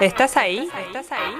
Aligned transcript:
¿Estás 0.00 0.36
ahí? 0.36 0.70
¿Estás 0.86 1.12
ahí? 1.12 1.34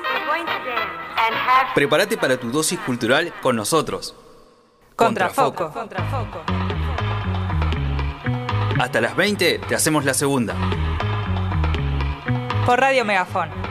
Prepárate 1.75 2.17
para 2.17 2.39
tu 2.39 2.51
dosis 2.51 2.79
cultural 2.81 3.33
con 3.43 3.57
nosotros. 3.57 4.15
Contrafoco. 4.97 5.71
Contrafoco. 5.71 6.43
Hasta 8.81 9.01
las 9.01 9.15
20 9.17 9.59
te 9.61 9.75
hacemos 9.75 10.05
la 10.05 10.15
segunda. 10.15 10.55
Por 12.67 12.81
Radio 12.81 13.05
Megafón. 13.05 13.62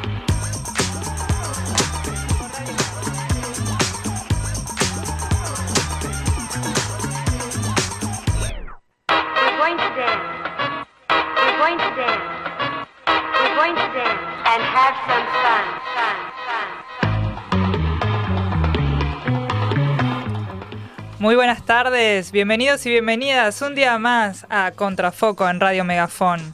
Muy 21.32 21.38
buenas 21.38 21.66
tardes, 21.66 22.34
bienvenidos 22.34 22.86
y 22.86 22.90
bienvenidas 22.90 23.62
un 23.62 23.74
día 23.74 23.98
más 23.98 24.46
a 24.50 24.74
Contrafoco 24.76 25.48
en 25.48 25.62
Radio 25.62 25.86
Megafón, 25.86 26.54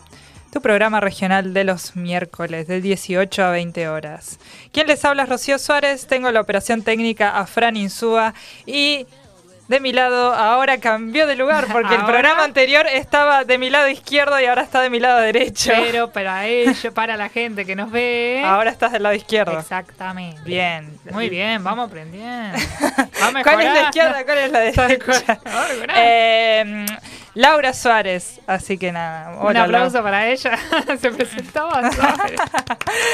tu 0.51 0.61
programa 0.61 0.99
regional 0.99 1.51
de 1.51 1.63
los 1.63 1.95
miércoles 1.95 2.67
de 2.67 2.79
18 2.79 3.43
a 3.43 3.49
20 3.49 3.89
horas. 3.89 4.37
¿Quién 4.71 4.85
les 4.85 5.03
habla? 5.03 5.23
es 5.23 5.29
Rocío 5.29 5.57
Suárez, 5.57 6.05
tengo 6.05 6.31
la 6.31 6.41
operación 6.41 6.83
técnica 6.83 7.39
a 7.39 7.47
Fran 7.47 7.75
Insúa 7.75 8.35
y 8.67 9.07
de 9.67 9.79
mi 9.79 9.91
lado 9.91 10.33
ahora 10.33 10.79
cambió 10.79 11.27
de 11.27 11.35
lugar 11.35 11.67
porque 11.71 11.95
el 11.95 12.05
programa 12.05 12.43
anterior 12.43 12.87
estaba 12.87 13.43
de 13.43 13.57
mi 13.57 13.69
lado 13.69 13.89
izquierdo 13.89 14.39
y 14.39 14.45
ahora 14.45 14.61
está 14.61 14.81
de 14.81 14.89
mi 14.89 14.99
lado 14.99 15.19
derecho. 15.19 15.71
Pero 15.75 16.11
para 16.11 16.45
ello, 16.47 16.93
para 16.93 17.17
la 17.17 17.29
gente 17.29 17.65
que 17.65 17.75
nos 17.75 17.91
ve. 17.91 18.41
Ahora 18.45 18.69
estás 18.69 18.91
del 18.91 19.03
lado 19.03 19.15
izquierdo. 19.15 19.59
Exactamente. 19.59 20.41
Bien. 20.43 20.97
Muy 21.11 21.29
bien, 21.29 21.63
vamos 21.63 21.87
aprendiendo. 21.87 22.57
¿Cuál 23.43 23.61
es 23.61 23.73
la 23.73 23.81
izquierda? 23.83 24.25
¿Cuál 24.25 24.37
es 24.37 24.51
la 24.51 24.59
derecha? 24.61 24.87
Eh, 25.95 26.85
Laura 27.33 27.73
Suárez, 27.73 28.39
así 28.47 28.77
que 28.77 28.91
nada. 28.91 29.37
Un 29.41 29.55
aplauso 29.55 30.01
para 30.01 30.27
ella. 30.27 30.57
Se 30.99 31.11
presentaba 31.11 31.91
suave. 31.91 32.35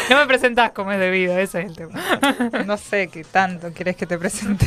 No 0.09 0.17
me 0.17 0.27
presentás 0.27 0.71
como 0.71 0.91
es 0.91 0.99
debido, 0.99 1.37
ese 1.37 1.61
es 1.61 1.67
el 1.67 1.75
tema. 1.75 1.99
No 2.65 2.77
sé 2.77 3.09
qué 3.09 3.23
tanto 3.23 3.73
quieres 3.73 3.97
que 3.97 4.05
te 4.05 4.17
presente. 4.17 4.65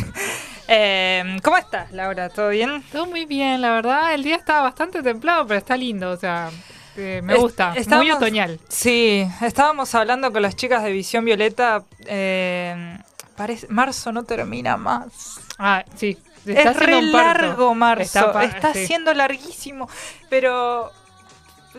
Eh, 0.69 1.37
¿Cómo 1.43 1.57
estás, 1.57 1.93
Laura? 1.93 2.29
¿Todo 2.29 2.49
bien? 2.51 2.83
Todo 2.93 3.07
muy 3.07 3.25
bien, 3.25 3.61
la 3.61 3.71
verdad. 3.73 4.15
El 4.15 4.23
día 4.25 4.37
está 4.37 4.63
bastante 4.63 5.03
templado, 5.03 5.47
pero 5.47 5.59
está 5.59 5.77
lindo. 5.77 6.11
O 6.11 6.17
sea, 6.17 6.51
eh, 6.97 7.21
me 7.23 7.35
Es- 7.35 7.41
gusta. 7.41 7.71
Muy 7.71 7.79
estábamos- 7.79 8.17
otoñal. 8.17 8.61
Sí, 8.69 9.27
estábamos 9.43 9.95
hablando 9.95 10.33
con 10.33 10.43
las 10.43 10.57
chicas 10.57 10.83
de 10.83 10.93
Visión 10.93 11.25
Violeta. 11.25 11.85
eh, 12.07 12.99
parece, 13.37 13.67
marzo 13.69 14.13
no 14.13 14.25
termina 14.25 14.77
más. 14.77 15.39
Ah, 15.59 15.85
sí. 15.97 16.19
Es 16.47 16.57
está 16.59 16.71
haciendo 16.71 16.87
re 16.87 16.97
un 16.99 17.13
largo 17.13 17.75
marzo. 17.75 18.03
Está 18.27 18.45
Está, 18.45 18.73
sí. 18.73 18.87
siendo 18.87 19.13
larguísimo. 19.15 19.89
Pero 20.31 20.93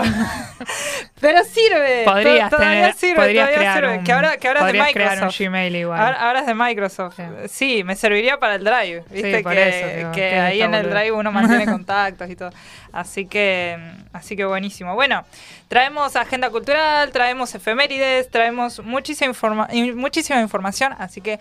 pero 1.19 1.43
sirve. 1.43 2.03
Podrías 2.05 2.51
to- 2.51 2.57
todavía 2.57 2.81
tener, 2.81 2.93
sirve, 2.95 3.15
podrías 3.15 3.47
todavía 3.49 3.57
crear 3.57 3.79
sirve. 3.83 3.97
un, 3.97 4.03
que 4.03 4.11
ahora, 4.13 4.37
que 4.37 4.47
ahora 4.47 4.59
es 4.59 4.65
de 4.67 4.71
podrías 4.71 4.93
crear 4.93 5.09
un 5.09 5.15
Microsoft. 5.25 5.39
Gmail 5.41 5.75
igual. 5.75 5.99
Ahora, 5.99 6.27
ahora 6.27 6.39
es 6.41 6.45
de 6.45 6.53
Microsoft. 6.53 7.15
Sí. 7.17 7.23
Sí. 7.49 7.83
me 7.83 7.95
serviría 7.95 8.37
para 8.37 8.53
el 8.55 8.63
Drive. 8.63 9.03
Viste 9.09 9.39
por 9.41 9.53
que, 9.53 9.69
eso, 9.69 9.87
digo, 9.97 10.11
que 10.11 10.39
ahí 10.39 10.61
en 10.61 10.75
el. 10.75 10.91
Drive 10.91 11.11
uno 11.11 11.31
mantiene 11.31 11.65
contactos 11.71 12.29
y 12.29 12.35
todo. 12.35 12.51
Así 12.93 13.25
que, 13.25 13.79
así 14.15 14.35
que 14.35 14.45
buenísimo. 14.45 14.95
Bueno, 14.95 15.23
traemos 15.67 16.15
agenda 16.15 16.49
cultural, 16.49 17.11
traemos 17.11 17.53
efemérides, 17.55 18.29
traemos 18.31 18.79
muchísima, 18.79 19.31
informa- 19.31 19.67
muchísima 19.95 20.41
información. 20.41 20.93
Así 20.97 21.21
que 21.21 21.39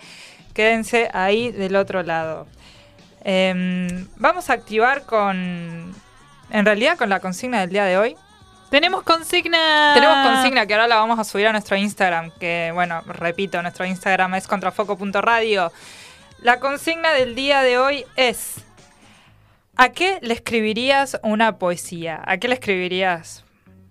quédense 0.53 1.09
ahí 1.13 1.51
del 1.51 1.75
otro 1.75 2.03
lado. 2.03 2.47
Em, 3.23 4.07
vamos 4.17 4.49
a 4.49 4.53
activar 4.53 5.03
con. 5.05 5.95
En 6.51 6.63
realidad, 6.65 6.97
con 6.97 7.09
la 7.09 7.19
consigna 7.19 7.61
del 7.61 7.71
día 7.71 7.85
de 7.85 7.97
hoy. 7.97 8.15
Tenemos 8.69 9.03
consigna. 9.03 9.93
Tenemos 9.95 10.27
consigna 10.27 10.65
que 10.65 10.73
ahora 10.73 10.87
la 10.87 10.95
vamos 10.97 11.17
a 11.19 11.23
subir 11.23 11.47
a 11.47 11.51
nuestro 11.51 11.75
Instagram, 11.77 12.31
que 12.39 12.71
bueno, 12.73 13.01
repito, 13.07 13.61
nuestro 13.61 13.85
Instagram 13.85 14.35
es 14.35 14.47
contrafoco.radio. 14.47 15.71
La 16.39 16.59
consigna 16.59 17.11
del 17.13 17.33
día 17.35 17.61
de 17.61 17.77
hoy 17.77 18.05
es, 18.15 18.57
¿a 19.75 19.89
qué 19.89 20.19
le 20.21 20.33
escribirías 20.33 21.19
una 21.23 21.57
poesía? 21.57 22.21
¿A 22.25 22.37
qué 22.37 22.47
le 22.47 22.55
escribirías 22.55 23.43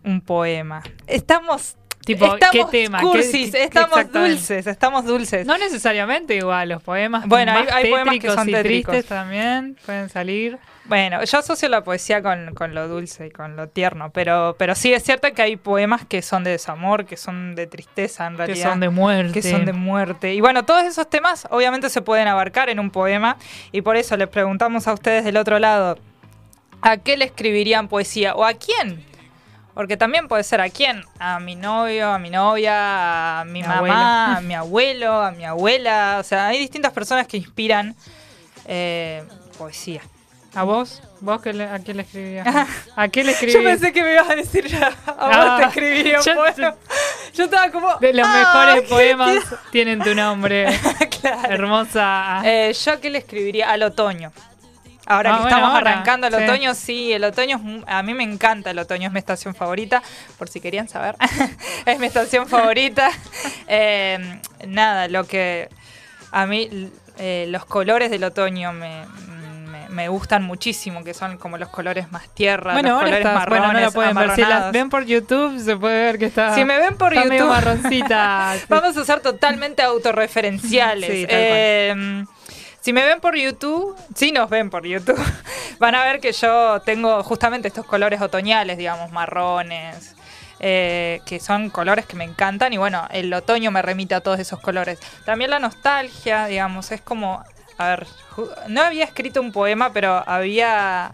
un 0.04 0.20
poema? 0.20 0.82
Estamos... 1.06 1.76
Tipo, 2.04 2.34
estamos 2.34 2.70
¿qué 2.70 2.82
tema? 2.82 2.98
¿Qué- 2.98 3.04
cursis, 3.06 3.50
qué- 3.52 3.64
estamos 3.64 4.12
dulces, 4.12 4.66
estamos 4.66 5.06
dulces. 5.06 5.46
No 5.46 5.56
necesariamente 5.56 6.36
igual, 6.36 6.68
los 6.68 6.82
poemas 6.82 7.26
Bueno, 7.26 7.52
hay- 7.52 7.64
más 7.64 7.72
hay 7.74 7.90
poemas 7.90 8.18
que 8.18 8.30
son 8.30 8.46
y 8.48 8.52
tristes 8.52 9.06
también 9.06 9.76
pueden 9.86 10.10
salir. 10.10 10.58
Bueno, 10.86 11.24
yo 11.24 11.38
asocio 11.38 11.68
la 11.70 11.82
poesía 11.82 12.22
con, 12.22 12.54
con 12.54 12.74
lo 12.74 12.88
dulce 12.88 13.28
y 13.28 13.30
con 13.30 13.56
lo 13.56 13.68
tierno, 13.68 14.10
pero, 14.10 14.54
pero 14.58 14.74
sí 14.74 14.92
es 14.92 15.02
cierto 15.02 15.32
que 15.32 15.40
hay 15.40 15.56
poemas 15.56 16.04
que 16.04 16.20
son 16.20 16.44
de 16.44 16.50
desamor, 16.50 17.06
que 17.06 17.16
son 17.16 17.54
de 17.54 17.66
tristeza 17.66 18.26
en 18.26 18.34
Que 18.34 18.46
realidad. 18.46 18.70
son 18.70 18.80
de 18.80 18.90
muerte. 18.90 19.32
que 19.40 19.50
son 19.50 19.64
de 19.64 19.72
muerte. 19.72 20.34
Y 20.34 20.42
bueno, 20.42 20.66
todos 20.66 20.84
esos 20.84 21.08
temas 21.08 21.48
obviamente 21.50 21.88
se 21.88 22.02
pueden 22.02 22.28
abarcar 22.28 22.68
en 22.68 22.78
un 22.80 22.90
poema 22.90 23.38
y 23.72 23.80
por 23.80 23.96
eso 23.96 24.14
les 24.18 24.28
preguntamos 24.28 24.86
a 24.86 24.92
ustedes 24.92 25.24
del 25.24 25.38
otro 25.38 25.58
lado, 25.58 25.98
¿a 26.82 26.98
qué 26.98 27.16
le 27.16 27.24
escribirían 27.24 27.88
poesía? 27.88 28.34
¿O 28.34 28.44
a 28.44 28.52
quién? 28.52 29.02
Porque 29.72 29.96
también 29.96 30.28
puede 30.28 30.44
ser 30.44 30.60
a 30.60 30.68
quién, 30.68 31.02
a 31.18 31.40
mi 31.40 31.56
novio, 31.56 32.10
a 32.10 32.18
mi 32.18 32.28
novia, 32.28 33.40
a 33.40 33.44
mi, 33.46 33.62
Mi 33.62 33.62
mamá, 33.62 33.76
abuelo. 33.78 34.38
a 34.38 34.40
mi 34.42 34.54
abuelo, 34.54 35.12
a 35.22 35.30
mi 35.32 35.44
abuela. 35.46 36.18
O 36.20 36.22
sea, 36.22 36.48
hay 36.48 36.58
distintas 36.58 36.92
personas 36.92 37.26
que 37.26 37.38
inspiran 37.38 37.96
eh, 38.66 39.24
poesía. 39.58 40.02
¿A 40.54 40.62
vos? 40.62 41.02
¿Vos 41.20 41.40
qué 41.42 41.52
le- 41.52 41.64
a 41.68 41.78
quién 41.80 41.96
le 41.96 42.02
escribías? 42.04 42.46
¿A 42.96 43.08
qué 43.08 43.24
le 43.24 43.32
Yo 43.32 43.38
escribís? 43.38 43.56
pensé 43.64 43.92
que 43.92 44.02
me 44.02 44.12
ibas 44.12 44.30
a 44.30 44.36
decir 44.36 44.66
ya, 44.68 44.86
a 44.88 44.94
Ah, 45.18 45.46
vos 45.46 45.56
te 45.60 45.64
escribiría 45.80 46.18
un 46.20 46.24
yo- 46.24 46.34
poema. 46.34 46.74
Yo 47.34 47.44
estaba 47.44 47.70
como. 47.72 47.94
De 47.96 48.12
los 48.12 48.26
"Ay, 48.28 48.38
mejores 48.40 48.88
poemas 48.88 49.36
tienen 49.72 50.00
tu 50.00 50.14
nombre. 50.14 50.66
Claro. 51.20 51.52
Hermosa. 51.52 52.42
Eh, 52.44 52.72
yo 52.84 53.00
qué 53.00 53.10
le 53.10 53.18
escribiría 53.18 53.70
al 53.70 53.82
otoño. 53.82 54.30
Ahora 55.06 55.30
Ah, 55.30 55.36
que 55.36 55.42
bueno, 55.42 55.56
estamos 55.56 55.74
ahora, 55.74 55.90
arrancando 55.92 56.26
el 56.28 56.34
sí. 56.34 56.42
otoño, 56.44 56.74
sí, 56.74 57.12
el 57.12 57.24
otoño 57.24 57.60
es 57.62 57.84
a 57.86 58.02
mí 58.02 58.14
me 58.14 58.22
encanta 58.24 58.70
el 58.70 58.78
otoño, 58.78 59.08
es 59.08 59.12
mi 59.12 59.18
estación 59.18 59.54
favorita, 59.54 60.02
por 60.38 60.48
si 60.48 60.60
querían 60.60 60.88
saber, 60.88 61.14
es 61.86 61.98
mi 61.98 62.06
estación 62.06 62.46
favorita. 62.48 63.10
Eh, 63.68 64.40
nada, 64.66 65.08
lo 65.08 65.26
que 65.26 65.68
a 66.30 66.46
mí 66.46 66.90
eh, 67.18 67.46
los 67.48 67.64
colores 67.66 68.10
del 68.10 68.24
otoño 68.24 68.72
me, 68.72 69.04
me- 69.94 70.08
gustan 70.08 70.42
muchísimo, 70.42 71.02
que 71.02 71.14
son 71.14 71.38
como 71.38 71.56
los 71.58 71.68
colores 71.70 72.10
más 72.12 72.28
tierra, 72.34 72.72
bueno, 72.74 72.90
los 72.90 72.98
colores 72.98 73.18
estás, 73.18 73.34
marrones, 73.34 73.62
bueno, 73.62 73.80
no 73.80 73.86
lo 73.86 73.92
pueden 73.92 74.14
ver. 74.16 74.30
Si 74.34 74.40
las 74.42 74.72
ven 74.72 74.90
por 74.90 75.04
YouTube, 75.06 75.58
se 75.58 75.76
puede 75.76 76.04
ver 76.04 76.18
que 76.18 76.26
está. 76.26 76.54
Si 76.54 76.64
me 76.64 76.78
ven 76.78 76.96
por 76.96 77.14
está 77.14 77.24
YouTube, 77.34 77.48
marroncita. 77.48 78.54
Vamos 78.68 78.96
a 78.96 79.04
ser 79.04 79.20
totalmente 79.20 79.82
autorreferenciales. 79.82 81.10
Sí. 81.10 81.26
Eh, 81.28 82.24
si 82.80 82.92
me 82.92 83.04
ven 83.04 83.20
por 83.20 83.34
YouTube, 83.34 83.96
si 84.14 84.30
nos 84.32 84.50
ven 84.50 84.68
por 84.68 84.84
YouTube, 84.86 85.18
van 85.78 85.94
a 85.94 86.04
ver 86.04 86.20
que 86.20 86.32
yo 86.32 86.80
tengo 86.84 87.22
justamente 87.22 87.68
estos 87.68 87.86
colores 87.86 88.20
otoñales, 88.20 88.76
digamos, 88.76 89.10
marrones, 89.10 90.14
eh, 90.60 91.20
que 91.26 91.40
son 91.40 91.70
colores 91.70 92.04
que 92.06 92.14
me 92.16 92.24
encantan 92.24 92.72
y 92.72 92.76
bueno, 92.76 93.06
el 93.10 93.32
otoño 93.32 93.70
me 93.70 93.80
remite 93.82 94.14
a 94.14 94.20
todos 94.20 94.38
esos 94.38 94.60
colores. 94.60 94.98
También 95.24 95.50
la 95.50 95.58
nostalgia, 95.58 96.46
digamos, 96.46 96.92
es 96.92 97.00
como, 97.00 97.42
a 97.78 97.88
ver, 97.88 98.06
no 98.68 98.82
había 98.82 99.04
escrito 99.04 99.40
un 99.40 99.52
poema, 99.52 99.92
pero 99.92 100.22
había 100.26 101.12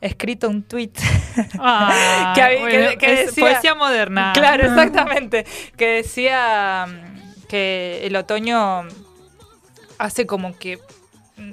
escrito 0.00 0.48
un 0.48 0.62
tweet. 0.62 0.92
Ah, 1.58 2.32
Que 2.34 2.42
había- 2.42 2.60
bueno, 2.60 2.90
que- 2.90 2.98
que 2.98 3.12
es 3.22 3.26
decía- 3.26 3.44
poesía 3.44 3.74
moderna. 3.74 4.32
Claro, 4.34 4.64
exactamente. 4.66 5.46
Que 5.76 5.86
decía 6.02 6.86
mm, 6.88 7.46
que 7.48 8.00
el 8.04 8.16
otoño 8.16 8.82
hace 9.98 10.26
como 10.26 10.58
que 10.58 10.78
mm, 11.36 11.52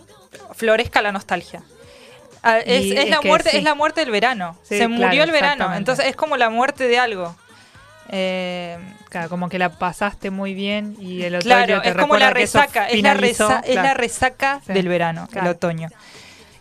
florezca 0.55 1.01
la 1.01 1.11
nostalgia. 1.11 1.61
Ah, 2.43 2.59
Es, 2.59 2.85
Y 2.85 2.91
es 2.93 3.03
es 3.05 3.09
la 3.09 3.21
muerte, 3.21 3.49
sí. 3.51 3.57
es 3.57 3.63
la 3.63 3.75
muerte 3.75 4.01
del 4.01 4.11
verano. 4.11 4.57
Sí, 4.63 4.77
Se 4.77 4.87
murió 4.87 5.09
claro, 5.09 5.23
el 5.23 5.31
verano. 5.31 5.75
Entonces 5.75 6.05
es 6.07 6.15
como 6.15 6.37
la 6.37 6.49
muerte 6.49 6.87
de 6.87 6.97
algo. 6.99 7.35
Eh, 8.09 8.77
Claro, 9.09 9.29
como 9.29 9.47
que 9.47 9.57
la 9.57 9.69
pasaste 9.69 10.31
muy 10.31 10.53
bien 10.53 10.97
y 10.99 11.23
el 11.23 11.35
otoño 11.35 11.45
claro, 11.55 11.81
te 11.81 11.89
es 11.89 11.95
como 11.95 12.17
la 12.17 12.27
que 12.27 12.33
resaca. 12.33 12.87
Es 12.89 13.01
la, 13.01 13.13
es 13.13 13.97
resaca 13.97 14.61
Sí. 14.67 14.73
del 14.73 14.89
verano, 14.89 15.27
Claro. 15.31 15.47
el 15.49 15.55
otoño. 15.55 15.87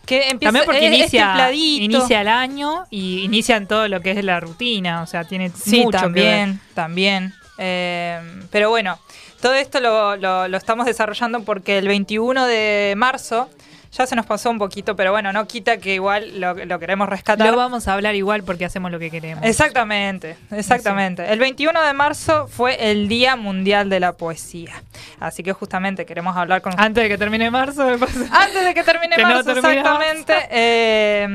Que 0.05 0.29
empieza, 0.29 0.47
También 0.53 0.65
porque 0.65 0.87
es- 0.87 0.93
inicia, 0.97 1.51
inicia 1.53 2.21
el 2.21 2.29
año 2.29 2.85
y 2.89 3.23
inician 3.25 3.67
todo 3.67 3.89
lo 3.89 3.99
que 4.01 4.11
es 4.11 4.23
la 4.23 4.39
rutina, 4.39 5.01
o 5.01 5.07
sea, 5.07 5.25
tiene 5.25 5.49
Sí, 5.49 5.81
mucho 5.83 5.97
que 5.99 6.05
ver. 6.07 6.13
también, 6.13 6.61
también. 6.73 7.33
Eh, 7.57 8.19
pero 8.49 8.69
bueno, 8.69 8.97
todo 9.41 9.53
esto 9.53 9.81
lo, 9.81 10.15
lo- 10.15 10.47
lo 10.47 10.57
estamos 10.57 10.85
desarrollando 10.85 11.41
porque 11.43 11.77
el 11.79 11.87
21 11.89 12.45
de 12.45 12.93
marzo 12.95 13.49
ya 13.97 14.05
se 14.05 14.15
nos 14.15 14.25
pasó 14.25 14.49
un 14.51 14.59
poquito, 14.59 14.95
pero 14.95 15.11
bueno, 15.11 15.33
no 15.33 15.47
quita 15.47 15.77
que 15.77 15.95
igual 15.95 16.39
lo, 16.39 16.53
lo 16.53 16.79
queremos 16.79 17.09
rescatar. 17.09 17.49
Lo 17.49 17.57
vamos 17.57 17.87
a 17.87 17.93
hablar 17.93 18.13
igual 18.15 18.43
porque 18.43 18.65
hacemos 18.65 18.91
lo 18.91 18.99
que 18.99 19.09
queremos. 19.09 19.43
Exactamente, 19.43 20.37
exactamente. 20.51 21.31
El 21.31 21.39
21 21.39 21.81
de 21.81 21.93
marzo 21.93 22.47
fue 22.47 22.91
el 22.91 23.07
Día 23.07 23.35
Mundial 23.35 23.89
de 23.89 23.99
la 23.99 24.13
Poesía. 24.13 24.83
Así 25.19 25.41
que 25.43 25.53
justamente 25.53 26.05
queremos 26.05 26.37
hablar 26.37 26.61
con 26.61 26.73
Antes 26.79 27.03
de 27.03 27.09
que 27.09 27.17
termine 27.17 27.49
marzo, 27.49 27.85
me 27.85 27.97
pasa. 27.97 28.19
Antes 28.31 28.65
de 28.65 28.73
que 28.73 28.83
termine 28.83 29.15
Que 29.15 29.23
no 29.23 29.29
marzo, 29.29 29.53
termine 29.53 29.79
exactamente, 29.79 30.33
eh, 30.51 31.27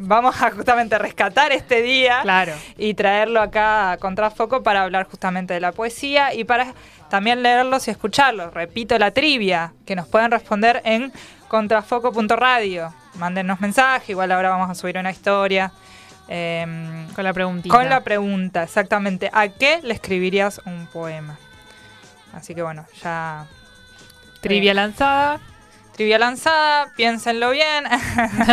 vamos 0.00 0.40
a 0.42 0.50
justamente 0.50 0.98
rescatar 0.98 1.52
este 1.52 1.82
día 1.82 2.20
Claro. 2.22 2.52
y 2.76 2.94
traerlo 2.94 3.40
acá 3.40 3.92
a 3.92 3.96
Contrafoco 3.98 4.62
para 4.62 4.82
hablar 4.82 5.06
justamente 5.06 5.54
de 5.54 5.60
la 5.60 5.72
poesía 5.72 6.34
y 6.34 6.44
para 6.44 6.74
también 7.10 7.42
leerlos 7.42 7.88
y 7.88 7.90
escucharlos. 7.90 8.52
Repito 8.52 8.98
la 8.98 9.10
trivia, 9.12 9.72
que 9.86 9.96
nos 9.96 10.06
pueden 10.08 10.30
responder 10.30 10.82
en 10.84 11.12
contrafoco.radio. 11.48 12.92
Mándenos 13.14 13.60
mensaje, 13.60 14.12
igual 14.12 14.30
ahora 14.32 14.50
vamos 14.50 14.70
a 14.70 14.74
subir 14.74 14.96
una 14.98 15.10
historia. 15.10 15.72
eh, 16.28 17.06
Con 17.14 17.24
la 17.24 17.32
preguntita. 17.32 17.74
con 17.74 17.88
la 17.88 18.02
pregunta, 18.02 18.62
exactamente, 18.62 19.30
¿a 19.32 19.48
qué 19.48 19.80
le 19.82 19.94
escribirías 19.94 20.60
un 20.66 20.86
poema? 20.86 21.38
Así 22.34 22.54
que 22.54 22.62
bueno, 22.62 22.84
ya 23.02 23.46
Trivia 24.40 24.74
lanzada. 24.74 25.40
Trivia 25.96 26.18
lanzada, 26.18 26.92
piénsenlo 26.96 27.50
bien. 27.50 27.84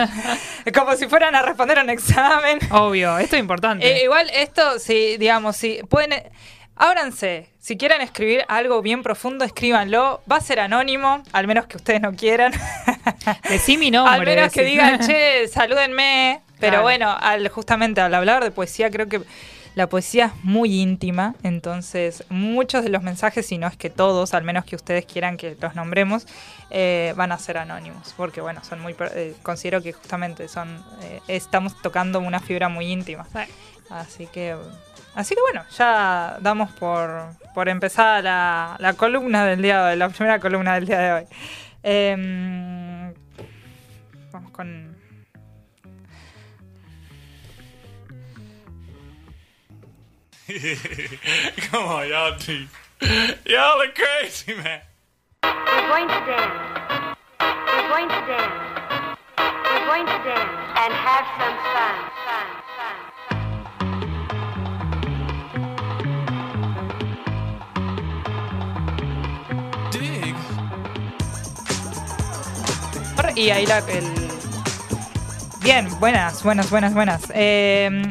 Como 0.74 0.96
si 0.96 1.08
fueran 1.08 1.36
a 1.36 1.44
responder 1.44 1.78
un 1.78 1.92
examen. 1.92 2.58
Obvio, 2.72 3.20
esto 3.20 3.36
es 3.36 3.40
importante. 3.42 3.86
Eh, 3.86 4.04
igual 4.04 4.32
esto, 4.34 4.80
si, 4.80 5.18
digamos, 5.18 5.56
si 5.56 5.80
pueden... 5.88 6.24
Ábranse, 6.78 7.50
si 7.60 7.78
quieren 7.78 8.02
escribir 8.02 8.44
algo 8.50 8.82
bien 8.82 9.02
profundo, 9.02 9.46
escríbanlo. 9.46 10.22
Va 10.30 10.38
a 10.38 10.42
ser 10.42 10.60
anónimo, 10.60 11.24
al 11.32 11.48
menos 11.48 11.68
que 11.68 11.78
ustedes 11.78 12.02
no 12.02 12.14
quieran. 12.14 12.52
Decí 13.50 13.78
mi 13.78 13.92
nombre. 13.92 14.14
al 14.14 14.26
menos 14.26 14.52
que 14.54 14.64
digan, 14.64 15.00
che, 15.08 15.48
salúdenme. 15.48 16.42
Pero 16.60 16.72
Claro. 16.72 16.84
bueno, 16.84 17.16
al, 17.20 17.48
justamente 17.50 18.02
al 18.02 18.14
hablar 18.14 18.44
de 18.44 18.52
poesía, 18.52 18.90
creo 18.90 19.08
que 19.08 19.22
la 19.76 19.88
poesía 19.88 20.26
es 20.28 20.44
muy 20.44 20.82
íntima. 20.82 21.36
Entonces, 21.44 22.24
muchos 22.30 22.84
de 22.84 22.90
los 22.90 23.04
mensajes, 23.04 23.46
si 23.46 23.58
no 23.58 23.68
es 23.68 23.76
que 23.78 23.90
todos, 23.90 24.34
al 24.34 24.44
menos 24.44 24.66
que 24.66 24.76
ustedes 24.76 25.06
quieran 25.06 25.38
que 25.38 25.56
los 25.62 25.76
nombremos, 25.76 26.28
eh, 26.72 27.14
van 27.16 27.32
a 27.32 27.38
ser 27.38 27.58
anónimos. 27.58 28.14
Porque 28.18 28.42
bueno, 28.42 28.64
son 28.64 28.80
muy 28.82 28.96
eh, 29.14 29.34
considero 29.44 29.82
que 29.82 29.94
justamente 29.94 30.48
son 30.50 30.84
eh, 31.04 31.20
estamos 31.28 31.82
tocando 31.82 32.20
una 32.20 32.40
fibra 32.40 32.68
muy 32.70 32.92
íntima. 32.92 33.26
Sí. 33.34 33.40
Así 33.90 34.28
que, 34.28 34.56
así 35.16 35.36
que 35.36 35.42
bueno, 35.42 35.64
ya 35.78 36.38
damos 36.42 36.72
por, 36.74 37.30
por 37.54 37.70
empezada 37.70 38.22
la, 38.22 38.76
la 38.80 38.94
columna 38.94 39.46
del 39.46 39.62
día 39.62 39.84
de 39.84 39.92
hoy, 39.92 39.98
la 39.98 40.10
primera 40.10 40.40
columna 40.40 40.76
del 40.76 40.86
día 40.86 41.00
de 41.00 41.14
hoy. 41.14 41.26
Em, 41.84 43.14
vamos 44.32 44.52
con. 44.52 44.96
Come 51.72 51.86
on, 51.86 52.08
y'all. 52.08 52.38
Y'all 53.46 53.82
are 53.82 53.92
crazy, 53.94 54.54
man. 54.56 54.82
We're 55.44 55.88
going 55.88 56.08
to 56.08 56.20
dance. 56.26 57.18
We're 57.40 57.88
going 57.90 58.10
to 58.10 58.22
dance. 58.26 59.18
We're 59.38 59.86
going 59.86 60.06
to 60.06 60.18
dance 60.24 60.54
and 60.76 60.94
have 60.94 61.26
some. 61.38 61.58
Fun, 61.74 61.96
fun, 62.26 62.65
Y 73.36 73.50
ahí 73.50 73.66
la. 73.66 73.80
el- 73.80 74.14
Bien, 75.62 75.88
buenas, 76.00 76.44
buenas, 76.44 76.70
buenas, 76.70 76.94
buenas. 76.94 77.24
Em, 77.34 78.04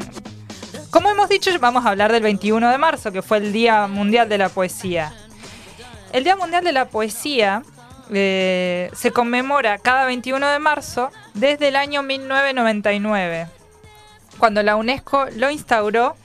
como 0.90 1.08
hemos 1.10 1.28
dicho, 1.28 1.50
vamos 1.60 1.86
a 1.86 1.90
hablar 1.90 2.10
del 2.12 2.22
21 2.22 2.68
de 2.70 2.78
marzo, 2.78 3.12
que 3.12 3.22
fue 3.22 3.38
el 3.38 3.52
Día 3.52 3.86
Mundial 3.86 4.28
de 4.28 4.38
la 4.38 4.48
Poesía. 4.48 5.12
El 6.12 6.24
Día 6.24 6.34
Mundial 6.36 6.64
de 6.64 6.72
la 6.72 6.86
Poesía 6.86 7.62
eh, 8.12 8.90
se 8.94 9.12
conmemora 9.12 9.78
cada 9.78 10.04
21 10.04 10.48
de 10.48 10.58
marzo 10.58 11.10
desde 11.34 11.68
el 11.68 11.76
año 11.76 12.02
1999, 12.02 13.46
cuando 14.38 14.62
la 14.62 14.74
UNESCO 14.76 15.26
lo 15.36 15.50
instauró 15.50 16.16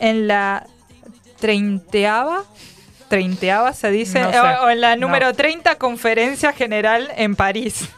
en 0.00 0.26
la 0.26 0.66
treintaava, 1.40 2.42
treintaava 3.08 3.72
se 3.72 3.90
dice, 3.92 4.20
No 4.20 4.32
sé. 4.32 4.38
o, 4.40 4.68
en 4.68 4.80
la 4.80 4.96
No. 4.96 5.06
número 5.06 5.32
30 5.32 5.76
Conferencia 5.76 6.52
General 6.52 7.08
en 7.16 7.34
París, 7.36 7.88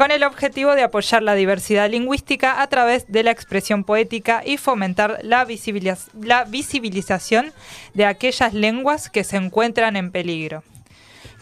con 0.00 0.10
el 0.10 0.24
objetivo 0.24 0.74
de 0.74 0.82
apoyar 0.82 1.22
la 1.22 1.34
diversidad 1.34 1.90
lingüística 1.90 2.62
a 2.62 2.66
través 2.68 3.04
de 3.12 3.22
la 3.22 3.32
expresión 3.32 3.84
poética 3.84 4.40
y 4.42 4.56
fomentar 4.56 5.18
la, 5.22 5.46
visibiliz- 5.46 6.08
la 6.14 6.44
visibilización 6.44 7.52
de 7.92 8.06
aquellas 8.06 8.54
lenguas 8.54 9.10
que 9.10 9.24
se 9.24 9.36
encuentran 9.36 9.96
en 9.96 10.10
peligro. 10.10 10.64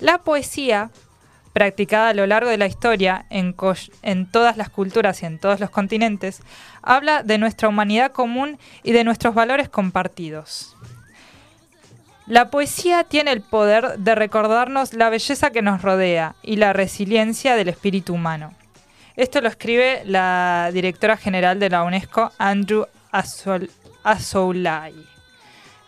La 0.00 0.25
poesía, 0.25 0.91
practicada 1.53 2.09
a 2.09 2.15
lo 2.15 2.27
largo 2.27 2.50
de 2.50 2.59
la 2.59 2.67
historia 2.67 3.27
en 3.31 3.55
todas 4.27 4.57
las 4.57 4.71
culturas 4.71 5.23
y 5.23 5.27
en 5.27 5.38
todos 5.38 5.61
los 5.61 5.71
continentes, 5.71 6.43
habla 6.83 7.23
de 7.23 7.38
nuestra 7.38 7.69
humanidad 7.69 8.11
común 8.11 8.59
y 8.83 8.91
de 8.91 9.05
nuestros 9.05 9.37
valores 9.37 9.69
compartidos. 9.69 10.75
La 12.28 12.50
poesía 12.50 13.04
tiene 13.04 13.32
el 13.32 13.40
poder 13.40 13.99
de 13.99 14.14
recordarnos 14.14 14.92
la 14.92 15.08
belleza 15.08 15.50
que 15.50 15.62
nos 15.62 15.80
rodea 15.82 16.35
y 16.42 16.56
la 16.56 16.73
resiliencia 16.75 17.56
del 17.56 17.68
espíritu 17.68 18.14
humano. 18.14 18.52
Esto 19.16 19.40
lo 19.40 19.49
escribe 19.49 20.02
la 20.04 20.70
directora 20.73 21.16
general 21.16 21.58
de 21.58 21.70
la 21.70 21.82
UNESCO, 21.85 22.30
Andrew 22.38 22.87
Azol- 23.12 23.70
Azoulay. 24.04 24.94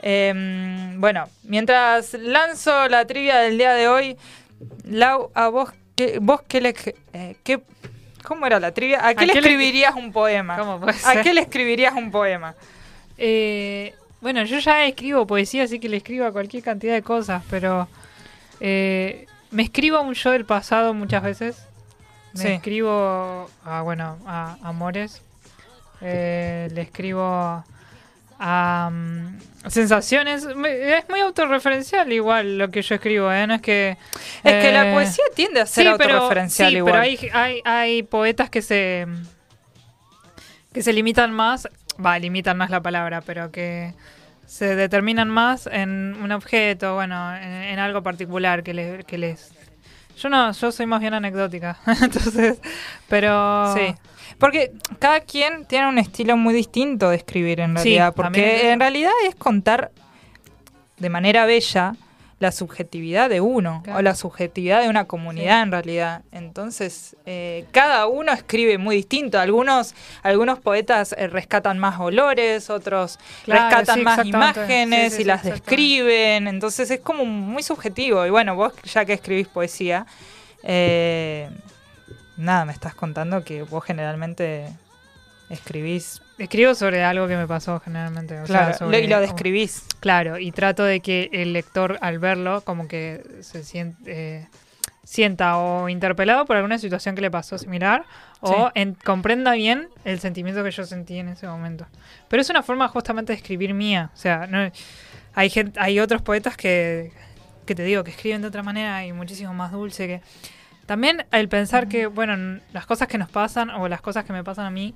Em, 0.03 0.99
bueno, 1.01 1.29
mientras 1.45 2.15
lanzo 2.15 2.89
la 2.89 3.05
trivia 3.07 3.37
del 3.39 3.59
día 3.59 3.75
de 3.75 3.89
hoy, 3.89 4.17
Lau, 4.85 5.31
a 5.35 5.49
vos, 5.49 5.71
¿qué, 5.95 6.19
vos 6.21 6.41
qué 6.49 6.61
le... 6.61 6.75
eh, 7.13 7.37
qué- 7.45 7.61
¿Cómo 8.25 8.47
era 8.47 8.59
la 8.61 8.73
trivia? 8.73 9.07
¿A 9.07 9.15
qué, 9.15 9.25
¿A 9.25 9.27
le 9.27 9.33
qué 9.35 9.41
le- 9.43 9.49
escribirías 9.49 9.95
un 9.95 10.13
poema? 10.13 10.59
¿Cómo 10.59 10.81
puede 10.81 10.97
¿A 11.05 11.23
qué 11.23 11.33
le 11.35 11.41
escribirías 11.43 11.95
un 11.95 12.11
poema? 12.11 12.55
Eh, 13.17 13.95
Bueno, 14.21 14.45
yo 14.45 14.59
ya 14.59 14.85
escribo 14.85 15.27
poesía, 15.27 15.65
así 15.65 15.79
que 15.81 15.89
le 15.89 15.97
escribo 15.99 16.27
a 16.27 16.33
cualquier 16.33 16.63
cantidad 16.63 16.93
de 16.95 17.03
cosas, 17.03 17.43
pero 17.51 17.89
eh, 18.61 19.27
me 19.51 19.63
escribo 19.63 19.97
a 19.97 20.01
un 20.01 20.15
yo 20.15 20.31
del 20.33 20.45
pasado 20.45 20.93
muchas 20.95 21.23
veces. 21.23 21.67
Me 22.35 22.43
Sí. 22.43 22.49
escribo 22.49 23.51
a, 23.65 23.81
bueno, 23.83 24.19
a 24.27 24.57
amores. 24.63 25.23
Eh, 26.03 26.69
le 26.73 26.83
escribo 26.83 27.65
a 28.39 28.91
mm, 28.93 29.39
sensaciones. 29.69 30.45
Es 30.47 31.09
muy 31.09 31.21
autorreferencial 31.21 32.13
igual 32.13 32.57
lo 32.59 32.71
que 32.71 32.83
yo 32.83 32.95
escribo, 32.95 33.33
¿eh? 33.33 33.47
No 33.47 33.55
es 33.55 33.63
que... 33.63 33.97
Es 34.45 34.63
que 34.65 34.73
la 34.73 34.93
poesía 34.93 35.25
tiende 35.35 35.61
a 35.61 35.67
ser 35.67 35.87
sí, 35.89 35.93
pero, 35.99 36.15
autorreferencial 36.15 36.71
sí, 36.71 36.77
igual. 36.77 36.93
pero 36.93 37.03
hay, 37.03 37.19
hay, 37.33 37.61
hay 37.65 38.03
poetas 38.03 38.49
que 38.51 38.63
se 38.63 39.07
que 40.73 40.83
se 40.85 40.93
limitan 40.93 41.33
más, 41.33 41.69
va, 42.05 42.19
limitan 42.19 42.57
más 42.57 42.71
la 42.71 42.81
palabra, 42.81 43.21
pero 43.21 43.51
que 43.51 43.95
se 44.47 44.75
determinan 44.77 45.29
más 45.31 45.69
en 45.71 46.17
un 46.23 46.33
objeto, 46.33 46.95
bueno, 46.95 47.35
en, 47.37 47.43
en 47.53 47.79
algo 47.79 48.03
particular 48.03 48.63
que, 48.63 48.75
le- 48.75 49.05
que 49.05 49.19
les... 49.19 49.53
Yo 50.19 50.29
no, 50.29 50.53
yo 50.53 50.73
soy 50.73 50.87
más 50.87 51.01
bien 51.01 51.15
anecdótica, 51.15 51.79
entonces, 52.03 52.61
pero... 53.09 53.75
Sí. 53.77 53.95
Porque 54.39 54.73
cada 54.99 55.21
quien 55.21 55.67
tiene 55.67 55.87
un 55.89 55.99
estilo 55.99 56.37
muy 56.37 56.55
distinto 56.55 57.11
de 57.11 57.17
escribir 57.17 57.61
en 57.61 57.75
realidad. 57.75 58.15
porque 58.15 58.71
en 58.73 58.81
realidad 58.81 59.13
es 59.29 59.35
contar 59.35 59.91
de 60.99 61.11
manera 61.11 61.45
bella 61.45 61.95
la 62.41 62.51
subjetividad 62.53 63.29
de 63.29 63.41
uno 63.43 63.83
Claro. 63.85 63.99
o 63.99 64.03
la 64.03 64.15
subjetividad 64.15 64.81
de 64.83 64.89
una 64.89 65.05
comunidad 65.05 65.63
en 65.63 65.71
realidad. 65.71 66.23
Entonces, 66.33 67.15
eh, 67.27 67.67
cada 67.71 68.07
uno 68.07 68.33
escribe 68.33 68.79
muy 68.79 68.97
distinto. 68.97 69.39
Algunos, 69.39 69.95
algunos 70.23 70.59
poetas 70.59 71.15
eh, 71.19 71.29
rescatan 71.29 71.79
más 71.79 72.01
olores, 72.01 72.71
otros 72.71 73.19
Claro, 73.45 73.65
rescatan 73.69 73.99
sí, 73.99 74.03
más 74.03 74.27
imágenes 74.27 75.15
Sí, 75.17 75.23
y 75.23 75.25
las 75.27 75.43
describen. 75.45 76.49
Entonces 76.49 76.91
es 76.91 77.01
como 77.01 77.27
muy 77.27 77.63
subjetivo. 77.63 78.25
Y 78.27 78.31
bueno, 78.31 78.57
vos 78.57 78.73
ya 78.85 79.05
que 79.05 79.13
escribís 79.13 79.47
poesía, 79.47 80.07
eh, 80.63 81.49
nada, 82.39 82.65
me 82.65 82.73
estás 82.73 82.95
contando 82.95 83.45
que 83.45 83.63
vos 83.65 83.85
generalmente 83.85 84.67
escribís. 85.51 86.23
Escribo 86.43 86.75
sobre 86.75 87.05
algo 87.05 87.29
que 87.29 87.37
me 87.37 87.47
pasó 87.47 87.79
generalmente. 87.81 88.35
o 88.41 88.47
sea, 88.47 88.57
Claro, 88.61 88.79
sobre- 88.79 88.99
lo- 88.99 89.05
y 89.05 89.07
lo 89.09 89.17
como- 89.17 89.27
describís. 89.27 89.85
Claro, 90.01 90.39
y 90.39 90.53
trato 90.53 90.83
de 90.85 91.01
que 91.01 91.29
el 91.33 91.53
lector 91.53 91.99
al 92.01 92.19
verlo 92.19 92.63
como 92.63 92.89
que 92.89 93.23
se 93.43 93.63
siente, 93.63 94.03
eh, 94.07 94.47
sienta 95.05 95.59
o 95.59 95.89
interpelado 95.89 96.47
por 96.47 96.57
alguna 96.57 96.79
situación 96.79 97.15
que 97.15 97.21
le 97.21 97.31
pasó 97.31 97.59
similar 97.59 98.05
o 98.41 98.49
Sí. 98.69 98.73
en- 98.77 98.95
comprenda 98.95 99.53
bien 99.53 99.89
el 100.05 100.21
sentimiento 100.21 100.63
que 100.65 100.71
yo 100.71 100.85
sentí 100.85 101.19
en 101.19 101.29
ese 101.29 101.47
momento. 101.47 101.87
Pero 102.29 102.41
es 102.41 102.49
una 102.49 102.63
forma 102.63 102.89
justamente 102.89 103.33
de 103.33 103.37
escribir 103.37 103.75
mía. 103.75 104.11
O 104.15 104.17
sea, 104.17 104.47
no, 104.47 104.71
hay, 105.35 105.51
gente, 105.51 105.79
hay 105.81 106.01
otros 106.01 106.23
poetas 106.23 106.57
que, 106.57 107.13
que 107.67 107.75
te 107.75 107.83
digo 107.83 108.03
que 108.05 108.13
escriben 108.13 108.41
de 108.41 108.49
otra 108.49 108.63
manera 108.63 109.05
y 109.05 109.13
muchísimo 109.13 109.53
más 109.53 109.73
dulce 109.73 110.07
que... 110.07 110.21
También 110.87 111.25
el 111.31 111.49
pensar 111.49 111.87
que, 111.87 112.07
bueno, 112.07 112.61
las 112.73 112.87
cosas 112.87 113.07
que 113.07 113.17
nos 113.19 113.29
pasan 113.31 113.71
o 113.71 113.87
las 113.89 114.01
cosas 114.01 114.25
que 114.25 114.33
me 114.33 114.43
pasan 114.43 114.67
a 114.67 114.71
mí 114.71 114.95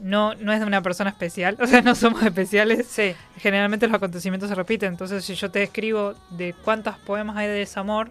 no, 0.00 0.34
no 0.34 0.52
es 0.52 0.60
de 0.60 0.66
una 0.66 0.82
persona 0.82 1.10
especial, 1.10 1.56
o 1.60 1.66
sea, 1.66 1.82
no 1.82 1.94
somos 1.94 2.22
especiales 2.22 2.86
Sí, 2.86 3.14
generalmente 3.38 3.86
los 3.86 3.94
acontecimientos 3.96 4.48
se 4.48 4.54
repiten. 4.54 4.92
Entonces, 4.92 5.24
si 5.24 5.34
yo 5.34 5.50
te 5.50 5.62
escribo 5.62 6.14
de 6.30 6.54
cuántos 6.64 6.96
poemas 6.98 7.36
hay 7.36 7.48
de 7.48 7.54
desamor, 7.54 8.10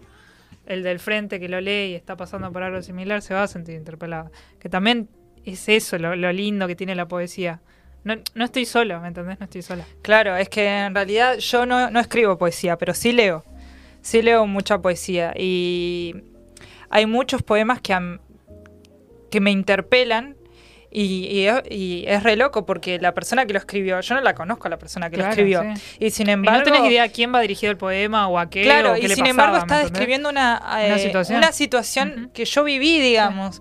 el 0.66 0.82
del 0.82 0.98
frente 0.98 1.38
que 1.38 1.48
lo 1.48 1.60
lee 1.60 1.90
y 1.92 1.94
está 1.94 2.16
pasando 2.16 2.50
por 2.52 2.62
algo 2.62 2.82
similar 2.82 3.22
se 3.22 3.34
va 3.34 3.44
a 3.44 3.48
sentir 3.48 3.76
interpelado. 3.76 4.30
Que 4.58 4.68
también 4.68 5.08
es 5.44 5.68
eso 5.68 5.96
lo, 5.98 6.16
lo 6.16 6.32
lindo 6.32 6.66
que 6.66 6.74
tiene 6.74 6.94
la 6.96 7.06
poesía. 7.06 7.60
No, 8.02 8.14
no 8.34 8.44
estoy 8.44 8.64
solo, 8.66 9.00
¿me 9.00 9.08
entendés? 9.08 9.38
No 9.40 9.44
estoy 9.44 9.62
sola. 9.62 9.84
claro, 10.02 10.36
es 10.36 10.48
que 10.48 10.66
en 10.66 10.94
realidad 10.94 11.38
yo 11.38 11.66
no, 11.66 11.90
no 11.90 11.98
escribo 12.00 12.36
poesía, 12.38 12.76
pero 12.78 12.94
sí 12.94 13.12
leo. 13.12 13.44
Sí 14.00 14.22
leo 14.22 14.46
mucha 14.46 14.78
poesía. 14.78 15.32
Y 15.36 16.14
hay 16.90 17.06
muchos 17.06 17.42
poemas 17.42 17.80
que, 17.80 17.92
am- 17.92 18.20
que 19.30 19.40
me 19.40 19.50
interpelan. 19.50 20.35
Y, 20.98 21.26
y 21.26 21.46
es- 21.46 21.62
y 21.70 22.04
es 22.06 22.22
re 22.22 22.36
loco 22.36 22.64
porque 22.64 22.98
la 22.98 23.12
persona 23.12 23.44
que 23.44 23.52
lo 23.52 23.58
escribió, 23.58 24.00
yo 24.00 24.14
no 24.14 24.22
la 24.22 24.34
conozco 24.34 24.66
a 24.66 24.70
la 24.70 24.78
persona 24.78 25.10
que 25.10 25.16
Claro, 25.16 25.26
lo 25.28 25.32
escribió. 25.32 25.62
sí. 25.76 25.96
Y 26.06 26.10
sin 26.10 26.28
Y 26.28 26.32
embargo. 26.32 26.58
no 26.60 26.64
tenés 26.64 26.84
idea 26.90 27.02
a 27.02 27.08
quién 27.08 27.34
va 27.34 27.40
dirigido 27.40 27.70
el 27.70 27.76
poema 27.76 28.28
o 28.28 28.38
a 28.38 28.48
qué. 28.48 28.62
Claro, 28.62 28.92
o 28.92 28.94
qué 28.94 29.00
y 29.00 29.08
le 29.08 29.14
sin 29.14 29.24
pasaba, 29.24 29.30
embargo 29.30 29.52
¿me 29.54 29.58
está 29.60 29.78
describiendo 29.80 30.30
una, 30.30 30.62
Una 30.64 30.96
eh, 30.96 30.98
situación. 30.98 31.36
una 31.38 31.52
situación 31.52 32.30
que 32.32 32.46
yo 32.46 32.64
viví, 32.64 32.98
digamos. 32.98 33.60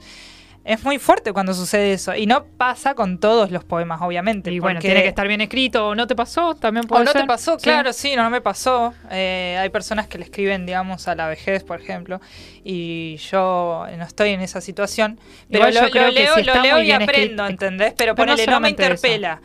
Es 0.65 0.83
muy 0.83 0.97
fuerte 0.97 1.31
cuando 1.31 1.53
sucede 1.53 1.93
eso. 1.93 2.15
Y 2.15 2.25
no 2.25 2.43
pasa 2.43 2.95
con 2.95 3.19
todos 3.19 3.51
los 3.51 3.63
poemas, 3.63 4.01
obviamente. 4.01 4.51
Y 4.51 4.57
bueno, 4.57 4.79
tiene 4.79 5.03
que 5.03 5.09
estar 5.09 5.27
bien 5.27 5.39
escrito. 5.41 5.89
¿O 5.89 5.95
no 5.95 6.07
te 6.07 6.15
pasó? 6.15 6.55
También 6.55 6.87
puede 6.87 7.03
O 7.03 7.05
no 7.05 7.13
te 7.13 7.23
pasó, 7.25 7.55
claro, 7.57 7.93
sí, 7.93 8.15
no, 8.15 8.23
no 8.23 8.31
me 8.31 8.41
pasó. 8.41 8.91
Eh, 9.11 9.57
hay 9.59 9.69
personas 9.69 10.07
que 10.07 10.17
le 10.17 10.23
escriben, 10.23 10.65
digamos, 10.65 11.07
a 11.07 11.13
la 11.13 11.27
vejez, 11.27 11.63
por 11.63 11.79
ejemplo, 11.79 12.19
y 12.63 13.17
yo 13.17 13.85
no 13.95 14.03
estoy 14.03 14.29
en 14.31 14.41
esa 14.41 14.59
situación. 14.59 15.19
Pero 15.51 15.69
yo 15.69 15.83
lo, 15.83 15.89
creo 15.91 16.07
lo 16.07 16.13
que 16.13 16.19
leo, 16.19 16.35
si 16.35 16.43
lo 16.43 16.55
leo 16.61 16.81
y 16.81 16.91
aprendo, 16.91 17.13
escrito- 17.13 17.45
¿entendés? 17.47 17.93
Pero, 17.95 18.15
ponele, 18.15 18.47
no 18.47 18.59
me 18.59 18.69
eso. 18.69 18.73
interpela. 18.73 19.41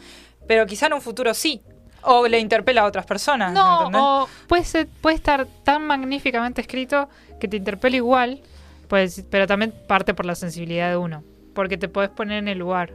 Pero 0.48 0.64
quizá 0.64 0.86
en 0.86 0.94
un 0.94 1.02
futuro 1.02 1.34
sí. 1.34 1.60
O 2.02 2.26
le 2.26 2.38
interpela 2.38 2.80
a 2.80 2.84
otras 2.86 3.04
personas. 3.04 3.52
No, 3.52 3.80
¿entendés? 3.80 4.00
o 4.02 4.28
puede, 4.48 4.64
ser- 4.64 4.88
puede 5.02 5.16
estar 5.16 5.46
tan 5.64 5.86
magníficamente 5.86 6.62
escrito 6.62 7.10
que 7.38 7.46
te 7.46 7.58
interpela 7.58 7.94
igual, 7.96 8.40
pues, 8.90 9.24
pero 9.30 9.46
también 9.46 9.72
parte 9.88 10.12
por 10.12 10.26
la 10.26 10.34
sensibilidad 10.34 10.90
de 10.90 10.98
uno. 10.98 11.24
Porque 11.54 11.78
te 11.78 11.88
puedes 11.88 12.10
poner 12.10 12.36
en 12.38 12.48
el 12.48 12.58
lugar. 12.58 12.92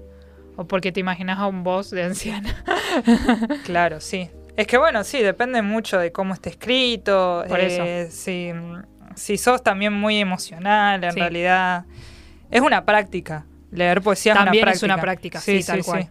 O 0.58 0.66
porque 0.68 0.92
te 0.92 1.00
imaginas 1.00 1.40
a 1.40 1.48
un 1.48 1.64
boss 1.64 1.90
de 1.90 2.04
anciana. 2.04 2.54
Claro, 3.66 4.00
sí. 4.00 4.30
Es 4.56 4.68
que 4.68 4.78
bueno, 4.78 5.04
sí, 5.04 5.22
depende 5.22 5.62
mucho 5.62 5.98
de 5.98 6.12
cómo 6.12 6.34
esté 6.34 6.50
escrito. 6.52 7.44
Por 7.48 7.60
eh, 7.60 8.08
Si, 8.12 8.52
si 9.16 9.38
sos 9.38 9.64
también 9.64 9.92
muy 9.94 10.18
emocional, 10.20 11.04
en 11.04 11.12
Sí. 11.12 11.20
realidad. 11.20 11.86
Es 12.52 12.62
una 12.62 12.86
práctica. 12.86 13.46
Leer 13.72 14.02
poesía 14.02 14.34
También 14.34 14.68
es 14.70 14.78
es 14.78 14.84
una 14.84 14.94
una 14.94 15.02
práctica. 15.02 15.40
práctica, 15.40 15.62
sí, 15.62 15.66
tal 15.68 15.84
cual. 15.84 16.10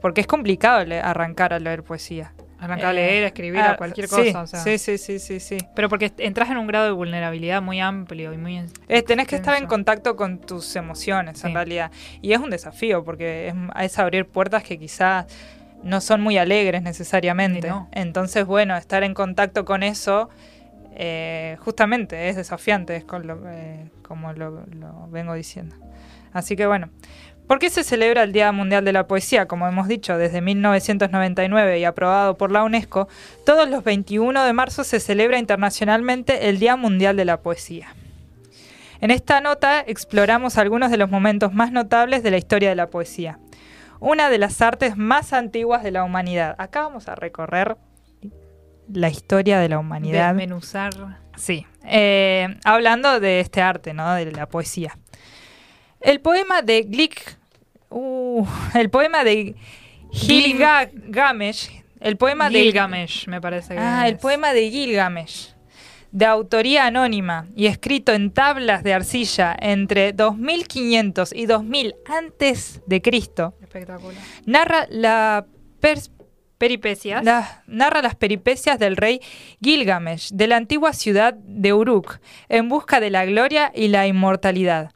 Porque 0.00 0.20
es 0.22 0.26
complicado 0.26 0.84
arrancar 1.02 1.52
a 1.52 1.58
leer 1.58 1.82
poesía. 1.82 2.32
Arrancar 2.62 2.86
a 2.86 2.90
Eh, 2.92 2.94
leer, 2.94 3.24
a 3.24 3.26
escribir, 3.26 3.60
ah, 3.60 3.70
a 3.72 3.76
cualquier 3.76 4.06
sí, 4.06 4.32
cosa. 4.32 4.46
Sí, 4.46 4.78
sí, 4.78 4.96
sí, 4.96 5.18
sí, 5.18 5.40
sí. 5.40 5.58
Pero 5.74 5.88
porque 5.88 6.12
entras 6.18 6.48
en 6.48 6.58
un 6.58 6.68
grado 6.68 6.84
de 6.86 6.92
vulnerabilidad 6.92 7.60
muy 7.60 7.80
amplio 7.80 8.32
y 8.32 8.38
muy... 8.38 8.56
en- 8.56 8.70
tenés 9.04 9.26
que 9.26 9.34
estar 9.34 9.58
en 9.60 9.66
contacto 9.66 10.14
con 10.14 10.38
tus 10.38 10.76
emociones, 10.76 11.42
en 11.44 11.54
realidad. 11.54 11.90
Y 12.20 12.32
es 12.32 12.38
un 12.38 12.50
desafío, 12.50 13.02
porque 13.02 13.52
es, 13.80 13.98
abrir 13.98 14.26
puertas 14.26 14.62
que 14.62 14.78
quizás 14.78 15.26
no 15.82 16.00
son 16.00 16.20
muy 16.20 16.38
alegres 16.38 16.82
necesariamente. 16.82 17.66
No. 17.68 17.88
Entonces, 17.90 18.46
bueno, 18.46 18.76
estar 18.76 19.02
en 19.02 19.14
contacto 19.14 19.64
con 19.64 19.82
eso, 19.82 20.30
eh, 20.94 21.56
justamente, 21.60 22.28
es 22.28 22.36
desafiante, 22.36 22.94
es 22.94 23.04
con 23.04 23.26
lo- 23.26 23.40
eh, 23.48 23.90
como 24.02 24.32
lo, 24.34 24.64
lo 24.66 25.08
vengo 25.08 25.34
diciendo. 25.34 25.74
Así 26.32 26.54
que 26.54 26.66
bueno. 26.68 26.90
¿Por 27.46 27.58
qué 27.58 27.70
se 27.70 27.84
celebra 27.84 28.22
el 28.22 28.32
Día 28.32 28.50
Mundial 28.52 28.84
de 28.84 28.92
la 28.92 29.06
Poesía? 29.06 29.46
Como 29.46 29.66
hemos 29.66 29.88
dicho, 29.88 30.16
desde 30.16 30.40
1999 30.40 31.78
y 31.78 31.84
aprobado 31.84 32.36
por 32.36 32.50
la 32.50 32.62
UNESCO, 32.64 33.08
todos 33.44 33.68
los 33.68 33.84
21 33.84 34.44
de 34.44 34.52
marzo 34.52 34.84
se 34.84 35.00
celebra 35.00 35.38
internacionalmente 35.38 36.48
el 36.48 36.58
Día 36.58 36.76
Mundial 36.76 37.16
de 37.16 37.24
la 37.24 37.42
Poesía. 37.42 37.94
En 39.02 39.10
esta 39.10 39.40
nota 39.40 39.80
exploramos 39.80 40.58
algunos 40.58 40.92
de 40.92 40.96
los 40.96 41.10
momentos 41.10 41.52
más 41.52 41.72
notables 41.72 42.22
de 42.22 42.30
la 42.30 42.38
historia 42.38 42.68
de 42.68 42.76
la 42.76 42.86
poesía, 42.86 43.40
una 43.98 44.30
de 44.30 44.38
las 44.38 44.62
artes 44.62 44.96
más 44.96 45.32
antiguas 45.32 45.82
de 45.82 45.90
la 45.90 46.04
humanidad. 46.04 46.54
Acá 46.56 46.82
vamos 46.82 47.08
a 47.08 47.16
recorrer 47.16 47.76
la 48.92 49.08
historia 49.08 49.58
de 49.58 49.68
la 49.68 49.80
humanidad. 49.80 50.28
Desmenuzar. 50.28 50.92
Sí, 51.36 51.66
eh, 51.84 52.56
hablando 52.64 53.18
de 53.18 53.40
este 53.40 53.60
arte, 53.60 53.92
¿no? 53.92 54.14
De 54.14 54.30
la 54.30 54.46
poesía. 54.46 54.96
El 56.04 56.20
poema 56.20 56.62
de 56.62 56.82
Glick, 56.82 57.36
uh, 57.90 58.46
el 58.74 58.90
poema 58.90 59.24
de 59.24 59.54
Gilgamesh, 60.12 61.70
el 62.00 62.16
poema 62.16 62.50
de 62.50 62.60
Gilgamesh, 62.62 63.28
me 63.28 63.40
parece 63.40 63.74
que 63.74 63.80
Ah, 63.80 64.08
el 64.08 64.16
poema 64.18 64.52
de 64.52 64.70
Gilgamesh, 64.70 65.54
de 66.10 66.26
autoría 66.26 66.86
anónima 66.86 67.46
y 67.56 67.66
escrito 67.66 68.12
en 68.12 68.32
tablas 68.32 68.82
de 68.82 68.92
arcilla 68.94 69.56
entre 69.60 70.12
2500 70.12 71.32
y 71.32 71.46
2000 71.46 71.94
antes 72.06 72.80
de 72.86 73.00
Cristo, 73.00 73.54
Espectacular. 73.62 74.20
narra 74.44 74.86
la 74.90 75.46
Peripecias. 76.58 77.24
la- 77.24 77.62
narra 77.66 78.02
las 78.02 78.14
peripecias 78.14 78.78
del 78.78 78.96
rey 78.96 79.20
Gilgamesh 79.60 80.30
de 80.32 80.46
la 80.46 80.56
antigua 80.56 80.92
ciudad 80.92 81.34
de 81.34 81.72
Uruk 81.72 82.20
en 82.48 82.68
busca 82.68 83.00
de 83.00 83.10
la 83.10 83.24
gloria 83.24 83.72
y 83.74 83.88
la 83.88 84.06
inmortalidad. 84.06 84.92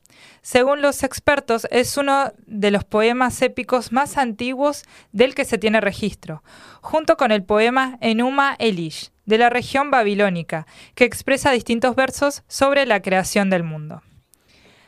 Según 0.46 0.80
los 0.80 1.02
expertos, 1.02 1.66
es 1.72 1.96
uno 1.96 2.32
de 2.46 2.70
los 2.70 2.84
poemas 2.84 3.42
épicos 3.42 3.90
más 3.90 4.16
antiguos 4.16 4.84
del 5.10 5.34
que 5.34 5.44
se 5.44 5.58
tiene 5.58 5.80
registro, 5.80 6.44
junto 6.82 7.16
con 7.16 7.32
el 7.32 7.42
poema 7.42 7.98
Enuma 8.00 8.54
Elish, 8.60 9.10
de 9.24 9.38
la 9.38 9.50
región 9.50 9.90
babilónica, 9.90 10.68
que 10.94 11.02
expresa 11.02 11.50
distintos 11.50 11.96
versos 11.96 12.44
sobre 12.46 12.86
la 12.86 13.02
creación 13.02 13.50
del 13.50 13.64
mundo. 13.64 14.02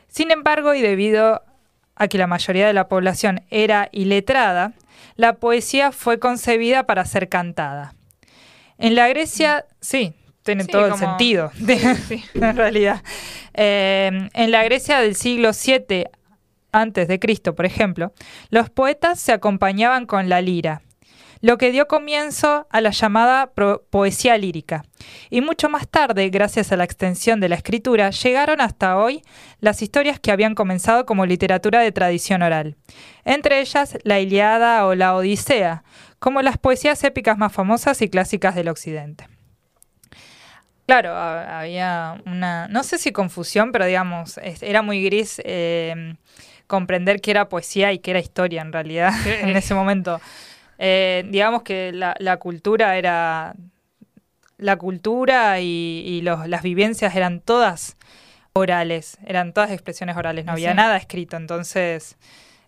Sin 0.07 0.31
embargo, 0.31 0.75
y 0.75 0.81
debido 0.81 1.43
a 1.93 2.07
que 2.07 2.17
la 2.17 2.27
mayoría 2.27 2.65
de 2.65 2.73
la 2.73 2.87
población 2.87 3.41
era 3.49 3.89
iletrada, 3.91 4.71
la 5.17 5.39
poesía 5.39 5.91
fue 5.91 6.19
concebida 6.19 6.85
para 6.85 7.03
ser 7.03 7.27
cantada. 7.27 7.95
En 8.77 8.95
la 8.95 9.09
Grecia, 9.09 9.65
sí, 9.81 10.15
tiene 10.49 10.63
Sí, 10.63 10.71
todo 10.71 10.87
el 10.87 10.95
sentido, 10.95 11.51
Sí. 12.07 12.23
en 12.33 12.55
realidad. 12.55 13.03
Eh, 13.53 14.29
en 14.33 14.51
la 14.51 14.63
Grecia 14.63 14.99
del 14.99 15.15
siglo 15.15 15.51
VII 15.51 16.05
antes 16.71 17.07
de 17.07 17.19
Cristo, 17.19 17.55
por 17.55 17.65
ejemplo, 17.65 18.13
los 18.49 18.69
poetas 18.69 19.19
se 19.19 19.31
acompañaban 19.31 20.05
con 20.05 20.29
la 20.29 20.41
lira, 20.41 20.81
lo 21.41 21.57
que 21.57 21.71
dio 21.71 21.87
comienzo 21.87 22.67
a 22.69 22.81
la 22.81 22.91
llamada 22.91 23.51
poesía 23.89 24.37
lírica. 24.37 24.83
Y 25.29 25.41
mucho 25.41 25.69
más 25.69 25.87
tarde, 25.87 26.29
gracias 26.29 26.71
a 26.71 26.77
la 26.77 26.83
extensión 26.83 27.39
de 27.39 27.49
la 27.49 27.55
escritura, 27.55 28.09
llegaron 28.09 28.61
hasta 28.61 28.97
hoy 28.97 29.21
las 29.59 29.81
historias 29.81 30.19
que 30.19 30.31
habían 30.31 30.53
comenzado 30.53 31.05
como 31.05 31.25
literatura 31.25 31.79
de 31.81 31.91
tradición 31.91 32.41
oral, 32.41 32.75
entre 33.23 33.61
ellas 33.61 33.97
la 34.03 34.19
Iliada 34.19 34.85
o 34.85 34.95
la 34.95 35.15
Odisea, 35.15 35.83
como 36.19 36.41
las 36.41 36.57
poesías 36.57 37.03
épicas 37.03 37.37
más 37.37 37.53
famosas 37.53 38.01
y 38.01 38.09
clásicas 38.09 38.55
del 38.55 38.67
Occidente. 38.67 39.27
Claro, 40.89 41.15
ha- 41.15 41.59
había 41.59 42.21
una, 42.25 42.67
no 42.67 42.83
sé 42.83 42.97
si 42.97 43.11
confusión, 43.11 43.71
pero 43.71 43.85
digamos, 43.85 44.39
era 44.61 44.81
muy 44.81 45.03
gris 45.03 45.41
eh, 45.45 46.15
comprender 46.67 47.21
qué 47.21 47.31
era 47.31 47.47
poesía 47.49 47.91
y 47.93 47.99
qué 47.99 48.11
era 48.11 48.19
historia 48.19 48.61
en 48.61 48.73
realidad 48.73 49.11
en 49.25 49.55
ese 49.55 49.73
momento. 49.75 50.19
Eh, 50.77 51.25
digamos 51.29 51.63
que 51.63 51.91
la, 51.91 52.15
la 52.19 52.37
cultura 52.37 52.97
era, 52.97 53.53
la 54.57 54.75
cultura 54.77 55.59
y, 55.59 56.03
y 56.05 56.21
los- 56.21 56.47
las 56.47 56.61
vivencias 56.63 57.15
eran 57.15 57.39
todas 57.41 57.95
orales, 58.53 59.17
eran 59.25 59.53
todas 59.53 59.71
expresiones 59.71 60.17
orales, 60.17 60.45
no 60.45 60.51
había 60.53 60.71
Sí. 60.71 60.75
nada 60.77 60.97
escrito, 60.97 61.37
entonces 61.37 62.17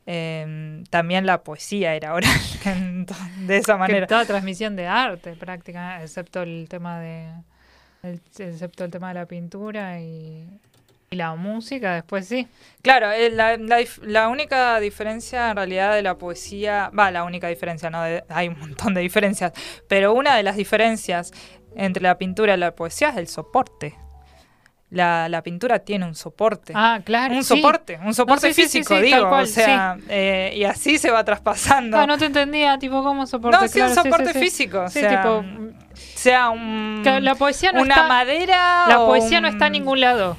eh, 0.05 0.83
también 0.89 1.25
la 1.25 1.43
poesía 1.43 1.95
era 1.95 2.13
oral, 2.13 2.29
de 3.37 3.57
esa 3.57 3.73
Que 3.73 3.79
manera. 3.79 4.07
toda 4.07 4.25
transmisión 4.25 4.75
de 4.75 4.87
arte, 4.87 5.35
prácticamente, 5.35 6.03
excepto 6.05 6.41
el 6.43 6.67
tema 6.69 6.99
de. 6.99 7.29
Excepto 8.03 8.83
el 8.83 8.91
tema 8.91 9.09
de 9.09 9.13
la 9.15 9.25
pintura 9.25 9.99
y, 9.99 10.47
la 11.11 11.35
música, 11.35 11.95
después 11.95 12.25
sí. 12.25 12.47
Claro, 12.81 13.11
eh, 13.11 13.29
la, 13.29 13.57
la 13.57 14.27
única 14.29 14.79
diferencia 14.79 15.49
en 15.49 15.57
realidad 15.57 15.93
de 15.93 16.01
la 16.03 16.17
poesía, 16.17 16.89
va, 16.97 17.11
la 17.11 17.25
única 17.25 17.49
diferencia, 17.49 17.89
no, 17.89 18.01
De- 18.01 18.23
hay 18.29 18.47
un 18.47 18.57
montón 18.57 18.93
de 18.93 19.01
diferencias, 19.01 19.51
pero 19.89 20.13
una 20.13 20.37
de 20.37 20.43
las 20.43 20.55
diferencias 20.55 21.33
entre 21.75 22.01
la 22.01 22.17
pintura 22.17 22.53
y 22.53 22.57
la 22.57 22.75
poesía 22.75 23.09
es 23.09 23.17
el 23.17 23.27
soporte. 23.27 23.95
La, 24.91 25.29
la 25.29 25.41
pintura 25.41 25.79
tiene 25.79 26.05
un 26.05 26.15
soporte. 26.15 26.73
Ah, 26.75 26.99
claro. 27.03 27.33
un 27.33 27.43
sí. 27.45 27.55
soporte, 27.55 27.97
un 28.05 28.13
soporte 28.13 28.53
sí, 28.53 28.63
físico, 28.63 28.95
sí, 28.97 29.01
digo, 29.03 29.29
cual, 29.29 29.45
o 29.45 29.47
sea, 29.47 29.97
eh, 30.09 30.53
y 30.57 30.65
así 30.65 30.97
se 30.97 31.09
va 31.09 31.23
traspasando. 31.23 31.97
Ah, 31.97 32.05
no 32.05 32.17
te 32.17 32.25
entendía, 32.25 32.77
tipo, 32.77 33.01
¿cómo 33.01 33.25
soporte? 33.25 33.57
No, 33.57 33.67
sí, 33.69 33.79
un 33.79 33.87
Claro, 33.87 34.03
soporte 34.03 34.33
sí. 34.33 34.39
físico, 34.39 34.81
o 34.81 34.89
Sí, 34.89 34.99
sea, 34.99 35.21
tipo, 35.21 35.45
sea 36.15 36.49
un, 36.49 37.03
la 37.21 37.35
poesía 37.35 37.71
no 37.71 37.81
una 37.83 37.93
está. 37.95 38.07
madera 38.07 38.85
La 38.89 38.97
poesía 38.97 39.39
no 39.39 39.47
está 39.47 39.67
en 39.67 39.71
un- 39.75 39.79
ningún 39.79 40.01
lado. 40.01 40.35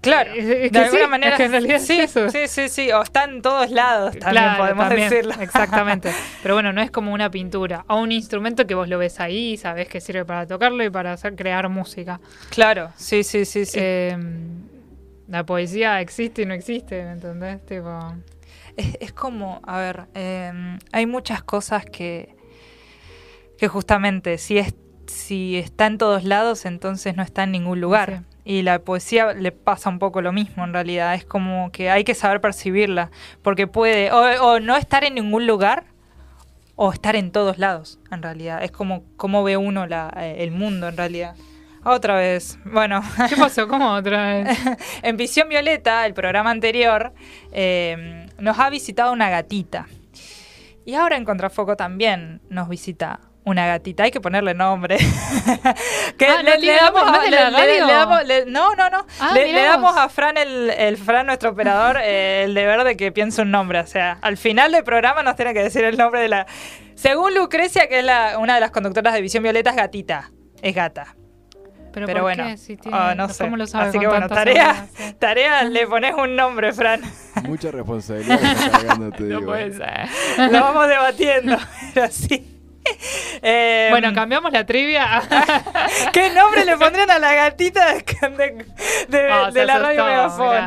Claro, 0.00 0.32
Es- 0.32 0.44
es 0.46 0.72
de 0.72 0.78
alguna 0.78 1.04
sí, 1.04 1.10
manera. 1.10 1.30
es 1.32 1.36
que 1.36 1.44
en 1.44 1.50
realidad 1.52 1.76
es 1.76 1.86
sí, 1.86 2.00
eso. 2.00 2.30
sí, 2.30 2.48
sí, 2.48 2.68
sí, 2.70 2.90
o 2.92 3.02
está 3.02 3.24
en 3.24 3.42
todos 3.42 3.70
lados, 3.70 4.12
también 4.18 4.44
Claro, 4.44 4.62
podemos 4.62 4.88
también, 4.88 5.10
decirlo. 5.10 5.34
Exactamente. 5.40 6.10
Pero 6.42 6.54
bueno, 6.54 6.72
no 6.72 6.80
es 6.80 6.90
como 6.90 7.12
una 7.12 7.30
pintura 7.30 7.84
o 7.88 7.96
un 8.00 8.10
instrumento 8.10 8.66
que 8.66 8.74
vos 8.74 8.88
lo 8.88 8.96
ves 8.98 9.20
ahí 9.20 9.52
y 9.52 9.56
sabés 9.58 9.88
que 9.88 10.00
sirve 10.00 10.24
para 10.24 10.46
tocarlo 10.46 10.82
y 10.84 10.88
para 10.90 11.12
hacer 11.12 11.36
crear 11.36 11.68
música. 11.68 12.18
claro, 12.48 12.90
sí, 12.96 13.22
sí, 13.24 13.44
sí, 13.44 13.66
sí. 13.66 13.78
Eh, 13.80 14.16
la 15.28 15.44
poesía 15.44 16.00
existe 16.00 16.42
y 16.42 16.46
no 16.46 16.54
existe, 16.54 17.04
¿me 17.04 17.12
entendés? 17.12 17.64
Tipo, 17.66 18.14
es, 18.76 18.96
es 19.00 19.12
como, 19.12 19.60
a 19.64 19.78
ver, 19.78 20.06
eh, 20.14 20.78
hay 20.92 21.06
muchas 21.06 21.42
cosas 21.42 21.84
que, 21.84 22.34
que 23.58 23.68
justamente 23.68 24.38
si, 24.38 24.58
es, 24.58 24.74
si 25.06 25.56
está 25.58 25.86
en 25.86 25.98
todos 25.98 26.24
lados, 26.24 26.64
entonces 26.64 27.16
no 27.16 27.22
está 27.22 27.44
en 27.44 27.52
ningún 27.52 27.80
lugar. 27.80 28.22
Sí. 28.29 28.29
Y 28.44 28.62
la 28.62 28.78
poesía 28.80 29.32
le 29.32 29.52
pasa 29.52 29.90
un 29.90 29.98
poco 29.98 30.22
lo 30.22 30.32
mismo 30.32 30.64
en 30.64 30.72
realidad. 30.72 31.14
Es 31.14 31.24
como 31.24 31.70
que 31.72 31.90
hay 31.90 32.04
que 32.04 32.14
saber 32.14 32.40
percibirla. 32.40 33.10
Porque 33.42 33.66
puede 33.66 34.10
o, 34.12 34.20
o 34.44 34.60
no 34.60 34.76
estar 34.76 35.04
en 35.04 35.14
ningún 35.14 35.46
lugar 35.46 35.84
o 36.82 36.92
estar 36.92 37.14
en 37.14 37.30
todos 37.30 37.58
lados, 37.58 37.98
en 38.10 38.22
realidad. 38.22 38.64
Es 38.64 38.70
como 38.70 39.04
cómo 39.16 39.44
ve 39.44 39.58
uno 39.58 39.86
la, 39.86 40.10
eh, 40.16 40.36
el 40.38 40.50
mundo 40.50 40.88
en 40.88 40.96
realidad. 40.96 41.36
Otra 41.84 42.16
vez. 42.16 42.58
Bueno, 42.64 43.02
¿qué 43.28 43.36
pasó? 43.36 43.68
¿Cómo 43.68 43.92
otra 43.92 44.32
vez? 44.32 44.58
en 45.02 45.16
Visión 45.18 45.48
Violeta, 45.48 46.06
el 46.06 46.14
programa 46.14 46.50
anterior, 46.50 47.12
eh, 47.52 48.26
nos 48.38 48.58
ha 48.58 48.70
visitado 48.70 49.12
una 49.12 49.28
gatita. 49.28 49.88
Y 50.84 50.94
ahora 50.94 51.16
en 51.16 51.24
Contrafoco 51.24 51.76
también 51.76 52.40
nos 52.48 52.68
visita 52.68 53.20
una 53.44 53.66
gatita. 53.66 54.04
Hay 54.04 54.10
que 54.10 54.20
ponerle 54.20 54.54
nombre. 54.54 54.96
que 56.18 56.26
Ah, 56.26 56.42
¿no? 56.42 56.42
¿No 56.42 56.50
le- 56.50 57.80
le 57.80 57.92
damos- 57.92 58.24
le- 58.24 58.46
no, 58.46 58.74
no, 58.74 58.90
no. 58.90 59.06
Ah, 59.20 59.30
le, 59.34 59.52
damos 59.52 59.96
a 59.96 60.08
Fran, 60.08 60.36
el, 60.36 60.70
el 60.70 60.96
Fran, 60.96 61.26
nuestro 61.26 61.50
operador, 61.50 61.98
eh, 62.02 62.44
el 62.44 62.54
deber 62.54 62.84
de 62.84 62.96
que 62.96 63.12
piense 63.12 63.42
un 63.42 63.50
nombre. 63.50 63.80
O 63.80 63.86
sea, 63.86 64.18
al 64.22 64.36
final 64.36 64.72
del 64.72 64.84
programa 64.84 65.22
nos 65.22 65.36
tiene 65.36 65.54
que 65.54 65.62
decir 65.62 65.84
el 65.84 65.96
nombre 65.96 66.20
de 66.20 66.28
la... 66.28 66.46
Según 66.94 67.34
Lucrecia, 67.34 67.88
que 67.88 68.00
es 68.00 68.04
la, 68.04 68.38
una 68.38 68.54
de 68.54 68.60
las 68.60 68.70
conductoras 68.72 69.14
de 69.14 69.22
Visión 69.22 69.42
Violeta, 69.42 69.70
es 69.70 69.76
gatita. 69.76 70.30
Es 70.60 70.74
gata. 70.74 71.16
Pero, 71.92 72.06
Pero 72.06 72.18
¿por 72.18 72.22
bueno, 72.22 72.44
qué? 72.46 72.56
Si 72.56 72.76
tiene- 72.76 72.96
ah, 72.96 73.14
no 73.16 73.28
sé. 73.30 73.42
¿Cómo 73.44 73.56
lo 73.56 73.66
sabe 73.66 73.88
Así 73.88 73.98
que 73.98 74.06
bueno, 74.06 74.28
tarea, 74.28 74.86
tarea, 75.18 75.62
le 75.64 75.86
pones 75.88 76.14
un 76.14 76.36
nombre, 76.36 76.72
Fran. 76.72 77.00
Mucha 77.42 77.70
responsabilidad 77.72 78.38
No 78.98 79.10
digo. 79.10 79.44
puede 79.46 79.72
ser. 79.72 80.08
Lo 80.52 80.60
vamos 80.60 80.86
debatiendo, 80.86 81.56
pero 81.94 82.06
sí. 82.12 82.49
Eh, 83.42 83.88
Bueno, 83.90 84.12
cambiamos 84.12 84.52
la 84.52 84.66
trivia. 84.66 85.22
¿Qué 86.12 86.30
nombre 86.30 86.64
le 86.64 86.76
pondrían 86.76 87.10
a 87.10 87.18
la 87.18 87.34
gatita 87.34 87.94
de, 87.94 88.02
de- 88.02 88.64
de- 89.08 89.32
Oh, 89.32 89.46
de 89.46 89.52
se 89.52 89.64
la 89.66 89.78
radio 89.78 90.04
Megafon? 90.04 90.64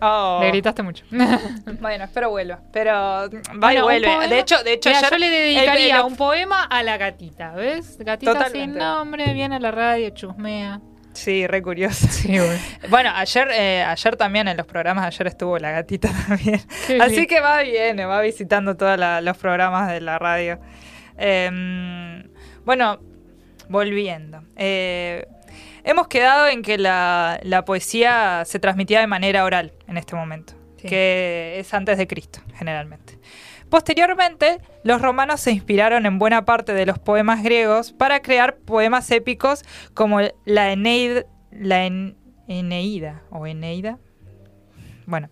Oh. 0.00 0.38
Le 0.42 0.48
gritaste 0.48 0.82
mucho. 0.82 1.04
Bueno, 1.80 2.04
espero 2.04 2.30
vuelva. 2.30 2.60
Pero 2.72 2.92
va 2.92 3.28
y 3.28 3.56
Bueno, 3.56 3.80
un 3.80 3.84
vuelve. 3.84 4.06
poema- 4.08 4.26
De 4.28 4.38
hecho, 4.40 4.62
de 4.62 4.72
hecho 4.74 4.88
Mira, 4.90 4.98
ayer- 4.98 5.10
yo 5.10 5.18
le 5.18 5.30
dedicaría 5.30 5.96
el- 5.96 6.02
un 6.02 6.16
poema 6.16 6.64
a 6.64 6.82
la 6.82 6.96
gatita, 6.98 7.52
¿ves? 7.52 7.96
Gatita 7.98 8.32
Totalmente. 8.34 8.58
sin 8.72 8.78
nombre, 8.78 9.32
viene 9.32 9.56
a 9.56 9.60
la 9.60 9.70
radio, 9.70 10.10
chusmea. 10.10 10.80
Sí, 11.14 11.46
re 11.46 11.62
curioso. 11.62 12.06
Sí. 12.10 12.36
Bueno, 12.88 13.10
ayer, 13.14 13.48
eh, 13.52 13.84
ayer 13.84 14.16
también 14.16 14.48
en 14.48 14.56
los 14.56 14.66
programas, 14.66 15.06
ayer 15.06 15.26
estuvo 15.28 15.58
la 15.58 15.70
gatita 15.70 16.08
también. 16.26 16.60
Qué 16.86 16.98
Así 17.00 17.26
que 17.26 17.40
va 17.40 17.60
bien, 17.62 17.98
va 17.98 18.20
visitando 18.22 18.76
todos 18.76 18.98
los 19.22 19.36
programas 19.38 19.88
de 19.88 20.00
la 20.00 20.18
radio. 20.18 20.58
Em, 21.16 22.28
bueno, 22.64 23.00
volviendo. 23.68 24.42
Eh, 24.56 25.26
hemos 25.84 26.08
quedado 26.08 26.48
en 26.48 26.62
que 26.62 26.78
la, 26.78 27.38
la 27.42 27.64
poesía 27.64 28.42
se 28.44 28.58
transmitía 28.58 29.00
de 29.00 29.06
manera 29.06 29.44
oral 29.44 29.72
en 29.88 29.96
este 29.96 30.14
momento, 30.16 30.54
Sí. 30.78 30.88
que 30.88 31.56
es 31.58 31.72
antes 31.74 31.96
de 31.98 32.06
Cristo, 32.06 32.40
generalmente. 32.54 33.18
Posteriormente, 33.70 34.58
los 34.84 35.00
romanos 35.00 35.40
se 35.40 35.50
inspiraron 35.52 36.04
en 36.04 36.18
buena 36.18 36.44
parte 36.44 36.74
de 36.74 36.84
los 36.84 36.98
poemas 36.98 37.42
griegos 37.42 37.92
para 37.92 38.20
crear 38.20 38.56
poemas 38.56 39.10
épicos 39.10 39.62
como 39.94 40.20
la 40.44 40.72
Eneida, 40.72 41.24
la 41.50 41.86
En- 41.86 42.16
Eneida 42.48 43.22
o 43.30 43.46
Eneida. 43.46 43.98
Bueno, 45.06 45.30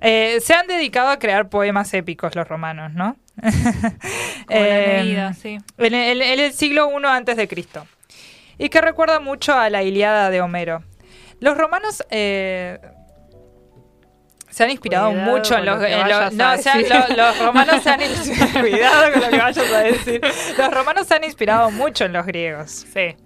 eh, 0.00 0.38
se 0.40 0.54
han 0.54 0.66
dedicado 0.66 1.10
a 1.10 1.18
crear 1.20 1.48
poemas 1.50 1.92
épicos 1.94 2.34
los 2.34 2.48
romanos, 2.48 2.92
¿no? 2.94 3.16
Sí. 5.40 5.58
en 5.78 5.94
el, 5.94 6.22
en 6.22 6.40
el 6.40 6.52
siglo 6.52 6.90
I 6.90 7.04
antes 7.06 7.36
de 7.36 7.48
Cristo. 7.48 7.86
Y 8.58 8.68
que 8.68 8.80
recuerda 8.80 9.20
mucho 9.20 9.54
a 9.54 9.70
la 9.70 9.82
Iliada 9.82 10.30
de 10.30 10.40
Homero. 10.40 10.82
Los 11.40 11.56
romanos 11.56 12.04
eh, 12.10 12.78
se 14.50 14.64
han 14.64 14.70
inspirado 14.70 15.10
Cuidado 15.10 15.30
mucho 15.32 15.56
en 15.56 15.64
los, 15.64 15.76
lo 15.76 15.80
que 15.86 15.92
en 15.92 15.98
los- 16.00 16.08
vayas 16.08 16.20
a 16.20 16.30
no, 16.56 16.62
se 16.62 16.68
han- 16.70 16.78
decir. 16.82 16.94
lo- 16.94 17.16
los 17.16 17.38
romanos 17.38 17.82
se 17.82 17.90
han 17.90 18.00
cuidado 18.60 19.12
con 19.12 19.22
lo 19.22 19.28
que 19.30 19.38
vayas 19.38 19.72
a 19.72 19.78
decir. 19.80 20.20
Los 20.58 20.70
romanos 20.74 21.06
se 21.06 21.14
han 21.14 21.24
inspirado 21.24 21.70
mucho 21.70 22.04
en 22.04 22.12
los 22.12 22.26
griegos. 22.26 22.70
Sí. 22.92 23.16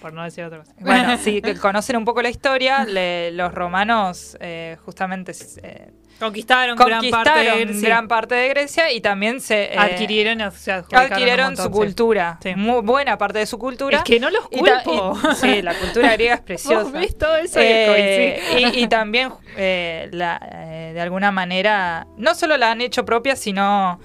Por 0.00 0.12
no 0.12 0.22
decir 0.24 0.44
otra 0.44 0.58
cosa. 0.58 0.72
Bueno, 0.80 1.16
si 1.22 1.40
conocen 1.60 1.96
un 1.96 2.04
poco 2.04 2.22
la 2.22 2.28
historia, 2.30 2.84
le- 2.84 3.30
los 3.32 3.52
romanos 3.54 4.36
eh, 4.40 4.76
justamente 4.84 5.32
eh, 5.62 5.90
Conquistaron, 6.18 6.76
gran 6.78 7.10
parte 7.10 7.30
de 7.40 7.74
sí. 7.74 7.80
gran 7.82 8.08
parte 8.08 8.34
de 8.34 8.48
Grecia 8.48 8.90
y 8.90 9.02
también 9.02 9.38
se 9.42 9.74
eh, 9.74 9.78
adquirieron, 9.78 10.40
o 10.40 10.50
sea, 10.50 10.76
adjudicaron 10.76 11.06
un 11.08 11.12
adquirieron 11.12 11.46
montón, 11.48 11.64
su 11.66 11.70
cultura, 11.70 12.38
Sí. 12.42 12.54
muy 12.56 12.80
buena 12.80 13.18
parte 13.18 13.38
de 13.40 13.44
su 13.46 13.58
cultura. 13.58 13.98
Es 13.98 14.04
que 14.04 14.18
no 14.18 14.30
los 14.30 14.48
culpo. 14.48 15.18
y- 15.30 15.34
sí, 15.34 15.60
la 15.60 15.74
cultura 15.74 16.12
griega 16.14 16.36
es 16.36 16.40
preciosa. 16.40 16.90
Vos 16.90 17.18
todo 17.18 17.36
eso 17.36 17.60
Eh, 17.60 18.40
y 18.74 18.82
y, 18.84 18.88
también, 18.88 19.30
eh, 19.58 20.08
la- 20.12 20.40
eh, 20.50 20.92
de 20.94 21.00
alguna 21.02 21.32
manera, 21.32 22.06
no 22.16 22.34
solo 22.34 22.56
la 22.56 22.70
han 22.70 22.80
hecho 22.80 23.04
propia, 23.04 23.36
sino 23.36 24.00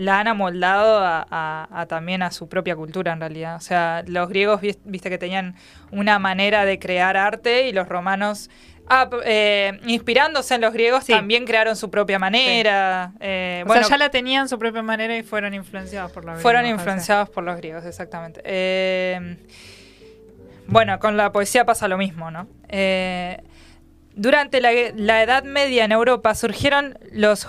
la 0.00 0.18
han 0.20 0.28
amoldado 0.28 0.98
a, 0.98 1.26
a- 1.30 1.68
a 1.80 1.86
también 1.86 2.22
a 2.22 2.30
su 2.30 2.48
propia 2.48 2.74
cultura 2.76 3.12
en 3.12 3.20
realidad. 3.20 3.56
O 3.56 3.60
sea, 3.60 4.02
los 4.06 4.28
griegos, 4.28 4.60
vis- 4.60 4.78
viste 4.84 5.08
que 5.10 5.18
tenían 5.18 5.54
una 5.92 6.18
manera 6.18 6.64
de 6.64 6.78
crear 6.78 7.16
arte 7.16 7.68
y 7.68 7.72
los 7.72 7.88
romanos 7.88 8.50
Ah, 8.92 9.08
eh, 9.24 9.78
inspirándose 9.86 10.56
en 10.56 10.62
los 10.62 10.72
griegos 10.72 11.04
Sí. 11.04 11.12
también 11.12 11.44
crearon 11.44 11.76
su 11.76 11.92
propia 11.92 12.18
manera. 12.18 13.12
eh, 13.20 13.60
O 13.64 13.68
bueno, 13.68 13.82
sea, 13.84 13.90
ya 13.96 13.98
la 13.98 14.10
tenían 14.10 14.48
su 14.48 14.58
propia 14.58 14.82
manera 14.82 15.16
y 15.16 15.22
fueron 15.22 15.54
influenciados 15.54 16.10
por 16.10 16.24
fueron 16.24 16.40
griega, 16.40 16.60
me 16.62 16.62
parece. 16.62 16.80
influenciados 16.82 17.30
por 17.30 17.44
los 17.44 17.56
griegos, 17.56 17.84
exactamente. 17.86 18.40
Eh, 18.42 19.36
bueno, 20.66 20.98
con 20.98 21.16
la 21.16 21.30
poesía 21.30 21.64
pasa 21.64 21.86
lo 21.86 21.98
mismo, 21.98 22.32
¿no? 22.32 22.48
Durante 24.16 24.60
la, 24.60 24.70
la 24.96 25.22
Edad 25.22 25.44
Media 25.44 25.84
en 25.84 25.92
Europa 25.92 26.34
surgieron 26.34 26.98
los 27.12 27.46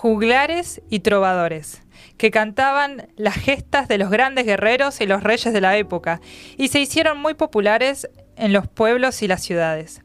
juglares 0.00 0.80
y 0.88 1.00
trovadores, 1.00 1.82
que 2.16 2.30
cantaban 2.30 3.08
las 3.16 3.34
gestas 3.34 3.86
de 3.86 3.98
los 3.98 4.08
grandes 4.08 4.46
guerreros 4.46 5.02
y 5.02 5.06
los 5.06 5.22
reyes 5.22 5.52
de 5.52 5.60
la 5.60 5.76
época, 5.76 6.22
y 6.56 6.68
se 6.68 6.80
hicieron 6.80 7.18
muy 7.18 7.34
populares 7.34 8.08
en 8.36 8.54
los 8.54 8.66
pueblos 8.66 9.20
y 9.20 9.28
las 9.28 9.42
ciudades. 9.42 10.00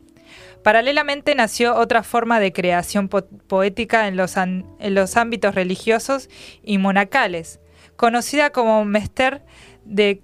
Paralelamente 0.63 1.34
nació 1.34 1.75
otra 1.77 2.03
forma 2.03 2.41
de 2.41 2.51
creación 2.51 3.08
po- 3.08 3.25
poética 3.47 4.10
en 4.10 4.17
los, 4.17 4.36
en 4.36 4.65
los 4.79 5.15
ámbitos 5.15 5.55
religiosos 5.55 6.29
y 6.62 6.77
monacales, 6.77 7.62
conocida 7.95 8.49
como 8.49 8.84
mester 8.84 9.43
de, 9.86 10.21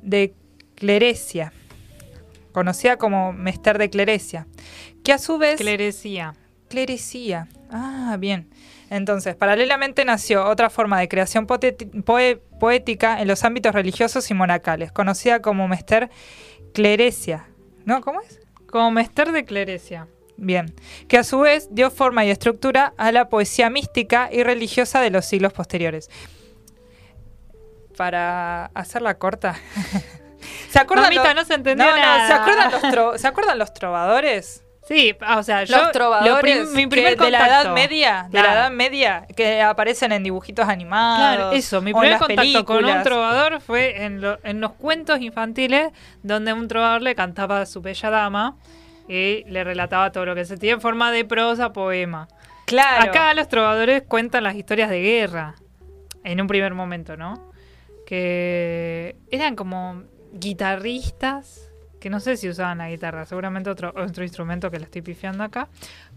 de 0.00 0.32
clerecia, 0.76 1.52
conocida 2.52 2.96
como 2.96 3.34
mester 3.34 3.76
de 3.76 3.90
clerecia, 3.90 4.46
que 5.04 5.12
a 5.12 5.18
su 5.18 5.36
vez... 5.36 5.58
Clerecía. 6.74 7.46
Ah, 7.70 8.16
bien. 8.18 8.50
Entonces, 8.90 9.36
paralelamente 9.36 10.04
nació 10.04 10.44
otra 10.46 10.70
forma 10.70 10.98
de 10.98 11.08
creación 11.08 11.46
poética 11.46 13.20
en 13.20 13.28
los 13.28 13.44
ámbitos 13.44 13.72
religiosos 13.72 14.28
y 14.30 14.34
monacales, 14.34 14.90
conocida 14.90 15.40
como 15.40 15.68
mester 15.68 16.10
clerecia. 16.72 17.46
¿No? 17.84 18.00
¿Cómo 18.00 18.20
es? 18.20 18.40
Como 18.68 18.90
mester 18.90 19.30
de 19.30 19.44
clerecia. 19.44 20.08
Bien. 20.36 20.74
Que 21.06 21.16
a 21.18 21.22
su 21.22 21.38
vez 21.38 21.68
dio 21.70 21.92
forma 21.92 22.24
y 22.24 22.30
estructura 22.30 22.92
a 22.96 23.12
la 23.12 23.28
poesía 23.28 23.70
mística 23.70 24.28
y 24.32 24.42
religiosa 24.42 25.00
de 25.00 25.10
los 25.10 25.24
siglos 25.26 25.52
posteriores. 25.52 26.10
Para 27.96 28.66
hacerla 28.74 29.16
corta. 29.18 29.54
¿Se 30.70 30.80
acuerdan 30.80 31.04
Mamita, 31.06 31.24
los- 31.34 31.34
no 31.36 31.44
se 31.44 31.54
entendió 31.54 31.86
No, 31.86 31.92
no, 31.92 31.96
nada. 31.98 32.26
¿se 32.26 32.32
acuerdan 32.32 32.72
los, 32.72 32.82
tro- 32.82 33.18
¿se 33.18 33.26
acuerdan 33.28 33.58
los 33.60 33.72
trovadores? 33.72 34.63
Sí, 34.86 35.16
o 35.34 35.42
sea, 35.42 35.64
yo. 35.64 35.78
los 35.78 35.92
trovadores 35.92 36.40
prim- 36.42 36.74
mi 36.76 36.86
primer 36.86 37.16
de 37.16 37.30
la. 37.30 37.46
Edad 37.46 37.72
Media, 37.72 38.26
de 38.30 38.42
la 38.42 38.52
Edad 38.52 38.70
Media, 38.70 39.26
que 39.34 39.62
aparecen 39.62 40.12
en 40.12 40.22
dibujitos 40.22 40.68
animados. 40.68 41.18
Claro, 41.36 41.52
eso, 41.52 41.80
mi 41.80 41.92
primer 41.94 42.18
contacto 42.18 42.64
con 42.66 42.84
un 42.84 43.02
trovador 43.02 43.60
fue 43.62 44.04
en, 44.04 44.20
lo- 44.20 44.38
en 44.44 44.60
los 44.60 44.72
cuentos 44.72 45.20
infantiles 45.22 45.90
donde 46.22 46.52
un 46.52 46.68
trovador 46.68 47.00
le 47.00 47.14
cantaba 47.14 47.62
a 47.62 47.66
su 47.66 47.80
bella 47.80 48.10
dama 48.10 48.56
y 49.08 49.44
le 49.44 49.64
relataba 49.64 50.12
todo 50.12 50.26
lo 50.26 50.34
que 50.34 50.44
sentía 50.44 50.72
en 50.72 50.80
forma 50.82 51.10
de 51.12 51.24
prosa, 51.24 51.72
poema. 51.72 52.28
Claro. 52.66 53.04
Acá 53.10 53.32
los 53.34 53.48
trovadores 53.48 54.02
cuentan 54.06 54.44
las 54.44 54.54
historias 54.54 54.90
de 54.90 55.00
guerra 55.00 55.54
en 56.24 56.40
un 56.42 56.46
primer 56.46 56.74
momento, 56.74 57.16
¿no? 57.16 57.50
Que 58.06 59.16
eran 59.30 59.56
como 59.56 60.02
guitarristas, 60.32 61.70
que 62.04 62.10
no 62.10 62.20
sé 62.20 62.36
si 62.36 62.50
usaban 62.50 62.76
la 62.76 62.90
guitarra, 62.90 63.24
seguramente 63.24 63.70
otro, 63.70 63.90
otro 63.96 64.24
instrumento 64.24 64.70
que 64.70 64.78
le 64.78 64.84
estoy 64.84 65.00
pifiando 65.00 65.42
acá, 65.42 65.68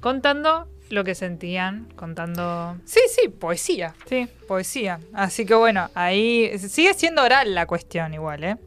contando 0.01 0.67
lo 0.89 1.05
que 1.05 1.15
sentían, 1.15 1.87
contando... 1.95 2.75
Sí, 2.83 2.99
sí, 3.09 3.29
poesía. 3.29 3.95
Sí, 4.05 4.27
Poesía. 4.49 4.99
Así 5.13 5.45
que 5.45 5.55
bueno, 5.55 5.89
ahí 5.95 6.59
sigue 6.59 6.93
siendo 6.93 7.23
oral 7.23 7.55
la 7.55 7.67
cuestión 7.67 8.13
igual, 8.13 8.43
¿eh? 8.43 8.57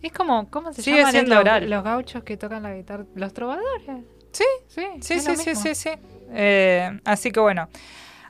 Es 0.00 0.12
como, 0.12 0.48
¿cómo 0.48 0.72
se 0.72 0.80
Sigue 0.80 0.98
llaman 0.98 1.12
siendo 1.12 1.34
los, 1.34 1.40
oral. 1.40 1.68
los 1.68 1.82
gauchos 1.82 2.22
que 2.22 2.36
tocan 2.36 2.62
la 2.62 2.72
guitarra? 2.72 3.04
Los 3.16 3.32
trovadores. 3.34 3.82
Sí, 4.30 4.44
Sí, 4.68 4.84
sí, 5.00 5.14
lo 5.16 5.20
sí, 5.20 5.36
sí, 5.38 5.54
sí, 5.56 5.74
sí. 5.74 5.90
Eh, 6.30 7.00
así 7.04 7.32
que 7.32 7.40
bueno. 7.40 7.68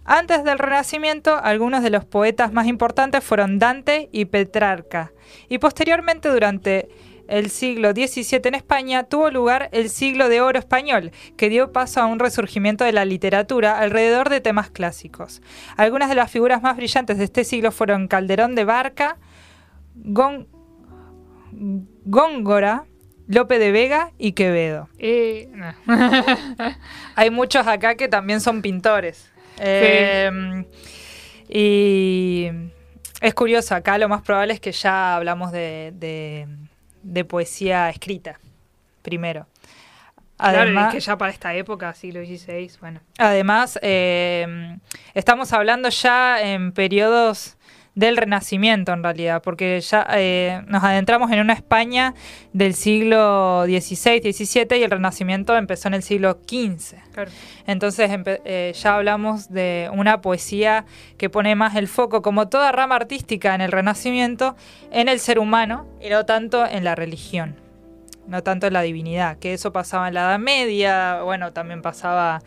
Antes 0.07 0.42
del 0.44 0.59
Renacimiento, 0.59 1.37
algunos 1.37 1.83
de 1.83 1.90
los 1.90 2.07
poetas 2.07 2.55
más 2.55 2.66
importantes 2.68 3.23
fueron 3.23 3.59
Dante 3.59 4.09
y 4.12 4.25
Petrarca. 4.25 5.12
Y 5.51 5.59
posteriormente, 5.59 6.31
durante 6.31 6.88
el 7.29 7.51
siglo 7.51 7.91
XVII 7.93 8.41
en 8.45 8.55
España, 8.55 9.05
tuvo 9.05 9.31
lugar 9.31 9.69
el 9.73 9.91
siglo 9.91 10.29
de 10.29 10.41
oro 10.41 10.59
español, 10.59 11.12
que 11.37 11.49
dio 11.49 11.73
paso 11.73 12.01
a 12.01 12.07
un 12.07 12.19
resurgimiento 12.19 12.85
de 12.85 12.93
la 12.93 13.05
literatura 13.05 13.79
alrededor 13.79 14.29
de 14.31 14.41
temas 14.41 14.71
clásicos. 14.71 15.43
Algunas 15.77 16.09
de 16.09 16.14
las 16.14 16.31
figuras 16.31 16.62
más 16.62 16.77
brillantes 16.77 17.19
de 17.19 17.25
este 17.25 17.45
siglo 17.45 17.71
fueron 17.71 18.09
Calderón 18.09 18.55
de 18.55 18.64
Barca, 18.64 19.17
Gón- 19.95 20.49
Góngora, 22.05 22.85
Lope 23.27 23.59
de 23.59 23.73
Vega 23.73 24.12
y 24.19 24.33
Quevedo. 24.33 24.88
Eh, 24.99 25.49
no. 25.53 25.75
Hay 27.14 27.31
muchos 27.31 27.67
acá 27.67 27.95
que 27.95 28.09
también 28.09 28.41
son 28.41 28.62
pintores. 28.62 29.31
Eh, 29.61 30.64
y 31.49 32.49
es 33.21 33.35
curioso, 33.35 33.75
acá 33.75 33.99
lo 33.99 34.09
más 34.09 34.23
probable 34.23 34.53
es 34.55 34.61
que 34.61 34.71
ya 34.71 35.17
hablamos 35.17 35.51
de, 35.51 35.93
de- 35.97 36.47
de 37.09 37.25
poesía 37.25 37.88
escrita, 37.90 38.38
primero. 39.03 39.47
claro, 40.37 40.61
Además, 40.61 40.94
es 40.94 41.05
que 41.05 41.07
ya 41.07 41.18
para 41.18 41.33
esta 41.33 41.55
época, 41.55 41.92
siglo 41.94 42.21
XVI, 42.25 42.71
bueno. 42.81 43.01
además 43.18 43.79
eh, 43.83 44.79
estamos 45.14 45.53
hablando 45.53 45.88
ya 45.88 46.40
en 46.42 46.73
periodos 46.73 47.58
del 47.99 48.17
Renacimiento 48.17 48.93
en 48.93 49.03
realidad, 49.03 49.43
porque 49.43 49.81
ya 49.81 50.07
eh, 50.15 50.63
nos 50.69 50.85
adentramos 50.85 51.33
en 51.33 51.41
una 51.41 51.53
España 51.53 52.15
del 52.53 52.75
siglo 52.75 53.65
XVI, 53.67 54.21
XVII 54.33 54.79
y 54.79 54.83
el 54.85 54.91
Renacimiento 54.91 55.57
empezó 55.57 55.89
en 55.89 55.95
el 55.95 56.03
siglo 56.05 56.39
XV. 56.49 56.97
Claro. 57.13 57.31
Entonces 57.67 58.09
eh, 58.45 58.73
ya 58.81 58.95
hablamos 58.95 59.51
de 59.51 59.91
una 59.93 60.21
poesía 60.21 60.85
que 61.17 61.29
pone 61.29 61.57
más 61.57 61.75
el 61.75 61.89
foco, 61.89 62.23
como 62.23 62.49
toda 62.49 62.71
rama 62.71 62.95
artística 62.95 63.53
en 63.57 63.63
el 63.63 63.73
Renacimiento, 63.73 64.55
en 64.93 65.09
el 65.09 65.19
ser 65.19 65.41
humano 65.41 65.87
y 66.01 66.09
no 66.09 66.25
tanto 66.25 66.65
en 66.67 66.85
la 66.85 66.95
religión, 66.95 67.57
no 68.29 68.45
tanto 68.45 68.69
en 68.69 68.75
la 68.75 68.83
divinidad, 68.83 69.39
que 69.39 69.55
eso 69.55 69.73
pasaba 69.73 70.07
en 70.07 70.15
la 70.15 70.21
Edad 70.21 70.39
Media, 70.39 71.23
bueno, 71.23 71.53
también 71.53 71.83
pasaba 71.83 72.43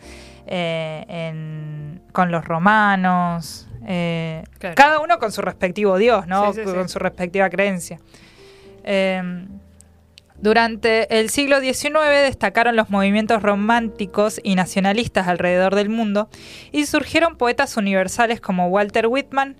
eh, 0.46 1.04
en- 1.08 2.00
con 2.12 2.30
los 2.32 2.44
romanos, 2.44 3.68
eh, 3.86 4.44
Claro. 4.58 4.74
cada 4.76 5.00
uno 5.00 5.18
con 5.18 5.32
su 5.32 5.42
respectivo 5.42 5.98
dios, 5.98 6.26
¿no? 6.26 6.52
Sí, 6.52 6.60
sí, 6.62 6.68
sí. 6.68 6.74
con 6.74 6.88
su 6.88 6.98
respectiva 6.98 7.48
creencia. 7.50 7.98
Eh, 8.84 9.46
durante 10.42 11.20
el 11.20 11.30
siglo 11.30 11.60
XIX 11.60 11.92
destacaron 12.24 12.74
los 12.74 12.90
movimientos 12.90 13.42
románticos 13.42 14.40
y 14.42 14.56
nacionalistas 14.56 15.28
alrededor 15.28 15.76
del 15.76 15.88
mundo 15.88 16.28
y 16.72 16.86
surgieron 16.86 17.36
poetas 17.36 17.76
universales 17.76 18.40
como 18.40 18.66
Walter 18.66 19.06
Whitman 19.06 19.54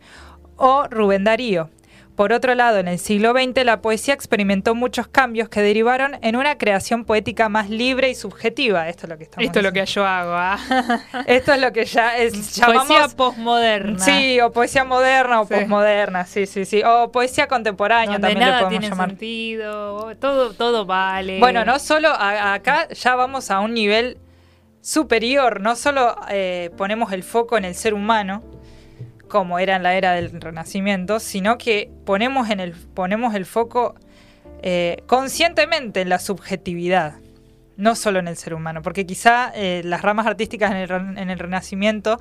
o 0.57 0.89
Rubén 0.91 1.23
Darío. 1.23 1.71
Por 2.17 2.33
otro 2.35 2.55
lado, 2.55 2.79
en 2.79 2.89
el 2.89 2.99
siglo 2.99 3.33
XX 3.33 3.65
la 3.65 3.81
poesía 3.81 4.13
experimentó 4.13 4.75
muchos 4.75 5.09
cambios 5.09 5.49
que 5.49 5.63
derivaron 5.63 6.19
en 6.23 6.37
una 6.37 6.59
creación 6.59 7.05
poética 7.07 7.49
más 7.49 7.71
libre 7.71 8.11
y 8.11 8.15
subjetiva. 8.15 8.89
Esto 8.91 9.07
es 9.07 9.11
lo 9.11 9.17
que 9.19 9.25
estamos 9.25 9.47
Esto 9.47 9.59
es 9.61 9.65
lo 9.65 9.73
que 9.73 9.87
yo 9.87 10.05
hago, 10.07 10.33
¿ah? 10.35 10.59
Esto 11.27 11.55
es 11.55 11.61
lo 11.61 11.73
que 11.73 11.87
ya 11.87 12.19
es 12.19 12.33
Poesía 12.35 12.67
llamamos 12.67 13.15
posmoderna. 13.15 13.99
Sí, 13.99 14.39
o 14.41 14.53
poesía 14.53 14.85
moderna 14.85 15.41
o 15.41 15.47
Sí. 15.47 15.55
posmoderna, 15.55 16.27
sí, 16.27 16.45
sí, 16.47 16.67
sí. 16.67 16.83
O 16.85 17.11
poesía 17.11 17.49
contemporánea 17.49 18.19
Donde 18.19 18.29
también 18.29 18.39
le 18.41 18.45
nada 18.45 18.59
podemos 18.65 18.81
tiene 18.81 18.89
llamar. 18.91 19.09
sentido, 19.09 20.17
todo, 20.17 20.53
todo 20.53 20.85
vale. 20.85 21.39
Bueno, 21.41 21.65
no 21.65 21.79
solo 21.79 22.09
a- 22.09 22.53
acá 22.53 22.89
ya 22.91 23.15
vamos 23.17 23.51
a 23.51 23.61
un 23.61 23.73
nivel 23.73 24.19
superior, 24.81 25.61
no 25.61 25.77
solo 25.77 26.17
eh, 26.29 26.71
ponemos 26.77 27.13
el 27.13 27.23
foco 27.23 27.57
en 27.57 27.65
el 27.65 27.75
ser 27.75 27.95
humano, 27.95 28.43
como 29.33 29.59
era 29.59 29.77
en 29.77 29.83
la 29.83 29.95
era 29.95 30.13
del 30.13 30.31
Renacimiento, 30.43 31.19
sino 31.19 31.57
que 31.57 31.91
ponemos, 32.05 32.51
en 32.51 32.61
el, 32.61 32.73
ponemos 32.73 33.35
el 33.35 33.47
foco 33.47 33.95
eh, 34.63 34.99
conscientemente 35.07 36.03
en 36.03 36.11
la 36.11 36.19
subjetividad, 36.19 37.15
no 37.79 37.95
solo 37.95 38.19
en 38.19 38.29
el 38.29 38.37
ser 38.37 38.53
humano, 38.53 38.83
porque 38.83 39.07
quizá 39.07 39.51
eh, 39.55 39.81
las 39.87 40.03
ramas 40.03 40.27
artísticas 40.27 40.71
en 40.73 40.77
el, 40.77 40.91
en 41.19 41.31
el 41.31 41.39
Renacimiento 41.39 42.21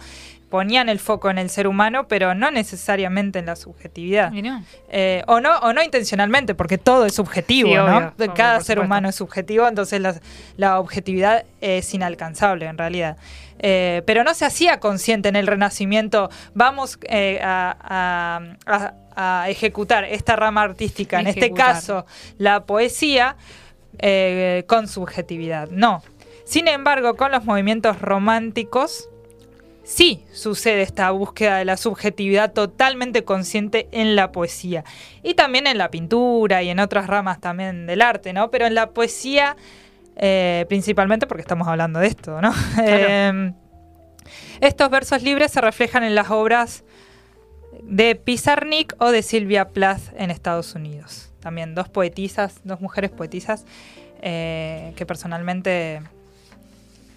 ponían 0.49 0.87
el 0.87 0.99
foco 0.99 1.29
en 1.29 1.37
el 1.37 1.49
ser 1.49 1.67
humano, 1.67 2.07
pero 2.07 2.33
no 2.33 2.49
necesariamente 2.49 3.39
en 3.39 3.45
la 3.45 3.57
subjetividad. 3.57 4.31
No. 4.31 4.63
Eh, 4.89 5.23
o 5.27 5.41
no 5.41 5.57
o 5.59 5.73
no 5.73 5.83
intencionalmente 5.83 6.55
porque 6.55 6.77
todo 6.77 7.05
es 7.05 7.13
subjetivo 7.13 7.69
Sí, 7.69 7.75
¿no? 7.75 7.83
obvio, 7.97 8.13
De 8.17 8.25
obvio, 8.25 8.33
cada 8.33 8.55
ser 8.59 8.75
supuesto. 8.77 8.81
humano 8.85 9.09
es 9.09 9.15
subjetivo 9.15 9.67
entonces 9.67 9.99
la, 9.99 10.15
la 10.55 10.79
objetividad 10.79 11.43
es 11.59 11.93
inalcanzable 11.93 12.65
en 12.67 12.77
realidad 12.77 13.17
Eh, 13.63 14.01
pero 14.07 14.23
no 14.23 14.33
se 14.33 14.43
hacía 14.45 14.79
consciente 14.79 15.29
en 15.29 15.35
el 15.35 15.45
renacimiento. 15.45 16.29
Vamos 16.55 16.97
eh, 17.03 17.39
a, 17.43 17.77
a- 17.79 18.55
a- 18.65 19.41
a 19.43 19.49
ejecutar 19.49 20.03
esta 20.05 20.35
rama 20.35 20.63
artística 20.63 21.19
en 21.19 21.27
este 21.27 21.51
caso 21.53 22.05
la 22.37 22.65
poesía 22.65 23.35
eh, 23.99 24.63
con 24.67 24.87
subjetividad. 24.87 25.69
No. 25.69 26.01
Sin 26.45 26.67
embargo 26.67 27.15
con 27.15 27.31
los 27.31 27.43
movimientos 27.45 28.01
románticos 28.01 29.09
sí 29.83 30.23
sucede 30.33 30.81
esta 30.81 31.11
búsqueda 31.11 31.57
de 31.57 31.65
la 31.65 31.75
subjetividad 31.77 32.53
totalmente 32.53 33.23
consciente 33.23 33.87
en 33.91 34.15
la 34.15 34.31
poesía. 34.31 34.83
Y 35.23 35.33
también 35.33 35.67
en 35.67 35.77
la 35.77 35.91
pintura 35.91 36.63
y 36.63 36.69
en 36.69 36.79
otras 36.79 37.07
ramas 37.07 37.39
también 37.41 37.85
del 37.87 38.01
arte, 38.01 38.31
¿no? 38.33 38.49
Pero 38.49 38.65
en 38.65 38.75
la 38.75 38.91
poesía 38.91 39.55
Eh, 40.23 40.67
principalmente 40.69 41.25
porque 41.25 41.41
estamos 41.41 41.67
hablando 41.67 41.99
de 41.99 42.07
esto, 42.07 42.39
¿no? 42.41 42.53
Eh, 42.83 43.51
estos 44.61 44.89
versos 44.91 45.23
libres 45.23 45.51
se 45.51 45.59
reflejan 45.59 46.03
en 46.03 46.13
las 46.13 46.29
obras 46.29 46.83
de 47.81 48.13
Pizarnik 48.15 48.93
o 48.99 49.09
de 49.09 49.23
Silvia 49.23 49.69
Plath 49.69 50.13
en 50.15 50.29
Estados 50.29 50.75
Unidos. 50.75 51.31
También 51.39 51.73
dos 51.73 51.89
poetisas, 51.89 52.59
dos 52.63 52.79
mujeres 52.81 53.09
poetisas 53.09 53.65
eh, 54.21 54.93
que 54.95 55.07
personalmente 55.07 56.03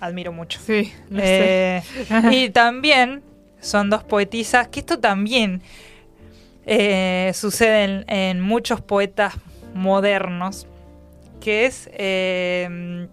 admiro 0.00 0.32
mucho. 0.32 0.58
Sí, 0.64 0.90
lo 1.10 1.20
sé. 1.20 1.76
Eh, 1.76 1.82
y 2.32 2.48
también 2.48 3.22
son 3.60 3.90
dos 3.90 4.02
poetisas, 4.02 4.68
que 4.68 4.80
esto 4.80 4.98
también 4.98 5.60
sucede 7.34 7.84
en, 7.84 8.04
en 8.08 8.40
muchos 8.40 8.80
poetas 8.80 9.34
modernos, 9.74 10.66
que 11.44 11.66
es 11.66 11.90
eh, 11.92 13.06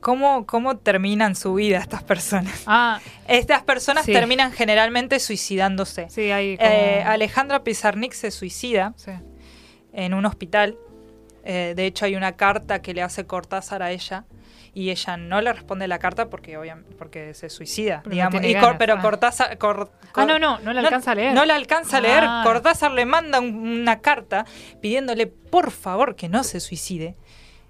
cómo, 0.00 0.46
cómo 0.46 0.76
terminan 0.76 1.34
su 1.34 1.54
vida 1.54 1.78
estas 1.78 2.02
personas. 2.02 2.62
Ah, 2.66 3.00
Estas 3.26 3.62
personas 3.62 4.04
Sí. 4.04 4.12
terminan 4.12 4.52
generalmente 4.52 5.18
suicidándose. 5.18 6.08
sí, 6.10 6.28
como... 6.30 6.70
Eh, 6.70 7.02
Alejandra 7.04 7.64
Pizarnik 7.64 8.12
se 8.12 8.30
suicida 8.30 8.92
sí. 8.96 9.12
en 9.92 10.14
un 10.14 10.26
hospital. 10.26 10.76
Eh, 11.44 11.72
de 11.76 11.86
hecho, 11.86 12.04
hay 12.04 12.16
una 12.16 12.36
carta 12.36 12.82
que 12.82 12.92
le 12.92 13.02
hace 13.02 13.24
Cortázar 13.26 13.82
a 13.82 13.90
ella 13.92 14.24
y 14.78 14.90
ella 14.90 15.16
no 15.16 15.40
le 15.40 15.50
responde 15.54 15.88
la 15.88 15.98
carta 15.98 16.28
porque 16.28 16.58
obviamente 16.58 16.94
porque 16.96 17.32
se 17.32 17.48
suicida, 17.48 18.02
Pero 18.04 18.12
digamos. 18.14 18.44
Y 18.44 18.54
Cor- 18.56 18.76
pero 18.76 18.94
ah. 18.94 19.00
Cortázar 19.00 19.56
Cor- 19.56 19.90
Ah, 20.02 20.08
Cor- 20.12 20.26
no, 20.26 20.38
no, 20.38 20.58
no 20.58 20.72
la 20.74 20.80
alcanza 20.82 21.12
a 21.12 21.14
leer. 21.14 21.32
No 21.32 21.46
la 21.46 21.54
alcanza 21.56 21.96
a 21.96 22.00
leer. 22.02 22.24
Ah. 22.26 22.42
Cortázar 22.44 22.92
le 22.92 23.06
manda 23.06 23.40
un- 23.40 23.56
una 23.56 24.00
carta 24.00 24.44
pidiéndole 24.82 25.26
por 25.28 25.70
favor 25.70 26.14
que 26.14 26.28
no 26.28 26.44
se 26.44 26.60
suicide. 26.60 27.16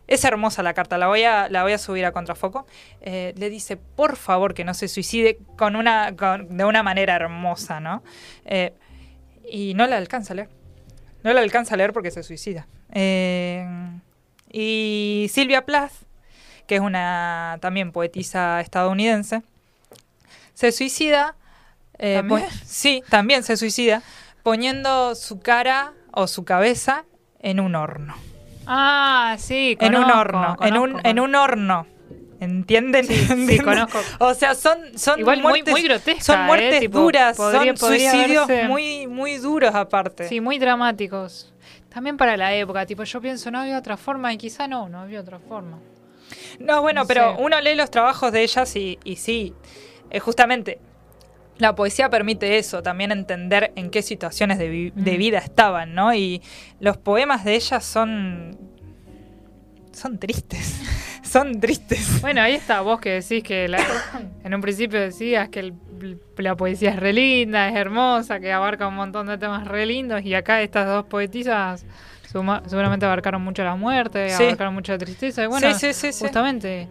Es 0.08 0.24
hermosa 0.24 0.64
la 0.64 0.74
carta, 0.74 0.98
la 0.98 1.06
voy 1.06 1.22
a, 1.22 1.48
la 1.48 1.62
voy 1.62 1.72
a 1.74 1.78
subir 1.78 2.04
a 2.06 2.10
contrafoco. 2.12 2.66
Eh, 3.00 3.34
le 3.36 3.50
dice, 3.50 3.76
por 3.76 4.16
favor, 4.16 4.52
que 4.54 4.64
no 4.64 4.74
se 4.74 4.88
suicide 4.88 5.38
con 5.56 5.76
una, 5.76 6.16
con- 6.16 6.56
de 6.56 6.64
una 6.64 6.82
manera 6.82 7.14
hermosa, 7.14 7.78
¿no? 7.78 8.02
Eh, 8.44 8.74
y 9.48 9.74
no 9.74 9.86
la 9.86 9.96
alcanza 9.96 10.32
a 10.32 10.36
leer. 10.36 10.48
No 11.22 11.32
la 11.32 11.40
alcanza 11.40 11.74
a 11.74 11.76
leer 11.76 11.92
porque 11.92 12.10
se 12.10 12.24
suicida. 12.24 12.66
Eh, 12.92 13.64
y 14.52 15.26
Silvia 15.30 15.64
Plath, 15.64 15.92
que 16.66 16.76
es 16.76 16.80
una 16.80 17.58
también 17.60 17.92
poetisa 17.92 18.60
estadounidense, 18.60 19.42
se 20.54 20.72
suicida. 20.72 21.34
eh, 21.98 22.16
¿También? 22.16 22.46
sí, 22.64 23.02
también 23.08 23.42
se 23.42 23.56
suicida, 23.56 24.02
poniendo 24.42 25.14
su 25.14 25.40
cara 25.40 25.92
o 26.12 26.26
su 26.26 26.44
cabeza 26.44 27.04
en 27.40 27.60
un 27.60 27.74
horno. 27.74 28.14
Ah, 28.66 29.36
sí, 29.38 29.76
en 29.80 29.94
un 29.96 30.02
conozco, 30.02 30.20
horno. 30.20 30.56
en, 30.60 30.76
un, 30.76 30.88
conozco, 30.90 31.08
en 31.08 31.20
un 31.20 31.34
horno. 31.34 31.86
¿Entienden? 32.38 33.06
Sí, 33.06 33.14
sí, 33.14 33.22
¿Entienden? 33.32 33.64
conozco. 33.64 33.98
O 34.18 34.34
sea, 34.34 34.54
son, 34.54 34.78
son 34.98 35.20
Igual 35.20 35.38
muy- 35.40 35.50
muertes, 35.52 35.72
muy 35.72 35.82
grotesca, 35.82 36.20
son 36.22 36.40
¿eh? 36.40 36.44
muertes 36.44 36.80
Tipo, 36.80 36.98
duras, 37.00 37.36
podría- 37.36 37.76
son 37.76 37.88
suicidios 37.90 38.46
verse- 38.46 38.68
muy, 38.68 39.06
muy 39.06 39.38
duros 39.38 39.74
aparte. 39.74 40.28
Sí, 40.28 40.40
muy 40.40 40.58
dramáticos. 40.58 41.52
También 41.88 42.18
para 42.18 42.36
la 42.36 42.52
época, 42.54 42.84
tipo, 42.84 43.04
yo 43.04 43.20
pienso, 43.22 43.50
no 43.50 43.60
había 43.60 43.78
otra 43.78 43.96
forma, 43.96 44.30
y 44.34 44.36
quizá 44.36 44.68
no, 44.68 44.88
no 44.90 45.00
había 45.00 45.20
otra 45.20 45.38
forma. 45.38 45.78
No, 46.58 46.82
bueno, 46.82 47.02
No 47.02 47.06
pero 47.06 47.36
sé. 47.36 47.42
uno 47.42 47.60
lee 47.60 47.74
los 47.74 47.90
trabajos 47.90 48.32
de 48.32 48.42
ellas 48.42 48.74
y, 48.76 48.98
y 49.04 49.16
sí, 49.16 49.54
eh, 50.10 50.18
justamente 50.20 50.78
la 51.58 51.74
poesía 51.74 52.10
permite 52.10 52.58
eso, 52.58 52.82
también 52.82 53.12
entender 53.12 53.72
en 53.76 53.90
qué 53.90 54.02
situaciones 54.02 54.58
de, 54.58 54.68
vi- 54.68 54.90
de 54.90 55.10
Ujú. 55.12 55.18
vida 55.18 55.38
estaban, 55.38 55.94
¿no? 55.94 56.12
Y 56.14 56.42
los 56.80 56.96
poemas 56.98 57.44
de 57.44 57.54
ellas 57.54 57.84
son... 57.84 58.58
son 59.92 60.18
tristes, 60.18 60.80
son 61.22 61.58
tristes. 61.60 62.20
Bueno, 62.20 62.42
ahí 62.42 62.54
está, 62.54 62.80
vos 62.82 63.00
que 63.00 63.10
decís 63.20 63.42
que 63.42 63.68
la- 63.68 63.84
en 64.44 64.54
un 64.54 64.60
principio 64.60 65.00
decías 65.00 65.48
que 65.48 65.60
el- 65.60 65.74
la 66.36 66.54
poesía 66.54 66.90
es 66.90 66.96
re 66.96 67.14
linda, 67.14 67.68
es 67.70 67.74
hermosa, 67.76 68.38
que 68.38 68.52
abarca 68.52 68.86
un 68.86 68.94
montón 68.94 69.26
de 69.26 69.38
temas 69.38 69.66
re 69.66 69.86
lindos, 69.86 70.22
y 70.24 70.34
acá 70.34 70.60
estas 70.60 70.86
dos 70.86 71.06
poetisas 71.06 71.86
suma- 72.38 72.62
seguramente 72.66 73.06
abarcaron 73.06 73.42
mucho 73.42 73.62
la 73.64 73.74
muerte, 73.76 74.30
Sí. 74.30 74.44
abarcaron 74.44 74.74
mucho 74.74 74.92
la 74.92 74.98
tristeza, 74.98 75.42
y 75.42 75.46
bueno, 75.46 75.72
sí, 75.74 75.92
sí, 75.92 76.08
justamente 76.18 76.88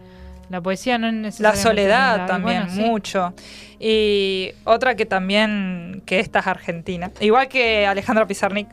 la 0.49 0.62
poesía 0.62 0.97
no 0.97 1.08
es 1.08 1.13
La 1.13 1.19
necesariamente 1.19 1.62
soledad 1.62 2.12
linda, 2.17 2.23
y 2.25 2.27
también, 2.27 2.65
bueno, 2.67 2.81
mucho. 2.88 3.34
Y 3.79 4.51
otra 4.63 4.95
que 4.95 5.05
también, 5.05 6.01
que 6.05 6.19
esta 6.19 6.39
es 6.39 6.47
argentina. 6.47 7.12
Igual 7.19 7.47
que 7.47 7.86
Alejandra 7.88 8.25
Pizarnik, 8.27 8.67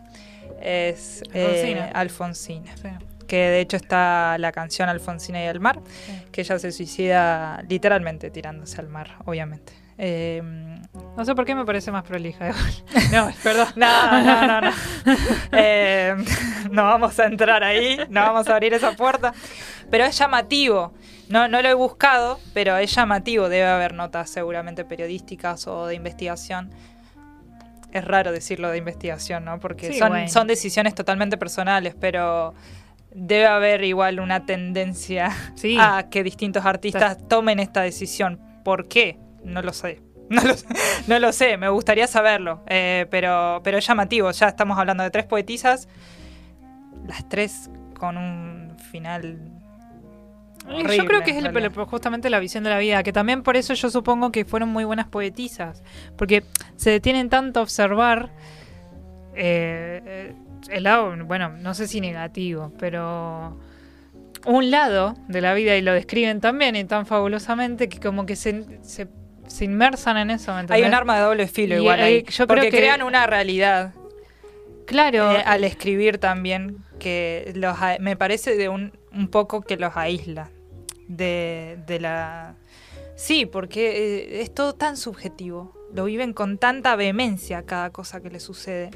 es 0.61 1.23
eh, 1.35 1.91
Alfonsina. 1.95 2.77
Sí. 2.77 2.89
Que 3.27 3.37
de 3.37 3.61
hecho 3.61 3.77
está 3.77 4.37
la 4.39 4.53
canción 4.53 4.89
Alfonsina 4.89 5.43
y 5.43 5.47
el 5.47 5.59
mar, 5.61 5.81
que 6.31 6.43
ella 6.43 6.59
se 6.59 6.71
suicida 6.71 7.63
literalmente 7.69 8.31
tirándose 8.31 8.79
al 8.81 8.89
mar, 8.89 9.17
obviamente. 9.25 9.73
Eh, 10.05 10.43
No 11.17 11.25
sé 11.25 11.33
por 11.37 11.45
qué 11.45 11.55
me 11.55 11.65
parece 11.65 11.93
más 11.93 12.03
prolija. 12.03 12.49
igual. 12.49 12.73
No, 13.13 13.31
perdón. 13.43 13.69
no, 13.77 14.23
no, 14.25 14.47
no, 14.47 14.61
no. 14.63 14.71
Eh, 15.53 16.15
no 16.71 16.83
vamos 16.85 17.19
a 17.21 17.27
entrar 17.27 17.63
ahí, 17.63 17.99
no 18.09 18.21
vamos 18.21 18.49
a 18.49 18.55
abrir 18.55 18.75
esa 18.75 18.93
puerta. 18.97 19.33
Pero 19.91 20.05
es 20.05 20.19
llamativo. 20.19 20.93
No, 21.29 21.47
no 21.49 21.63
lo 21.63 21.69
he 21.69 21.75
buscado, 21.75 22.41
pero 22.53 22.77
es 22.79 22.93
llamativo. 22.95 23.49
Debe 23.49 23.67
haber 23.69 23.95
notas 23.95 24.29
seguramente 24.29 24.85
periodísticas 24.85 25.67
o 25.69 25.87
de 25.87 25.95
investigación. 25.95 26.71
Es 27.93 28.05
raro 28.05 28.33
decirlo 28.33 28.71
de 28.71 28.79
investigación, 28.79 29.45
¿no? 29.45 29.61
Porque 29.61 29.93
Sí, 29.93 29.99
son, 29.99 30.09
bueno. 30.09 30.29
son 30.29 30.47
decisiones 30.49 30.95
totalmente 30.95 31.37
personales, 31.37 31.95
pero 31.99 32.55
debe 33.15 33.47
haber 33.47 33.85
igual 33.85 34.19
una 34.19 34.47
tendencia 34.47 35.31
Sí. 35.55 35.77
a 35.79 36.09
que 36.11 36.23
distintos 36.25 36.65
artistas 36.65 37.19
tomen 37.29 37.61
esta 37.61 37.83
decisión. 37.83 38.41
¿Por 38.65 38.89
qué? 38.89 39.19
No 39.45 39.63
lo 39.63 39.73
sé. 39.73 40.01
No 40.33 40.41
lo, 40.43 40.55
sé, 40.57 40.67
no 41.09 41.19
lo 41.19 41.33
sé, 41.33 41.57
me 41.59 41.69
gustaría 41.69 42.07
saberlo, 42.07 42.63
eh, 42.67 43.07
pero, 43.11 43.61
pero 43.63 43.77
es 43.77 43.87
llamativo. 43.87 44.31
Ya 44.31 44.49
estamos 44.49 44.79
hablando 44.79 45.03
de 45.03 45.11
tres 45.11 45.27
poetisas, 45.27 45.89
las 47.07 47.29
tres 47.29 47.69
con 47.99 48.17
un 48.17 48.75
final. 48.91 49.39
yo 50.97 51.05
creo 51.05 51.23
que 51.23 51.33
es 51.33 51.45
el- 51.45 51.69
justamente 51.85 52.31
la 52.31 52.39
visión 52.39 52.65
de 52.65 52.71
la 52.71 52.79
vida, 52.79 53.03
que 53.03 53.13
también 53.13 53.43
por 53.43 53.57
eso 53.59 53.75
yo 53.75 53.91
supongo 53.91 54.33
que 54.33 54.47
fueron 54.47 54.71
muy 54.71 54.85
buenas 54.85 55.07
poetisas, 55.09 55.83
porque 56.17 56.45
se 56.77 56.89
detienen 56.91 57.29
tanto 57.29 57.61
a 57.61 57.65
observar 57.65 58.31
eh, 59.35 60.01
eh, 60.05 60.35
el 60.71 60.85
lado, 60.85 61.15
bueno, 61.27 61.51
no 61.51 61.75
sé 61.75 61.89
si 61.89 62.01
negativo, 62.01 62.73
pero 62.79 63.59
un 64.47 64.71
lado 64.71 65.15
de 65.29 65.41
la 65.41 65.53
vida 65.55 65.77
y 65.77 65.83
lo 65.83 65.93
describen 65.93 66.41
también 66.41 66.75
y 66.77 66.85
tan 66.85 67.05
fabulosamente 67.07 67.89
que 67.89 68.01
como 68.01 68.25
que 68.27 68.37
se, 68.37 68.79
se, 68.83 69.09
se 69.53 69.65
inmersan 69.65 70.17
en 70.17 70.31
eso. 70.31 70.53
¿me 70.55 70.65
Hay 70.69 70.83
un 70.83 70.95
arma 70.95 71.17
de 71.17 71.23
doble 71.25 71.47
filo 71.47 71.75
Y, 71.77 71.79
igual 71.79 72.01
eh, 72.01 72.23
yo 72.29 72.47
creo 72.47 72.47
porque 72.47 72.71
que- 72.71 72.79
crean 72.79 73.03
una 73.03 73.27
realidad 73.27 73.93
Claro, 74.87 75.33
eh, 75.33 75.43
al 75.47 75.65
escribir 75.65 76.19
también 76.19 76.79
que 76.99 77.53
los 77.55 77.77
me 78.01 78.17
parece 78.17 78.57
de 78.57 78.69
un, 78.69 78.93
un 79.13 79.29
poco 79.29 79.63
que 79.63 79.77
los 79.77 79.97
aísla 79.97 80.51
de, 81.09 81.79
de 81.87 82.01
la 82.01 82.55
sí 83.15 83.47
porque 83.47 84.39
eh, 84.39 84.43
es 84.43 84.53
todo 84.55 84.75
tan 84.75 84.97
subjetivo 84.97 85.73
lo 85.95 86.05
viven 86.05 86.33
con 86.33 86.59
tanta 86.59 86.97
vehemencia 86.97 87.63
cada 87.65 87.91
cosa 87.91 88.21
que 88.21 88.31
les 88.31 88.43
sucede 88.43 88.91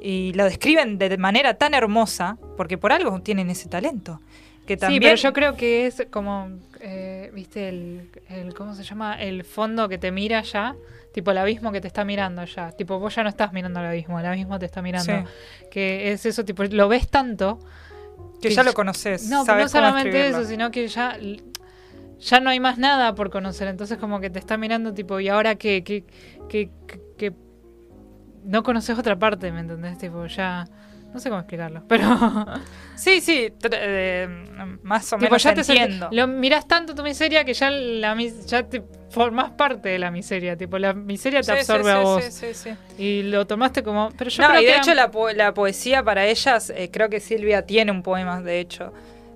y 0.00 0.32
lo 0.34 0.44
describen 0.44 0.98
de 0.98 1.16
manera 1.16 1.54
tan 1.54 1.74
hermosa 1.74 2.36
porque 2.56 2.76
por 2.76 2.92
algo 2.92 3.20
tienen 3.20 3.48
ese 3.50 3.68
talento 3.68 4.20
que 4.66 4.76
también 4.76 5.02
Sí, 5.02 5.06
pero 5.08 5.16
yo 5.16 5.32
creo 5.32 5.56
que 5.56 5.86
es 5.86 6.06
como, 6.10 6.50
eh, 6.82 7.30
viste, 7.32 7.68
el, 7.68 8.10
el- 8.28 8.54
¿cómo 8.54 8.74
se 8.74 8.82
llama? 8.82 9.14
El 9.22 9.44
fondo 9.44 9.88
que 9.88 9.98
te 9.98 10.10
mira 10.10 10.42
ya, 10.42 10.74
tipo 11.12 11.30
el 11.30 11.38
abismo 11.38 11.72
que 11.72 11.80
te 11.80 11.86
está 11.86 12.04
mirando 12.04 12.44
ya. 12.44 12.72
Tipo, 12.72 12.98
vos 12.98 13.14
ya 13.14 13.22
no 13.22 13.28
estás 13.28 13.52
mirando 13.52 13.80
al 13.80 13.86
abismo, 13.86 14.18
el 14.20 14.26
abismo 14.26 14.58
te 14.58 14.66
está 14.66 14.82
mirando. 14.82 15.12
Sí. 15.12 15.68
Que 15.70 16.12
es 16.12 16.26
eso, 16.26 16.44
tipo, 16.44 16.64
lo 16.64 16.88
ves 16.88 17.08
tanto. 17.08 17.58
que 18.40 18.48
que 18.48 18.54
ya 18.54 18.62
lo 18.64 18.72
conoces 18.74 19.28
No, 19.30 19.44
sabes 19.44 19.64
no 19.64 19.68
solamente 19.68 20.28
eso, 20.28 20.44
sino 20.44 20.70
que 20.70 20.88
ya, 20.88 21.16
ya 22.18 22.40
no 22.40 22.50
hay 22.50 22.58
más 22.60 22.78
nada 22.78 23.14
por 23.14 23.30
conocer. 23.30 23.68
Entonces 23.68 23.98
como 23.98 24.20
que 24.20 24.30
te 24.30 24.38
está 24.38 24.56
mirando, 24.56 24.92
tipo, 24.92 25.20
¿y 25.20 25.28
ahora 25.28 25.54
qué? 25.54 25.84
¿Qué, 25.84 26.04
qué, 26.48 26.70
qué- 26.86 27.00
qué? 27.16 27.32
No 28.44 28.62
conoces 28.64 28.98
otra 28.98 29.16
parte, 29.18 29.52
¿me 29.52 29.60
entendés? 29.60 29.98
Tipo, 29.98 30.26
ya... 30.26 30.64
No 31.12 31.20
sé 31.20 31.28
cómo 31.28 31.40
explicarlo, 31.40 31.82
pero... 31.88 32.06
sí 32.96 33.20
sí 33.20 33.52
eh, 33.70 34.28
más 34.82 35.12
o 35.12 35.16
Tipo, 35.16 35.24
menos 35.30 35.42
ya 35.42 35.54
te 35.54 35.60
entiendo 35.60 36.08
Lo 36.12 36.26
mirás 36.26 36.66
tanto 36.66 36.94
tu 36.94 37.02
miseria 37.02 37.44
que 37.44 37.52
ya 37.54 37.70
la 37.70 38.16
ya 38.46 38.62
te 38.68 38.82
formás 39.10 39.50
parte 39.50 39.90
de 39.90 39.98
la 39.98 40.10
miseria. 40.10 40.56
Tipo, 40.56 40.78
la 40.78 40.94
miseria 40.94 41.40
te 41.40 41.44
Sí, 41.46 41.52
sí, 41.52 41.58
absorbe 41.72 41.90
a 41.92 41.98
vos. 41.98 42.24
sí, 42.24 42.30
sí, 42.54 42.54
sí. 42.54 42.70
Y 43.02 43.22
lo 43.24 43.46
tomaste 43.46 43.82
como. 43.82 44.08
Pero 44.16 44.30
yo 44.30 44.42
no, 44.42 44.48
creo 44.48 44.62
y 44.62 44.64
de 44.64 44.70
que 44.72 44.78
hecho 44.78 44.94
la, 44.94 45.10
po- 45.10 45.30
la 45.32 45.52
poesía 45.52 46.02
para 46.02 46.24
ellas, 46.26 46.70
eh, 46.74 46.88
creo 46.90 47.10
que 47.10 47.20
Silvia 47.20 47.66
tiene 47.66 47.92
un 47.92 48.02
poema, 48.02 48.40
de 48.40 48.60
hecho, 48.60 48.92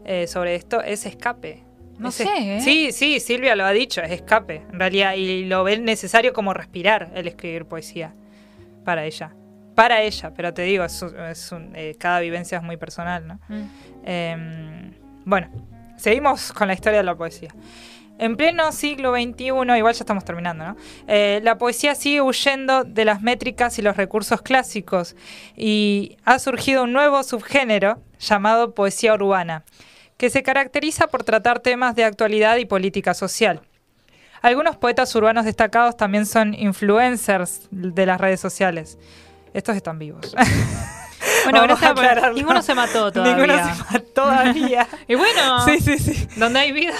eh, 0.06 0.26
sobre 0.28 0.54
esto, 0.54 0.80
es 0.80 1.04
escape. 1.04 1.62
No 1.98 2.08
Es 2.08 2.14
sé, 2.14 2.24
es- 2.24 2.30
¿eh? 2.30 2.60
Sí, 2.62 2.92
sí, 2.92 3.20
Silvia 3.20 3.54
lo 3.54 3.64
ha 3.66 3.72
dicho, 3.72 4.00
es 4.00 4.12
escape, 4.12 4.62
en 4.72 4.78
realidad, 4.80 5.12
y 5.14 5.44
lo 5.44 5.62
ven 5.62 5.84
necesario 5.84 6.32
como 6.32 6.54
respirar 6.54 7.10
el 7.14 7.26
escribir 7.28 7.66
poesía 7.66 8.14
para 8.84 9.04
ella. 9.04 9.34
Para 9.76 10.02
ella, 10.02 10.32
pero 10.34 10.52
te 10.52 10.62
digo, 10.62 10.82
es 10.84 11.00
un- 11.02 11.16
es 11.20 11.52
un- 11.52 11.70
eh, 11.76 11.94
cada 12.00 12.18
vivencia 12.18 12.58
es 12.58 12.64
muy 12.64 12.76
personal, 12.76 13.26
¿no? 13.28 13.34
Mm. 13.48 13.62
Eh, 14.04 14.92
bueno, 15.24 15.48
seguimos 15.96 16.52
con 16.52 16.66
la 16.66 16.74
historia 16.74 16.98
de 16.98 17.04
la 17.04 17.14
poesía. 17.14 17.54
En 18.18 18.36
pleno 18.38 18.72
siglo 18.72 19.12
XXI, 19.12 19.76
igual 19.76 19.92
ya 19.94 20.00
estamos 20.00 20.24
terminando, 20.24 20.64
¿no? 20.64 20.76
Eh, 21.06 21.40
la 21.44 21.58
poesía 21.58 21.94
sigue 21.94 22.22
huyendo 22.22 22.82
de 22.84 23.04
las 23.04 23.20
métricas 23.20 23.78
y 23.78 23.82
los 23.82 23.96
recursos 23.98 24.40
clásicos 24.40 25.14
y 25.54 26.16
ha 26.24 26.38
surgido 26.38 26.84
un 26.84 26.92
nuevo 26.94 27.22
subgénero 27.22 28.00
llamado 28.18 28.74
poesía 28.74 29.12
urbana, 29.12 29.64
que 30.16 30.30
se 30.30 30.42
caracteriza 30.42 31.08
por 31.08 31.24
tratar 31.24 31.60
temas 31.60 31.94
de 31.94 32.04
actualidad 32.04 32.56
y 32.56 32.64
política 32.64 33.12
social. 33.12 33.60
Algunos 34.40 34.76
poetas 34.76 35.14
urbanos 35.14 35.44
destacados 35.44 35.96
también 35.98 36.24
son 36.24 36.54
influencers 36.54 37.68
de 37.70 38.06
las 38.06 38.18
redes 38.18 38.40
sociales. 38.40 38.98
Estos 39.56 39.74
están 39.76 39.98
vivos. 39.98 40.34
Bueno, 41.44 41.60
Vamos 41.60 41.80
gracias 41.80 42.24
a 42.24 42.30
ninguno 42.30 42.60
se 42.62 42.74
mató 42.74 43.12
todavía. 43.12 43.36
Ninguno 43.36 43.74
se 43.76 43.82
mató 43.92 44.04
todavía. 44.12 44.86
Y 45.08 45.14
bueno, 45.14 45.64
Sí, 45.64 45.78
sí, 45.80 45.98
sí. 45.98 46.28
donde 46.36 46.58
hay 46.60 46.72
vida. 46.72 46.92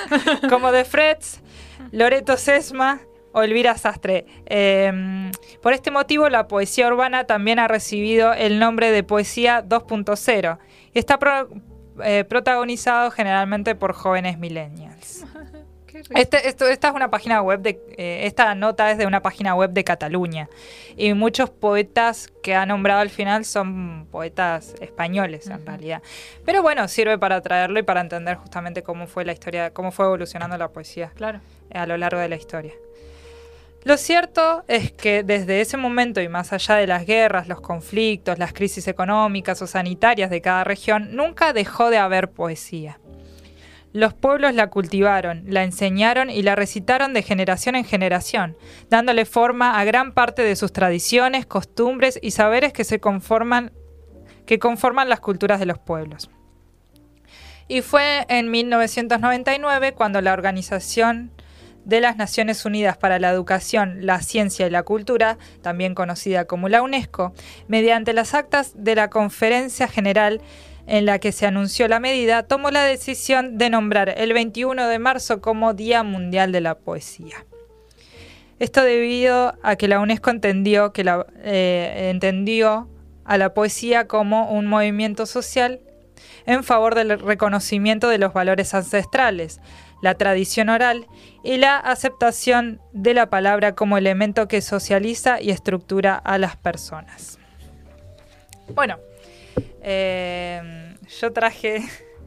Como 0.50 0.70
The 0.72 0.84
Freds, 0.84 1.40
Loreto 1.90 2.36
Sesma 2.36 3.00
o 3.32 3.42
Elvira 3.42 3.76
Sastre. 3.78 4.26
Eh, 4.46 5.30
por 5.62 5.72
este 5.72 5.90
motivo, 5.90 6.28
la 6.28 6.48
poesía 6.48 6.86
urbana 6.88 7.24
también 7.24 7.58
ha 7.58 7.66
recibido 7.66 8.32
el 8.34 8.58
nombre 8.58 8.90
de 8.90 9.02
poesía 9.04 9.64
2.0 9.64 10.58
y 10.92 10.98
está 10.98 11.18
pro- 11.18 11.48
eh, 12.02 12.24
protagonizado 12.28 13.10
generalmente 13.10 13.74
por 13.74 13.94
jóvenes 13.94 14.38
millennials. 14.38 15.24
Este- 16.14 16.48
esto- 16.48 16.66
esta 16.68 16.88
es 16.88 16.94
una 16.94 17.10
página 17.10 17.40
web 17.42 17.60
de. 17.60 17.80
eh, 17.96 18.26
esta 18.26 18.54
nota 18.54 18.90
es 18.90 18.98
de 18.98 19.06
una 19.06 19.22
página 19.22 19.54
web 19.54 19.70
de 19.70 19.84
Cataluña. 19.84 20.48
Y 20.96 21.14
muchos 21.14 21.50
poetas 21.50 22.28
que 22.42 22.54
ha 22.54 22.66
nombrado 22.66 23.00
al 23.00 23.10
final 23.10 23.44
son 23.44 24.06
poetas 24.10 24.74
españoles, 24.80 25.46
en 25.48 25.64
realidad. 25.66 26.02
Pero 26.44 26.62
bueno, 26.62 26.86
sirve 26.88 27.18
para 27.18 27.40
traerlo 27.40 27.78
y 27.78 27.82
para 27.82 28.00
entender 28.00 28.36
justamente 28.36 28.82
cómo 28.82 29.06
fue 29.06 29.24
la 29.24 29.32
historia, 29.32 29.70
cómo 29.72 29.92
fue 29.92 30.06
evolucionando 30.06 30.56
la 30.58 30.68
poesía 30.68 31.10
Claro. 31.14 31.40
a 31.72 31.86
lo 31.86 31.96
largo 31.96 32.18
de 32.20 32.28
la 32.28 32.36
historia. 32.36 32.72
Lo 33.84 33.98
cierto 33.98 34.64
es 34.66 34.92
que 34.92 35.22
desde 35.24 35.60
ese 35.60 35.76
momento 35.76 36.22
y 36.22 36.28
más 36.28 36.54
allá 36.54 36.76
de 36.76 36.86
las 36.86 37.04
guerras, 37.04 37.48
los 37.48 37.60
conflictos, 37.60 38.38
las 38.38 38.54
crisis 38.54 38.88
económicas 38.88 39.60
o 39.60 39.66
sanitarias 39.66 40.30
de 40.30 40.40
cada 40.40 40.64
región, 40.64 41.14
nunca 41.14 41.52
dejó 41.52 41.90
de 41.90 41.98
haber 41.98 42.30
poesía. 42.30 42.98
Los 43.94 44.12
pueblos 44.12 44.54
la 44.54 44.70
cultivaron, 44.70 45.44
la 45.46 45.62
enseñaron 45.62 46.28
y 46.28 46.42
la 46.42 46.56
recitaron 46.56 47.14
de 47.14 47.22
generación 47.22 47.76
en 47.76 47.84
generación, 47.84 48.56
dándole 48.90 49.24
forma 49.24 49.78
a 49.78 49.84
gran 49.84 50.14
parte 50.14 50.42
de 50.42 50.56
sus 50.56 50.72
tradiciones, 50.72 51.46
costumbres 51.46 52.18
y 52.20 52.32
saberes 52.32 52.72
que 52.72 52.82
se 52.82 52.98
conforman 52.98 53.70
que 54.46 54.58
conforman 54.58 55.08
las 55.08 55.20
culturas 55.20 55.60
de 55.60 55.66
los 55.66 55.78
pueblos. 55.78 56.28
Y 57.68 57.82
fue 57.82 58.26
en 58.28 58.50
1999 58.50 59.94
cuando 59.94 60.20
la 60.20 60.32
Organización 60.32 61.30
de 61.84 62.00
las 62.00 62.16
Naciones 62.16 62.64
Unidas 62.64 62.96
para 62.96 63.20
la 63.20 63.30
Educación, 63.30 64.04
la 64.04 64.20
Ciencia 64.22 64.66
y 64.66 64.70
la 64.70 64.82
Cultura, 64.82 65.38
también 65.62 65.94
conocida 65.94 66.46
como 66.46 66.68
la 66.68 66.82
UNESCO, 66.82 67.32
mediante 67.68 68.12
las 68.12 68.34
actas 68.34 68.72
de 68.74 68.96
la 68.96 69.08
Conferencia 69.08 69.86
General 69.86 70.40
en 70.86 71.06
la 71.06 71.18
que 71.18 71.32
se 71.32 71.46
anunció 71.46 71.88
la 71.88 72.00
medida, 72.00 72.42
tomó 72.42 72.70
la 72.70 72.84
decisión 72.84 73.58
de 73.58 73.70
nombrar 73.70 74.14
el 74.16 74.32
21 74.32 74.86
de 74.88 74.98
marzo 74.98 75.40
como 75.40 75.74
Día 75.74 76.02
Mundial 76.02 76.52
de 76.52 76.60
la 76.60 76.74
Poesía. 76.76 77.46
Esto 78.58 78.82
debido 78.82 79.54
a 79.62 79.76
que 79.76 79.88
la 79.88 80.00
UNESCO 80.00 80.30
entendió, 80.30 80.92
que 80.92 81.04
eh, 81.42 82.10
entendió 82.10 82.88
a 83.24 83.38
la 83.38 83.54
poesía 83.54 84.06
como 84.06 84.50
un 84.52 84.66
movimiento 84.66 85.26
social 85.26 85.80
en 86.46 86.62
favor 86.62 86.94
del 86.94 87.18
reconocimiento 87.18 88.08
de 88.08 88.18
los 88.18 88.32
valores 88.32 88.74
ancestrales, 88.74 89.60
la 90.02 90.14
tradición 90.14 90.68
oral 90.68 91.06
y 91.42 91.56
la 91.56 91.78
aceptación 91.78 92.80
de 92.92 93.14
la 93.14 93.30
palabra 93.30 93.74
como 93.74 93.96
elemento 93.96 94.46
que 94.46 94.60
socializa 94.60 95.40
y 95.40 95.50
estructura 95.50 96.14
a 96.14 96.38
las 96.38 96.56
personas. 96.56 97.38
Bueno, 98.74 98.98
eh, 99.82 100.94
yo 101.20 101.32
traje, 101.32 101.82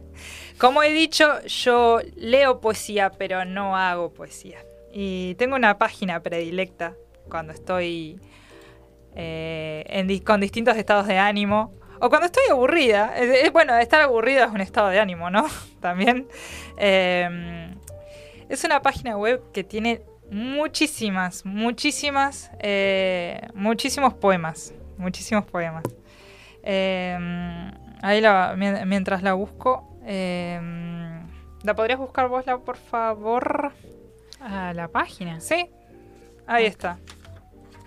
como 0.58 0.84
he 0.84 0.92
dicho, 0.92 1.42
yo 1.46 2.00
leo 2.16 2.60
poesía, 2.62 3.12
pero 3.12 3.46
no 3.46 3.76
hago 3.78 4.14
poesía. 4.14 4.60
Y 4.92 5.36
tengo 5.36 5.56
una 5.56 5.78
página 5.78 6.22
predilecta 6.22 6.96
cuando 7.30 7.54
estoy 7.54 8.20
eh, 9.16 9.84
en 9.88 10.20
con 10.20 10.40
distintos 10.42 10.78
estados 10.78 11.08
de 11.08 11.18
ánimo. 11.18 11.74
O 12.00 12.10
cuando 12.10 12.28
estoy 12.28 12.44
aburrida. 12.50 13.18
Es- 13.18 13.52
bueno, 13.52 13.76
estar 13.78 14.02
aburrida 14.02 14.46
es 14.46 14.52
un 14.52 14.62
estado 14.62 14.90
de 14.90 15.00
ánimo, 15.00 15.30
¿no? 15.30 15.46
También. 15.82 16.28
Eh, 16.78 17.74
es 18.50 18.64
una 18.64 18.82
página 18.82 19.18
web 19.18 19.42
que 19.52 19.64
tiene 19.64 20.02
muchísimas, 20.32 21.46
muchísimas, 21.46 22.52
eh, 22.60 23.42
muchísimos 23.54 24.14
poemas. 24.14 24.74
Muchísimos 24.98 25.46
poemas. 25.46 25.84
Eh, 26.70 27.18
ahí 28.02 28.20
la, 28.22 28.54
mientras 28.58 29.24
la 29.24 29.34
busco. 29.34 29.98
eh, 30.06 30.60
¿La 31.64 31.74
podrías 31.76 31.98
buscar 32.00 32.28
vos, 32.28 32.46
la, 32.46 32.58
por 32.60 32.78
favor? 32.78 33.72
A 34.42 34.74
la 34.74 34.88
página. 34.90 35.40
Sí, 35.40 35.70
ahí 36.46 36.66
está. 36.66 37.00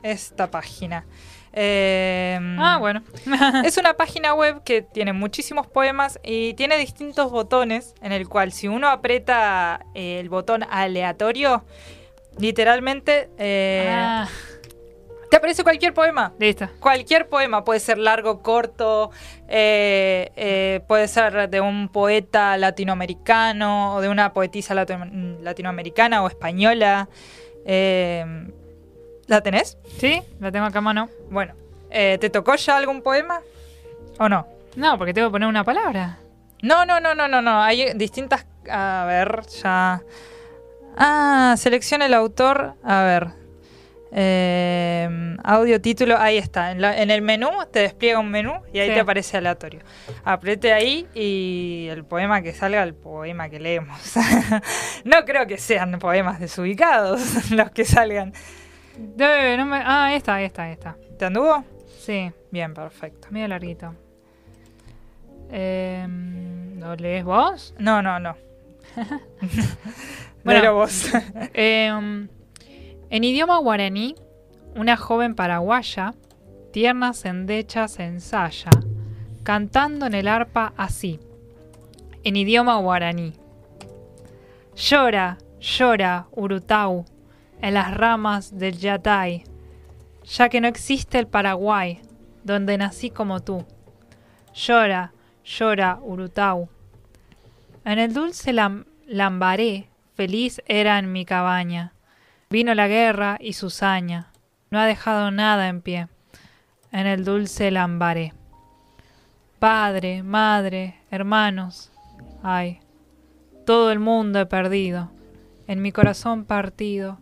Esta 0.02 0.50
página. 0.50 1.04
Eh, 1.52 2.38
Ah, 2.58 2.78
bueno. 2.78 3.02
Es 3.64 3.76
una 3.76 3.94
página 3.94 4.34
web 4.34 4.62
que 4.64 4.82
tiene 4.82 5.12
muchísimos 5.12 5.66
poemas 5.66 6.18
y 6.24 6.54
tiene 6.54 6.76
distintos 6.78 7.30
botones 7.30 7.94
en 8.02 8.12
el 8.12 8.28
cual 8.28 8.52
si 8.52 8.66
uno 8.68 8.88
aprieta 8.88 9.84
eh, 9.94 10.20
el 10.20 10.28
botón 10.28 10.64
aleatorio, 10.70 11.64
literalmente 12.38 13.30
eh, 13.38 13.88
Ah, 13.90 14.28
te 15.30 15.36
aparece 15.36 15.62
cualquier 15.62 15.94
poema. 15.94 16.32
listo. 16.38 16.68
Cualquier 16.80 17.28
poema, 17.28 17.64
puede 17.64 17.80
ser 17.80 17.98
largo, 17.98 18.42
corto, 18.42 19.10
eh, 19.48 20.30
eh, 20.36 20.80
puede 20.88 21.08
ser 21.08 21.48
de 21.48 21.60
un 21.60 21.88
poeta 21.88 22.56
latinoamericano 22.56 23.94
o 23.94 24.00
de 24.00 24.08
una 24.08 24.32
poetisa 24.32 24.74
latino- 24.74 25.38
latinoamericana 25.40 26.22
o 26.22 26.28
española. 26.28 27.08
Eh, 27.64 28.24
¿La 29.26 29.40
tenés? 29.42 29.78
¿Sí? 29.98 30.22
La 30.40 30.50
tengo 30.50 30.66
acá 30.66 30.78
a 30.78 30.82
mano. 30.82 31.08
Bueno, 31.30 31.54
¿te 31.88 32.30
tocó 32.30 32.56
ya 32.56 32.76
algún 32.76 33.00
poema 33.00 33.40
o 34.18 34.28
no? 34.28 34.46
No, 34.76 34.98
porque 34.98 35.14
tengo 35.14 35.28
que 35.28 35.32
poner 35.32 35.48
una 35.48 35.62
palabra. 35.64 36.18
No, 36.62 36.84
no, 36.84 37.00
no, 37.00 37.14
no, 37.14 37.28
no, 37.28 37.40
no. 37.40 37.62
Hay 37.62 37.92
distintas. 37.94 38.44
A 38.70 39.04
ver, 39.06 39.42
ya. 39.62 40.02
Ah, 40.96 41.54
selecciona 41.56 42.06
el 42.06 42.14
autor. 42.14 42.74
A 42.82 43.02
ver. 43.04 43.39
Eh, 44.12 45.36
audio, 45.44 45.80
título, 45.80 46.18
ahí 46.18 46.36
está. 46.38 46.72
En, 46.72 46.80
la- 46.80 47.00
en 47.00 47.10
el 47.10 47.22
menú 47.22 47.48
te 47.72 47.80
despliega 47.80 48.18
un 48.18 48.30
menú 48.30 48.54
y 48.72 48.80
ahí 48.80 48.88
Sí. 48.88 48.94
te 48.94 49.00
aparece 49.00 49.36
aleatorio. 49.36 49.80
Apriete 50.24 50.72
ahí 50.72 51.06
y 51.14 51.86
el 51.90 52.04
poema 52.04 52.42
que 52.42 52.52
salga, 52.52 52.82
el 52.82 52.94
poema 52.94 53.48
que 53.48 53.60
leemos. 53.60 53.98
no 55.04 55.24
creo 55.24 55.46
que 55.46 55.58
sean 55.58 55.98
poemas 55.98 56.40
desubicados 56.40 57.50
los 57.52 57.70
que 57.70 57.84
salgan. 57.84 58.32
Debe, 58.98 59.56
no 59.56 59.66
me- 59.66 59.76
Ah, 59.84 60.06
ahí 60.06 60.16
está, 60.16 60.34
ahí 60.34 60.44
está, 60.44 60.64
ahí 60.64 60.72
está. 60.72 60.96
¿Te 61.18 61.24
anduvo? 61.26 61.64
Sí, 62.00 62.32
Bien, 62.50 62.74
perfecto. 62.74 63.28
medio 63.30 63.46
larguito. 63.48 63.94
Eh, 65.52 66.06
¿Lo 66.78 66.96
lees 66.96 67.24
vos? 67.24 67.74
No, 67.78 68.02
no, 68.02 68.18
no. 68.18 68.36
Bueno. 70.42 70.72
Vos. 70.74 71.10
Eh, 71.52 72.26
en 73.10 73.24
idioma 73.24 73.58
guaraní, 73.58 74.14
una 74.76 74.96
joven 74.96 75.34
paraguaya, 75.34 76.14
tierna 76.72 77.12
sendecha 77.12 77.88
se 77.88 78.04
ensaya, 78.04 78.70
cantando 79.42 80.06
en 80.06 80.14
el 80.14 80.28
arpa 80.28 80.72
así, 80.76 81.18
en 82.22 82.36
idioma 82.36 82.78
guaraní. 82.78 83.32
Llora, 84.76 85.38
llora, 85.60 86.26
Urutau, 86.32 87.04
en 87.60 87.74
las 87.74 87.94
ramas 87.94 88.56
del 88.56 88.78
Yatay, 88.78 89.44
ya 90.24 90.48
que 90.48 90.60
no 90.60 90.68
existe 90.68 91.18
el 91.18 91.26
Paraguay, 91.26 92.00
donde 92.44 92.78
nací 92.78 93.10
como 93.10 93.40
tú. 93.40 93.66
Llora, 94.54 95.12
llora, 95.44 95.98
Urutau. 96.02 96.68
En 97.84 97.98
el 97.98 98.14
dulce 98.14 98.52
lam- 98.52 98.86
lambaré, 99.06 99.88
feliz 100.14 100.62
era 100.66 100.98
en 100.98 101.12
mi 101.12 101.24
cabaña. 101.24 101.92
Vino 102.52 102.74
la 102.74 102.88
guerra 102.88 103.38
y 103.38 103.52
su 103.52 103.70
saña, 103.70 104.32
no 104.70 104.80
ha 104.80 104.84
dejado 104.84 105.30
nada 105.30 105.68
en 105.68 105.82
pie. 105.82 106.08
En 106.90 107.06
el 107.06 107.24
dulce 107.24 107.70
lambaré. 107.70 108.34
Padre, 109.60 110.24
madre, 110.24 110.96
hermanos, 111.12 111.92
ay, 112.42 112.80
todo 113.64 113.92
el 113.92 114.00
mundo 114.00 114.40
he 114.40 114.46
perdido. 114.46 115.12
En 115.68 115.80
mi 115.80 115.92
corazón 115.92 116.44
partido, 116.44 117.20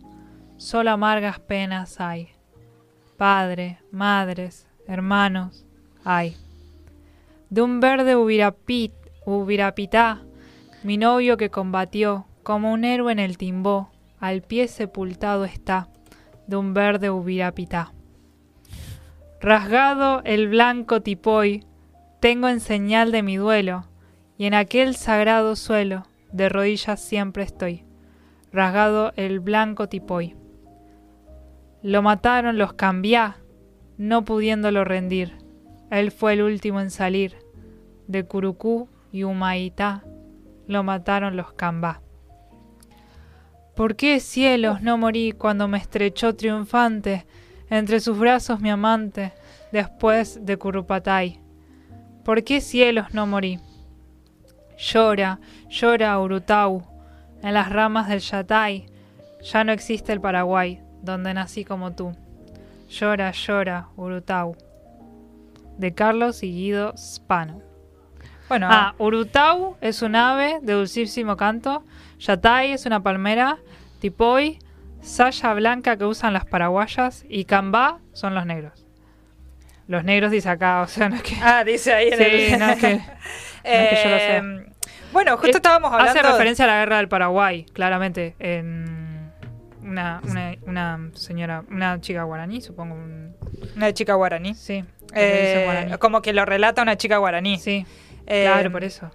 solo 0.57 0.89
amargas 0.89 1.39
penas 1.39 2.01
hay. 2.01 2.29
Padre, 3.15 3.77
madres, 3.91 4.65
hermanos, 4.87 5.63
ay. 6.03 6.37
De 7.51 7.61
un 7.61 7.79
verde 7.79 8.15
ubirapit, 8.15 8.93
ubirapitá, 9.27 10.23
mi 10.81 10.97
novio 10.97 11.37
que 11.37 11.51
combatió, 11.51 12.25
como 12.41 12.73
un 12.73 12.83
héroe 12.83 13.11
en 13.11 13.19
el 13.19 13.37
timbó, 13.37 13.91
al 14.19 14.41
pie 14.41 14.67
sepultado 14.67 15.45
está, 15.45 15.89
de 16.47 16.55
un 16.55 16.73
verde 16.73 17.09
ubirapitá. 17.09 17.93
Rasgado 19.39 20.21
el 20.25 20.49
blanco 20.49 21.01
tipoy, 21.01 21.63
tengo 22.19 22.47
en 22.49 22.59
señal 22.59 23.11
de 23.11 23.23
mi 23.23 23.37
duelo, 23.37 23.85
y 24.37 24.45
en 24.45 24.53
aquel 24.53 24.95
sagrado 24.95 25.55
suelo, 25.55 26.03
de 26.31 26.49
rodillas 26.49 26.99
siempre 27.01 27.43
estoy. 27.43 27.85
Rasgado 28.51 29.13
el 29.15 29.39
blanco 29.39 29.87
tipoy. 29.87 30.35
Lo 31.81 32.01
mataron 32.01 32.57
los 32.57 32.73
cambiá, 32.73 33.37
no 33.97 34.25
pudiéndolo 34.25 34.83
rendir. 34.83 35.37
Él 35.91 36.11
fue 36.11 36.33
el 36.33 36.41
último 36.41 36.81
en 36.81 36.91
salir. 36.91 37.37
De 38.07 38.25
Curucú 38.25 38.89
y 39.11 39.23
Humaitá 39.23 40.03
lo 40.67 40.83
mataron 40.83 41.35
los 41.35 41.53
cambá. 41.53 42.01
¿Por 43.79 43.95
qué 43.95 44.19
cielos 44.19 44.81
no 44.81 44.97
morí 44.97 45.31
cuando 45.31 45.69
me 45.69 45.77
estrechó 45.77 46.35
triunfante 46.35 47.25
entre 47.69 48.01
sus 48.01 48.19
brazos 48.19 48.59
mi 48.59 48.69
amante 48.69 49.31
después 49.71 50.45
de 50.45 50.57
Curupatay? 50.57 51.39
¿Por 52.25 52.43
qué 52.43 52.59
cielos 52.59 53.13
no 53.13 53.25
morí? 53.25 53.57
Llora, 54.77 55.39
llora 55.69 56.19
Urutau, 56.19 56.83
en 57.41 57.53
las 57.53 57.69
ramas 57.69 58.09
del 58.09 58.19
Yatay, 58.19 58.87
ya 59.49 59.63
no 59.63 59.71
existe 59.71 60.11
el 60.11 60.19
Paraguay, 60.19 60.81
donde 61.01 61.33
nací 61.33 61.63
como 61.63 61.93
tú. 61.93 62.11
Llora, 62.89 63.31
llora, 63.31 63.87
Urutau. 63.95 64.57
De 65.77 65.93
Carlos 65.93 66.43
y 66.43 66.51
Guido 66.51 66.97
Spano. 66.97 67.61
Bueno, 68.49 68.67
Ah, 68.69 68.93
Urutau 68.97 69.77
es 69.79 70.01
un 70.01 70.17
ave 70.17 70.59
de 70.63 70.73
dulcísimo 70.73 71.37
canto. 71.37 71.85
Yatay 72.19 72.73
es 72.73 72.85
una 72.85 73.01
palmera. 73.01 73.57
Tipoy, 73.99 74.59
saya 75.01 75.53
blanca 75.53 75.97
que 75.97 76.05
usan 76.05 76.33
las 76.33 76.45
paraguayas. 76.45 77.25
Y 77.29 77.45
Cambá 77.45 77.99
son 78.13 78.35
los 78.35 78.45
negros. 78.45 78.85
Los 79.87 80.03
negros 80.03 80.29
dice 80.31 80.49
acá, 80.49 80.81
o 80.81 80.87
sea, 80.87 81.09
no 81.09 81.15
es 81.15 81.23
que. 81.23 81.35
ah, 81.41 81.63
dice 81.63 81.93
ahí 81.93 82.09
en 82.09 82.17
Sí, 82.17 82.23
el... 82.53 82.59
no 82.59 82.69
es 82.69 82.77
que. 82.79 82.91
es 82.93 83.89
que 83.89 83.99
yo 84.03 84.09
lo 84.09 84.17
sé. 84.19 84.37
Eh, 84.37 84.65
Bueno, 85.11 85.31
justo 85.37 85.47
Eh, 85.47 85.51
estábamos 85.57 85.91
hablando... 85.91 86.11
Hace 86.19 86.21
referencia 86.21 86.65
a 86.65 86.67
la 86.67 86.79
guerra 86.79 86.97
del 86.97 87.07
Paraguay, 87.07 87.63
claramente. 87.73 88.35
En 88.37 89.31
una, 89.81 90.21
una, 90.29 90.53
una 90.67 91.09
señora, 91.15 91.63
una 91.71 91.99
chica 92.01 92.21
guaraní, 92.23 92.61
supongo. 92.61 92.93
un- 92.95 93.35
Una 93.75 93.91
chica 93.93 94.13
guaraní. 94.13 94.53
sí. 94.53 94.83
Eh, 95.15 95.63
guaraní. 95.65 95.97
como 95.97 96.21
que 96.21 96.33
lo 96.33 96.45
relata 96.45 96.83
una 96.83 96.95
chica 96.95 97.17
guaraní. 97.17 97.57
Sí, 97.57 97.83
Eh, 98.27 98.43
claro, 98.45 98.71
por 98.71 98.83
eso. 98.83 99.09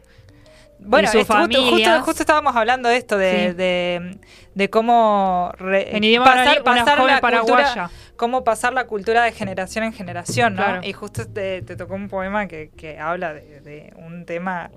Bueno, 0.85 1.09
Y 1.09 1.11
su 1.13 1.19
es- 1.19 1.27
justo, 1.27 1.63
justo- 1.71 2.01
justo 2.03 2.23
estábamos 2.23 2.55
hablando 2.57 2.89
de 2.89 2.97
esto, 2.97 3.17
de, 3.19 3.49
Sí. 3.51 3.55
de, 3.57 4.19
de 4.55 4.71
cómo 4.71 5.51
re- 5.59 5.97
En 5.97 6.05
idioma 6.05 6.27
guaraní, 6.27 6.59
una 6.61 6.97
joven 6.97 7.07
la 7.15 7.21
paraguaya. 7.21 7.65
cultura, 7.65 7.91
cómo 8.17 8.45
pasar 8.45 8.73
la 8.75 8.87
cultura 8.87 9.25
de 9.25 9.33
generación 9.33 9.85
en 9.85 9.93
generación, 9.93 10.55
¿no? 10.55 10.63
Claro. 10.65 10.81
Y 10.85 10.93
justo 10.93 11.27
te, 11.27 11.63
te 11.63 11.77
tocó 11.77 11.95
un 11.95 12.09
poema 12.09 12.47
que, 12.47 12.71
que 12.77 12.99
habla 12.99 13.33
de, 13.35 13.61
de 13.63 13.93
un 13.97 14.27
tema 14.27 14.71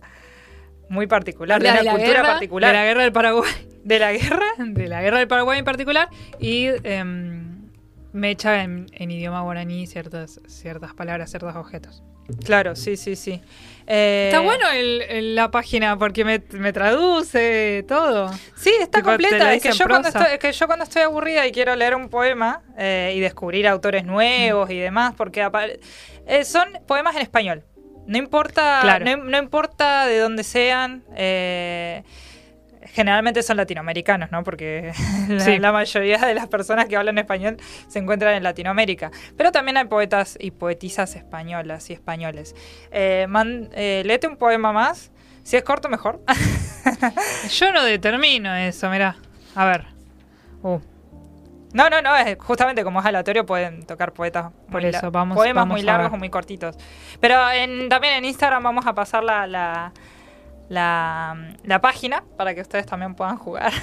muy 0.90 1.08
particular, 1.08 1.62
de 1.62 1.70
una 1.70 1.84
la 1.84 1.92
cultura 1.92 2.14
guerra- 2.22 2.32
particular. 2.34 2.72
De 2.72 2.78
la 2.80 2.86
guerra 2.86 3.02
del 3.04 3.12
Paraguay. 3.12 3.52
¿De 3.84 4.00
la 4.00 4.12
guerra? 4.14 4.46
de 4.58 4.88
la 4.88 5.02
guerra 5.02 5.18
del 5.20 5.28
Paraguay 5.28 5.60
en 5.60 5.66
particular 5.66 6.10
y 6.40 6.68
em, 6.84 7.70
me 8.14 8.32
echa 8.32 8.64
en, 8.64 8.86
en 8.94 9.12
idioma 9.12 9.42
guaraní 9.42 9.86
ciertas, 9.88 10.40
ciertas 10.48 10.94
palabras, 10.94 11.30
ciertos 11.30 11.54
objetos. 11.56 12.02
Claro, 12.44 12.76
sí, 12.76 12.98
sí, 12.98 13.16
sí. 13.16 13.42
Eh, 13.90 14.26
Está 14.30 14.42
bueno 14.42 14.70
el- 14.70 15.02
el- 15.04 15.36
la 15.36 15.50
página 15.50 15.98
porque 15.98 16.26
me, 16.26 16.44
me 16.52 16.74
traduce 16.74 17.86
todo. 17.88 18.30
Sí, 18.56 18.72
está 18.82 19.00
Tipo, 19.00 19.12
completa. 19.12 19.54
Es 19.54 19.64
que, 19.64 19.72
yo 19.72 19.86
cuando 19.88 20.10
estoy, 20.10 20.26
es 20.34 20.40
que 20.40 20.52
yo 20.52 20.68
cuando 20.68 20.84
estoy 20.84 21.04
aburrida 21.04 21.48
y 21.48 21.54
quiero 21.54 21.74
leer 21.76 21.96
un 21.96 22.10
poema 22.10 22.64
eh, 22.78 23.14
y 23.16 23.22
descubrir 23.22 23.66
autores 23.68 24.04
nuevos 24.04 24.70
y 24.72 24.78
demás, 24.78 25.14
porque 25.16 25.48
eh, 26.28 26.44
son 26.44 26.68
poemas 26.86 27.16
en 27.16 27.22
español. 27.22 27.64
No 28.08 28.18
importa, 28.18 28.80
Claro. 28.82 29.06
no, 29.06 29.18
no 29.24 29.38
importa 29.38 30.06
de 30.06 30.18
dónde 30.20 30.44
sean. 30.44 31.04
eh, 31.16 32.04
generalmente 32.98 33.44
son 33.44 33.56
latinoamericanos, 33.58 34.32
¿no? 34.32 34.44
Porque 34.44 34.92
la, 35.30 35.40
Sí. 35.40 35.60
la 35.60 35.72
mayoría 35.72 36.18
de 36.18 36.34
las 36.34 36.48
personas 36.48 36.86
que 36.88 36.98
hablan 36.98 37.18
español 37.20 37.58
se 37.88 38.00
encuentran 38.00 38.34
en 38.34 38.44
Latinoamérica. 38.44 39.12
Pero 39.38 39.52
también 39.52 39.78
hay 39.78 39.86
poetas 39.86 40.36
y 40.42 40.52
poetisas 40.52 41.16
españolas 41.16 41.90
y 41.90 41.94
españoles. 41.94 42.56
Eh, 42.92 43.28
man- 43.30 43.70
eh, 43.74 44.02
léete 44.06 44.28
un 44.28 44.36
poema 44.38 44.74
más. 44.74 45.12
Si 45.44 45.56
es 45.56 45.64
corto, 45.64 45.88
mejor. 45.90 46.20
Yo 47.52 47.72
no 47.72 47.84
determino 47.84 48.54
eso, 48.56 48.90
mirá. 48.90 49.16
A 49.56 49.66
ver. 49.66 49.86
Uh, 50.64 50.80
No, 51.74 51.90
no, 51.90 52.02
no, 52.02 52.16
es 52.16 52.38
justamente 52.40 52.84
como 52.84 53.00
es 53.02 53.06
aleatorio 53.06 53.46
pueden 53.46 53.86
tocar 53.86 54.12
poetas 54.14 54.52
Por 54.72 54.84
eso, 54.84 55.12
vamos- 55.12 55.36
poemas 55.38 55.62
vamos 55.62 55.76
muy 55.78 55.82
largos 55.84 56.12
o 56.14 56.18
muy 56.18 56.30
cortitos. 56.30 56.76
Pero 57.20 57.36
en- 57.52 57.90
también 57.90 58.16
en 58.16 58.26
Instagram 58.26 58.64
vamos 58.64 58.88
a 58.88 58.94
pasar 58.96 59.24
la, 59.24 59.46
la, 59.46 59.92
la, 60.70 61.54
la 61.64 61.82
página 61.82 62.24
para 62.36 62.54
que 62.54 62.62
ustedes 62.62 62.86
también 62.86 63.16
puedan 63.16 63.38
jugar. 63.38 63.72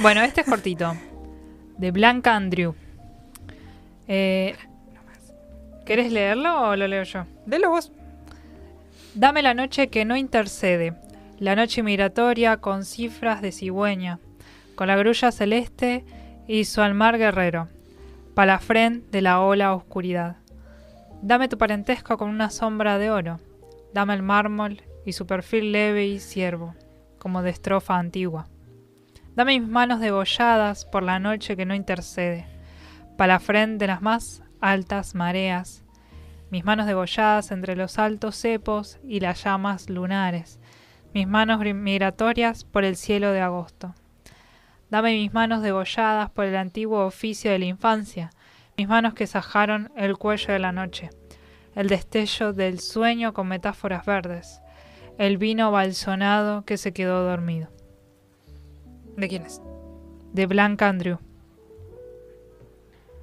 Bueno, 0.00 0.22
este 0.22 0.40
es 0.40 0.48
cortito. 0.48 0.94
De 1.76 1.90
Blanca 1.90 2.34
Andrew. 2.34 2.74
Eh, 4.08 4.56
¿Querés 5.84 6.10
leerlo 6.10 6.70
o 6.70 6.76
lo 6.76 6.88
leo 6.88 7.02
yo? 7.04 7.26
Delo 7.46 7.70
vos. 7.70 7.92
Dame 9.14 9.42
la 9.42 9.54
noche 9.54 9.88
que 9.88 10.04
no 10.04 10.16
intercede, 10.16 10.94
la 11.38 11.54
noche 11.54 11.82
migratoria 11.82 12.56
con 12.56 12.84
cifras 12.84 13.42
de 13.42 13.52
cigüeña, 13.52 14.18
con 14.74 14.88
la 14.88 14.96
grulla 14.96 15.30
celeste 15.30 16.04
y 16.48 16.64
su 16.64 16.80
almar 16.80 17.18
guerrero, 17.18 17.68
palafrén 18.34 19.04
de 19.10 19.20
la 19.20 19.40
ola 19.40 19.74
oscuridad. 19.74 20.36
Dame 21.20 21.48
tu 21.48 21.58
parentesco 21.58 22.16
con 22.16 22.30
una 22.30 22.50
sombra 22.50 22.98
de 22.98 23.10
oro, 23.10 23.38
dame 23.92 24.14
el 24.14 24.22
mármol 24.22 24.82
y 25.04 25.12
su 25.12 25.26
perfil 25.26 25.72
leve 25.72 26.06
y 26.06 26.18
ciervo, 26.18 26.74
como 27.18 27.42
de 27.42 27.50
estrofa 27.50 27.98
antigua. 27.98 28.48
Dame 29.34 29.58
mis 29.58 29.68
manos 29.68 30.00
degolladas 30.00 30.84
por 30.84 31.02
la 31.02 31.18
noche 31.18 31.56
que 31.56 31.64
no 31.64 31.74
intercede, 31.74 32.46
palafrén 33.16 33.78
de 33.78 33.86
las 33.86 34.02
más 34.02 34.42
altas 34.60 35.14
mareas, 35.14 35.84
mis 36.50 36.64
manos 36.64 36.86
degolladas 36.86 37.50
entre 37.50 37.76
los 37.76 37.98
altos 37.98 38.36
cepos 38.36 38.98
y 39.02 39.20
las 39.20 39.42
llamas 39.42 39.88
lunares, 39.88 40.60
mis 41.14 41.26
manos 41.26 41.60
migratorias 41.60 42.64
por 42.64 42.84
el 42.84 42.96
cielo 42.96 43.32
de 43.32 43.40
agosto. 43.40 43.94
Dame 44.90 45.14
mis 45.14 45.32
manos 45.32 45.62
degolladas 45.62 46.30
por 46.30 46.44
el 46.44 46.56
antiguo 46.56 47.06
oficio 47.06 47.50
de 47.50 47.58
la 47.58 47.64
infancia, 47.64 48.30
mis 48.76 48.88
manos 48.88 49.14
que 49.14 49.26
sajaron 49.26 49.90
el 49.96 50.18
cuello 50.18 50.52
de 50.52 50.58
la 50.58 50.72
noche, 50.72 51.08
el 51.74 51.88
destello 51.88 52.52
del 52.52 52.80
sueño 52.80 53.32
con 53.32 53.48
metáforas 53.48 54.04
verdes, 54.04 54.60
el 55.18 55.38
vino 55.38 55.70
balsonado 55.70 56.64
que 56.64 56.76
se 56.76 56.92
quedó 56.92 57.22
dormido. 57.24 57.68
¿De 59.16 59.28
quién 59.28 59.44
es? 59.44 59.60
De 60.32 60.46
Blanca 60.46 60.88
Andrew. 60.88 61.18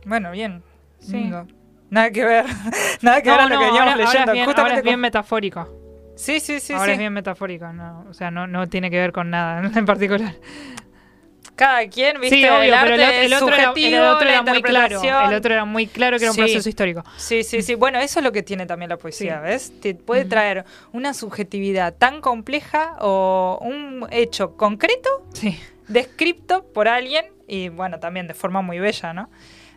Bueno, 0.05 0.31
bien. 0.31 0.61
Sí. 0.99 1.31
Nada 1.89 2.11
que 2.11 2.23
ver. 2.23 2.45
Nada 3.01 3.21
que 3.21 3.29
ver 3.29 3.39
a 3.39 3.43
lo 3.45 3.49
que 3.59 3.65
veníamos 3.65 3.79
ahora, 3.79 3.91
ahora 3.91 3.95
leyendo. 4.05 4.31
es 4.31 4.33
bien, 4.33 4.45
Justamente 4.45 4.61
ahora 4.61 4.75
es 4.77 4.83
bien 4.83 4.93
con- 4.95 5.01
metafórico. 5.01 5.79
Sí, 6.15 6.39
sí, 6.39 6.59
sí. 6.59 6.73
ahora 6.73 6.85
sí. 6.85 6.91
es 6.91 6.97
bien 6.99 7.13
metafórico, 7.13 7.71
no, 7.71 8.05
o 8.09 8.13
sea, 8.13 8.29
no, 8.29 8.45
no 8.45 8.67
tiene 8.67 8.91
que 8.91 8.97
ver 8.99 9.13
con 9.13 9.29
nada 9.29 9.61
en 9.75 9.85
particular. 9.85 10.33
Cada 11.59 11.85
quien, 11.89 12.21
viste, 12.21 12.37
Sí, 12.37 12.45
obvio, 12.45 12.73
el 12.73 12.79
pero 12.81 12.95
el, 12.95 13.01
otro- 13.01 13.13
el 13.17 13.33
otro 13.33 13.47
era, 13.49 13.63
subjetivo, 13.65 13.97
el 13.97 14.03
otro 14.07 14.29
era 14.29 14.41
muy 14.43 14.61
claro. 14.61 15.01
El 15.03 15.33
otro 15.35 15.53
era 15.53 15.65
muy 15.65 15.87
claro 15.87 16.17
que 16.17 16.23
era 16.23 16.31
un 16.31 16.35
Sí. 16.35 16.41
proceso 16.41 16.69
histórico. 16.69 17.03
Sí, 17.17 17.43
sí, 17.43 17.61
sí. 17.61 17.75
Bueno, 17.75 17.99
eso 17.99 18.19
es 18.19 18.23
lo 18.23 18.31
que 18.31 18.43
tiene 18.43 18.65
también 18.65 18.87
la 18.87 18.95
poesía, 18.95 19.39
Sí. 19.39 19.43
¿ves? 19.43 19.81
Te 19.81 19.93
puede 19.93 20.23
traer 20.23 20.63
una 20.93 21.13
subjetividad 21.13 21.93
tan 21.93 22.21
compleja 22.21 22.95
o 23.01 23.59
un 23.61 24.07
hecho 24.09 24.55
concreto 24.55 25.09
Sí. 25.33 25.59
descrito 25.89 26.63
por 26.73 26.87
alguien 26.87 27.25
y 27.45 27.67
bueno, 27.67 27.99
también 27.99 28.27
de 28.27 28.33
forma 28.35 28.61
muy 28.61 28.79
bella, 28.79 29.11
¿no? 29.11 29.29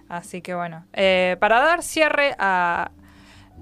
Así 0.09 0.41
que 0.41 0.55
bueno, 0.55 0.87
eh, 0.93 1.37
para 1.41 1.59
dar 1.61 1.83
cierre 1.83 2.37
a 2.39 2.93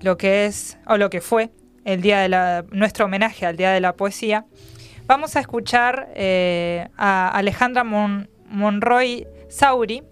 lo 0.03 0.19
que 0.19 0.45
es 0.45 0.77
o 0.87 0.99
lo 0.99 1.09
que 1.09 1.23
fue 1.23 1.49
el 1.87 2.03
día 2.03 2.21
de 2.21 2.29
la 2.29 2.65
nuestro 2.71 3.07
homenaje 3.07 3.47
al 3.47 3.57
día 3.57 3.71
de 3.71 3.81
la 3.81 3.95
poesía, 3.95 4.45
vamos 5.11 5.35
a 5.35 5.41
escuchar 5.41 6.13
eh, 6.15 6.89
a 6.97 7.31
Alejandra 7.31 7.83
Mon- 7.83 8.31
Monroy 8.47 9.27
Sauri 9.49 10.05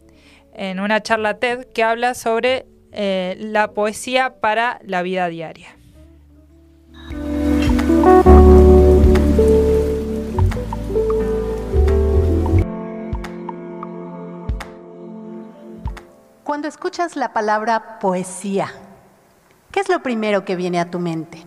en 0.53 0.81
una 0.81 1.01
charla 1.05 1.39
TED 1.39 1.67
que 1.73 1.85
habla 1.85 2.15
sobre 2.15 2.67
eh, 2.91 3.37
la 3.39 3.75
poesía 3.75 4.41
para 4.41 4.81
la 4.83 5.03
vida 5.03 5.29
diaria. 5.29 5.69
Cuando 16.43 16.67
escuchas 16.67 17.15
la 17.15 17.33
palabra 17.33 18.01
poesía, 18.01 18.73
¿qué 19.71 19.79
es 19.79 19.89
lo 19.89 20.03
primero 20.03 20.45
que 20.45 20.57
viene 20.57 20.81
a 20.81 20.91
tu 20.91 20.99
mente? 20.99 21.45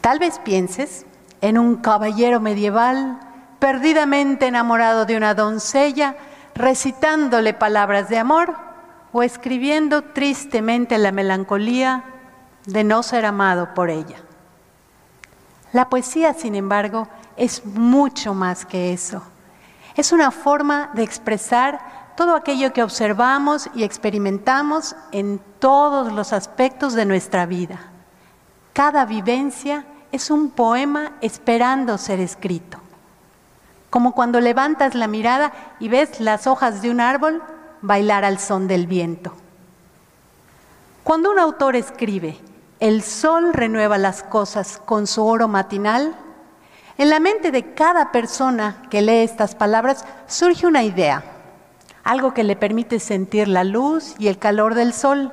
Tal 0.00 0.18
vez 0.18 0.38
pienses 0.38 1.04
en 1.40 1.58
un 1.58 1.76
caballero 1.76 2.40
medieval 2.40 3.20
perdidamente 3.58 4.46
enamorado 4.46 5.06
de 5.06 5.16
una 5.16 5.34
doncella, 5.34 6.16
recitándole 6.54 7.54
palabras 7.54 8.08
de 8.08 8.18
amor 8.18 8.54
o 9.12 9.22
escribiendo 9.22 10.02
tristemente 10.02 10.98
la 10.98 11.12
melancolía 11.12 12.04
de 12.66 12.84
no 12.84 13.02
ser 13.02 13.24
amado 13.24 13.74
por 13.74 13.90
ella. 13.90 14.16
La 15.72 15.88
poesía, 15.88 16.34
sin 16.34 16.54
embargo, 16.54 17.08
es 17.36 17.64
mucho 17.64 18.34
más 18.34 18.64
que 18.64 18.92
eso. 18.92 19.22
Es 19.94 20.12
una 20.12 20.30
forma 20.30 20.90
de 20.94 21.02
expresar 21.02 22.14
todo 22.16 22.34
aquello 22.34 22.72
que 22.72 22.82
observamos 22.82 23.68
y 23.74 23.84
experimentamos 23.84 24.96
en 25.12 25.40
todos 25.58 26.12
los 26.12 26.32
aspectos 26.32 26.94
de 26.94 27.04
nuestra 27.04 27.46
vida. 27.46 27.78
Cada 28.72 29.04
vivencia 29.04 29.84
es 30.12 30.30
un 30.30 30.50
poema 30.50 31.12
esperando 31.20 31.98
ser 31.98 32.20
escrito. 32.20 32.78
Como 33.90 34.14
cuando 34.14 34.40
levantas 34.40 34.94
la 34.94 35.06
mirada 35.06 35.52
y 35.80 35.88
ves 35.88 36.20
las 36.20 36.46
hojas 36.46 36.82
de 36.82 36.90
un 36.90 37.00
árbol 37.00 37.42
bailar 37.82 38.24
al 38.24 38.38
son 38.38 38.68
del 38.68 38.86
viento. 38.86 39.34
Cuando 41.04 41.30
un 41.30 41.38
autor 41.38 41.76
escribe, 41.76 42.38
el 42.80 43.02
sol 43.02 43.52
renueva 43.52 43.96
las 43.96 44.22
cosas 44.22 44.80
con 44.84 45.06
su 45.06 45.24
oro 45.24 45.48
matinal, 45.48 46.16
en 46.98 47.10
la 47.10 47.20
mente 47.20 47.50
de 47.50 47.74
cada 47.74 48.10
persona 48.10 48.82
que 48.90 49.02
lee 49.02 49.22
estas 49.22 49.54
palabras 49.54 50.04
surge 50.26 50.66
una 50.66 50.82
idea, 50.82 51.22
algo 52.04 52.34
que 52.34 52.42
le 52.42 52.56
permite 52.56 53.00
sentir 53.00 53.48
la 53.48 53.64
luz 53.64 54.14
y 54.18 54.28
el 54.28 54.38
calor 54.38 54.74
del 54.74 54.92
sol. 54.92 55.32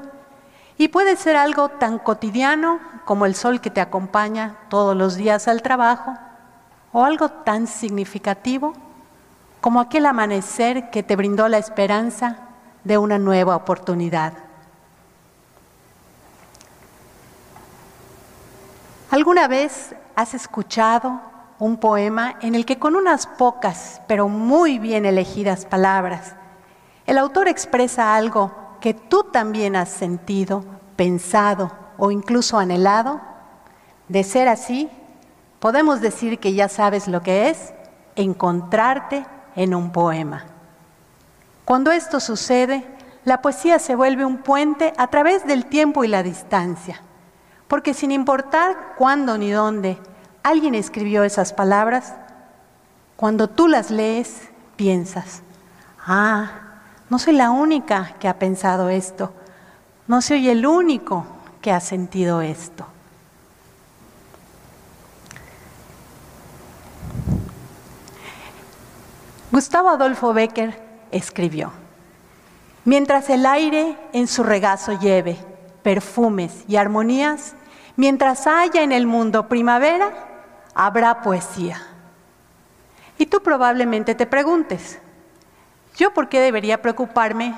Y 0.78 0.88
puede 0.88 1.16
ser 1.16 1.36
algo 1.36 1.70
tan 1.70 2.00
cotidiano 2.00 2.80
como 3.06 3.26
el 3.26 3.36
sol 3.36 3.62
que 3.62 3.70
te 3.70 3.82
acompaña 3.82 4.56
todos 4.70 4.96
los 4.96 5.16
días 5.16 5.48
al 5.48 5.62
trabajo, 5.62 6.16
o 6.92 7.04
algo 7.04 7.30
tan 7.30 7.68
significativo 7.68 8.74
como 9.62 9.80
aquel 9.80 10.06
amanecer 10.06 10.90
que 10.90 11.04
te 11.04 11.16
brindó 11.16 11.48
la 11.48 11.58
esperanza 11.58 12.38
de 12.84 12.98
una 12.98 13.18
nueva 13.18 13.56
oportunidad. 13.56 14.34
¿Alguna 19.10 19.48
vez 19.48 19.96
has 20.16 20.34
escuchado 20.34 21.22
un 21.60 21.78
poema 21.78 22.36
en 22.42 22.56
el 22.56 22.66
que 22.66 22.80
con 22.80 22.96
unas 22.96 23.26
pocas, 23.26 24.02
pero 24.08 24.28
muy 24.28 24.80
bien 24.80 25.06
elegidas 25.06 25.66
palabras, 25.66 26.34
el 27.06 27.18
autor 27.18 27.48
expresa 27.48 28.16
algo 28.16 28.52
que 28.84 28.94
tú 28.94 29.24
también 29.32 29.78
has 29.78 29.88
sentido, 29.88 30.66
pensado 30.98 31.72
o 31.98 32.12
incluso 32.12 32.60
anhelado? 32.60 33.22
De 34.10 34.24
ser 34.26 34.50
así, 34.50 34.90
podemos 35.60 36.02
decir 36.02 36.38
que 36.38 36.54
ya 36.54 36.68
sabes 36.68 37.08
lo 37.08 37.24
que 37.24 37.50
es 37.50 37.74
encontrarte 38.18 39.26
en 39.56 39.74
un 39.74 39.94
poema. 39.94 40.44
Cuando 41.64 41.92
esto 41.92 42.20
sucede, 42.20 42.86
la 43.24 43.42
poesía 43.42 43.80
se 43.80 43.96
vuelve 43.96 44.26
un 44.26 44.40
puente 44.40 44.94
a 44.98 45.08
través 45.08 45.48
del 45.48 45.66
tiempo 45.66 46.04
y 46.04 46.10
la 46.10 46.22
distancia 46.22 47.02
porque 47.74 47.96
sin 47.96 48.12
importar 48.12 48.94
cuándo 49.00 49.36
ni 49.36 49.50
dónde 49.50 49.98
alguien 50.44 50.76
escribió 50.76 51.24
esas 51.24 51.54
palabras, 51.54 52.14
cuando 53.16 53.50
tú 53.50 53.68
las 53.68 53.90
lees, 53.90 54.50
piensas, 54.76 55.42
ah, 56.06 56.63
no 57.10 57.20
soy 57.20 57.34
la 57.34 57.52
única 57.52 58.16
que 58.20 58.28
ha 58.28 58.40
pensado 58.40 58.90
esto, 58.90 59.34
no 60.08 60.22
soy 60.22 60.50
el 60.50 60.66
único 60.66 61.26
que 61.62 61.72
ha 61.72 61.80
sentido 61.80 62.42
esto. 62.42 62.86
Gustavo 69.52 69.90
Adolfo 69.90 70.34
Becker 70.34 70.82
escribió, 71.12 71.72
mientras 72.86 73.30
el 73.30 73.46
aire 73.46 73.98
en 74.12 74.28
su 74.28 74.44
regazo 74.44 75.00
lleve 75.00 75.38
perfumes 75.84 76.64
y 76.68 76.78
armonías, 76.78 77.56
Mientras 77.96 78.48
haya 78.48 78.82
en 78.82 78.92
el 78.92 79.06
mundo 79.06 79.48
primavera, 79.48 80.12
habrá 80.74 81.22
poesía. 81.22 81.80
Y 83.20 83.28
tú 83.28 83.42
probablemente 83.42 84.16
te 84.16 84.26
preguntes, 84.26 85.00
¿yo 85.96 86.14
por 86.14 86.30
qué 86.30 86.40
debería 86.40 86.82
preocuparme 86.82 87.58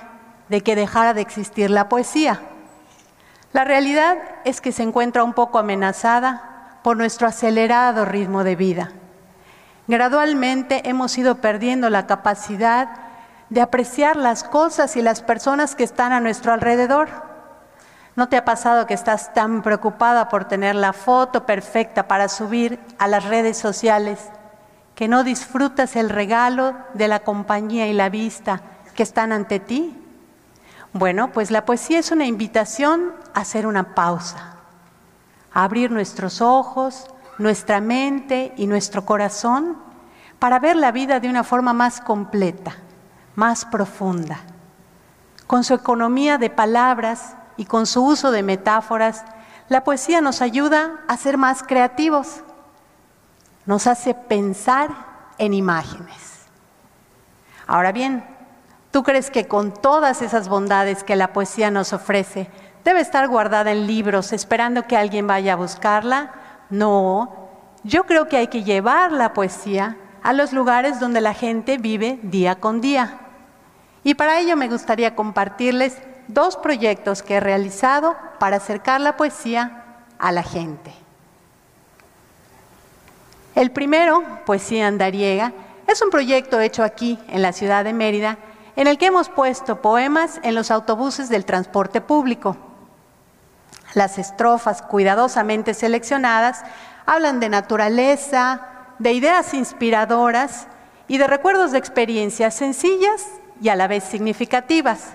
de 0.49 0.61
que 0.61 0.75
dejara 0.75 1.13
de 1.13 1.21
existir 1.21 1.69
la 1.69 1.89
poesía? 1.89 2.41
La 3.53 3.63
realidad 3.63 4.17
es 4.43 4.61
que 4.61 4.71
se 4.71 4.83
encuentra 4.83 5.23
un 5.23 5.33
poco 5.33 5.59
amenazada 5.59 6.79
por 6.83 6.97
nuestro 6.97 7.27
acelerado 7.27 8.05
ritmo 8.05 8.43
de 8.43 8.55
vida. 8.55 8.91
Gradualmente 9.87 10.89
hemos 10.89 11.17
ido 11.17 11.35
perdiendo 11.35 11.89
la 11.89 12.07
capacidad 12.07 12.89
de 13.49 13.61
apreciar 13.61 14.15
las 14.17 14.43
cosas 14.43 14.95
y 14.95 15.01
las 15.01 15.21
personas 15.21 15.75
que 15.75 15.83
están 15.83 16.11
a 16.11 16.19
nuestro 16.19 16.51
alrededor. 16.51 17.09
¿No 18.15 18.29
te 18.29 18.37
ha 18.37 18.45
pasado 18.45 18.87
que 18.87 18.93
estás 18.93 19.33
tan 19.33 19.61
preocupada 19.61 20.29
por 20.29 20.45
tener 20.45 20.75
la 20.75 20.93
foto 20.93 21.45
perfecta 21.45 22.07
para 22.07 22.29
subir 22.29 22.79
a 22.97 23.07
las 23.07 23.25
redes 23.25 23.57
sociales 23.57 24.19
que 24.95 25.07
no 25.07 25.23
disfrutas 25.23 25.95
el 25.95 26.09
regalo 26.09 26.73
de 26.93 27.07
la 27.07 27.19
compañía 27.19 27.87
y 27.87 27.93
la 27.93 28.09
vista 28.09 28.61
que 28.95 29.03
están 29.03 29.31
ante 29.31 29.59
ti? 29.59 29.95
Bueno, 30.93 31.31
pues 31.31 31.51
la 31.51 31.65
poesía 31.65 31.99
es 31.99 32.11
una 32.11 32.25
invitación 32.25 33.13
a 33.33 33.41
hacer 33.41 33.67
una 33.67 33.93
pausa, 33.93 34.55
a 35.53 35.63
abrir 35.63 35.91
nuestros 35.91 36.41
ojos, 36.41 37.07
nuestra 37.37 37.81
mente 37.81 38.53
y 38.55 38.67
nuestro 38.67 39.05
corazón 39.05 39.77
para 40.39 40.59
ver 40.59 40.77
la 40.77 40.91
vida 40.91 41.19
de 41.19 41.29
una 41.29 41.43
forma 41.43 41.73
más 41.73 41.99
completa, 41.99 42.75
más 43.35 43.65
profunda. 43.65 44.39
Con 45.47 45.63
su 45.63 45.73
economía 45.73 46.37
de 46.37 46.49
palabras, 46.49 47.35
y 47.57 47.65
con 47.65 47.85
su 47.85 48.03
uso 48.03 48.31
de 48.31 48.43
metáforas, 48.43 49.23
la 49.69 49.83
poesía 49.83 50.21
nos 50.21 50.41
ayuda 50.41 50.99
a 51.07 51.17
ser 51.17 51.37
más 51.37 51.63
creativos, 51.63 52.43
nos 53.65 53.87
hace 53.87 54.13
pensar 54.13 54.89
en 55.37 55.53
imágenes. 55.53 56.45
Ahora 57.67 57.91
bien, 57.91 58.23
¿tú 58.91 59.03
crees 59.03 59.31
que 59.31 59.47
con 59.47 59.73
todas 59.73 60.21
esas 60.21 60.47
bondades 60.47 61.03
que 61.03 61.15
la 61.15 61.33
poesía 61.33 61.71
nos 61.71 61.93
ofrece, 61.93 62.49
debe 62.83 63.01
estar 63.01 63.27
guardada 63.27 63.71
en 63.71 63.87
libros 63.87 64.33
esperando 64.33 64.87
que 64.87 64.97
alguien 64.97 65.27
vaya 65.27 65.53
a 65.53 65.57
buscarla? 65.57 66.33
No, 66.69 67.49
yo 67.83 68.05
creo 68.05 68.27
que 68.27 68.37
hay 68.37 68.47
que 68.47 68.63
llevar 68.63 69.11
la 69.11 69.33
poesía 69.33 69.97
a 70.23 70.33
los 70.33 70.53
lugares 70.53 70.99
donde 70.99 71.21
la 71.21 71.33
gente 71.33 71.77
vive 71.77 72.19
día 72.23 72.55
con 72.55 72.81
día. 72.81 73.19
Y 74.03 74.15
para 74.15 74.39
ello 74.39 74.55
me 74.55 74.69
gustaría 74.69 75.15
compartirles 75.15 76.01
dos 76.27 76.57
proyectos 76.57 77.23
que 77.23 77.35
he 77.35 77.39
realizado 77.39 78.15
para 78.39 78.57
acercar 78.57 79.01
la 79.01 79.17
poesía 79.17 79.83
a 80.17 80.31
la 80.31 80.43
gente. 80.43 81.04
El 83.55 83.71
primero, 83.71 84.23
Poesía 84.45 84.87
Andariega, 84.87 85.53
es 85.87 86.01
un 86.01 86.09
proyecto 86.09 86.59
hecho 86.59 86.83
aquí, 86.83 87.17
en 87.29 87.41
la 87.41 87.53
ciudad 87.53 87.83
de 87.83 87.93
Mérida, 87.93 88.37
en 88.75 88.87
el 88.87 88.97
que 88.97 89.05
hemos 89.05 89.29
puesto 89.29 89.81
poemas 89.81 90.39
en 90.43 90.55
los 90.55 90.71
autobuses 90.71 91.29
del 91.29 91.45
transporte 91.45 92.01
público. 92.01 92.57
Las 93.93 94.17
estrofas 94.17 94.81
cuidadosamente 94.81 95.73
seleccionadas 95.73 96.63
hablan 97.05 97.39
de 97.39 97.47
naturaleza, 97.47 98.67
de 98.99 99.13
ideas 99.13 99.53
inspiradoras 99.53 100.67
y 101.07 101.17
de 101.17 101.27
recuerdos 101.27 101.71
de 101.71 101.77
experiencias 101.77 102.55
sencillas 102.55 103.25
y 103.61 103.69
a 103.69 103.75
la 103.75 103.87
vez 103.87 104.03
significativas 104.03 105.13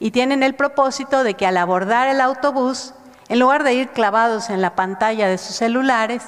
y 0.00 0.10
tienen 0.12 0.42
el 0.42 0.54
propósito 0.54 1.22
de 1.22 1.34
que 1.34 1.46
al 1.46 1.58
abordar 1.58 2.08
el 2.08 2.22
autobús, 2.22 2.94
en 3.28 3.38
lugar 3.38 3.62
de 3.62 3.74
ir 3.74 3.90
clavados 3.90 4.48
en 4.48 4.62
la 4.62 4.74
pantalla 4.74 5.28
de 5.28 5.36
sus 5.38 5.56
celulares, 5.56 6.22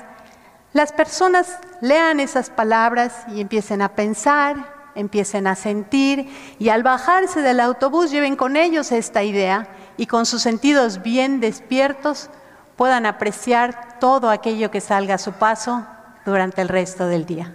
las 0.73 0.93
personas 0.93 1.59
lean 1.81 2.20
esas 2.20 2.51
palabras 2.51 3.25
y 3.29 3.41
empiecen 3.41 3.83
a 3.83 3.91
pensar, 3.91 4.91
empiecen 4.95 5.47
a 5.47 5.55
sentir 5.55 6.31
y 6.59 6.68
al 6.70 6.83
bajarse 6.83 7.43
del 7.43 7.61
autobús 7.61 8.11
lleven 8.11 8.37
con 8.37 8.57
ellos 8.57 8.93
esta 8.93 9.23
idea 9.23 9.68
y 9.97 10.07
con 10.07 10.27
sus 10.27 10.43
sentidos 10.43 11.03
bien 11.03 11.41
despiertos 11.41 12.31
puedan 12.77 13.07
apreciar 13.07 13.99
todo 13.99 14.31
aquello 14.31 14.70
que 14.70 14.81
salga 14.81 15.16
a 15.16 15.18
su 15.18 15.33
paso 15.33 15.87
durante 16.25 16.62
el 16.62 16.68
resto 16.68 17.07
del 17.07 17.27
día. 17.27 17.53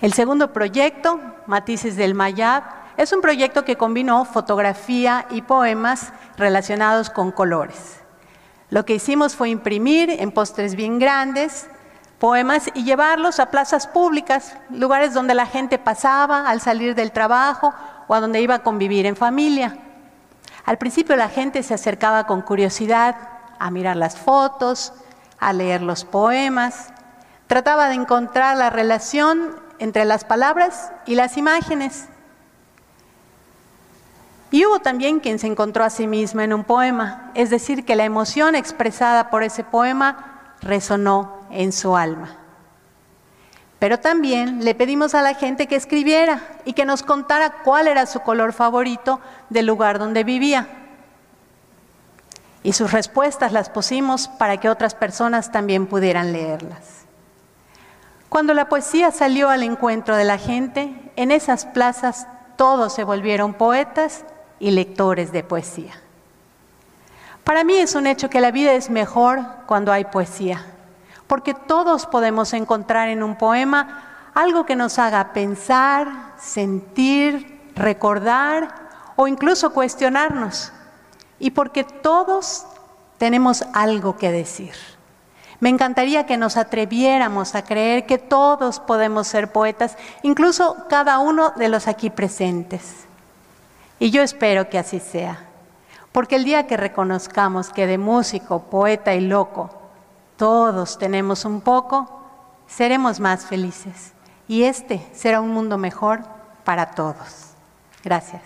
El 0.00 0.12
segundo 0.12 0.52
proyecto, 0.52 1.20
Matices 1.46 1.96
del 1.96 2.14
Mayab, 2.14 2.62
es 2.96 3.12
un 3.12 3.20
proyecto 3.20 3.64
que 3.64 3.76
combinó 3.76 4.24
fotografía 4.24 5.26
y 5.30 5.42
poemas 5.42 6.12
relacionados 6.36 7.10
con 7.10 7.32
colores. 7.32 8.00
Lo 8.70 8.84
que 8.84 8.94
hicimos 8.94 9.34
fue 9.34 9.48
imprimir 9.48 10.10
en 10.10 10.30
postres 10.30 10.74
bien 10.74 10.98
grandes 10.98 11.68
poemas 12.18 12.68
y 12.74 12.84
llevarlos 12.84 13.38
a 13.38 13.50
plazas 13.50 13.86
públicas, 13.86 14.56
lugares 14.70 15.14
donde 15.14 15.34
la 15.34 15.46
gente 15.46 15.78
pasaba 15.78 16.48
al 16.48 16.60
salir 16.60 16.94
del 16.94 17.12
trabajo 17.12 17.72
o 18.08 18.14
a 18.14 18.20
donde 18.20 18.40
iba 18.40 18.56
a 18.56 18.62
convivir 18.62 19.06
en 19.06 19.16
familia. 19.16 19.78
Al 20.64 20.78
principio 20.78 21.16
la 21.16 21.28
gente 21.28 21.62
se 21.62 21.74
acercaba 21.74 22.26
con 22.26 22.42
curiosidad 22.42 23.16
a 23.58 23.70
mirar 23.70 23.96
las 23.96 24.18
fotos, 24.18 24.92
a 25.38 25.52
leer 25.52 25.82
los 25.82 26.04
poemas, 26.04 26.92
trataba 27.46 27.88
de 27.88 27.94
encontrar 27.94 28.56
la 28.56 28.68
relación 28.68 29.56
entre 29.78 30.04
las 30.04 30.24
palabras 30.24 30.92
y 31.06 31.14
las 31.14 31.36
imágenes. 31.36 32.08
Y 34.50 34.64
hubo 34.64 34.78
también 34.80 35.20
quien 35.20 35.38
se 35.38 35.46
encontró 35.46 35.84
a 35.84 35.90
sí 35.90 36.06
misma 36.06 36.44
en 36.44 36.54
un 36.54 36.64
poema, 36.64 37.30
es 37.34 37.50
decir, 37.50 37.84
que 37.84 37.96
la 37.96 38.04
emoción 38.04 38.54
expresada 38.54 39.28
por 39.28 39.42
ese 39.42 39.62
poema 39.62 40.54
resonó 40.62 41.46
en 41.50 41.72
su 41.72 41.96
alma. 41.96 42.36
Pero 43.78 44.00
también 44.00 44.64
le 44.64 44.74
pedimos 44.74 45.14
a 45.14 45.22
la 45.22 45.34
gente 45.34 45.66
que 45.66 45.76
escribiera 45.76 46.40
y 46.64 46.72
que 46.72 46.84
nos 46.84 47.02
contara 47.02 47.62
cuál 47.62 47.86
era 47.86 48.06
su 48.06 48.20
color 48.20 48.52
favorito 48.52 49.20
del 49.50 49.66
lugar 49.66 49.98
donde 49.98 50.24
vivía. 50.24 50.66
Y 52.62 52.72
sus 52.72 52.90
respuestas 52.90 53.52
las 53.52 53.70
pusimos 53.70 54.28
para 54.28 54.56
que 54.56 54.68
otras 54.68 54.94
personas 54.94 55.52
también 55.52 55.86
pudieran 55.86 56.32
leerlas. 56.32 57.04
Cuando 58.28 58.52
la 58.52 58.68
poesía 58.68 59.10
salió 59.10 59.48
al 59.48 59.62
encuentro 59.62 60.16
de 60.16 60.24
la 60.24 60.38
gente, 60.38 61.12
en 61.16 61.30
esas 61.30 61.64
plazas 61.64 62.26
todos 62.56 62.92
se 62.92 63.04
volvieron 63.04 63.54
poetas 63.54 64.24
y 64.60 64.70
lectores 64.70 65.32
de 65.32 65.42
poesía. 65.42 65.94
Para 67.44 67.64
mí 67.64 67.76
es 67.76 67.94
un 67.94 68.06
hecho 68.06 68.28
que 68.28 68.42
la 68.42 68.50
vida 68.50 68.74
es 68.74 68.90
mejor 68.90 69.40
cuando 69.66 69.90
hay 69.90 70.04
poesía, 70.04 70.66
porque 71.26 71.54
todos 71.54 72.06
podemos 72.06 72.52
encontrar 72.52 73.08
en 73.08 73.22
un 73.22 73.36
poema 73.36 74.30
algo 74.34 74.66
que 74.66 74.76
nos 74.76 74.98
haga 74.98 75.32
pensar, 75.32 76.34
sentir, 76.38 77.72
recordar 77.74 78.74
o 79.16 79.26
incluso 79.26 79.72
cuestionarnos, 79.72 80.72
y 81.38 81.50
porque 81.50 81.84
todos 81.84 82.66
tenemos 83.16 83.64
algo 83.72 84.18
que 84.18 84.30
decir. 84.30 84.74
Me 85.60 85.70
encantaría 85.70 86.26
que 86.26 86.36
nos 86.36 86.56
atreviéramos 86.56 87.54
a 87.54 87.64
creer 87.64 88.06
que 88.06 88.18
todos 88.18 88.78
podemos 88.78 89.26
ser 89.26 89.50
poetas, 89.50 89.96
incluso 90.22 90.76
cada 90.88 91.18
uno 91.18 91.52
de 91.56 91.68
los 91.68 91.88
aquí 91.88 92.10
presentes. 92.10 93.07
Y 93.98 94.10
yo 94.10 94.22
espero 94.22 94.68
que 94.68 94.78
así 94.78 95.00
sea, 95.00 95.46
porque 96.12 96.36
el 96.36 96.44
día 96.44 96.66
que 96.66 96.76
reconozcamos 96.76 97.70
que 97.70 97.86
de 97.86 97.98
músico, 97.98 98.64
poeta 98.70 99.14
y 99.14 99.20
loco 99.20 99.70
todos 100.36 100.98
tenemos 100.98 101.44
un 101.44 101.60
poco, 101.60 102.22
seremos 102.68 103.18
más 103.18 103.44
felices 103.44 104.12
y 104.46 104.62
este 104.62 105.04
será 105.12 105.40
un 105.40 105.50
mundo 105.50 105.78
mejor 105.78 106.20
para 106.64 106.92
todos. 106.92 107.54
Gracias. 108.04 108.42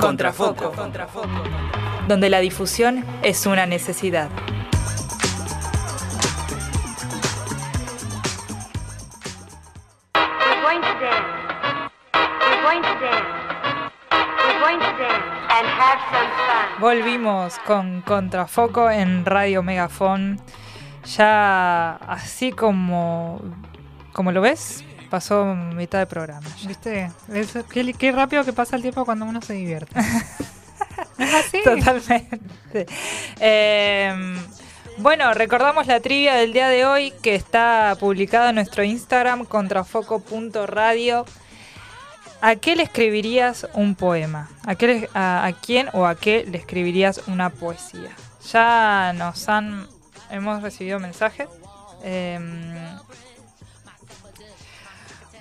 Contrafoco. 0.00 0.72
donde 2.06 2.30
la 2.30 2.38
difusión 2.38 3.04
es 3.22 3.44
una 3.46 3.66
necesidad. 3.66 4.30
Volvimos 16.80 17.58
con 17.66 18.02
Contrafoco 18.02 18.90
en 18.90 19.24
Radio 19.24 19.62
Megafon. 19.62 20.40
Ya 21.16 21.96
así 21.96 22.52
como, 22.52 23.40
como 24.12 24.30
lo 24.32 24.40
ves, 24.40 24.84
pasó 25.10 25.44
mitad 25.54 25.98
de 25.98 26.06
programa. 26.06 26.46
ya. 26.60 26.68
¿Viste? 26.68 27.10
Es- 27.32 27.58
qué, 27.72 27.92
qué 27.94 28.12
rápido 28.12 28.44
que 28.44 28.52
pasa 28.52 28.76
el 28.76 28.82
tiempo 28.82 29.04
cuando 29.04 29.24
uno 29.24 29.40
se 29.42 29.54
divierte. 29.54 29.98
¿Es 31.18 31.34
así? 31.34 31.58
Totalmente. 31.64 32.86
Eh, 33.40 34.36
bueno, 34.98 35.34
recordamos 35.34 35.86
la 35.86 36.00
trivia 36.00 36.34
del 36.34 36.52
día 36.52 36.68
de 36.68 36.86
hoy 36.86 37.12
que 37.22 37.34
está 37.34 37.96
publicada 37.98 38.50
en 38.50 38.56
nuestro 38.56 38.84
Instagram, 38.84 39.44
contrafoco.radio. 39.46 41.24
¿A 42.40 42.56
qué 42.56 42.76
le 42.76 42.84
escribirías 42.84 43.66
un 43.74 43.94
poema? 43.94 44.48
¿A, 44.66 44.74
qué 44.74 44.86
le- 44.86 45.10
a, 45.14 45.44
a 45.46 45.52
quién 45.52 45.88
o 45.92 46.06
a 46.06 46.14
qué 46.14 46.44
le 46.48 46.58
escribirías 46.58 47.22
una 47.26 47.50
poesía? 47.50 48.10
Ya 48.52 49.12
nos 49.14 49.48
han. 49.48 49.86
Hemos 50.30 50.62
recibido 50.62 51.00
mensajes. 51.00 51.48
Eh, 52.04 52.38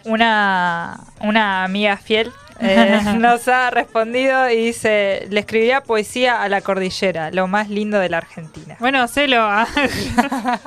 una, 0.06 1.00
una 1.22 1.64
amiga 1.64 1.98
fiel 1.98 2.32
eh, 2.60 3.02
nos 3.20 3.48
ha 3.48 3.70
respondido 3.70 4.50
y 4.50 4.66
dice: 4.66 5.28
Le 5.30 5.42
escribiría 5.42 5.82
poesía 5.82 6.42
a 6.42 6.50
la 6.50 6.62
cordillera, 6.62 7.32
lo 7.32 7.48
más 7.48 7.70
lindo 7.70 8.00
de 8.00 8.10
la 8.10 8.18
Argentina. 8.18 8.76
Bueno, 8.80 9.06
ah. 9.06 9.68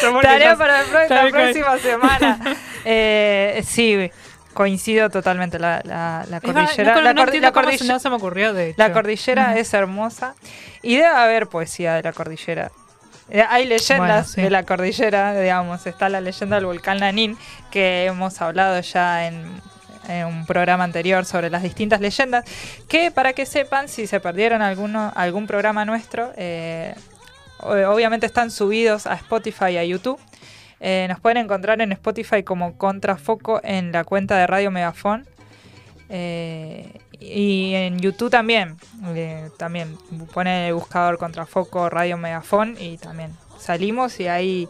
Porque 0.00 0.26
Tarea 0.26 0.56
para 0.56 0.82
la, 1.08 1.30
próxima 1.30 1.78
semana. 1.78 2.38
Eh, 2.86 3.64
sí, 3.66 4.10
coincido 4.54 5.10
totalmente. 5.10 5.58
La, 5.58 5.82
la- 5.84 6.40
cordillera, 6.40 6.94
no, 6.94 7.00
la, 7.02 7.12
no 7.12 7.20
cor- 7.20 7.28
entiendo 7.28 7.48
la 7.48 7.52
cómo 7.52 7.68
cordille- 7.68 7.78
se- 7.78 7.84
no 7.92 7.98
se 7.98 8.08
me 8.10 8.16
ocurrió, 8.16 8.52
de 8.54 8.70
hecho. 8.70 8.76
la 8.78 8.92
cordillera 8.92 9.58
es 9.58 9.74
hermosa 9.74 10.34
y 10.82 10.94
debe 10.96 11.06
haber 11.08 11.48
poesía 11.48 11.94
de 11.94 12.02
la 12.02 12.12
cordillera. 12.12 12.70
Eh, 13.30 13.44
Hay 13.48 13.66
leyendas 13.66 13.98
Bueno, 13.98 14.24
sí. 14.24 14.40
de 14.42 14.50
la 14.50 14.62
cordillera, 14.64 15.38
digamos, 15.38 15.86
está 15.86 16.08
la 16.08 16.20
leyenda 16.20 16.56
del 16.56 16.66
volcán 16.66 17.00
Lanín, 17.00 17.36
que 17.70 18.04
hemos 18.06 18.40
hablado 18.42 18.78
ya 18.80 19.26
en, 19.26 19.46
en 20.08 20.26
un 20.26 20.44
programa 20.46 20.84
anterior 20.84 21.24
sobre 21.24 21.48
las 21.48 21.62
distintas 21.62 22.00
leyendas, 22.02 22.44
que 22.86 23.10
para 23.10 23.32
que 23.32 23.46
sepan, 23.46 23.88
si 23.88 24.06
se 24.06 24.20
perdieron 24.20 24.60
alguno, 24.60 25.10
algún 25.16 25.46
programa 25.46 25.86
nuestro, 25.86 26.32
eh, 26.36 26.94
obviamente 27.60 28.26
están 28.26 28.50
subidos 28.50 29.06
a 29.06 29.14
Spotify 29.14 29.70
y 29.72 29.76
a 29.78 29.84
YouTube. 29.84 30.18
Eh, 30.86 31.06
nos 31.08 31.18
pueden 31.18 31.38
encontrar 31.38 31.80
en 31.80 31.92
Spotify 31.92 32.42
como 32.42 32.76
Contrafoco 32.76 33.58
en 33.64 33.90
la 33.90 34.04
cuenta 34.04 34.36
de 34.36 34.46
Radio 34.46 34.70
Megafon. 34.70 35.26
Eh, 36.10 37.00
y 37.18 37.72
en 37.72 37.98
YouTube 37.98 38.30
también. 38.30 38.76
eh, 39.14 39.48
también 39.56 39.96
pone 40.34 40.68
el 40.68 40.74
buscador 40.74 41.16
Contrafoco 41.16 41.88
Radio 41.88 42.18
Megafon 42.18 42.76
y 42.78 42.98
también 42.98 43.32
salimos 43.58 44.20
y 44.20 44.28
ahí 44.28 44.68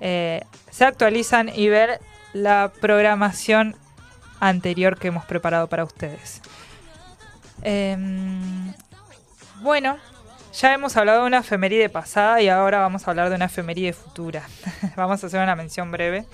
eh, 0.00 0.42
se 0.70 0.84
actualizan 0.84 1.48
y 1.48 1.70
ver 1.70 1.98
la 2.34 2.70
programación 2.82 3.74
anterior 4.40 4.98
que 4.98 5.08
hemos 5.08 5.24
preparado 5.24 5.66
para 5.68 5.84
ustedes. 5.84 6.42
Em, 7.62 8.74
bueno, 9.62 9.96
ya 10.60 10.72
hemos 10.74 10.96
hablado 10.96 11.22
de 11.22 11.26
una 11.26 11.38
efeméride 11.38 11.88
pasada 11.88 12.40
y 12.40 12.48
ahora 12.48 12.78
vamos 12.80 13.06
a 13.06 13.10
hablar 13.10 13.28
de 13.30 13.36
una 13.36 13.46
efeméride 13.46 13.92
futura. 13.92 14.42
vamos 14.96 15.22
a 15.22 15.26
hacer 15.26 15.42
una 15.42 15.56
mención 15.56 15.90
breve. 15.90 16.24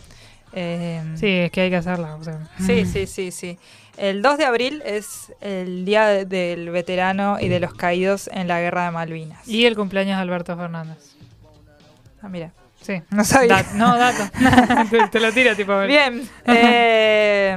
Em, 0.52 1.16
Sí, 1.16 1.26
es 1.28 1.50
que 1.52 1.60
hay 1.62 1.70
que 1.70 1.76
hacerla. 1.76 2.16
o 2.16 2.24
sea. 2.24 2.48
Sí, 2.64 2.84
sí, 2.86 3.06
sí, 3.06 3.30
sí. 3.30 3.58
El 3.96 4.22
2 4.22 4.38
de 4.38 4.44
abril 4.46 4.82
es 4.86 5.32
el 5.40 5.84
Día 5.84 6.06
de- 6.06 6.24
del 6.24 6.70
Veterano 6.70 7.38
y 7.40 7.48
de 7.48 7.60
los 7.60 7.74
Caídos 7.74 8.28
en 8.32 8.48
la 8.48 8.60
Guerra 8.60 8.84
de 8.86 8.90
Malvinas. 8.92 9.46
Y 9.46 9.66
el 9.66 9.76
cumpleaños 9.76 10.16
de 10.16 10.22
Alberto 10.22 10.56
Fernández. 10.56 10.98
Ah, 12.22 12.28
mira, 12.28 12.52
Sí. 12.80 13.02
no 13.10 13.24
sabía. 13.24 13.56
Dat- 13.62 13.72
no, 13.74 13.96
dato. 13.96 14.24
te, 15.10 15.20
lo 15.20 15.32
tiro, 15.32 15.54
tipo. 15.54 15.78
Bien. 15.82 16.28
eh, 16.46 17.56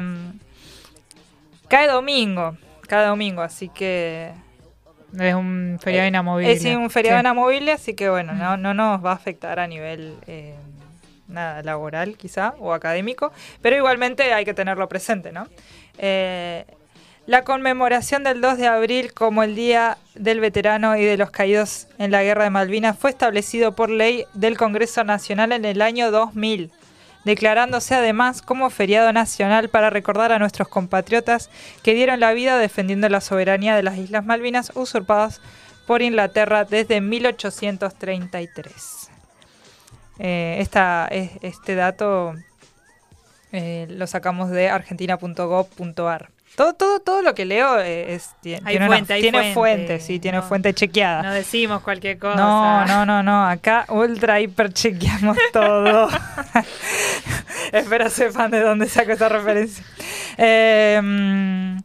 cae 1.67 1.87
domingo, 1.87 2.57
cae 2.87 3.05
domingo, 3.05 3.41
así 3.41 3.69
que 3.69 4.31
Es 5.19 5.35
un 5.35 5.77
feriado 5.81 6.07
inamovible. 6.07 6.51
es 6.53 6.63
un 6.65 6.89
feriado 6.89 7.17
Sí. 7.17 7.21
inamovible, 7.21 7.71
así 7.71 7.93
que 7.93 8.09
bueno, 8.09 8.33
no, 8.33 8.57
no 8.57 8.73
nos 8.73 9.03
va 9.05 9.11
a 9.11 9.15
afectar 9.15 9.59
a 9.59 9.67
nivel 9.67 10.15
eh, 10.27 10.55
nada 11.27 11.61
laboral 11.63 12.17
quizá 12.17 12.55
o 12.59 12.73
académico, 12.73 13.31
pero 13.61 13.75
igualmente 13.75 14.33
hay 14.33 14.45
que 14.45 14.53
tenerlo 14.53 14.87
presente, 14.89 15.31
¿no? 15.31 15.47
Eh, 15.97 16.65
la 17.25 17.43
conmemoración 17.45 18.23
del 18.25 18.41
2 18.41 18.57
de 18.57 18.67
abril 18.67 19.13
como 19.13 19.43
el 19.43 19.55
Día 19.55 19.97
del 20.15 20.41
Veterano 20.41 20.97
y 20.97 21.05
de 21.05 21.15
los 21.15 21.31
Caídos 21.31 21.87
en 21.97 22.11
la 22.11 22.21
Guerra 22.23 22.43
de 22.43 22.49
Malvinas 22.49 22.97
fue 22.97 23.11
establecido 23.11 23.75
por 23.75 23.89
ley 23.89 24.25
del 24.33 24.57
Congreso 24.57 25.03
Nacional 25.05 25.53
en 25.53 25.63
el 25.63 25.81
año 25.81 26.11
2000, 26.11 26.71
declarándose 27.25 27.95
además 27.95 28.41
como 28.41 28.69
feriado 28.69 29.11
nacional 29.13 29.69
para 29.69 29.89
recordar 29.89 30.31
a 30.31 30.39
nuestros 30.39 30.67
compatriotas 30.67 31.49
que 31.83 31.93
dieron 31.93 32.19
la 32.19 32.33
vida 32.33 32.57
defendiendo 32.57 33.07
la 33.09 33.21
soberanía 33.21 33.75
de 33.75 33.83
las 33.83 33.97
Islas 33.97 34.25
Malvinas 34.25 34.71
usurpadas 34.75 35.41
por 35.85 36.01
Inglaterra 36.01 36.65
desde 36.65 37.01
1833. 37.01 39.09
Eh, 40.19 40.63
este 41.41 41.75
dato 41.75 42.35
eh, 43.51 43.87
lo 43.89 44.07
sacamos 44.07 44.49
de 44.49 44.69
argentina.gov.ar. 44.69 46.32
Todo, 46.55 46.73
todo, 46.73 46.99
todo 46.99 47.21
lo 47.23 47.33
que 47.33 47.45
leo 47.45 47.79
eh, 47.79 48.13
es, 48.13 48.29
Hay 48.63 48.77
tiene, 48.77 48.85
una- 48.87 48.95
hay 48.97 49.05
tiene 49.21 49.31
fuente. 49.31 49.53
fuente, 49.53 49.99
sí, 49.99 50.19
tiene 50.19 50.37
No. 50.37 50.43
fuente 50.43 50.71
chequeada. 50.73 51.23
No 51.23 51.31
decimos 51.31 51.81
cualquier 51.81 52.19
cosa. 52.19 52.35
No, 52.35 52.85
no, 52.85 53.05
no, 53.07 53.23
no. 53.23 53.47
Acá 53.47 53.85
ultra 53.89 54.39
hiper 54.39 54.71
chequeamos 54.71 55.35
todo. 55.53 56.09
Espero 57.71 58.07
sepan 58.11 58.51
de 58.51 58.59
dónde 58.61 58.87
saco 58.87 59.13
esa 59.13 59.29
referencia. 59.29 59.83
Eh, 60.37 60.99
mm, 61.03 61.77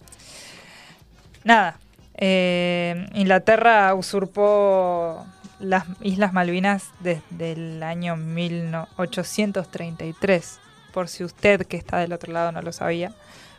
nada. 1.44 1.78
Eh, 2.20 3.06
Inglaterra 3.14 3.94
usurpó 3.94 5.24
las 5.60 5.84
Islas 6.02 6.32
Malvinas 6.34 6.90
desde 7.00 7.52
el 7.52 7.82
año 7.82 8.16
1833. 8.16 10.60
Por 10.92 11.08
si 11.08 11.24
usted 11.24 11.66
que 11.66 11.76
está 11.78 11.96
del 11.98 12.12
otro 12.12 12.32
lado 12.32 12.52
no 12.52 12.60
lo 12.60 12.72
sabía. 12.72 13.12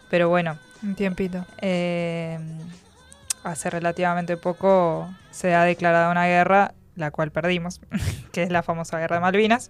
Pero 0.09 0.29
bueno, 0.29 0.57
Un 0.83 0.95
tiempito. 0.95 1.45
eh, 1.61 2.39
hace 3.43 3.69
relativamente 3.69 4.37
poco 4.37 5.09
se 5.31 5.53
ha 5.55 5.63
declarado 5.63 6.11
una 6.11 6.25
guerra, 6.27 6.73
la 6.95 7.11
cual 7.11 7.31
perdimos, 7.31 7.79
que 8.31 8.43
es 8.43 8.49
la 8.49 8.63
famosa 8.63 8.99
Guerra 8.99 9.17
de 9.17 9.21
Malvinas, 9.21 9.69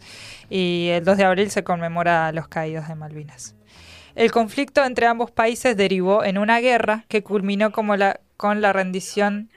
y 0.49 0.89
el 0.91 1.05
2 1.05 1.17
de 1.17 1.23
abril 1.25 1.51
se 1.51 1.63
conmemora 1.63 2.27
a 2.27 2.31
los 2.31 2.47
caídos 2.47 2.87
de 2.87 2.95
Malvinas. 2.95 3.55
El 4.15 4.31
conflicto 4.31 4.83
entre 4.83 5.05
ambos 5.05 5.31
países 5.31 5.77
derivó 5.77 6.23
en 6.23 6.37
una 6.37 6.59
guerra 6.59 7.05
que 7.07 7.23
culminó 7.23 7.71
como 7.71 7.95
la, 7.95 8.19
con 8.37 8.59
la 8.61 8.73
rendición 8.73 9.49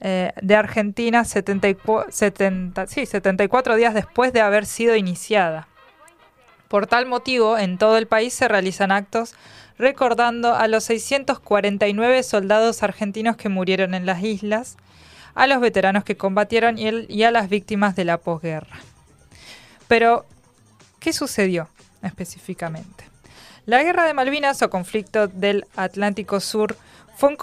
eh, 0.00 0.32
de 0.40 0.56
Argentina 0.56 1.24
74, 1.24 2.10
70 2.10 2.86
sí, 2.86 3.06
74 3.06 3.76
días 3.76 3.94
después 3.94 4.32
de 4.32 4.40
haber 4.40 4.66
sido 4.66 4.96
iniciada. 4.96 5.68
Por 6.68 6.86
tal 6.86 7.06
motivo, 7.06 7.58
en 7.58 7.78
todo 7.78 7.96
el 7.96 8.06
país 8.06 8.34
se 8.34 8.48
realizan 8.48 8.90
actos 8.92 9.34
recordando 9.78 10.54
a 10.54 10.68
los 10.68 10.84
649 10.84 12.22
soldados 12.22 12.82
argentinos 12.82 13.36
que 13.36 13.48
murieron 13.48 13.94
en 13.94 14.06
las 14.06 14.22
islas, 14.22 14.76
a 15.34 15.46
los 15.46 15.60
veteranos 15.60 16.04
que 16.04 16.16
combatieron 16.16 16.78
y, 16.78 17.06
y 17.08 17.22
a 17.24 17.30
las 17.30 17.48
víctimas 17.48 17.94
de 17.94 18.04
la 18.04 18.18
posguerra. 18.18 18.78
Pero, 19.86 20.24
¿qué 20.98 21.12
sucedió 21.12 21.68
específicamente? 22.02 23.04
La 23.66 23.82
Guerra 23.82 24.04
de 24.04 24.14
Malvinas 24.14 24.62
o 24.62 24.70
conflicto 24.70 25.26
del 25.26 25.66
Atlántico 25.76 26.40
Sur 26.40 26.76
fue 27.16 27.36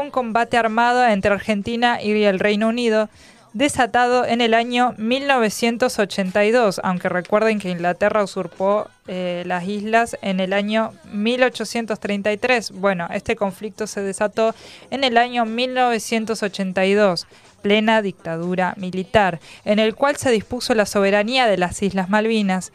un 0.00 0.10
combate 0.10 0.56
armado 0.56 1.06
entre 1.06 1.32
Argentina 1.32 2.02
y 2.02 2.22
el 2.24 2.38
Reino 2.38 2.68
Unido 2.68 3.08
desatado 3.52 4.24
en 4.24 4.40
el 4.40 4.54
año 4.54 4.94
1982, 4.98 6.80
aunque 6.82 7.08
recuerden 7.08 7.58
que 7.58 7.70
Inglaterra 7.70 8.24
usurpó 8.24 8.88
eh, 9.06 9.42
las 9.46 9.64
islas 9.64 10.16
en 10.22 10.40
el 10.40 10.52
año 10.52 10.92
1833. 11.12 12.72
Bueno, 12.72 13.08
este 13.12 13.36
conflicto 13.36 13.86
se 13.86 14.00
desató 14.00 14.54
en 14.90 15.04
el 15.04 15.18
año 15.18 15.44
1982, 15.44 17.26
plena 17.60 18.02
dictadura 18.02 18.74
militar, 18.76 19.40
en 19.64 19.78
el 19.78 19.94
cual 19.94 20.16
se 20.16 20.30
dispuso 20.30 20.74
la 20.74 20.86
soberanía 20.86 21.46
de 21.46 21.58
las 21.58 21.82
Islas 21.82 22.08
Malvinas, 22.08 22.72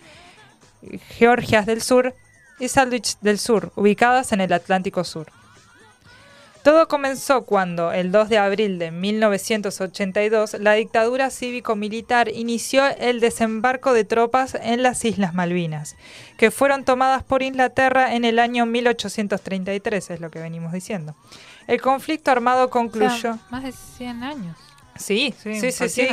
Georgias 1.18 1.66
del 1.66 1.82
Sur 1.82 2.14
y 2.60 2.68
Sandwich 2.68 3.18
del 3.22 3.40
Sur, 3.40 3.72
ubicadas 3.76 4.32
en 4.32 4.42
el 4.42 4.54
Atlántico 4.54 5.04
Sur. 5.04 5.28
Todo 6.68 6.90
comenzó 6.90 7.46
cuando, 7.46 7.94
el 7.94 8.12
2 8.12 8.28
de 8.28 8.40
abril 8.40 8.78
de 8.78 8.92
1982, 8.92 10.58
la 10.60 10.74
dictadura 10.74 11.30
cívico-militar 11.30 12.28
inició 12.28 12.86
el 13.00 13.22
desembarco 13.22 13.94
de 13.94 14.04
tropas 14.04 14.58
en 14.62 14.84
las 14.84 15.06
Islas 15.06 15.34
Malvinas, 15.34 15.96
que 16.36 16.52
fueron 16.52 16.84
tomadas 16.84 17.24
por 17.24 17.42
Inglaterra 17.42 18.16
en 18.16 18.26
el 18.26 18.38
año 18.38 18.66
1833, 18.66 20.10
es 20.10 20.20
lo 20.20 20.30
que 20.30 20.40
venimos 20.40 20.74
diciendo. 20.74 21.16
El 21.68 21.80
conflicto 21.80 22.32
armado 22.32 22.66
O 22.66 22.66
sea, 22.66 22.74
concluyó... 22.74 23.40
más 23.50 23.64
de 23.64 23.72
100 23.72 24.24
años. 24.24 24.58
Sí, 24.98 25.34
sí, 25.42 25.72
sí. 25.72 26.10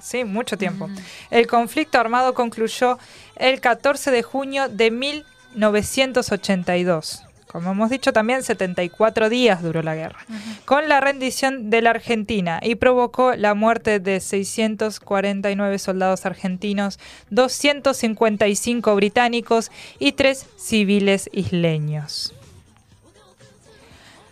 Sí, 0.00 0.24
mucho 0.24 0.56
tiempo. 0.56 0.88
El 1.30 1.46
conflicto 1.46 2.00
armado 2.00 2.32
concluyó 2.32 2.98
el 3.36 3.60
14 3.60 4.10
de 4.10 4.22
junio 4.22 4.70
de 4.70 4.90
1982. 4.90 7.27
Como 7.50 7.70
hemos 7.70 7.88
dicho 7.88 8.12
también, 8.12 8.42
74 8.42 9.30
días 9.30 9.62
duró 9.62 9.82
la 9.82 9.94
guerra, 9.94 10.18
con 10.66 10.86
la 10.88 11.00
rendición 11.00 11.70
de 11.70 11.80
la 11.80 11.90
Argentina 11.90 12.60
y 12.62 12.74
provocó 12.74 13.34
la 13.34 13.54
muerte 13.54 14.00
de 14.00 14.20
649 14.20 15.78
soldados 15.78 16.26
argentinos, 16.26 16.98
255 17.30 18.94
británicos 18.94 19.70
y 19.98 20.12
3 20.12 20.46
civiles 20.56 21.30
isleños. 21.32 22.34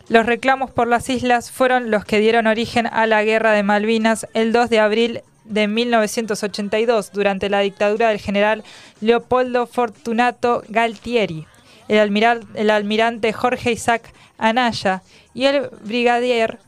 Los 0.09 0.27
reclamos 0.27 0.71
por 0.71 0.87
las 0.87 1.09
islas 1.09 1.51
fueron 1.51 1.91
los 1.91 2.05
que 2.05 2.21
dieron 2.21 2.47
origen 2.47 2.87
a 2.87 3.07
la 3.07 3.25
Guerra 3.25 3.53
de 3.53 3.63
Malvinas 3.63 4.27
el 4.35 4.53
2 4.53 4.69
de 4.69 4.79
abril 4.79 5.23
de 5.45 5.69
1982 5.69 7.13
durante 7.13 7.49
la 7.49 7.61
dictadura 7.61 8.11
del 8.11 8.21
general 8.21 8.63
Leopoldo 9.01 9.67
Fortunato 9.67 10.63
Galtieri, 10.69 11.47
el, 11.89 11.99
almiral- 11.99 12.47
el 12.55 12.71
almirante 12.71 13.33
Jorge 13.33 13.73
Isaac 13.73 14.13
Anaya 14.39 15.03
y 15.35 15.45
el 15.45 15.69
brigadier 15.83 16.59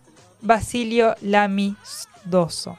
Basilio 0.41 1.14
Lamy 1.21 1.77
Doso. 2.25 2.79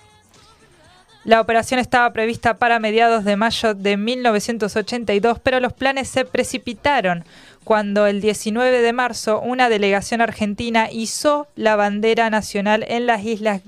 La 1.26 1.42
operación 1.42 1.80
estaba 1.80 2.12
prevista 2.14 2.56
para 2.58 2.80
mediados 2.80 3.26
de 3.26 3.36
mayo 3.36 3.74
de 3.74 3.98
1982, 3.98 5.40
pero 5.40 5.60
los 5.60 5.74
planes 5.74 6.08
se 6.08 6.24
precipitaron 6.26 7.26
cuando 7.66 8.08
el 8.08 8.22
19 8.22 8.82
de 8.82 8.94
marzo 8.94 9.40
una 9.42 9.70
delegación 9.70 10.22
argentina 10.22 10.90
izó 10.90 11.48
la 11.56 11.76
bandera 11.76 12.30
nacional 12.30 12.86
en 12.88 13.06
las 13.06 13.24
Islas 13.26 13.62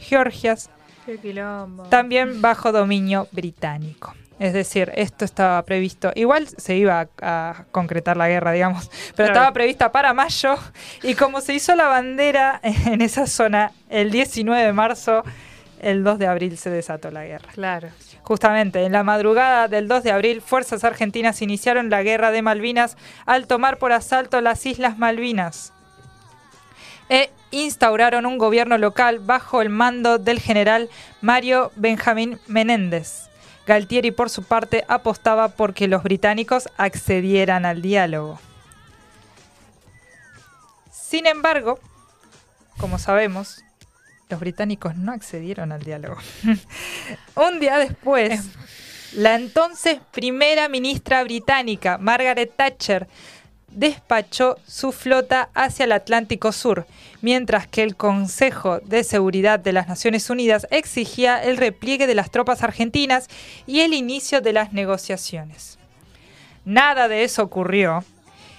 Georgias, 0.00 0.68
también 1.88 2.40
bajo 2.42 2.70
dominio 2.72 3.26
británico. 3.32 4.14
Es 4.38 4.52
decir, 4.52 4.90
esto 4.96 5.24
estaba 5.24 5.62
previsto, 5.64 6.10
igual 6.16 6.48
se 6.48 6.74
iba 6.74 7.00
a, 7.20 7.50
a 7.50 7.64
concretar 7.70 8.16
la 8.16 8.28
guerra, 8.28 8.50
digamos, 8.52 8.88
pero 9.14 9.14
Claro. 9.28 9.32
estaba 9.32 9.52
prevista 9.52 9.92
para 9.92 10.12
mayo 10.14 10.56
y 11.02 11.14
como 11.14 11.40
se 11.40 11.54
hizo 11.54 11.74
la 11.76 11.86
bandera 11.86 12.58
en 12.62 13.00
esa 13.02 13.26
zona 13.26 13.72
el 13.88 14.10
19 14.10 14.60
de 14.64 14.72
marzo, 14.72 15.22
el 15.80 16.02
2 16.04 16.18
de 16.18 16.26
abril 16.26 16.58
se 16.58 16.70
desató 16.70 17.10
la 17.10 17.24
guerra. 17.24 17.48
Claro. 17.52 17.88
Justamente, 18.22 18.84
en 18.84 18.92
la 18.92 19.02
madrugada 19.02 19.66
del 19.68 19.88
2 19.88 20.02
de 20.04 20.12
abril, 20.12 20.40
fuerzas 20.40 20.84
argentinas 20.84 21.42
iniciaron 21.42 21.90
la 21.90 22.02
guerra 22.04 22.30
de 22.30 22.40
Malvinas 22.40 22.96
al 23.26 23.46
tomar 23.48 23.78
por 23.78 23.92
asalto 23.92 24.40
las 24.40 24.64
Islas 24.64 24.96
Malvinas 24.98 25.72
e 27.08 27.30
instauraron 27.50 28.26
un 28.26 28.38
gobierno 28.38 28.78
local 28.78 29.18
bajo 29.18 29.60
el 29.60 29.68
mando 29.70 30.18
del 30.18 30.38
general 30.40 30.88
Mario 31.20 31.70
Benjamín 31.76 32.38
Menéndez. 32.46 33.28
Galtieri, 33.66 34.10
por 34.10 34.28
su 34.28 34.42
parte, 34.42 34.84
apostaba 34.88 35.48
por 35.48 35.74
que 35.74 35.88
los 35.88 36.02
británicos 36.02 36.68
accedieran 36.76 37.64
al 37.64 37.80
diálogo. 37.80 38.40
Sin 40.90 41.26
embargo, 41.26 41.78
como 42.78 42.98
sabemos, 42.98 43.62
los 44.28 44.40
británicos 44.40 44.96
no 44.96 45.12
accedieron 45.12 45.72
al 45.72 45.82
diálogo. 45.82 46.16
Un 47.36 47.60
día 47.60 47.78
después, 47.78 48.40
la 49.12 49.34
entonces 49.34 50.00
primera 50.10 50.68
ministra 50.68 51.22
británica, 51.22 51.98
Margaret 51.98 52.52
Thatcher, 52.56 53.06
despachó 53.74 54.56
su 54.66 54.92
flota 54.92 55.48
hacia 55.54 55.84
el 55.84 55.92
Atlántico 55.92 56.52
Sur, 56.52 56.86
mientras 57.20 57.66
que 57.66 57.82
el 57.82 57.96
Consejo 57.96 58.80
de 58.80 59.04
Seguridad 59.04 59.58
de 59.58 59.72
las 59.72 59.88
Naciones 59.88 60.28
Unidas 60.30 60.66
exigía 60.70 61.42
el 61.42 61.56
repliegue 61.56 62.06
de 62.06 62.14
las 62.14 62.30
tropas 62.30 62.62
argentinas 62.62 63.28
y 63.66 63.80
el 63.80 63.94
inicio 63.94 64.40
de 64.40 64.52
las 64.52 64.72
negociaciones. 64.72 65.78
Nada 66.64 67.08
de 67.08 67.24
eso 67.24 67.42
ocurrió, 67.42 68.04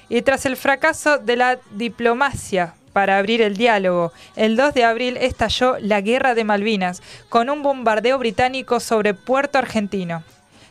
y 0.09 0.21
tras 0.21 0.45
el 0.45 0.57
fracaso 0.57 1.17
de 1.17 1.37
la 1.37 1.59
diplomacia 1.71 2.75
para 2.91 3.17
abrir 3.17 3.41
el 3.41 3.57
diálogo, 3.57 4.13
el 4.35 4.55
2 4.55 4.73
de 4.73 4.83
abril 4.83 5.17
estalló 5.17 5.77
la 5.79 6.01
Guerra 6.01 6.35
de 6.35 6.43
Malvinas 6.43 7.01
con 7.29 7.49
un 7.49 7.63
bombardeo 7.63 8.19
británico 8.19 8.79
sobre 8.79 9.13
Puerto 9.13 9.57
Argentino, 9.57 10.23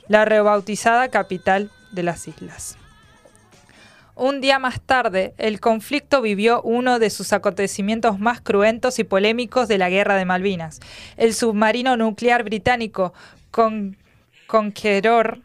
la 0.08 0.24
rebautizada 0.24 1.08
capital 1.08 1.70
de 1.90 2.02
las 2.04 2.28
islas. 2.28 2.76
Un 4.22 4.40
día 4.40 4.60
más 4.60 4.80
tarde, 4.80 5.34
el 5.36 5.58
conflicto 5.58 6.22
vivió 6.22 6.62
uno 6.62 7.00
de 7.00 7.10
sus 7.10 7.32
acontecimientos 7.32 8.20
más 8.20 8.40
cruentos 8.40 9.00
y 9.00 9.02
polémicos 9.02 9.66
de 9.66 9.78
la 9.78 9.90
Guerra 9.90 10.14
de 10.14 10.24
Malvinas. 10.24 10.78
El 11.16 11.34
submarino 11.34 11.96
nuclear 11.96 12.44
británico 12.44 13.12
Con 13.50 13.96
Conqueror 14.46 15.40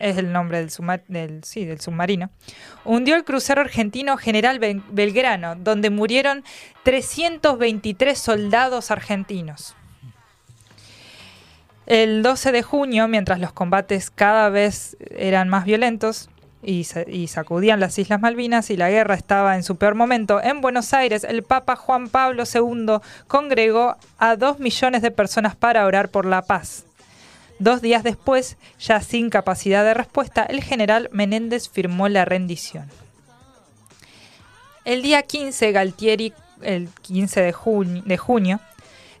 es 0.00 0.16
el 0.18 0.32
nombre 0.32 0.58
del, 1.06 1.40
del- 1.44 1.80
submarino, 1.80 2.30
hundió 2.84 3.14
el 3.14 3.22
crucero 3.22 3.60
argentino 3.60 4.16
General 4.16 4.58
Bel- 4.58 4.82
Belgrano, 4.90 5.54
donde 5.54 5.90
murieron 5.90 6.42
323 6.82 8.18
soldados 8.18 8.90
argentinos. 8.90 9.76
El 11.86 12.24
12 12.24 12.50
de 12.50 12.62
junio, 12.64 13.06
mientras 13.06 13.38
los 13.38 13.52
combates 13.52 14.10
cada 14.10 14.48
vez 14.48 14.96
eran 15.12 15.48
más 15.48 15.64
violentos, 15.64 16.28
y, 16.62 16.84
sa- 16.84 17.02
y 17.08 17.26
sacudían 17.28 17.80
las 17.80 17.98
Islas 17.98 18.20
Malvinas 18.20 18.70
y 18.70 18.76
la 18.76 18.88
guerra 18.90 19.14
estaba 19.14 19.56
en 19.56 19.62
su 19.64 19.76
peor 19.76 19.94
momento, 19.94 20.40
en 20.42 20.60
Buenos 20.60 20.94
Aires 20.94 21.24
el 21.24 21.42
Papa 21.42 21.76
Juan 21.76 22.08
Pablo 22.08 22.44
II 22.52 22.98
congregó 23.26 23.96
a 24.18 24.36
dos 24.36 24.58
millones 24.60 25.02
de 25.02 25.10
personas 25.10 25.56
para 25.56 25.84
orar 25.86 26.08
por 26.08 26.24
la 26.26 26.42
paz. 26.42 26.84
Dos 27.58 27.80
días 27.82 28.02
después, 28.02 28.56
ya 28.80 29.00
sin 29.00 29.30
capacidad 29.30 29.84
de 29.84 29.94
respuesta, 29.94 30.42
el 30.44 30.62
general 30.62 31.08
Menéndez 31.12 31.68
firmó 31.68 32.08
la 32.08 32.24
rendición. 32.24 32.88
El 34.84 35.02
día 35.02 35.22
15, 35.22 35.70
Galtieri, 35.72 36.32
el 36.62 36.88
15 37.02 37.40
de 37.40 37.52
junio, 37.52 38.02
de 38.04 38.16
junio, 38.18 38.60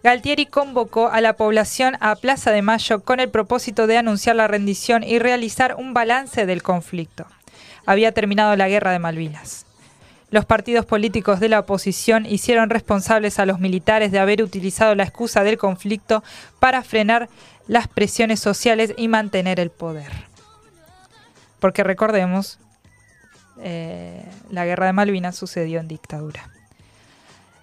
Galtieri 0.02 0.46
convocó 0.46 1.08
a 1.08 1.20
la 1.20 1.34
población 1.34 1.96
a 2.00 2.16
Plaza 2.16 2.50
de 2.50 2.60
Mayo 2.60 3.04
con 3.04 3.20
el 3.20 3.30
propósito 3.30 3.86
de 3.86 3.98
anunciar 3.98 4.34
la 4.34 4.48
rendición 4.48 5.04
y 5.04 5.20
realizar 5.20 5.76
un 5.78 5.94
balance 5.94 6.44
del 6.44 6.62
conflicto. 6.62 7.26
Había 7.86 8.10
terminado 8.12 8.56
la 8.56 8.68
guerra 8.68 8.90
de 8.90 8.98
Malvinas. 8.98 9.64
Los 10.30 10.44
partidos 10.44 10.86
políticos 10.86 11.38
de 11.38 11.48
la 11.48 11.60
oposición 11.60 12.26
hicieron 12.26 12.70
responsables 12.70 13.38
a 13.38 13.46
los 13.46 13.60
militares 13.60 14.10
de 14.10 14.18
haber 14.18 14.42
utilizado 14.42 14.94
la 14.96 15.04
excusa 15.04 15.44
del 15.44 15.58
conflicto 15.58 16.24
para 16.58 16.82
frenar 16.82 17.28
las 17.68 17.86
presiones 17.86 18.40
sociales 18.40 18.94
y 18.96 19.06
mantener 19.06 19.60
el 19.60 19.70
poder. 19.70 20.10
Porque 21.60 21.84
recordemos, 21.84 22.58
eh, 23.60 24.24
la 24.50 24.64
guerra 24.64 24.86
de 24.86 24.94
Malvinas 24.94 25.36
sucedió 25.36 25.78
en 25.78 25.86
dictadura. 25.86 26.50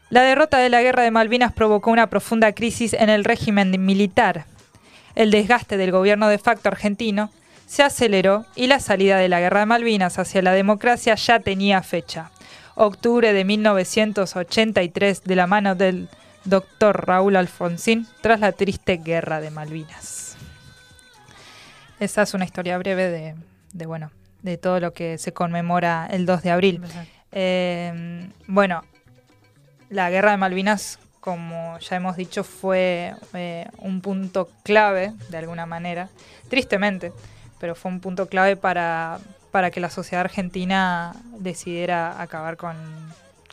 La 0.10 0.24
derrota 0.24 0.58
de 0.58 0.70
la 0.70 0.82
guerra 0.82 1.04
de 1.04 1.12
Malvinas 1.12 1.54
provocó 1.54 1.92
una 1.92 2.10
profunda 2.10 2.52
crisis 2.54 2.94
en 2.94 3.10
el 3.10 3.24
régimen 3.24 3.86
militar. 3.86 4.46
El 5.14 5.30
desgaste 5.30 5.78
del 5.78 5.92
gobierno 5.92 6.28
de 6.30 6.40
facto 6.40 6.70
argentino 6.70 7.30
se 7.68 7.84
aceleró 7.84 8.46
y 8.56 8.66
la 8.66 8.80
salida 8.80 9.18
de 9.18 9.30
la 9.30 9.40
guerra 9.40 9.60
de 9.60 9.66
Malvinas 9.68 10.18
hacia 10.18 10.42
la 10.42 10.54
democracia 10.54 11.14
ya 11.14 11.40
tenía 11.40 11.84
fecha. 11.84 12.32
Octubre 12.74 13.34
de 13.34 13.46
1983 13.46 15.24
de 15.24 15.36
la 15.36 15.46
mano 15.46 15.76
del 15.76 16.10
doctor 16.44 17.06
Raúl 17.06 17.36
Alfonsín 17.36 18.08
tras 18.22 18.40
la 18.40 18.52
triste 18.52 18.98
guerra 18.98 19.40
de 19.42 19.52
Malvinas. 19.52 20.38
Esa 22.00 22.24
es 22.24 22.34
una 22.34 22.46
historia 22.46 22.80
breve 22.80 23.10
de, 23.10 23.36
de, 23.74 23.86
bueno, 23.86 24.10
de 24.42 24.58
todo 24.58 24.80
lo 24.80 24.94
que 24.94 25.20
se 25.20 25.34
conmemora 25.34 26.08
el 26.10 26.26
2 26.26 26.42
de 26.42 26.52
abril. 26.52 26.82
Eh, 27.32 28.28
bueno, 28.48 28.84
la 29.90 30.10
guerra 30.10 30.32
de 30.32 30.38
Malvinas, 30.38 31.00
como 31.20 31.78
ya 31.80 31.96
hemos 31.96 32.16
dicho, 32.16 32.44
fue 32.44 33.14
eh, 33.34 33.68
un 33.80 34.02
punto 34.02 34.50
clave, 34.64 35.14
de 35.30 35.38
alguna 35.38 35.66
manera, 35.66 36.10
tristemente, 36.50 37.12
pero 37.60 37.76
fue 37.76 37.92
un 37.92 38.00
punto 38.00 38.28
clave 38.28 38.56
para, 38.56 39.20
para 39.52 39.72
que 39.72 39.80
la 39.80 39.90
sociedad 39.90 40.22
argentina 40.22 41.14
decidiera 41.38 42.22
acabar 42.22 42.56
con, 42.56 42.76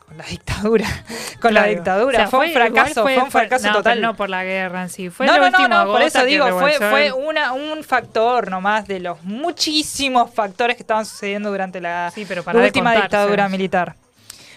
con 0.07 0.17
la 0.17 0.25
dictadura. 0.25 0.87
con 1.41 1.55
la 1.55 1.65
dictadura. 1.65 2.19
O 2.19 2.21
sea, 2.21 2.29
fue, 2.29 2.47
un 2.47 2.53
fracaso, 2.53 3.03
fue, 3.03 3.19
un 3.19 3.31
fracaso 3.31 3.69
no, 3.69 3.75
total. 3.75 4.01
no 4.01 4.15
por 4.15 4.31
la 4.31 4.45
guerra 4.45 4.83
en 4.83 4.89
sí. 4.91 5.11
Fue 5.11 5.27
no, 5.27 5.39
la 5.39 5.51
no, 5.51 5.69
no, 5.69 5.87
por 5.87 6.03
eso 6.03 6.25
digo, 6.25 6.47
fue, 6.59 6.75
fue 6.75 7.13
una, 7.13 7.53
un 7.53 7.83
factor 7.83 8.51
nomás 8.51 8.87
de 8.87 9.01
los 9.01 9.23
muchísimos 9.25 10.33
factores 10.33 10.77
que 10.77 10.83
estaban 10.83 11.05
sucediendo 11.05 11.51
durante 11.51 11.81
la 11.81 12.13
Sí, 12.15 12.25
pero 12.29 12.45
para 12.45 12.61
última 12.61 12.95
dictadura 12.95 13.49
militar. 13.49 13.97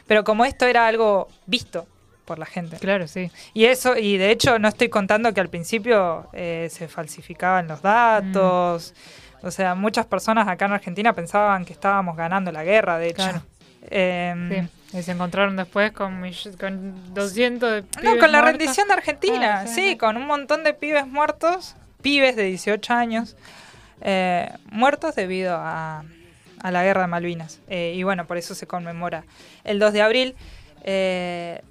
Pero 0.10 0.24
como 0.26 0.43
esto 0.43 0.66
era 0.66 0.88
algo 0.88 1.30
visto 1.45 1.88
por 2.26 2.39
la 2.39 2.45
gente. 2.47 2.78
Claro, 2.78 3.07
sí. 3.07 3.32
Y 3.53 3.66
eso, 3.66 3.95
y 3.95 4.18
de 4.18 4.32
hecho 4.32 4.57
no 4.57 4.68
estoy 4.68 4.89
contando 4.89 5.34
que 5.34 5.39
al 5.39 5.49
principio 5.49 6.28
eh, 6.34 6.68
se 6.72 6.88
falsificaban 6.88 7.68
los 7.68 7.82
datos. 7.84 8.93
Mm. 9.41 9.45
O 9.45 9.51
sea, 9.51 9.76
muchas 9.76 10.07
personas 10.07 10.47
acá 10.47 10.66
en 10.66 10.74
Argentina 10.74 11.14
pensaban 11.14 11.64
que 11.64 11.74
estábamos 11.74 12.18
ganando 12.18 12.51
la 12.51 12.64
guerra, 12.64 12.97
de 12.97 13.07
hecho. 13.10 13.18
Claro. 13.24 13.41
Em, 13.89 14.49
Sí. 14.91 14.97
Y 14.97 15.03
se 15.03 15.12
encontraron 15.12 15.55
después 15.55 15.91
con, 15.91 16.24
con 16.60 17.14
200 17.14 17.72
de 17.72 17.82
No, 17.82 17.88
pibes 18.01 18.20
con 18.20 18.32
la 18.32 18.41
rendición 18.41 18.88
de 18.88 18.93
Argentina, 18.95 19.60
Ah, 19.60 19.68
sí, 19.68 19.76
sí, 19.76 19.89
sí. 19.91 19.97
con 19.97 20.18
un 20.18 20.26
montón 20.26 20.64
de 20.64 20.74
pibes 20.74 21.05
muertos, 21.05 21.76
pibes 22.01 22.36
de 22.36 22.45
18 22.45 22.91
años, 22.95 23.38
eh, 24.01 24.51
muertos 24.72 25.14
debido 25.14 25.55
a, 25.55 26.03
a 26.62 26.72
la 26.72 26.84
guerra 26.84 27.01
de 27.01 27.07
Malvinas. 27.07 27.60
Eh, 27.68 27.93
y 27.95 28.03
bueno, 28.03 28.26
por 28.28 28.38
eso 28.38 28.55
se 28.55 28.68
conmemora 28.68 29.24
el 29.64 29.80
2 29.80 29.93
de 29.93 30.01
abril, 30.01 30.36
eh, 30.84 31.62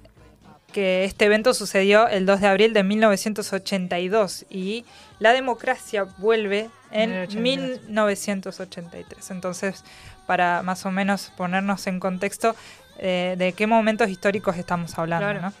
que 0.73 1.03
este 1.03 1.25
evento 1.25 1.53
sucedió 1.53 2.07
el 2.07 2.25
2 2.25 2.41
de 2.41 2.47
abril 2.47 2.73
de 2.73 2.83
1982 2.83 4.45
y 4.49 4.85
la 5.19 5.33
democracia 5.33 6.03
vuelve 6.17 6.69
en 6.91 7.11
1983. 7.11 7.35
1983. 7.41 9.31
Entonces, 9.31 9.83
para 10.27 10.61
más 10.61 10.85
o 10.85 10.91
menos 10.91 11.31
ponernos 11.35 11.87
en 11.87 11.99
contexto 11.99 12.55
eh, 12.99 13.35
de 13.37 13.53
qué 13.53 13.65
momentos 13.65 14.09
históricos 14.09 14.57
estamos 14.57 14.97
hablando, 14.97 15.25
Claro. 15.25 15.41
¿no? 15.41 15.53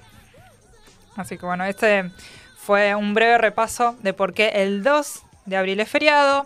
Así 1.15 1.37
que 1.37 1.45
bueno, 1.45 1.65
este 1.65 2.11
fue 2.57 2.93
un 2.95 3.13
breve 3.13 3.37
repaso 3.39 3.95
de 4.03 4.13
por 4.13 4.33
qué 4.33 4.49
el 4.55 4.83
2 4.83 5.23
de 5.45 5.57
abril 5.57 5.79
es 5.79 5.89
feriado, 5.89 6.45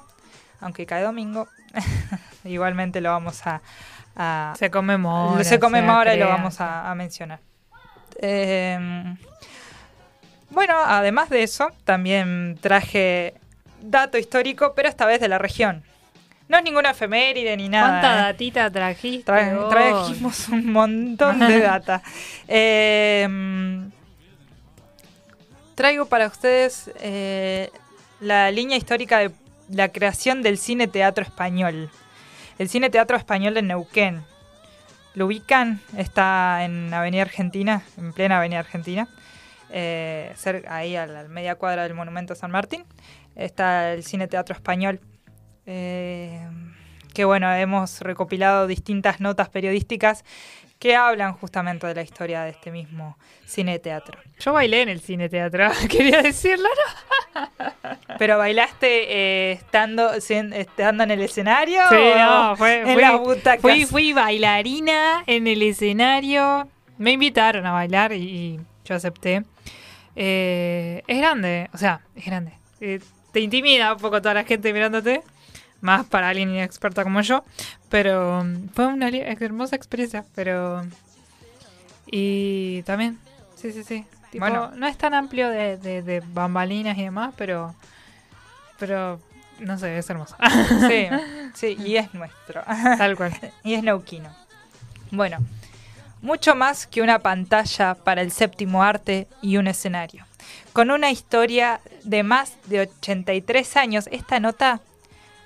aunque 0.62 0.86
cae 0.86 1.04
domingo. 1.04 1.48
Igualmente 2.44 3.02
lo 3.02 3.10
vamos 3.12 3.46
a, 3.48 3.62
a- 4.16 4.54
Se 4.58 4.70
conmemora. 4.70 5.44
se 5.44 5.60
conmemora 5.60 6.16
y 6.16 6.20
lo 6.20 6.28
vamos 6.28 6.60
a, 6.62 6.90
a 6.90 6.96
mencionar. 6.96 7.40
Eh, 8.22 9.16
bueno, 10.50 10.76
además 10.86 11.30
de 11.30 11.44
eso, 11.44 11.72
también 11.84 12.58
traje 12.62 13.34
dato 13.82 14.18
histórico, 14.18 14.74
pero 14.76 14.88
esta 14.88 15.06
vez 15.06 15.20
de 15.20 15.28
la 15.28 15.40
región. 15.40 15.84
No 16.48 16.58
es 16.58 16.64
ninguna 16.64 16.92
efeméride 16.92 17.58
ni 17.58 17.70
nada. 17.70 17.88
¿Cuánta 18.02 18.14
¿eh? 18.14 18.22
datita 18.34 18.70
trajiste? 18.70 19.32
Tra- 19.32 19.56
vos? 19.56 19.70
trajimos 19.70 20.50
un 20.50 20.72
montón 20.72 21.40
de 21.40 21.60
data. 21.62 22.04
Eh, 22.48 23.28
traigo 25.76 26.06
para 26.06 26.28
ustedes 26.28 26.92
eh, 27.00 27.72
la 28.20 28.52
línea 28.52 28.78
histórica 28.78 29.20
de 29.20 29.32
la 29.70 29.90
creación 29.90 30.42
del 30.42 30.58
cine 30.58 30.88
teatro 30.88 31.24
español. 31.24 31.90
El 32.58 32.70
cine 32.70 32.90
teatro 32.90 33.18
español 33.18 33.58
en 33.58 33.68
Neuquén. 33.68 34.24
Lo 35.16 35.28
ubican, 35.28 35.80
está 35.98 36.64
en 36.64 36.94
Avenida 36.94 37.22
Argentina, 37.22 37.84
en 37.98 38.14
plena 38.14 38.38
Avenida 38.38 38.60
Argentina, 38.60 39.08
eh, 39.70 40.32
cerca, 40.36 40.76
ahí 40.76 40.96
a 40.96 41.06
la 41.06 41.24
media 41.24 41.56
cuadra 41.56 41.84
del 41.84 41.94
Monumento 41.94 42.36
San 42.36 42.52
Martín. 42.52 42.86
Está 43.36 43.94
el 43.94 44.04
cine 44.04 44.28
teatro 44.28 44.56
español. 44.56 45.00
Eh, 45.66 46.48
que 47.14 47.26
bueno, 47.26 47.54
hemos 47.54 48.02
recopilado 48.02 48.66
distintas 48.68 49.20
notas 49.20 49.50
periodísticas 49.50 50.26
que 50.84 50.98
hablan 50.98 51.32
justamente 51.36 51.88
de 51.88 51.96
la 51.96 52.02
historia 52.02 52.44
de 52.44 52.50
este 52.50 52.70
mismo 52.70 53.18
cine 53.46 53.80
teatro. 53.80 54.20
Yo 54.38 54.52
bailé 54.52 54.82
en 54.82 54.90
el 54.90 55.00
cine 55.00 55.30
teatro, 55.30 55.72
quería 55.90 56.22
decirlo, 56.22 56.68
¿no? 57.34 57.48
Pero 58.20 58.38
bailaste 58.38 59.06
eh, 59.08 59.52
estando, 59.54 60.12
en 60.14 61.12
el 61.12 61.22
escenario 61.22 61.84
Sí, 61.88 61.96
o 61.96 62.18
no, 62.18 62.58
fue, 62.58 62.82
en 62.82 62.96
fui, 62.96 63.02
las 63.02 63.18
butacas. 63.18 63.62
fui, 63.62 63.86
fui 63.86 64.12
bailarina 64.12 65.24
en 65.26 65.48
el 65.48 65.62
escenario. 65.62 66.68
Me 66.98 67.14
invitaron 67.14 67.66
a 67.66 67.72
bailar 67.72 68.12
y, 68.12 68.18
y 68.18 68.60
yo 68.84 68.96
acepté. 68.96 69.46
Eh, 70.18 71.02
es 71.08 71.18
grande, 71.18 71.70
o 71.74 71.78
sea, 71.78 72.02
es 72.14 72.26
grande. 72.26 72.52
Eh, 72.82 73.00
te 73.32 73.40
intimida 73.40 73.94
un 73.94 74.00
poco 74.00 74.22
toda 74.22 74.34
la 74.34 74.44
gente 74.44 74.74
mirándote, 74.74 75.24
más 75.80 76.06
para 76.06 76.28
alguien 76.28 76.50
inexperta 76.50 77.04
como 77.06 77.22
yo. 77.22 77.46
Pero 77.94 78.44
fue 78.74 78.88
una 78.88 79.08
hermosa 79.08 79.76
experiencia, 79.76 80.26
pero... 80.34 80.82
Y 82.08 82.82
también, 82.88 83.20
sí, 83.56 83.72
sí, 83.72 83.84
sí. 83.84 84.04
Tipo, 84.32 84.46
Bueno. 84.46 84.72
no 84.76 84.88
es 84.88 84.98
tan 84.98 85.14
amplio 85.14 85.48
de, 85.50 85.78
de- 85.78 86.02
de 86.02 86.24
bambalinas 86.26 86.98
y 86.98 87.04
demás, 87.04 87.36
pero... 87.38 87.76
Pero, 88.80 89.22
no 89.60 89.78
sé, 89.78 89.96
es 90.00 90.10
hermoso. 90.10 90.36
Sí, 90.90 91.08
sí, 91.54 91.78
y 91.86 91.98
es 91.98 92.12
nuestro. 92.16 92.64
Tal 92.98 93.16
cual. 93.16 93.32
y 93.64 93.76
es 93.76 93.84
neuquino. 93.84 94.36
Bueno, 95.12 95.38
mucho 96.24 96.56
más 96.56 96.88
que 96.88 97.04
una 97.04 97.20
pantalla 97.20 97.94
para 97.94 98.24
el 98.24 98.32
séptimo 98.32 98.82
arte 98.82 99.28
y 99.44 99.58
un 99.58 99.68
escenario. 99.68 100.26
Con 100.74 100.90
una 100.90 101.12
historia 101.12 101.80
de 102.06 102.24
más 102.24 102.54
de 102.66 102.80
83 102.82 103.78
años, 103.78 104.10
esta 104.12 104.40
nota 104.40 104.82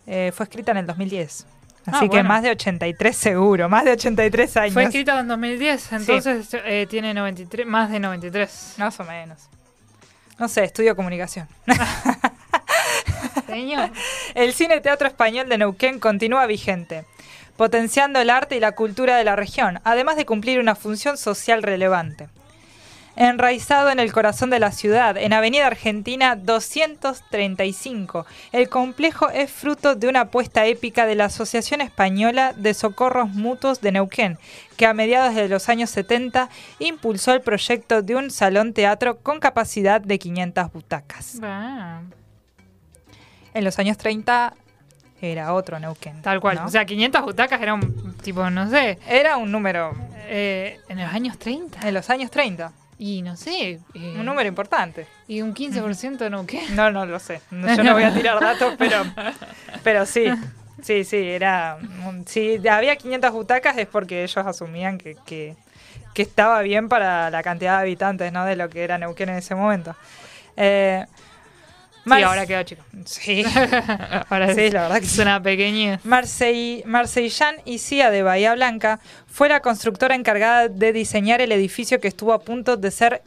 eh, 0.06 0.32
fue 0.34 0.46
escrita 0.46 0.72
en 0.72 0.78
el 0.78 0.86
2010. 0.88 1.46
Así 1.88 1.96
Ah, 1.96 2.00
que 2.02 2.08
bueno. 2.08 2.28
más 2.30 2.44
de 2.44 2.52
83 2.52 3.16
seguro, 3.16 3.70
más 3.70 3.86
de 3.86 3.92
83 3.94 4.58
años. 4.58 4.74
Fue 4.74 4.84
escrita 4.84 5.20
en 5.20 5.28
2010, 5.30 5.92
entonces 5.94 6.48
eh, 6.66 6.86
tiene 6.90 7.14
93, 7.14 7.66
más 7.66 7.90
de 7.90 8.00
93. 8.00 8.76
Más 8.78 9.00
o 9.00 9.04
menos. 9.06 9.40
No 10.38 10.48
sé, 10.50 10.66
estudio 10.66 10.96
comunicación. 10.96 11.48
Señor. 13.48 13.90
El 14.36 14.54
cine 14.54 14.82
teatro 14.82 15.08
español 15.08 15.50
de 15.50 15.58
Neuquén 15.58 16.00
continúa 16.00 16.46
vigente, 16.46 17.06
potenciando 17.56 18.20
el 18.20 18.30
arte 18.30 18.56
y 18.56 18.60
la 18.60 18.74
cultura 18.74 19.16
de 19.18 19.24
la 19.24 19.36
región, 19.36 19.80
además 19.84 20.16
de 20.18 20.26
cumplir 20.26 20.60
una 20.60 20.76
función 20.76 21.18
social 21.18 21.64
relevante. 21.64 22.28
Enraizado 23.18 23.90
en 23.90 24.00
el 24.00 24.14
corazón 24.14 24.50
de 24.52 24.60
la 24.60 24.72
ciudad, 24.72 25.18
en 25.18 25.34
Avenida 25.34 25.66
Argentina 25.68 26.36
235. 26.36 28.26
El 28.52 28.70
complejo 28.70 29.30
es 29.30 29.52
fruto 29.52 29.96
de 29.96 30.08
una 30.08 30.22
apuesta 30.22 30.66
épica 30.66 31.06
de 31.06 31.16
la 31.16 31.26
Asociación 31.26 31.82
Española 31.82 32.54
de 32.56 32.74
Socorros 32.74 33.30
Mutuos 33.30 33.82
de 33.82 33.92
Neuquén, 33.92 34.38
que 34.78 34.86
a 34.86 34.94
mediados 34.94 35.34
de 35.36 35.50
los 35.50 35.68
años 35.68 35.90
70 35.90 36.50
impulsó 36.80 37.34
el 37.34 37.42
proyecto 37.42 38.02
de 38.04 38.16
un 38.16 38.30
salón 38.30 38.74
teatro 38.74 39.18
con 39.18 39.40
capacidad 39.40 40.00
de 40.00 40.20
500 40.20 40.72
butacas. 40.72 41.40
Ah, 41.42 42.02
En 43.54 43.64
los 43.64 43.80
años 43.80 43.98
30 43.98 44.54
era 45.20 45.54
otro 45.54 45.80
Neuquén. 45.80 46.22
tal 46.22 46.40
cual. 46.40 46.58
¿no? 46.58 46.66
O 46.66 46.70
sea, 46.70 46.86
500 46.86 47.24
butacas 47.24 47.60
era 47.60 47.74
un 47.74 48.16
tipo, 48.22 48.48
no 48.52 48.70
sé, 48.70 49.00
era 49.10 49.38
un 49.38 49.52
número 49.52 49.96
eh, 50.28 50.80
en 50.88 51.00
los 51.02 51.12
años 51.12 51.40
30. 51.40 51.88
en 51.88 51.94
los 51.96 52.10
años 52.12 52.30
30, 52.30 52.72
Y 53.00 53.22
no 53.22 53.36
sé. 53.36 53.80
eh, 53.94 54.16
un 54.18 54.26
número 54.26 54.48
importante. 54.50 55.06
Y 55.28 55.42
un 55.42 55.54
15% 55.54 56.30
no, 56.32 56.46
¿qué? 56.48 56.64
No, 56.72 56.90
no 56.92 57.06
lo 57.06 57.20
sé. 57.20 57.42
No, 57.52 57.74
Yo 57.76 57.84
no 57.84 57.94
voy 57.94 58.04
a 58.04 58.14
tirar 58.14 58.40
datos, 58.40 58.74
pero, 58.78 59.04
pero 59.84 60.06
sí. 60.06 60.26
Sí, 60.82 61.04
sí, 61.04 61.18
era. 61.18 61.78
Si 62.28 62.66
había 62.68 62.96
500 62.96 63.32
butacas 63.32 63.78
es 63.78 63.88
porque 63.88 64.24
ellos 64.24 64.38
asumían 64.46 64.98
que, 64.98 65.16
que, 65.26 65.56
que 66.14 66.22
estaba 66.22 66.62
bien 66.62 66.88
para 66.88 67.30
la 67.32 67.42
cantidad 67.44 67.78
de 67.78 67.82
habitantes, 67.82 68.32
¿no? 68.32 68.46
De 68.46 68.56
lo 68.56 68.70
que 68.70 68.84
era 68.84 68.98
Neuquén 68.98 69.30
en 69.30 69.38
ese 69.38 69.56
momento. 69.56 69.96
Eh, 70.56 71.06
Sí, 72.08 72.10
Mar- 72.10 72.24
ahora 72.24 72.46
quedó 72.46 72.64
chico. 72.64 72.84
Sí, 73.06 73.44
Ahora 74.30 74.54
sí, 74.56 74.70
la 74.70 74.84
verdad 74.84 75.00
que 75.00 75.06
es 75.06 75.12
sí. 75.12 75.22
una 75.22 75.42
pequeña. 75.44 76.00
Y 77.66 77.80
Cia 77.80 78.10
de 78.10 78.24
Bahía 78.24 78.56
Blanca 78.56 79.00
fue 79.28 79.50
la 79.50 79.60
constructora 79.60 80.16
encargada 80.16 80.70
de 80.70 80.94
diseñar 80.94 81.42
el 81.42 81.52
edificio 81.52 82.00
que 82.00 82.08
estuvo 82.08 82.32
a 82.34 82.40
punto 82.40 82.78
de 82.78 82.92
ser 82.92 83.22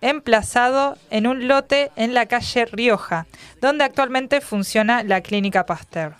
emplazado 0.00 0.96
en 1.10 1.26
un 1.26 1.46
lote 1.46 1.90
en 1.96 2.14
la 2.14 2.26
calle 2.26 2.64
Rioja, 2.66 3.26
donde 3.60 3.84
actualmente 3.84 4.40
funciona 4.40 5.02
la 5.02 5.20
Clínica 5.20 5.66
Pasteur. 5.66 6.14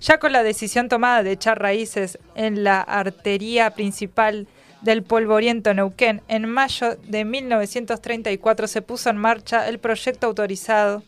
Ya 0.00 0.18
con 0.18 0.32
la 0.32 0.42
decisión 0.42 0.88
tomada 0.88 1.22
de 1.22 1.32
echar 1.32 1.60
raíces 1.60 2.18
en 2.34 2.64
la 2.64 2.80
artería 2.80 3.70
principal 3.70 4.46
del 4.86 5.02
polvoriento 5.02 5.74
Neuquén, 5.74 6.22
en 6.28 6.48
mayo 6.48 6.96
de 7.02 7.26
1934 7.26 8.66
se 8.68 8.80
puso 8.80 9.10
en 9.10 9.18
marcha 9.18 9.68
el 9.68 9.78
proyecto 9.78 10.26
autorizado 10.26 11.02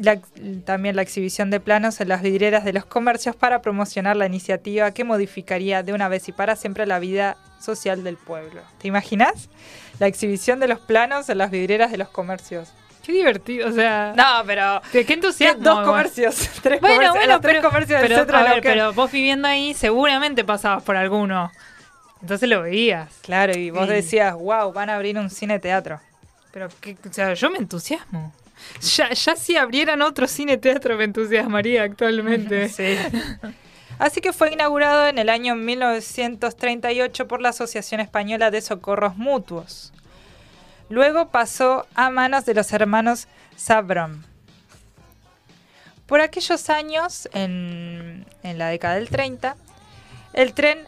la- 0.00 0.18
también 0.64 0.96
la 0.96 1.02
exhibición 1.02 1.50
de 1.50 1.60
planos 1.60 2.00
en 2.00 2.08
las 2.08 2.20
vidrieras 2.22 2.64
de 2.64 2.72
los 2.72 2.84
comercios 2.84 3.36
para 3.36 3.62
promocionar 3.62 4.16
la 4.16 4.26
iniciativa 4.26 4.90
que 4.90 5.04
modificaría 5.04 5.82
de 5.84 5.92
una 5.92 6.08
vez 6.08 6.28
y 6.28 6.32
para 6.32 6.56
siempre 6.56 6.84
la 6.86 6.98
vida 6.98 7.36
social 7.60 8.02
del 8.02 8.16
pueblo. 8.16 8.60
¿Te 8.78 8.88
imaginas? 8.88 9.48
La 10.00 10.08
exhibición 10.08 10.58
de 10.58 10.66
los 10.66 10.80
planos 10.80 11.28
en 11.30 11.38
las 11.38 11.50
vidrieras 11.52 11.92
de 11.92 11.98
los 11.98 12.08
comercios. 12.08 12.72
Qué 13.04 13.12
divertido, 13.12 13.68
o 13.68 13.72
sea. 13.72 14.14
No, 14.16 14.44
pero... 14.46 14.80
Qué, 14.90 15.04
entusiasmo. 15.08 15.62
Dos 15.62 15.86
comercios, 15.86 16.34
tres 16.62 16.80
Bueno, 16.80 16.96
comercios, 16.96 17.14
bueno, 17.14 17.32
los 17.34 17.40
tres 17.42 17.62
comercios 17.62 18.00
del 18.00 18.08
pero, 18.08 18.18
centro 18.20 18.36
a 18.36 18.40
de 18.40 18.44
ver, 18.46 18.54
Neuquén. 18.54 18.72
pero 18.72 18.92
vos 18.94 19.12
viviendo 19.12 19.46
ahí 19.46 19.74
seguramente 19.74 20.42
pasabas 20.42 20.82
por 20.82 20.96
alguno. 20.96 21.52
Entonces 22.24 22.48
lo 22.48 22.62
veías. 22.62 23.12
Claro, 23.20 23.52
y 23.54 23.68
vos 23.68 23.86
Sí. 23.86 23.92
decías, 23.92 24.32
wow, 24.34 24.72
van 24.72 24.88
a 24.88 24.94
abrir 24.94 25.18
un 25.18 25.28
cine 25.28 25.58
teatro. 25.58 26.00
Pero, 26.52 26.68
que, 26.80 26.96
o 27.06 27.12
sea, 27.12 27.34
yo 27.34 27.50
me 27.50 27.58
entusiasmo. 27.58 28.32
Ya, 28.96 29.10
ya 29.12 29.36
si 29.36 29.58
abrieran 29.58 30.00
otro 30.00 30.26
cine 30.26 30.56
teatro 30.56 30.96
me 30.96 31.04
entusiasmaría 31.04 31.82
actualmente. 31.82 32.68
Sí. 32.74 32.96
Así 33.98 34.22
que 34.22 34.32
fue 34.32 34.52
inaugurado 34.54 35.06
en 35.06 35.18
el 35.18 35.28
año 35.28 35.54
1938 35.54 37.28
por 37.28 37.42
la 37.42 37.50
Asociación 37.50 38.00
Española 38.00 38.50
de 38.50 38.62
Socorros 38.62 39.16
Mutuos. 39.16 39.92
Luego 40.88 41.28
pasó 41.28 41.86
a 41.94 42.08
manos 42.08 42.46
de 42.46 42.54
los 42.54 42.72
hermanos 42.72 43.28
Sabron. 43.54 44.24
Por 46.06 46.22
aquellos 46.22 46.70
años, 46.70 47.28
en, 47.34 48.24
en 48.42 48.58
la 48.58 48.68
década 48.68 48.94
del 48.94 49.10
30, 49.10 49.56
el 50.32 50.54
tren 50.54 50.78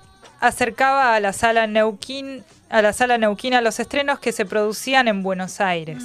acercaba 0.40 1.14
a 1.14 1.20
la 1.20 1.32
sala 1.32 1.66
Neuquén 1.66 2.44
a 2.68 2.82
la 2.82 2.92
sala 2.92 3.18
Neuquén 3.18 3.54
a 3.54 3.60
los 3.60 3.78
estrenos 3.78 4.18
que 4.18 4.32
se 4.32 4.44
producían 4.44 5.08
en 5.08 5.22
Buenos 5.22 5.60
Aires. 5.60 6.02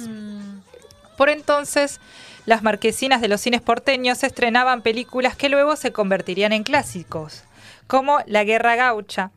Por 1.16 1.28
entonces, 1.28 2.00
las 2.46 2.62
marquesinas 2.62 3.20
de 3.20 3.28
los 3.28 3.40
cines 3.40 3.60
porteños 3.60 4.22
estrenaban 4.22 4.82
películas 4.82 5.36
que 5.36 5.48
luego 5.48 5.76
se 5.76 5.92
convertirían 5.92 6.52
en 6.52 6.62
clásicos, 6.62 7.44
como 7.86 8.18
La 8.26 8.44
Guerra 8.44 8.76
Gaucha, 8.76 9.30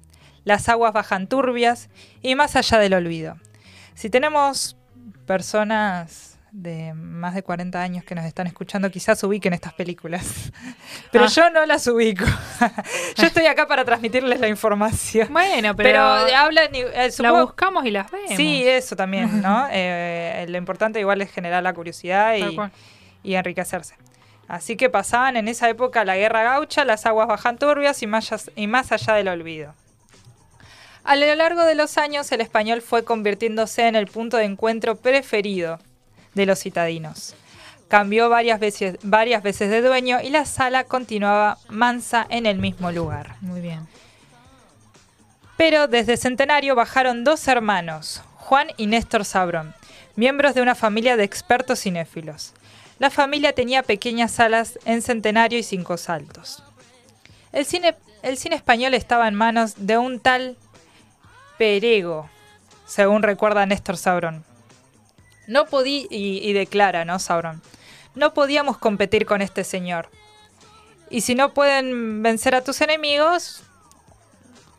Las 0.44 0.70
Aguas 0.70 0.94
Bajan 0.94 1.28
Turbias 1.28 1.90
y 2.22 2.36
Más 2.36 2.56
Allá 2.56 2.80
del 2.80 2.94
Olvido. 2.94 3.38
Si 3.96 4.10
tenemos 4.10 4.78
personas 5.26 6.25
de 6.58 6.94
más 6.94 7.36
de 7.36 7.44
40 7.44 7.82
años 7.82 8.06
que 8.06 8.16
nos 8.16 8.24
están 8.24 8.48
escuchando, 8.48 8.90
quizás 8.90 9.22
ubiquen 9.26 9.52
estas 9.54 9.74
películas. 9.74 10.52
Pero 11.12 11.26
Ah. 11.26 11.28
yo 11.28 11.50
no 11.50 11.66
las 11.66 11.86
ubico. 11.88 12.24
yo 13.18 13.26
estoy 13.26 13.46
acá 13.48 13.68
para 13.68 13.84
transmitirles 13.84 14.40
la 14.40 14.48
información. 14.48 15.28
Bueno, 15.32 15.76
Pero, 15.76 15.90
pero, 16.24 16.38
hablan, 16.38 16.74
y- 16.74 16.80
eh, 16.80 17.10
la 17.20 17.32
buscamos 17.34 17.86
y 17.86 17.92
las 17.92 18.10
vemos. 18.10 18.32
Sí, 18.38 18.66
eso 18.66 18.96
también, 18.96 19.42
¿no? 19.42 19.68
Eh, 19.72 20.46
lo 20.48 20.58
importante 20.58 21.00
igual 21.00 21.22
es 21.22 21.30
generar 21.32 21.62
la 21.62 21.74
curiosidad 21.74 22.36
y, 22.38 22.58
y 23.24 23.36
enriquecerse. 23.36 23.96
Así 24.48 24.78
que 24.78 24.90
pasaban 24.90 25.36
en 25.36 25.48
esa 25.50 25.68
época 25.70 26.06
la 26.06 26.16
guerra 26.16 26.44
gaucha, 26.44 26.86
las 26.86 27.06
aguas 27.06 27.28
bajan 27.28 27.58
turbias 27.58 28.02
y 28.02 28.08
más, 28.08 28.50
y 28.56 28.68
más 28.68 28.92
allá 28.94 29.14
del 29.16 29.28
olvido. 29.28 29.74
A 31.04 31.16
lo 31.18 31.36
largo 31.36 31.64
de 31.66 31.76
los 31.76 31.98
años, 31.98 32.32
el 32.32 32.42
español 32.42 32.82
fue 32.82 33.04
convirtiéndose 33.04 33.88
en 33.88 33.96
el 33.96 34.08
punto 34.08 34.38
de 34.38 34.46
encuentro 34.46 34.96
preferido 34.96 35.80
de 36.36 36.46
los 36.46 36.60
citadinos. 36.60 37.34
Cambió 37.88 38.30
varias 38.30 38.60
veces, 38.60 38.98
varias 39.04 39.42
veces 39.44 39.70
de 39.70 39.82
dueño 39.82 40.20
y 40.22 40.30
la 40.30 40.46
sala 40.46 40.84
continuaba 40.84 41.58
mansa 41.70 42.26
en 42.30 42.46
el 42.46 42.58
mismo 42.58 42.92
lugar. 42.92 43.36
Muy 43.42 43.62
bien. 43.62 43.88
Pero 45.58 45.88
desde 45.88 46.18
Centenario 46.18 46.76
bajaron 46.76 47.24
dos 47.24 47.48
hermanos, 47.48 48.22
Juan 48.36 48.68
y 48.78 48.88
Néstor 48.88 49.24
Sabrón, 49.24 49.74
miembros 50.16 50.54
de 50.54 50.62
una 50.62 50.76
familia 50.76 51.16
de 51.16 51.24
expertos 51.24 51.82
cinéfilos. 51.82 52.54
La 53.00 53.10
familia 53.10 53.54
tenía 53.54 53.84
pequeñas 53.84 54.32
salas 54.32 54.80
en 54.86 55.02
Centenario 55.02 55.60
y 55.60 55.64
Cinco 55.64 55.98
Saltos. 55.98 56.64
El 57.52 57.66
cine, 57.66 57.96
el 58.22 58.38
cine 58.38 58.56
español 58.56 58.94
estaba 58.94 59.28
en 59.28 59.36
manos 59.36 59.74
de 59.78 59.98
un 59.98 60.20
tal 60.20 60.58
Perego, 61.58 62.30
según 62.86 63.24
recuerda 63.24 63.66
Néstor 63.66 63.98
Sabrón. 63.98 64.44
No 65.48 65.66
podí, 65.66 66.08
y, 66.10 66.40
y 66.48 66.54
declara, 66.54 67.06
¿no, 67.06 67.20
Sabrón? 67.20 67.62
No 68.16 68.34
podíamos 68.34 68.78
competir 68.78 69.26
con 69.26 69.42
este 69.42 69.64
señor. 69.64 70.10
Y 71.10 71.22
si 71.22 71.36
no 71.36 71.54
pueden 71.54 72.24
vencer 72.24 72.56
a 72.56 72.64
tus 72.64 72.82
enemigos, 72.82 73.62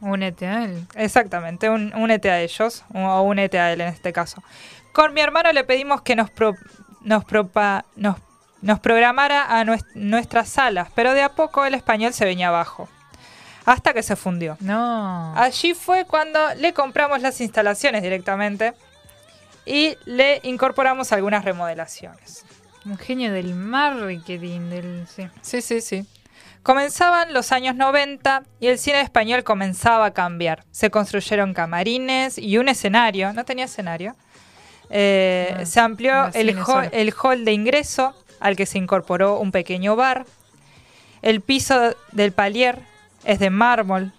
Únete 0.01 0.47
a 0.47 0.65
él. 0.65 0.87
Exactamente, 0.95 1.71
un, 1.71 1.95
únete 1.95 2.31
a 2.31 2.41
ellos, 2.41 2.85
o 2.95 3.23
únete 3.23 3.59
a 3.59 3.73
él 3.73 3.81
en 3.81 3.89
este 3.89 4.13
caso. 4.13 4.43
Con 4.93 5.15
mi 5.15 5.23
hermano 5.23 5.51
le 5.53 5.65
pedimos 5.65 6.03
que 6.03 6.15
nos, 6.15 6.29
pro- 6.31 6.55
nos, 7.01 7.25
propa- 7.25 7.85
nos, 7.97 8.17
nos 8.61 8.79
programara 8.79 9.59
a 9.59 9.65
nues- 9.65 9.87
nuestras 9.95 10.51
salas, 10.51 10.89
pero 10.95 11.15
de 11.15 11.23
a 11.23 11.31
poco 11.31 11.65
el 11.65 11.75
español 11.75 12.13
se 12.13 12.27
venía 12.27 12.49
abajo, 12.49 12.89
hasta 13.65 13.95
que 13.95 14.03
se 14.03 14.17
fundió. 14.17 14.59
No. 14.61 15.33
Allí 15.35 15.73
fue 15.73 16.05
cuando 16.05 16.41
le 16.57 16.75
compramos 16.75 17.23
las 17.23 17.41
instalaciones 17.41 18.03
directamente 18.03 18.75
y 19.67 19.97
le 20.05 20.41
incorporamos 20.45 21.13
algunas 21.13 21.45
remodelaciones. 21.45 22.45
Un 22.85 22.97
genio 22.97 23.33
del 23.33 23.55
marketing. 23.55 24.71
Del, 24.71 25.07
sí. 25.09 25.29
Sí, 25.43 25.61
sí, 25.61 25.81
sí. 25.81 26.07
Comenzaban 26.63 27.33
los 27.33 27.53
años 27.53 27.75
90 27.77 28.43
y 28.61 28.69
el 28.69 28.79
cine 28.79 29.01
español 29.01 29.45
comenzaba 29.45 30.07
a 30.07 30.11
cambiar. 30.13 30.65
Se 30.71 30.91
construyeron 30.91 31.53
camarines 31.53 32.39
y 32.39 32.59
un 32.59 32.69
escenario. 32.69 33.33
¿No 33.33 33.45
tenía 33.45 33.65
escenario? 33.67 34.15
Eh, 34.91 35.57
Ah, 35.59 35.67
se 35.67 35.81
amplió 35.81 36.27
el 36.33 37.13
hall 37.15 37.45
de 37.45 37.53
ingreso, 37.53 38.15
al 38.39 38.55
que 38.57 38.67
se 38.67 38.79
incorporó 38.79 39.39
un 39.41 39.51
pequeño 39.51 39.97
bar. 39.97 40.27
El 41.23 41.41
piso 41.41 41.95
del 42.13 42.33
palier 42.33 42.79
es 43.25 43.39
de 43.41 43.51
mármol, 43.51 44.13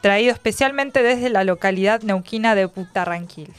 traído 0.00 0.32
especialmente 0.32 1.02
desde 1.02 1.30
la 1.30 1.44
localidad 1.44 2.02
neuquina 2.02 2.54
de 2.54 2.66
Putarranquil. 2.66 3.52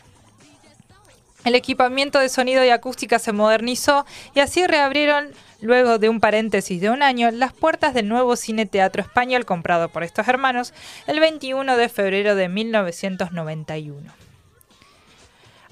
El 1.43 1.55
equipamiento 1.55 2.19
de 2.19 2.29
sonido 2.29 2.63
y 2.63 2.69
acústica 2.69 3.17
se 3.17 3.31
modernizó 3.31 4.05
y 4.35 4.41
así 4.41 4.67
reabrieron, 4.67 5.31
luego 5.59 5.97
de 5.97 6.07
un 6.07 6.19
paréntesis 6.19 6.79
de 6.79 6.89
un 6.91 7.01
año, 7.01 7.31
las 7.31 7.53
puertas 7.53 7.93
del 7.93 8.07
nuevo 8.07 8.35
cine 8.35 8.67
teatro 8.67 9.01
español 9.01 9.45
comprado 9.45 9.89
por 9.89 10.03
estos 10.03 10.27
hermanos 10.27 10.73
el 11.07 11.19
21 11.19 11.77
de 11.77 11.89
febrero 11.89 12.35
de 12.35 12.47
1991. 12.47 14.13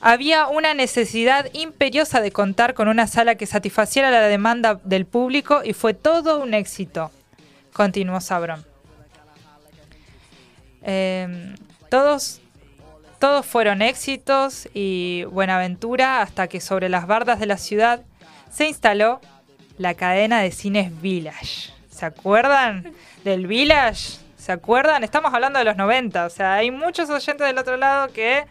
Había 0.01 0.47
una 0.47 0.73
necesidad 0.73 1.49
imperiosa 1.53 2.21
de 2.21 2.31
contar 2.31 2.73
con 2.73 2.87
una 2.87 3.05
sala 3.05 3.35
que 3.35 3.45
satisfaciera 3.45 4.09
la 4.09 4.21
demanda 4.21 4.79
del 4.83 5.05
público 5.05 5.61
y 5.63 5.73
fue 5.73 5.93
todo 5.93 6.41
un 6.41 6.53
éxito, 6.53 7.11
continuó 7.73 8.21
Sabrón. 8.21 8.65
Eh, 10.81 11.53
todos 11.89 12.39
Todos 13.19 13.45
fueron 13.45 13.81
éxitos 13.81 14.69
y 14.73 15.25
buenaventura 15.25 16.21
hasta 16.21 16.47
que 16.47 16.61
sobre 16.61 16.87
las 16.87 17.05
bardas 17.05 17.39
de 17.39 17.45
la 17.47 17.57
ciudad 17.57 18.01
se 18.49 18.67
instaló 18.67 19.19
la 19.77 19.93
cadena 19.93 20.39
de 20.39 20.51
cines 20.51 21.01
Village. 21.01 21.73
¿Se 21.89 22.05
acuerdan 22.05 22.93
del 23.25 23.45
Village? 23.45 24.19
¿Se 24.37 24.53
acuerdan? 24.53 25.03
Estamos 25.03 25.33
hablando 25.33 25.59
de 25.59 25.65
los 25.65 25.75
90, 25.75 26.25
o 26.25 26.29
sea, 26.29 26.53
hay 26.55 26.71
muchos 26.71 27.09
oyentes 27.09 27.45
del 27.45 27.57
otro 27.57 27.75
lado 27.75 28.07
que 28.13 28.45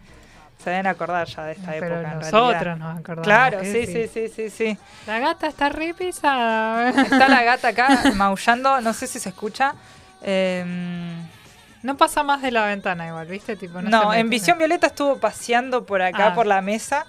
se 0.63 0.69
deben 0.69 0.87
acordar 0.87 1.27
ya 1.27 1.45
de 1.45 1.53
esta 1.53 1.71
Pero 1.71 1.99
época. 1.99 2.11
en 2.11 2.19
nosotros 2.19 2.77
nos 2.77 2.99
acordamos. 2.99 3.25
Claro, 3.25 3.59
¿qué 3.61 3.71
sí, 3.71 3.85
sí, 3.91 4.07
sí, 4.07 4.27
sí, 4.29 4.49
sí. 4.49 4.77
La 5.07 5.19
gata 5.19 5.47
está 5.47 5.69
re 5.69 5.95
pisada. 5.95 6.89
Está 6.89 7.27
la 7.27 7.43
gata 7.43 7.69
acá 7.69 8.03
maullando, 8.15 8.81
no 8.81 8.93
sé 8.93 9.07
si 9.07 9.19
se 9.19 9.29
escucha. 9.29 9.73
Em, 10.21 11.18
No 11.83 11.95
pasa 11.97 12.23
más 12.23 12.41
de 12.41 12.51
la 12.51 12.65
ventana 12.65 13.07
igual, 13.07 13.27
¿viste? 13.27 13.55
Tipo, 13.55 13.81
no, 13.81 13.89
no, 13.89 14.13
en 14.13 14.29
Visión 14.29 14.57
Violeta 14.57 14.87
estuvo 14.87 15.17
paseando 15.17 15.85
por 15.85 16.01
acá, 16.01 16.27
Ah. 16.27 16.35
por 16.35 16.45
la 16.45 16.61
mesa, 16.61 17.05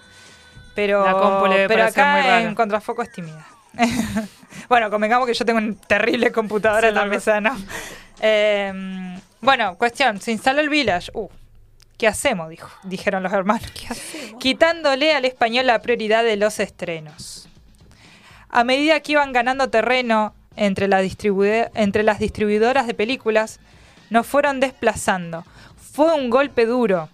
pero, 0.74 1.04
La 1.04 1.66
pero 1.68 1.84
acá 1.84 2.40
en 2.42 2.54
Contrafoco 2.54 3.02
es 3.02 3.10
tímida. 3.10 3.46
bueno, 4.68 4.90
convengamos 4.90 5.26
que 5.26 5.34
yo 5.34 5.44
tengo 5.44 5.58
un 5.58 5.76
terrible 5.76 6.32
computadora 6.32 6.82
Sí, 6.82 6.88
en 6.88 6.94
la 6.94 7.04
mesa, 7.06 7.40
¿no? 7.40 7.56
Em, 8.20 9.18
bueno, 9.40 9.76
cuestión, 9.76 10.20
se 10.20 10.32
instaló 10.32 10.60
el 10.60 10.68
Village. 10.68 11.10
Uh, 11.14 11.28
¿qué 11.96 12.06
hacemos? 12.06 12.48
Dijo, 12.48 12.68
dijeron 12.84 13.22
los 13.22 13.32
hermanos. 13.32 13.70
Quitándole 14.38 15.14
al 15.14 15.24
español 15.24 15.66
la 15.66 15.80
prioridad 15.80 16.24
de 16.24 16.36
los 16.36 16.60
estrenos. 16.60 17.48
A 18.48 18.64
medida 18.64 19.00
que 19.00 19.12
iban 19.12 19.32
ganando 19.32 19.70
terreno 19.70 20.34
entre, 20.56 20.88
la 20.88 21.00
entre 21.02 22.02
las 22.02 22.18
distribuidoras 22.18 22.86
de 22.86 22.94
películas, 22.94 23.60
nos 24.10 24.26
fueron 24.26 24.60
desplazando. 24.60 25.44
Fue 25.92 26.14
un 26.14 26.30
golpe 26.30 26.66
duro. 26.66 27.08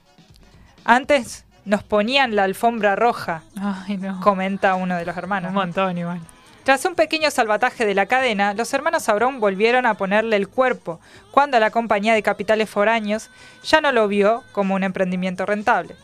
Antes 0.85 1.45
nos 1.65 1.83
ponían 1.83 2.37
la 2.37 2.45
alfombra 2.45 2.95
roja, 2.97 3.43
Ay, 3.61 3.97
no. 3.97 4.21
comenta 4.21 4.75
uno 4.75 4.97
de 4.97 5.05
los 5.05 5.17
hermanos. 5.17 5.49
Un 5.51 5.55
montón 5.57 5.99
igual. 5.99 6.21
Tras 6.63 6.85
un 6.85 6.97
pequeño 6.97 7.31
salvataje 7.31 7.87
de 7.87 7.95
la 7.95 8.07
cadena, 8.07 8.53
los 8.55 8.73
hermanos 8.75 9.05
Sabrón 9.05 9.39
volvieron 9.39 9.87
a 9.87 9.95
ponerle 9.95 10.35
el 10.37 10.49
cuerpo, 10.49 11.01
cuando 11.31 11.61
la 11.61 11.71
compañía 11.71 12.13
de 12.15 12.23
capitales 12.25 12.69
foráneos 12.69 13.31
ya 13.63 13.81
no 13.81 13.93
lo 13.93 14.09
vio 14.09 14.43
como 14.53 14.75
un 14.75 14.83
emprendimiento 14.83 15.47
rentable. 15.47 15.95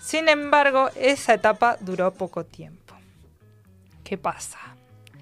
Sin 0.00 0.28
embargo, 0.30 0.88
esa 0.96 1.34
etapa 1.34 1.76
duró 1.80 2.12
poco 2.14 2.44
tiempo. 2.44 2.94
¿Qué 4.02 4.16
pasa? 4.16 4.58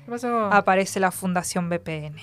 ¿Qué 0.04 0.10
pasó? 0.12 0.46
Aparece 0.52 1.00
la 1.00 1.10
Fundación 1.10 1.68
BPN. 1.68 2.16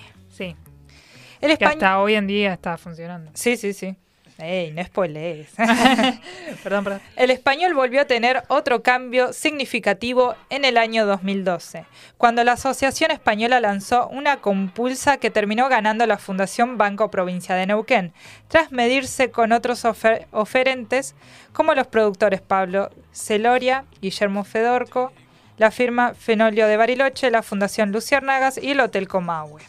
El 1.45 1.57
Que 1.57 1.63
español... 1.65 1.83
hasta 1.83 1.99
hoy 1.99 2.15
en 2.15 2.27
día 2.27 2.53
está 2.53 2.77
funcionando. 2.77 3.31
Sí, 3.33 3.57
sí, 3.57 3.73
sí. 3.73 3.95
Ey, 4.37 4.71
no 4.71 4.83
spoilees. 4.83 5.47
Perdón, 6.63 6.83
perdón. 6.83 7.01
El 7.15 7.31
español 7.31 7.73
volvió 7.73 8.01
a 8.01 8.05
tener 8.05 8.43
otro 8.49 8.83
cambio 8.83 9.31
significativo 9.31 10.35
en 10.49 10.65
el 10.65 10.77
año 10.77 11.05
2012, 11.05 11.85
cuando 12.17 12.43
la 12.43 12.53
Asociación 12.53 13.11
Española 13.11 13.61
lanzó 13.61 14.07
una 14.09 14.41
compulsa 14.41 15.17
que 15.17 15.31
terminó 15.31 15.69
ganando 15.69 16.05
la 16.05 16.17
Fundación 16.17 16.77
Banco 16.77 17.09
Provincia 17.09 17.55
de 17.55 17.65
Neuquén, 17.67 18.11
tras 18.49 18.73
medirse 18.73 19.31
con 19.31 19.53
otros 19.53 19.85
ofer- 19.85 20.25
oferentes 20.31 21.15
como 21.53 21.73
los 21.73 21.87
productores 21.87 22.41
Pablo 22.41 22.89
Celoria, 23.13 23.85
Guillermo 24.01 24.43
Fedorco, 24.43 25.13
la 25.57 25.71
firma 25.71 26.13
Fenolio 26.13 26.67
de 26.67 26.75
Bariloche, 26.75 27.31
la 27.31 27.41
Fundación 27.41 27.93
Luciérnagas 27.93 28.57
y 28.61 28.71
el 28.71 28.81
Hotel 28.81 29.07
Comahue. 29.07 29.61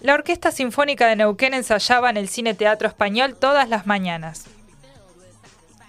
La 0.00 0.14
Orquesta 0.14 0.50
Sinfónica 0.50 1.06
de 1.06 1.16
Neuquén 1.16 1.52
ensayaba 1.54 2.08
en 2.10 2.16
el 2.16 2.28
Cine 2.28 2.54
Teatro 2.54 2.88
Español 2.88 3.36
todas 3.38 3.68
las 3.68 3.86
mañanas. 3.86 4.46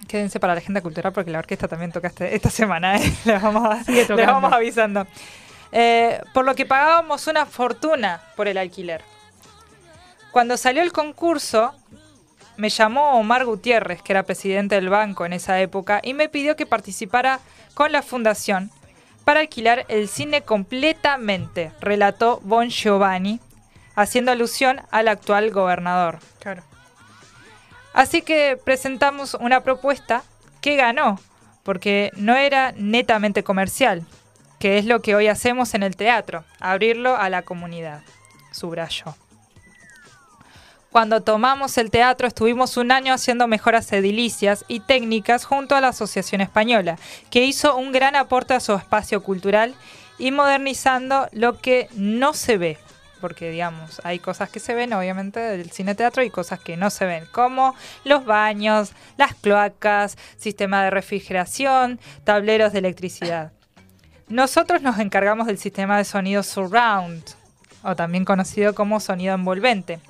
Quédense 0.06 0.38
para 0.38 0.52
la 0.54 0.58
agenda 0.60 0.82
cultural 0.82 1.12
porque 1.14 1.30
la 1.30 1.38
orquesta 1.38 1.68
también 1.68 1.90
toca 1.92 2.08
este- 2.08 2.34
esta 2.34 2.50
semana, 2.50 2.96
¿eh? 2.98 3.12
les, 3.24 3.40
vamos 3.42 3.64
a- 3.66 3.82
Sigue 3.84 3.98
les 4.00 4.08
tocando. 4.08 4.32
vamos 4.32 4.52
avisando. 4.52 5.06
Eh, 5.72 6.20
por 6.34 6.44
lo 6.44 6.54
que 6.54 6.66
pagábamos 6.66 7.26
una 7.28 7.46
fortuna 7.46 8.20
por 8.36 8.46
el 8.48 8.58
alquiler. 8.58 9.02
Cuando 10.30 10.58
salió 10.58 10.82
el 10.82 10.92
concurso, 10.92 11.72
me 12.58 12.68
llamó 12.68 13.18
Omar 13.18 13.46
Gutiérrez, 13.46 14.02
que 14.02 14.12
era 14.12 14.22
presidente 14.24 14.74
del 14.74 14.90
banco 14.90 15.24
en 15.24 15.32
esa 15.32 15.58
época, 15.60 16.00
y 16.02 16.12
me 16.12 16.28
pidió 16.28 16.56
que 16.56 16.66
participara 16.66 17.40
con 17.72 17.90
la 17.92 18.02
fundación 18.02 18.70
para 19.24 19.40
alquilar 19.40 19.86
el 19.88 20.08
cine 20.08 20.42
completamente, 20.42 21.72
relató 21.80 22.40
Bon 22.42 22.68
Giovanni, 22.68 23.40
haciendo 23.94 24.32
alusión 24.32 24.80
al 24.90 25.08
actual 25.08 25.50
gobernador. 25.50 26.18
Claro. 26.40 26.62
Así 27.92 28.22
que 28.22 28.58
presentamos 28.62 29.34
una 29.34 29.62
propuesta 29.62 30.22
que 30.60 30.76
ganó, 30.76 31.18
porque 31.62 32.10
no 32.16 32.36
era 32.36 32.72
netamente 32.76 33.42
comercial, 33.44 34.06
que 34.58 34.78
es 34.78 34.86
lo 34.86 35.02
que 35.02 35.14
hoy 35.14 35.28
hacemos 35.28 35.74
en 35.74 35.82
el 35.82 35.96
teatro, 35.96 36.44
abrirlo 36.60 37.16
a 37.16 37.28
la 37.28 37.42
comunidad, 37.42 38.02
subrayó. 38.52 39.14
Cuando 40.90 41.22
tomamos 41.22 41.78
el 41.78 41.90
teatro 41.90 42.28
estuvimos 42.28 42.76
un 42.76 42.92
año 42.92 43.14
haciendo 43.14 43.48
mejoras 43.48 43.90
edilicias 43.92 44.64
y 44.68 44.80
técnicas 44.80 45.46
junto 45.46 45.74
a 45.74 45.80
la 45.80 45.88
Asociación 45.88 46.42
Española, 46.42 46.98
que 47.30 47.44
hizo 47.44 47.76
un 47.76 47.92
gran 47.92 48.14
aporte 48.14 48.52
a 48.52 48.60
su 48.60 48.74
espacio 48.74 49.22
cultural 49.22 49.74
y 50.18 50.32
modernizando 50.32 51.28
lo 51.32 51.58
que 51.58 51.88
no 51.94 52.34
se 52.34 52.58
ve, 52.58 52.78
porque 53.22 53.50
digamos, 53.50 54.02
hay 54.04 54.18
cosas 54.18 54.50
que 54.50 54.60
se 54.60 54.74
ven 54.74 54.92
obviamente 54.92 55.40
del 55.40 55.70
cine 55.70 55.94
teatro 55.94 56.22
y 56.22 56.28
cosas 56.28 56.58
que 56.60 56.76
no 56.76 56.90
se 56.90 57.06
ven, 57.06 57.24
como 57.32 57.74
los 58.04 58.26
baños, 58.26 58.92
las 59.16 59.34
cloacas, 59.34 60.18
sistema 60.36 60.84
de 60.84 60.90
refrigeración, 60.90 62.00
tableros 62.24 62.72
de 62.74 62.80
electricidad. 62.80 63.52
Nosotros 64.28 64.82
nos 64.82 64.98
encargamos 64.98 65.46
del 65.46 65.58
sistema 65.58 65.96
de 65.96 66.04
sonido 66.04 66.42
surround, 66.42 67.22
o 67.84 67.94
también 67.96 68.24
conocido 68.24 68.74
como 68.74 69.00
sonido 69.00 69.34
envolvente. 69.34 70.00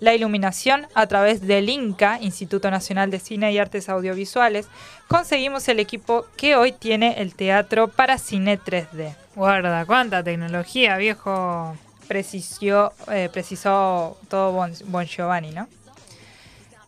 La 0.00 0.14
iluminación 0.14 0.86
a 0.94 1.06
través 1.06 1.46
del 1.46 1.68
INCA, 1.68 2.18
Instituto 2.20 2.70
Nacional 2.70 3.10
de 3.10 3.20
Cine 3.20 3.52
y 3.52 3.58
Artes 3.58 3.88
Audiovisuales, 3.88 4.66
conseguimos 5.08 5.68
el 5.68 5.78
equipo 5.78 6.26
que 6.36 6.56
hoy 6.56 6.72
tiene 6.72 7.20
el 7.20 7.34
teatro 7.34 7.88
para 7.88 8.18
cine 8.18 8.58
3D. 8.58 9.14
Guarda, 9.34 9.86
cuánta 9.86 10.22
tecnología, 10.22 10.96
viejo. 10.96 11.76
Precisó, 12.12 12.92
eh, 13.10 13.30
precisó 13.32 14.18
todo 14.28 14.52
Bon, 14.52 14.70
Bon 14.88 15.06
Giovanni, 15.06 15.50
¿no? 15.50 15.66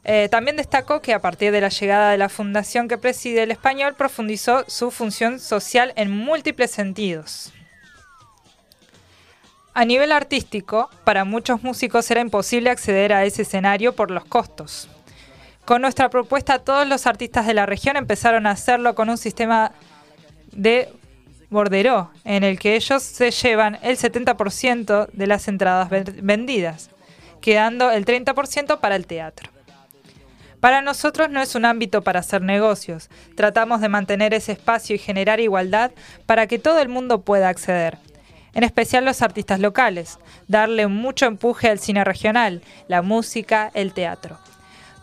Eh, 0.05 0.29
también 0.29 0.59
destacó 0.59 1.01
que 1.01 1.14
a 1.14 1.18
partir 1.22 1.51
de 1.51 1.62
la 1.62 1.70
llegada 1.70 2.11
de 2.11 2.18
la 2.18 2.29
fundación 2.29 2.89
que 2.89 2.99
preside 2.99 3.45
el 3.45 3.51
español, 3.51 3.95
profundizó 3.95 4.64
su 4.68 4.91
función 4.91 5.41
social 5.41 5.95
en 5.97 6.11
múltiples 6.11 6.70
sentidos. 6.70 7.55
A 9.72 9.87
nivel 9.87 10.12
artístico, 10.12 10.91
para 11.05 11.25
muchos 11.25 11.62
músicos 11.62 12.11
era 12.11 12.20
imposible 12.20 12.68
acceder 12.68 13.14
a 13.14 13.25
ese 13.25 13.43
escenario 13.43 13.97
por 13.97 14.11
los 14.11 14.27
costos. 14.27 14.91
Con 15.64 15.81
nuestra 15.81 16.11
propuesta, 16.11 16.59
todos 16.59 16.87
los 16.87 17.07
artistas 17.07 17.47
de 17.47 17.55
la 17.55 17.64
región 17.64 17.97
empezaron 17.97 18.47
a 18.47 18.51
hacerlo 18.51 18.95
con 18.95 19.09
un 19.09 19.16
sistema 19.16 19.72
de 20.53 20.93
borderó, 21.55 22.11
en 22.24 22.44
el 22.44 22.59
que 22.59 22.76
ellos 22.76 23.02
se 23.02 23.30
llevan 23.30 23.78
el 23.82 23.96
70% 23.96 25.09
de 25.11 25.26
las 25.26 25.48
entradas 25.48 25.88
ven- 25.88 26.18
vendidas, 26.22 26.90
quedando 27.40 27.90
el 27.90 28.05
30% 28.05 28.80
para 28.80 28.96
el 28.96 29.07
teatro. 29.07 29.50
Para 30.61 30.82
nosotros 30.82 31.30
no 31.30 31.40
es 31.40 31.55
un 31.55 31.64
ámbito 31.64 32.02
para 32.02 32.20
hacer 32.20 32.42
negocios, 32.42 33.08
tratamos 33.37 33.80
de 33.80 33.88
mantener 33.88 34.33
ese 34.34 34.53
espacio 34.53 34.96
y 34.96 34.99
generar 34.99 35.41
igualdad 35.41 35.91
para 36.26 36.46
que 36.46 36.58
todo 36.58 36.80
el 36.80 36.88
mundo 36.88 37.20
pueda 37.22 37.49
acceder, 37.49 37.99
en 38.54 38.64
especial 38.64 39.04
los 39.04 39.20
artistas 39.22 39.61
locales, 39.61 40.18
darle 40.49 40.87
mucho 40.87 41.26
empuje 41.26 41.68
al 41.68 41.79
cine 41.79 42.03
regional, 42.04 42.62
la 42.88 43.03
música, 43.03 43.70
el 43.74 43.92
teatro. 43.92 44.38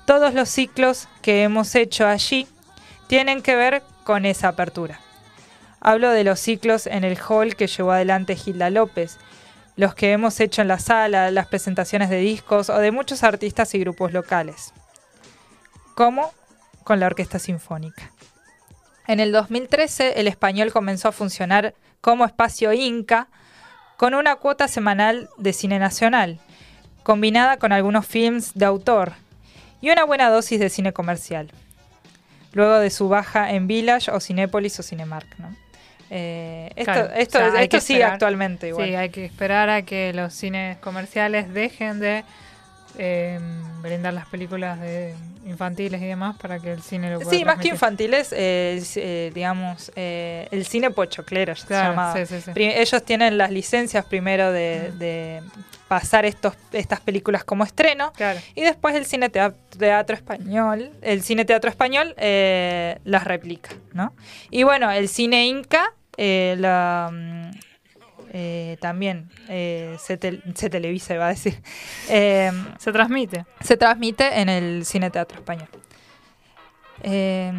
Todos 0.05 0.33
los 0.33 0.49
ciclos 0.49 1.07
que 1.21 1.43
hemos 1.43 1.75
hecho 1.75 2.07
allí 2.07 2.47
tienen 3.07 3.41
que 3.41 3.55
ver 3.55 3.83
con 4.03 4.25
esa 4.25 4.47
apertura. 4.47 4.99
Hablo 5.81 6.11
de 6.11 6.23
los 6.23 6.39
ciclos 6.39 6.85
en 6.85 7.03
el 7.03 7.17
hall 7.17 7.55
que 7.55 7.67
llevó 7.67 7.91
adelante 7.91 8.35
Gilda 8.35 8.69
López, 8.69 9.17
los 9.75 9.95
que 9.95 10.11
hemos 10.11 10.39
hecho 10.39 10.61
en 10.61 10.67
la 10.67 10.77
sala, 10.77 11.31
las 11.31 11.47
presentaciones 11.47 12.09
de 12.09 12.17
discos 12.17 12.69
o 12.69 12.77
de 12.77 12.91
muchos 12.91 13.23
artistas 13.23 13.73
y 13.73 13.79
grupos 13.79 14.13
locales, 14.13 14.73
como 15.95 16.31
con 16.83 16.99
la 16.99 17.07
Orquesta 17.07 17.39
Sinfónica. 17.39 18.11
En 19.07 19.19
el 19.19 19.31
2013 19.31 20.19
el 20.19 20.27
español 20.27 20.71
comenzó 20.71 21.07
a 21.07 21.13
funcionar 21.13 21.73
como 21.99 22.25
espacio 22.25 22.71
Inca 22.73 23.27
con 23.97 24.13
una 24.13 24.35
cuota 24.35 24.67
semanal 24.67 25.29
de 25.37 25.51
cine 25.51 25.79
nacional, 25.79 26.39
combinada 27.01 27.57
con 27.57 27.71
algunos 27.71 28.05
films 28.05 28.53
de 28.53 28.65
autor 28.65 29.13
y 29.81 29.89
una 29.89 30.03
buena 30.03 30.29
dosis 30.29 30.59
de 30.59 30.69
cine 30.69 30.93
comercial 30.93 31.51
luego 32.53 32.79
de 32.79 32.89
su 32.89 33.09
baja 33.09 33.51
en 33.51 33.67
Village 33.67 34.11
o 34.11 34.19
Cinépolis 34.19 34.79
o 34.79 34.83
Cinemark. 34.83 35.27
¿no? 35.39 35.55
Eh, 36.13 36.69
esto 36.75 36.91
Claro, 36.91 37.09
esto, 37.15 37.37
o 37.37 37.51
sea, 37.51 37.61
esperar. 37.93 38.11
actualmente 38.11 38.67
igual. 38.67 38.87
Sí, 38.89 38.95
hay 38.95 39.09
que 39.09 39.23
esperar 39.23 39.69
a 39.69 39.81
que 39.83 40.11
los 40.13 40.33
cines 40.33 40.77
comerciales 40.79 41.53
dejen 41.53 42.01
de 42.01 42.25
eh, 42.97 43.39
brindar 43.81 44.13
las 44.13 44.25
películas 44.27 44.77
de 44.81 45.15
infantiles 45.45 46.01
y 46.01 46.05
demás 46.05 46.35
para 46.37 46.59
que 46.59 46.73
el 46.73 46.81
cine 46.81 47.11
lo 47.11 47.19
pueda 47.19 47.31
Sí, 47.31 47.45
más 47.45 47.57
que 47.59 47.69
infantiles, 47.69 48.33
eh, 48.33 48.83
eh, 48.97 49.31
digamos, 49.33 49.89
el 49.95 50.65
cine 50.65 50.91
pochoclero 50.91 51.55
se 51.55 51.65
Claro, 51.67 51.91
llamaba. 51.91 52.13
sí, 52.13 52.25
sí, 52.25 52.41
sí. 52.41 52.51
Ellos 52.61 53.03
tienen 53.05 53.37
las 53.37 53.49
licencias 53.49 54.03
primero 54.03 54.51
de, 54.51 54.91
de 54.91 55.41
pasar 55.87 56.25
estos, 56.25 56.53
estas 56.73 56.99
películas 56.99 57.45
como 57.45 57.63
estreno. 57.63 58.11
Claro. 58.17 58.39
Y 58.53 58.61
después 58.61 58.93
el 58.95 59.05
cine 59.05 59.29
tea- 59.29 59.53
teatro 59.77 60.15
español, 60.15 60.91
el 61.01 61.23
cine 61.23 61.45
teatro 61.45 61.69
español 61.69 62.13
las 62.17 63.23
replica, 63.23 63.69
¿no? 63.93 64.13
Y 64.49 64.63
bueno, 64.63 64.91
el 64.91 65.07
cine 65.07 65.47
inca 65.47 65.93
eh, 66.23 66.55
la, 66.59 67.09
mm, 67.11 67.51
eh, 68.33 68.77
también 68.79 69.29
eh, 69.49 69.97
se, 69.99 70.19
tel- 70.19 70.43
se 70.55 70.69
televisa, 70.69 71.15
iba 71.15 71.25
a 71.25 71.29
decir. 71.29 71.59
Eh, 72.09 72.51
Se 72.77 72.91
transmite. 72.91 73.45
se 73.61 73.75
transmite 73.77 74.39
en 74.39 74.49
el 74.49 74.85
Cine 74.85 75.09
Teatro 75.09 75.39
Español. 75.39 75.67
Eh, 77.03 77.51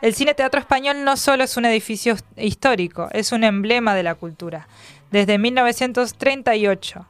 el 0.00 0.14
Cine 0.14 0.34
Teatro 0.34 0.60
Español 0.60 1.04
no 1.04 1.16
solo 1.16 1.44
es 1.44 1.56
un 1.56 1.64
edificio 1.66 2.16
histórico, 2.36 3.08
es 3.12 3.32
un 3.32 3.44
emblema 3.44 3.94
de 3.94 4.02
la 4.02 4.14
cultura. 4.14 4.66
Desde 5.10 5.38
1938. 5.38 7.06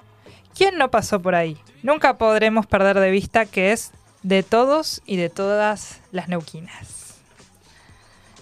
¿Quién 0.57 0.77
no 0.79 0.91
pasó 0.91 1.21
por 1.21 1.35
ahí? 1.35 1.57
Nunca 1.83 2.17
podremos 2.19 2.67
perder 2.67 2.99
de 3.01 3.11
vista 3.11 3.47
que 3.47 3.73
es 3.73 3.93
de 4.23 4.43
todos 4.43 5.03
y 5.07 5.17
de 5.17 5.29
todas 5.29 6.01
las 6.13 6.29
neuquinas. 6.29 7.15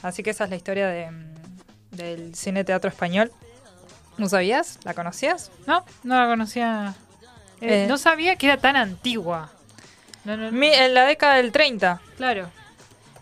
Así 0.03 0.23
que 0.23 0.31
esa 0.31 0.45
es 0.45 0.51
la 0.51 0.57
historia 0.57 0.89
de, 0.89 1.11
mm, 1.11 1.32
del 1.93 2.35
Cine 2.35 2.65
Teatro 2.65 2.89
Español. 2.91 3.31
¿No 4.19 4.29
sabías? 4.29 4.79
¿La 4.85 4.95
conocías? 4.95 5.51
No, 5.67 5.85
no 6.03 6.19
la 6.21 6.27
conocía. 6.27 6.95
Eh, 7.61 7.85
Eh. 7.85 7.87
no 7.89 7.97
sabía 7.97 8.37
que 8.37 8.47
era 8.47 8.57
tan 8.59 8.77
antigua. 8.77 9.51
No, 10.25 10.37
no, 10.37 10.53
Mi- 10.53 10.73
en 10.73 10.95
la 10.95 11.05
década 11.07 11.37
del 11.37 11.51
30. 11.53 12.01
Claro. 12.17 12.49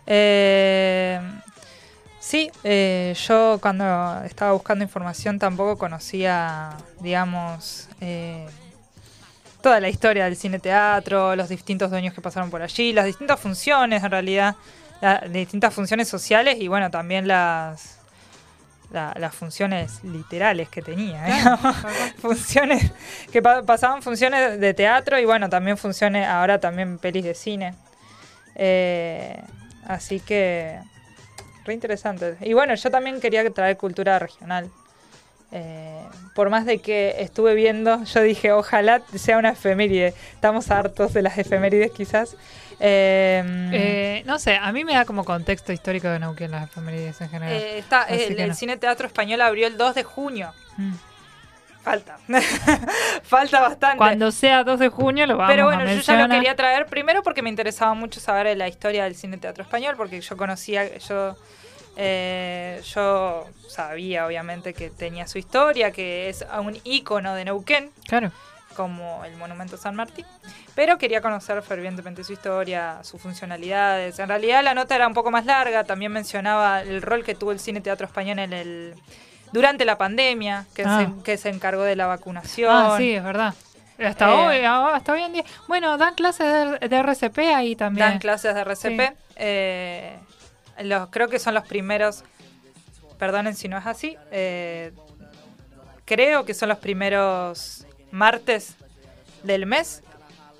Eh, 0.05 1.19
sí, 2.19 2.51
eh, 2.63 3.15
yo 3.27 3.59
cuando 3.61 4.21
estaba 4.25 4.51
buscando 4.51 4.83
información 4.83 5.39
tampoco 5.39 5.77
conocía, 5.77 6.71
digamos, 6.99 7.87
eh, 8.01 8.47
toda 9.61 9.79
la 9.79 9.89
historia 9.89 10.25
del 10.25 10.35
cine 10.35 10.59
teatro, 10.59 11.35
los 11.35 11.47
distintos 11.49 11.89
dueños 11.91 12.13
que 12.13 12.21
pasaron 12.21 12.49
por 12.49 12.61
allí, 12.61 12.93
las 12.93 13.05
distintas 13.05 13.39
funciones 13.39 14.03
en 14.03 14.11
realidad, 14.11 14.55
la- 15.01 15.19
distintas 15.21 15.73
funciones 15.73 16.09
sociales 16.09 16.57
y 16.59 16.67
bueno, 16.67 16.91
también 16.91 17.27
las, 17.27 17.99
la- 18.91 19.13
las 19.17 19.33
funciones 19.33 20.03
literales 20.03 20.69
que 20.69 20.81
tenía. 20.81 21.23
digamos. 21.25 21.75
funciones 22.21 22.91
que 23.31 23.41
pa- 23.41 23.63
pasaban 23.63 24.01
funciones 24.01 24.59
de 24.59 24.73
teatro 24.73 25.17
y 25.19 25.25
bueno, 25.25 25.49
también 25.49 25.77
funciones, 25.77 26.27
ahora 26.27 26.59
también 26.59 26.97
pelis 26.97 27.23
de 27.23 27.33
cine. 27.33 27.73
Eh, 28.55 29.41
así 29.85 30.19
que, 30.19 30.79
re 31.65 31.73
interesante. 31.73 32.35
Y 32.41 32.53
bueno, 32.53 32.75
yo 32.75 32.91
también 32.91 33.19
quería 33.21 33.49
traer 33.51 33.77
cultura 33.77 34.19
regional. 34.19 34.69
Eh, 35.53 36.01
por 36.33 36.49
más 36.49 36.65
de 36.65 36.79
que 36.79 37.15
estuve 37.19 37.55
viendo, 37.55 38.03
yo 38.05 38.21
dije, 38.21 38.51
ojalá 38.53 39.01
sea 39.15 39.37
una 39.37 39.49
efeméride. 39.51 40.13
Estamos 40.33 40.71
hartos 40.71 41.13
de 41.13 41.21
las 41.21 41.37
efemérides 41.37 41.91
quizás. 41.91 42.35
Eh, 42.83 43.43
Eh, 43.73 44.23
no 44.25 44.39
sé, 44.39 44.55
a 44.57 44.71
mí 44.71 44.83
me 44.83 44.93
da 44.93 45.05
como 45.05 45.23
contexto 45.23 45.71
histórico 45.71 46.07
de 46.07 46.19
Neuquén 46.19 46.49
las 46.51 46.63
efemérides 46.63 47.21
en 47.21 47.29
general. 47.29 47.53
eh, 47.53 47.77
está, 47.77 48.03
el, 48.05 48.35
que 48.35 48.43
el 48.43 48.49
no. 48.49 48.55
Cine 48.55 48.77
Teatro 48.77 49.05
Español 49.07 49.41
abrió 49.41 49.67
el 49.67 49.77
2 49.77 49.95
de 49.95 50.03
junio. 50.03 50.53
Mm. 50.77 50.93
Falta. 51.83 52.17
Falta 53.23 53.59
bastante. 53.61 53.97
Cuando 53.97 54.31
sea 54.31 54.63
2 54.63 54.79
de 54.79 54.89
junio 54.89 55.25
lo 55.25 55.37
vamos 55.37 55.51
Pero 55.51 55.63
a 55.69 55.75
bueno, 55.75 55.91
yo 55.91 55.99
ya 55.99 56.15
lo 56.21 56.29
quería 56.29 56.55
traer 56.55 56.85
primero 56.85 57.23
porque 57.23 57.41
me 57.41 57.49
interesaba 57.49 57.93
mucho 57.93 58.19
saber 58.19 58.55
la 58.57 58.67
historia 58.67 59.03
del 59.05 59.15
cine 59.15 59.37
teatro 59.37 59.63
español, 59.63 59.95
porque 59.97 60.21
yo 60.21 60.37
conocía, 60.37 60.95
yo, 60.99 61.35
eh, 61.97 62.81
yo 62.93 63.47
sabía 63.67 64.25
obviamente 64.27 64.73
que 64.73 64.89
tenía 64.91 65.25
su 65.27 65.37
historia, 65.39 65.91
que 65.91 66.29
es 66.29 66.45
un 66.59 66.77
ícono 66.83 67.33
de 67.33 67.45
Neuquén, 67.45 67.89
Claro. 68.07 68.31
Como 68.71 69.23
el 69.25 69.35
Monumento 69.37 69.77
San 69.77 69.95
Martín, 69.95 70.25
pero 70.75 70.97
quería 70.97 71.21
conocer 71.21 71.61
fervientemente 71.61 72.23
su 72.23 72.33
historia, 72.33 72.99
sus 73.03 73.21
funcionalidades. 73.21 74.17
En 74.19 74.27
realidad 74.27 74.63
la 74.63 74.73
nota 74.73 74.95
era 74.95 75.07
un 75.07 75.13
poco 75.13 75.31
más 75.31 75.45
larga, 75.45 75.83
también 75.83 76.11
mencionaba 76.11 76.81
el 76.81 77.01
rol 77.01 77.23
que 77.23 77.35
tuvo 77.35 77.51
el 77.51 77.59
cine 77.59 77.81
teatro 77.81 78.05
español 78.07 78.39
en 78.39 78.53
el 78.53 78.95
durante 79.51 79.83
la 79.85 79.97
pandemia, 79.97 80.65
que, 80.73 80.83
Ah. 80.85 81.07
se, 81.17 81.23
que 81.23 81.37
se 81.37 81.49
encargó 81.49 81.83
de 81.83 81.95
la 81.97 82.07
vacunación. 82.07 82.71
Ah, 82.73 82.95
sí, 82.97 83.11
es 83.13 83.23
verdad. 83.23 83.53
Hasta, 84.03 84.29
Eh, 84.31 84.33
hoy, 84.59 84.65
ah, 84.65 84.95
hasta 84.95 85.11
hoy 85.13 85.21
en 85.23 85.33
día. 85.33 85.43
Bueno, 85.67 85.97
dan 85.97 86.15
clases 86.15 86.79
de, 86.79 86.87
de 86.87 86.95
RCP 86.97 87.37
ahí 87.53 87.75
también. 87.75 88.07
Dan 88.07 88.19
clases 88.19 88.55
de 88.55 88.61
RCP. 88.61 88.99
Sí. 89.09 89.13
eh, 89.35 90.17
los, 90.83 91.09
creo 91.09 91.27
que 91.27 91.37
son 91.37 91.53
los 91.53 91.67
primeros, 91.67 92.23
perdonen 93.19 93.53
si 93.55 93.67
no 93.67 93.77
es 93.77 93.85
así, 93.85 94.17
eh, 94.31 94.91
creo 96.05 96.45
que 96.45 96.53
son 96.53 96.69
los 96.69 96.77
primeros 96.79 97.85
martes 98.11 98.75
del 99.43 99.65
mes 99.65 100.03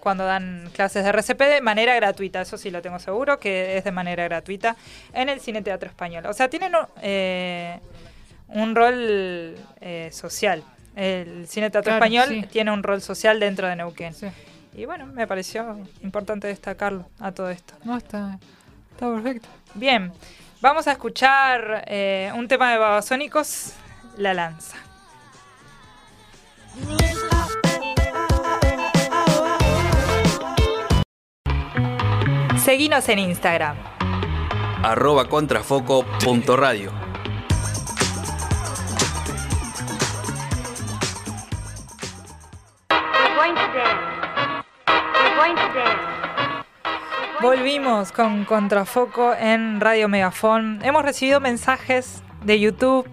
cuando 0.01 0.25
dan 0.25 0.69
clases 0.73 1.03
de 1.03 1.09
RCP 1.11 1.39
de 1.39 1.61
manera 1.61 1.95
gratuita, 1.95 2.41
eso 2.41 2.57
sí 2.57 2.71
lo 2.71 2.81
tengo 2.81 2.99
seguro, 2.99 3.39
que 3.39 3.77
es 3.77 3.83
de 3.83 3.91
manera 3.91 4.23
gratuita 4.23 4.75
en 5.13 5.29
el 5.29 5.39
Cine 5.39 5.61
Teatro 5.61 5.87
Español. 5.87 6.25
O 6.25 6.33
sea, 6.33 6.49
tienen 6.49 6.75
un, 6.75 6.85
eh, 7.01 7.79
un 8.47 8.75
rol 8.75 9.55
eh, 9.79 10.09
social. 10.11 10.63
El 10.95 11.47
Cine 11.47 11.69
Teatro 11.69 11.91
Claro, 11.91 12.03
Español 12.03 12.27
sí. 12.29 12.47
tiene 12.51 12.71
un 12.71 12.83
rol 12.83 13.01
social 13.01 13.39
dentro 13.39 13.67
de 13.67 13.75
Neuquén. 13.75 14.13
Sí. 14.13 14.27
Y 14.73 14.85
bueno, 14.85 15.05
me 15.05 15.27
pareció 15.27 15.79
importante 16.01 16.47
destacarlo 16.47 17.07
a 17.19 17.31
todo 17.31 17.49
esto. 17.49 17.75
No, 17.83 17.95
está, 17.95 18.39
está 18.91 19.13
perfecto. 19.13 19.47
Bien, 19.75 20.11
vamos 20.61 20.87
a 20.87 20.93
escuchar 20.93 21.83
eh, 21.87 22.31
un 22.35 22.47
tema 22.47 22.71
de 22.71 22.77
Babasónicos, 22.77 23.73
La 24.17 24.33
Lanza. 24.33 24.77
Seguinos 32.63 33.09
en 33.09 33.17
Instagram. 33.17 33.75
arroba 34.83 35.27
contrafoco.radio. 35.27 36.91
Volvimos 47.41 48.11
con 48.11 48.45
Contrafoco 48.45 49.33
en 49.33 49.81
Radio 49.81 50.07
Megafón. 50.07 50.81
Hemos 50.83 51.03
recibido 51.03 51.39
mensajes 51.39 52.21
de 52.45 52.59
YouTube. 52.59 53.07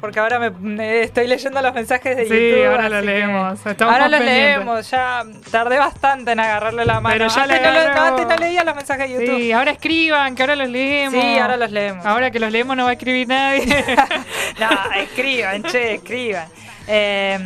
Porque 0.00 0.20
ahora 0.20 0.38
me, 0.38 0.50
me 0.50 1.00
estoy 1.02 1.26
leyendo 1.26 1.60
los 1.60 1.74
mensajes 1.74 2.16
de 2.16 2.26
Sí, 2.26 2.28
YouTube. 2.50 2.66
ahora 2.70 2.88
los 2.88 3.04
leemos. 3.04 3.58
Ahora 3.80 4.08
los 4.08 4.20
leemos. 4.20 4.90
Ya 4.90 5.24
tardé 5.50 5.76
bastante 5.78 6.30
en 6.32 6.40
agarrarle 6.40 6.84
la 6.84 7.00
mano. 7.00 7.12
Pero 7.14 7.26
ya 7.28 7.42
antes, 7.42 7.60
no, 7.62 7.70
lo- 7.72 8.00
antes 8.02 8.26
no 8.28 8.36
leía 8.36 8.62
los 8.64 8.76
mensajes 8.76 9.08
de 9.08 9.14
YouTube. 9.14 9.38
Sí, 9.38 9.52
ahora 9.52 9.72
escriban, 9.72 10.34
que 10.36 10.42
ahora 10.42 10.54
los 10.56 10.68
leemos. 10.68 11.20
Sí, 11.20 11.38
ahora 11.38 11.56
los 11.56 11.70
leemos. 11.72 12.06
Ahora 12.06 12.30
que 12.30 12.38
los 12.38 12.52
leemos 12.52 12.76
no 12.76 12.84
va 12.84 12.90
a 12.90 12.92
escribir 12.92 13.26
nadie. 13.26 13.66
no, 14.60 14.68
escriban, 15.00 15.62
che, 15.64 15.94
escriban. 15.94 16.46
Eh, 16.86 17.38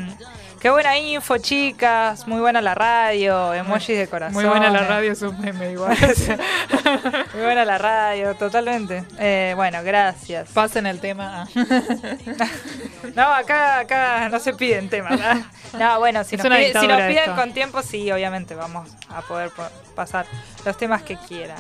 qué 0.63 0.71
buena 0.71 0.97
info, 0.97 1.37
chicas. 1.39 2.27
Muy 2.29 2.41
buena 2.41 2.61
la 2.63 2.75
radio. 2.75 3.53
Emojis 3.53 3.99
de 3.99 4.07
corazón. 4.09 4.35
Muy 4.35 4.45
buena 4.45 4.71
la 4.71 4.85
radio, 4.87 5.13
es 5.13 5.21
un 5.23 5.39
meme 5.41 5.73
igual. 5.73 5.97
Muy 7.35 7.43
buena 7.43 7.65
la 7.65 7.79
radio, 7.79 8.35
totalmente. 8.37 9.05
Eh, 9.19 9.53
bueno, 9.57 9.83
gracias. 9.83 10.49
Pasen 10.51 10.87
el 10.87 11.01
tema. 11.01 11.49
No, 13.17 13.25
acá, 13.35 13.81
acá 13.81 14.29
no 14.31 14.39
se 14.39 14.55
piden 14.55 14.89
temas. 14.89 15.21
¿ah? 15.21 15.43
No, 15.79 15.99
bueno, 15.99 16.25
si 16.25 16.37
nos, 16.37 16.45
si 16.45 16.49
nos 16.87 16.99
piden 17.03 17.19
esto. 17.19 17.35
con 17.35 17.53
tiempo, 17.53 17.83
sí, 17.83 18.11
obviamente 18.11 18.55
vamos 18.55 18.89
a 19.11 19.21
poder 19.23 19.51
po- 19.51 19.69
pasar 19.95 20.25
los 20.65 20.77
temas 20.79 21.03
que 21.03 21.17
quieran. 21.17 21.59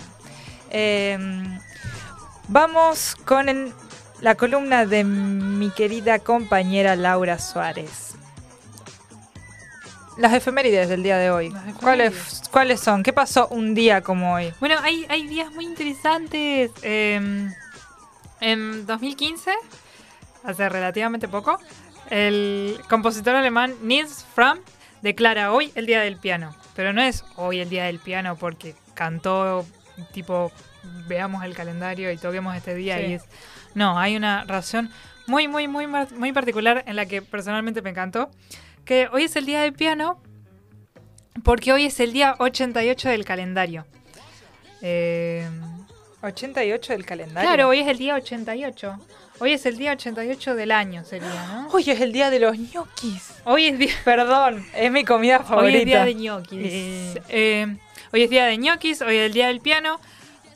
Eh, 0.70 1.18
vamos 2.48 3.16
con 3.26 3.48
el- 3.50 3.74
la 4.20 4.34
columna 4.36 4.86
de 4.86 5.04
mi 5.04 5.68
querida 5.70 6.20
compañera 6.20 6.96
Laura 6.96 7.38
Suárez. 7.38 8.11
Las 10.18 10.34
efemérides 10.34 10.88
del 10.88 11.02
día 11.02 11.16
de 11.16 11.30
hoy. 11.30 11.52
¿Cuáles, 11.80 12.42
¿Cuáles 12.50 12.80
son? 12.80 13.02
¿Qué 13.02 13.12
pasó 13.12 13.48
un 13.48 13.74
día 13.74 14.02
como 14.02 14.34
hoy? 14.34 14.52
Bueno, 14.60 14.76
hay, 14.82 15.06
hay 15.08 15.26
días 15.26 15.50
muy 15.52 15.64
interesantes. 15.64 16.70
Eh, 16.82 17.48
en 18.40 18.86
2015, 18.86 19.52
hace 20.44 20.68
relativamente 20.68 21.28
poco, 21.28 21.58
el 22.10 22.78
compositor 22.88 23.34
alemán 23.36 23.74
Nils 23.82 24.26
Fram 24.34 24.58
declara 25.00 25.52
hoy 25.52 25.72
el 25.74 25.86
Día 25.86 26.00
del 26.02 26.16
Piano. 26.18 26.54
Pero 26.76 26.92
no 26.92 27.00
es 27.00 27.24
hoy 27.36 27.60
el 27.60 27.68
Día 27.70 27.84
del 27.84 27.98
Piano 27.98 28.36
porque 28.36 28.74
cantó 28.94 29.64
tipo 30.12 30.52
veamos 31.06 31.44
el 31.44 31.54
calendario 31.54 32.10
y 32.10 32.16
toquemos 32.16 32.56
este 32.56 32.74
día 32.74 32.98
Sí. 32.98 33.04
y 33.04 33.12
es 33.14 33.22
no, 33.74 33.98
hay 33.98 34.16
una 34.16 34.44
razón 34.44 34.90
muy 35.26 35.46
muy 35.48 35.68
muy 35.68 35.86
muy 35.86 36.32
particular 36.32 36.82
en 36.86 36.96
la 36.96 37.06
que 37.06 37.22
personalmente 37.22 37.82
me 37.82 37.90
encantó, 37.90 38.30
que 38.84 39.08
hoy 39.12 39.24
es 39.24 39.36
el 39.36 39.46
Día 39.46 39.62
del 39.62 39.72
Piano 39.72 40.20
porque 41.44 41.72
hoy 41.72 41.86
es 41.86 41.98
el 42.00 42.12
día 42.12 42.36
88 42.38 43.08
del 43.08 43.24
calendario. 43.24 43.86
Eh, 44.80 45.48
88 46.22 46.92
del 46.92 47.04
calendario. 47.06 47.48
claro, 47.48 47.68
hoy 47.68 47.80
es 47.80 47.88
el 47.88 47.98
día 47.98 48.14
88. 48.14 48.98
Hoy 49.40 49.52
es 49.54 49.66
el 49.66 49.76
día 49.76 49.92
88 49.92 50.54
del 50.54 50.70
año, 50.70 51.04
sería, 51.04 51.46
¿no? 51.48 51.68
Hoy 51.72 51.90
es 51.90 52.00
el 52.00 52.12
día 52.12 52.30
de 52.30 52.38
los 52.38 52.56
ñoquis. 52.56 53.32
Hoy 53.44 53.66
es 53.66 53.78
día, 53.78 53.92
Perdón, 54.04 54.64
es 54.74 54.92
mi 54.92 55.04
comida 55.04 55.40
favorita. 55.40 55.66
hoy 55.66 55.74
es 55.80 55.84
día 55.84 56.04
de 56.04 56.14
ñoquis. 56.14 56.60
Eh, 57.28 57.76
hoy 58.12 58.22
es 58.22 58.30
día 58.30 58.44
de 58.44 58.56
ñoquis, 58.58 59.02
hoy 59.02 59.16
es 59.16 59.26
el 59.26 59.32
día 59.32 59.48
del 59.48 59.60
piano, 59.60 60.00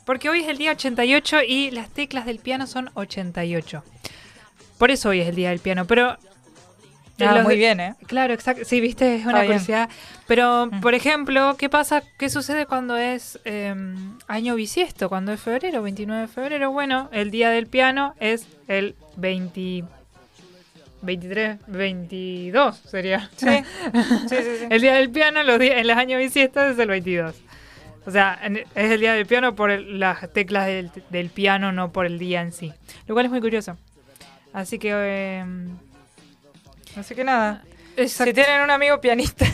porque 0.05 0.29
hoy 0.29 0.41
es 0.41 0.47
el 0.47 0.57
día 0.57 0.71
88 0.71 1.41
y 1.45 1.71
las 1.71 1.89
teclas 1.89 2.25
del 2.25 2.39
piano 2.39 2.65
son 2.65 2.89
88. 2.93 3.83
Por 4.77 4.91
eso 4.91 5.09
hoy 5.09 5.19
es 5.21 5.27
el 5.27 5.35
día 5.35 5.49
del 5.49 5.59
piano, 5.59 5.85
pero... 5.85 6.17
Ah, 7.25 7.35
los 7.35 7.43
muy 7.45 7.55
bien, 7.55 7.79
¿eh? 7.79 7.95
Claro, 8.05 8.33
exacto. 8.33 8.63
Sí, 8.65 8.79
viste, 8.79 9.15
es 9.15 9.23
una 9.25 9.41
bien. 9.41 9.45
curiosidad. 9.53 9.89
Pero, 10.27 10.67
Mm. 10.67 10.81
por 10.81 10.93
ejemplo, 10.93 11.55
¿qué 11.57 11.69
pasa? 11.69 12.03
¿Qué 12.19 12.29
sucede 12.29 12.65
cuando 12.67 12.95
es 12.97 13.39
eh, 13.45 13.73
año 14.27 14.55
bisiesto? 14.55 15.09
Cuando 15.09 15.31
es 15.33 15.39
febrero, 15.41 15.81
29 15.81 16.21
de 16.23 16.27
febrero. 16.27 16.71
Bueno, 16.71 17.09
el 17.11 17.31
día 17.31 17.49
del 17.49 17.67
piano 17.67 18.13
es 18.19 18.45
el 18.67 18.95
20, 19.15 19.83
23, 21.01 21.57
22 21.67 22.75
sería. 22.77 23.29
Sí, 23.35 23.47
sí, 23.47 23.63
sí. 24.29 24.35
sí. 24.59 24.65
El 24.69 24.81
día 24.81 24.95
del 24.95 25.09
piano 25.09 25.43
los 25.43 25.59
días, 25.59 25.75
en 25.77 25.87
los 25.87 25.97
años 25.97 26.19
bisiestos 26.19 26.71
es 26.71 26.79
el 26.79 26.87
22. 26.89 27.35
O 28.05 28.11
sea, 28.11 28.37
en- 28.41 28.57
es 28.57 28.91
el 28.91 28.99
día 28.99 29.13
del 29.13 29.25
piano 29.25 29.53
por 29.55 29.69
el- 29.69 29.99
las 29.99 30.31
teclas 30.33 30.65
del, 30.65 30.89
del 31.09 31.29
piano, 31.29 31.71
no 31.71 31.91
por 31.91 32.05
el 32.05 32.17
día 32.19 32.41
en 32.41 32.51
sí. 32.51 32.73
Lo 33.07 33.13
cual 33.15 33.25
es 33.25 33.31
muy 33.31 33.41
curioso. 33.41 33.77
Así 34.53 34.79
que... 34.79 34.91
eh, 34.93 35.45
Así 36.97 37.15
que 37.15 37.23
nada. 37.23 37.63
exacto. 37.95 38.31
Si 38.31 38.33
tienen 38.33 38.61
un 38.61 38.71
amigo 38.71 38.99
pianista, 38.99 39.45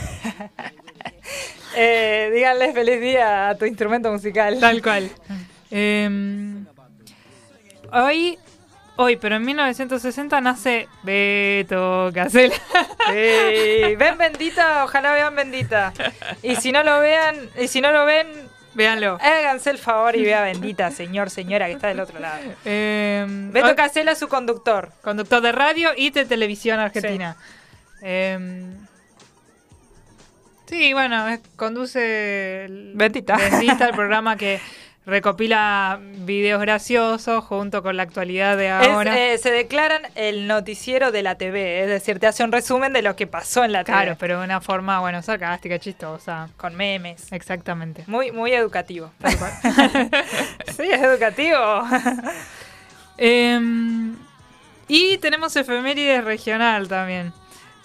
eh, 1.76 2.32
díganle 2.34 2.74
feliz 2.74 3.02
día 3.02 3.50
a 3.50 3.56
tu 3.56 3.66
instrumento 3.66 4.12
musical. 4.12 4.60
Tal 4.60 4.82
cual. 4.82 5.10
Em, 5.70 6.66
hoy, 7.92 8.38
hoy, 8.96 9.16
pero 9.18 9.36
en 9.36 9.46
1960 9.46 10.40
nace 10.42 10.88
Beto 11.04 12.12
Casella. 12.14 12.56
Sí. 13.08 13.96
¿Ven 13.98 14.18
Bendita? 14.18 14.86
Ojalá 14.86 15.14
vean 15.14 15.36
Bendita. 15.36 15.92
Y 16.42 16.56
si 16.56 16.72
no 16.72 16.84
lo 16.84 17.00
vean, 17.00 17.36
y 17.60 17.68
si 17.68 17.82
no 17.82 17.92
lo 17.92 18.06
ven, 18.06 18.28
Véanlo. 18.76 19.18
háganse 19.22 19.70
el 19.70 19.78
favor 19.78 20.16
y 20.16 20.24
vea 20.24 20.42
Bendita, 20.42 20.90
señor, 20.92 21.30
señora, 21.30 21.68
que 21.68 21.74
está 21.74 21.88
del 21.90 22.00
otro 22.00 22.20
lado. 22.20 22.42
Em, 22.66 23.52
Beto 23.52 23.68
hoy- 23.68 23.76
Casella 23.76 24.16
su 24.16 24.28
conductor. 24.28 24.92
conductor 25.02 25.42
de 25.42 25.52
radio 25.52 25.92
y 25.96 26.10
de 26.10 26.26
televisión 26.26 26.80
argentina. 26.80 27.36
Em, 28.02 28.76
sí, 30.66 30.94
bueno, 30.94 31.28
es- 31.28 31.42
conduce 31.56 32.66
el- 32.66 32.94
Bendita. 32.96 33.38
Bendita, 33.38 33.86
el 33.86 33.96
programa 33.96 34.36
que 34.38 34.60
recopila 35.06 36.00
videos 36.02 36.62
graciosos 36.62 37.44
junto 37.44 37.84
con 37.84 37.98
la 37.98 38.04
actualidad 38.04 38.56
de 38.58 38.68
Es, 38.68 38.88
ahora. 38.90 39.18
eh, 39.34 39.38
se 39.38 39.52
declaran 39.52 40.02
el 40.16 40.48
noticiero 40.48 41.12
de 41.12 41.24
la 41.24 41.36
TV, 41.36 41.82
es 41.82 41.88
decir, 41.88 42.20
te 42.20 42.28
hace 42.28 42.44
un 42.44 42.52
resumen 42.52 42.94
de 42.94 43.02
lo 43.02 43.16
que 43.16 43.28
pasó 43.28 43.64
en 43.66 43.74
la 43.74 43.84
TV. 43.84 43.98
claro, 43.98 44.16
pero 44.20 44.40
de 44.40 44.46
una 44.46 44.62
forma, 44.62 45.00
bueno, 45.02 45.22
sarcástica, 45.22 45.78
chistosa. 45.80 46.50
Con 46.58 46.76
memes. 46.76 47.32
Exactamente. 47.32 48.04
Muy, 48.08 48.32
muy 48.32 48.54
educativo. 48.54 49.12
sí, 50.78 50.84
es 50.92 51.02
educativo. 51.02 51.58
Em, 53.18 54.16
y 54.88 55.18
tenemos 55.20 55.56
efemérides 55.56 56.24
regional 56.24 56.88
también. 56.88 57.32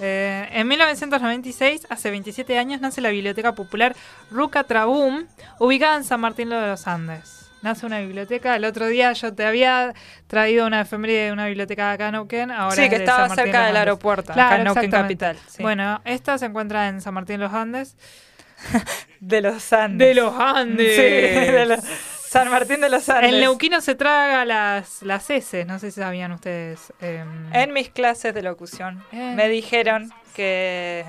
Eh, 0.01 0.49
en 0.53 0.69
1996, 0.69 1.87
hace 1.91 2.11
27 2.11 2.59
años, 2.59 2.81
nace 2.81 3.01
la 3.01 3.09
Biblioteca 3.11 3.55
Popular 3.55 3.97
Ruca 4.31 4.65
Trabum, 4.65 5.27
ubicada 5.59 5.97
en 5.97 6.05
San 6.05 6.21
Martín 6.21 6.51
de 6.51 6.61
los 6.61 6.87
Andes. 6.87 7.51
Nace 7.63 7.85
una 7.87 7.99
biblioteca. 7.99 8.55
El 8.55 8.65
otro 8.65 8.87
día 8.87 9.13
yo 9.15 9.35
te 9.35 9.45
había 9.45 9.93
traído 10.29 10.65
una 10.69 10.83
efeméride 10.83 11.25
de 11.27 11.33
una 11.33 11.47
biblioteca 11.47 11.89
de 11.89 11.95
acá 11.95 12.07
en 12.07 12.13
Neuquén. 12.13 12.53
Ahora 12.53 12.77
sí, 12.77 12.83
es 12.83 12.89
que 12.91 12.99
de 12.99 13.03
estaba 13.03 13.19
San 13.27 13.29
Martín 13.31 13.45
de 13.47 13.51
cerca 13.51 13.59
del 13.59 13.67
Andes. 13.69 13.81
aeropuerto, 13.81 14.33
Claro, 14.33 14.47
acá 14.49 14.57
en 14.59 14.65
Neuquén. 14.65 14.91
Capital. 14.93 15.37
sí. 15.49 15.63
Bueno, 15.65 16.01
esta 16.05 16.39
se 16.39 16.47
encuentra 16.47 16.87
en 16.89 17.01
San 17.01 17.15
Martín 17.15 17.39
de 17.39 17.45
los 17.45 17.53
Andes. 17.53 17.97
de 19.21 19.41
los 19.41 19.73
Andes. 19.73 20.07
De 20.09 20.15
los 20.15 20.35
Andes. 20.39 20.95
Sí, 20.97 21.03
de 21.53 21.67
los- 21.67 21.85
San 22.29 22.51
Martín 22.51 22.81
de 22.81 22.89
los 22.89 23.09
Andes. 23.09 23.33
El 23.33 23.41
neuquino 23.41 23.81
se 23.81 23.95
traga 23.95 24.45
las, 24.45 25.03
las 25.03 25.29
S, 25.31 25.65
no 25.65 25.79
sé 25.79 25.91
si 25.91 26.01
sabían 26.01 26.33
ustedes. 26.33 26.93
em, 27.01 27.53
En 27.55 27.73
mis 27.73 27.89
clases 27.91 28.35
de 28.35 28.43
locución 28.43 29.03
Eh. 29.13 29.33
me 29.37 29.49
dijeron 29.49 30.13
que 30.35 31.05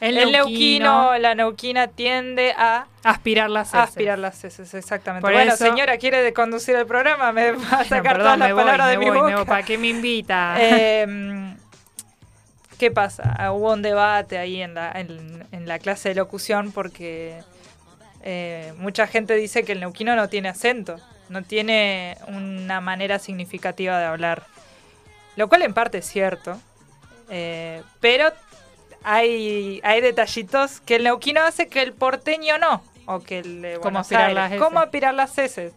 el, 0.00 0.16
el, 0.16 0.30
neuquino, 0.30 1.10
neuquino, 1.10 1.18
la 1.18 1.34
neuquina 1.34 1.88
tiende 1.88 2.54
a 2.56 2.86
aspirar 3.02 3.50
las 3.50 3.68
S. 3.70 3.78
aspirar 3.78 4.18
las 4.18 4.44
heces, 4.44 4.72
exactamente. 4.74 5.22
Por 5.22 5.32
bueno, 5.32 5.52
eso- 5.54 5.64
señora, 5.64 5.96
¿quiere 5.98 6.32
conducir 6.32 6.76
el 6.76 6.86
programa? 6.86 7.32
Me 7.32 7.50
va 7.52 7.58
a 7.58 7.78
No, 7.78 7.84
sacar 7.84 8.02
perdón, 8.16 8.22
todas 8.22 8.38
las 8.38 8.52
voy, 8.52 8.62
palabras 8.62 8.90
de 8.90 8.98
mi 8.98 9.06
voy, 9.10 9.18
boca. 9.18 9.36
voy. 9.36 9.44
¿Para 9.44 9.62
qué 9.64 9.76
me 9.76 9.88
invita? 9.88 10.54
Eh, 10.60 11.54
¿Qué 12.78 12.92
pasa? 12.92 13.50
Hubo 13.52 13.72
un 13.72 13.82
debate 13.82 14.38
ahí 14.38 14.62
en 14.62 14.74
la, 14.74 14.92
en, 14.92 15.44
en 15.50 15.66
la 15.66 15.80
clase 15.80 16.10
de 16.10 16.14
locución 16.14 16.70
porque 16.70 17.42
eh, 18.22 18.72
mucha 18.76 19.06
gente 19.06 19.34
dice 19.34 19.64
que 19.64 19.72
el 19.72 19.80
neuquino 19.80 20.16
no 20.16 20.28
tiene 20.28 20.48
acento, 20.48 20.98
no 21.28 21.42
tiene 21.42 22.16
una 22.26 22.80
manera 22.80 23.18
significativa 23.18 23.98
de 23.98 24.04
hablar. 24.04 24.44
Lo 25.36 25.48
cual 25.48 25.62
en 25.62 25.74
parte 25.74 25.98
es 25.98 26.06
cierto, 26.06 26.58
eh, 27.30 27.82
pero 28.00 28.32
hay, 29.04 29.80
hay 29.84 30.00
detallitos 30.00 30.80
que 30.80 30.96
el 30.96 31.04
neuquino 31.04 31.42
hace 31.42 31.68
que 31.68 31.82
el 31.82 31.92
porteño 31.92 32.58
no, 32.58 32.82
o 33.06 33.20
que 33.20 33.38
el 33.38 33.62
de 33.62 33.72
¿Cómo 33.74 33.82
Buenos 33.82 34.00
aspirar 34.02 34.22
Aires. 34.24 34.34
las 34.34 34.50
heces? 34.52 34.62
¿Cómo 34.64 34.80
aspirar 34.80 35.14
las 35.14 35.38
heces? 35.38 35.72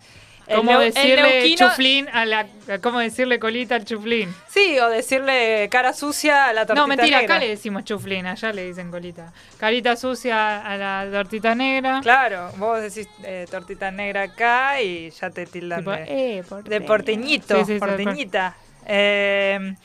¿Cómo 0.56 0.82
el 0.82 0.94
decirle 0.94 1.42
neuquino- 1.44 1.70
chuflín 1.70 2.08
a 2.14 2.26
la... 2.26 2.46
¿Cómo 2.82 3.00
decirle 3.00 3.40
colita 3.40 3.76
al 3.76 3.86
chuflín? 3.86 4.34
Sí, 4.50 4.78
o 4.80 4.88
decirle 4.90 5.68
cara 5.72 5.94
sucia 5.94 6.46
a 6.48 6.54
la 6.54 6.62
tortita 6.66 6.82
No, 6.82 6.88
mentira, 6.88 7.20
negra. 7.22 7.36
acá 7.36 7.40
le 7.44 7.50
decimos 7.50 7.84
chuflín, 7.84 8.26
allá 8.26 8.52
le 8.54 8.66
dicen 8.66 8.92
colita. 8.92 9.32
Carita 9.60 9.96
sucia 9.96 10.66
a 10.66 10.78
la 10.78 11.08
tortita 11.12 11.56
negra. 11.56 12.00
Claro, 12.02 12.52
vos 12.58 12.82
decís 12.82 13.08
eh, 13.24 13.46
tortita 13.50 13.92
negra 13.92 14.24
acá 14.24 14.82
y 14.82 15.10
ya 15.12 15.30
te 15.30 15.46
tildan 15.46 15.80
Tipo, 15.80 15.92
de, 15.92 16.04
eh, 16.08 16.36
de 16.38 16.44
porteño. 16.44 16.86
porteñito, 16.88 17.58
Sí, 17.60 17.66
sí, 17.66 17.74
sí, 17.74 17.80
porteñita. 17.80 18.56
Eh, 18.86 19.76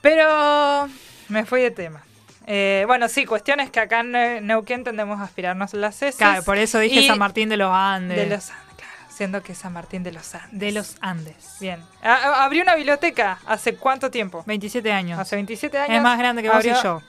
pero 0.00 0.88
me 1.28 1.44
fui 1.44 1.60
de 1.62 1.70
tema. 1.70 2.02
Eh, 2.46 2.84
bueno, 2.86 3.08
sí, 3.08 3.24
cuestiones 3.24 3.70
que 3.70 3.80
acá 3.80 4.00
en 4.00 4.10
Ne- 4.12 4.40
Neuquén 4.42 4.84
tendemos 4.84 5.18
a 5.18 5.24
aspirarnos 5.24 5.72
las 5.72 5.96
heces. 6.02 6.16
Claro, 6.16 6.42
por 6.42 6.58
eso 6.58 6.78
dije 6.78 7.06
San 7.06 7.18
Martín 7.18 7.48
de 7.48 7.56
los 7.56 7.70
Andes. 7.72 8.18
De 8.18 8.26
los 8.26 8.50
Andes, 8.50 8.63
siendo 9.14 9.42
que 9.42 9.52
es 9.52 9.58
San 9.58 9.72
Martín 9.72 10.02
de 10.02 10.12
los 10.12 10.34
Andes. 10.34 10.60
De 10.60 10.72
los 10.72 10.96
Andes. 11.00 11.56
Bien. 11.60 11.80
Ah, 12.02 12.44
abrió 12.44 12.62
una 12.62 12.74
biblioteca 12.74 13.38
hace 13.46 13.76
cuánto 13.76 14.10
tiempo? 14.10 14.42
27 14.46 14.92
años. 14.92 15.18
Hace 15.18 15.36
27 15.36 15.78
años. 15.78 15.96
es 15.96 16.02
más 16.02 16.18
grande 16.18 16.42
que 16.42 16.48
vos 16.48 16.56
abrió- 16.56 16.78
y 16.78 16.82
yo, 16.82 17.02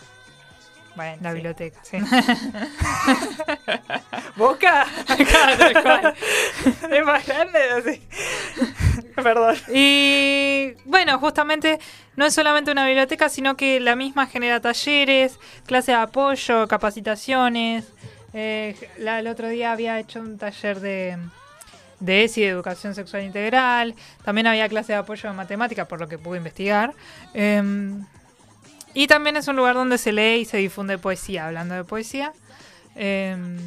Bueno, 0.95 1.17
la 1.21 1.29
sí. 1.29 1.33
biblioteca. 1.35 1.79
Sí. 1.83 1.97
¿Boca? 4.35 4.85
Es 6.91 7.05
más 7.05 7.25
grande, 7.27 7.59
así. 7.77 8.01
Perdón. 9.15 9.55
Y 9.73 10.73
bueno, 10.85 11.19
justamente 11.19 11.79
no 12.15 12.25
es 12.25 12.33
solamente 12.33 12.71
una 12.71 12.85
biblioteca, 12.85 13.29
sino 13.29 13.55
que 13.57 13.79
la 13.79 13.95
misma 13.95 14.27
genera 14.27 14.59
talleres, 14.61 15.39
clases 15.65 15.87
de 15.87 15.93
apoyo, 15.95 16.67
capacitaciones. 16.67 17.85
Eh, 18.33 18.75
la- 18.97 19.19
el 19.19 19.27
otro 19.27 19.47
día 19.49 19.71
había 19.71 19.99
hecho 19.99 20.19
un 20.19 20.37
taller 20.37 20.79
de, 20.81 21.17
de 21.99 22.23
ESI, 22.25 22.41
de 22.41 22.49
Educación 22.49 22.93
Sexual 22.95 23.23
Integral. 23.23 23.95
También 24.23 24.47
había 24.47 24.67
clases 24.69 24.87
de 24.89 24.95
apoyo 24.95 25.29
de 25.29 25.35
matemáticas, 25.35 25.87
por 25.87 25.99
lo 25.99 26.07
que 26.07 26.17
pude 26.17 26.37
investigar. 26.37 26.93
Em, 27.33 28.05
y 28.93 29.07
también 29.07 29.37
es 29.37 29.47
un 29.47 29.55
lugar 29.55 29.75
donde 29.75 29.97
se 29.97 30.11
lee 30.11 30.41
y 30.41 30.45
se 30.45 30.57
difunde 30.57 30.97
poesía, 30.97 31.47
hablando 31.47 31.75
de 31.75 31.83
poesía. 31.83 32.33
Em, 32.95 33.57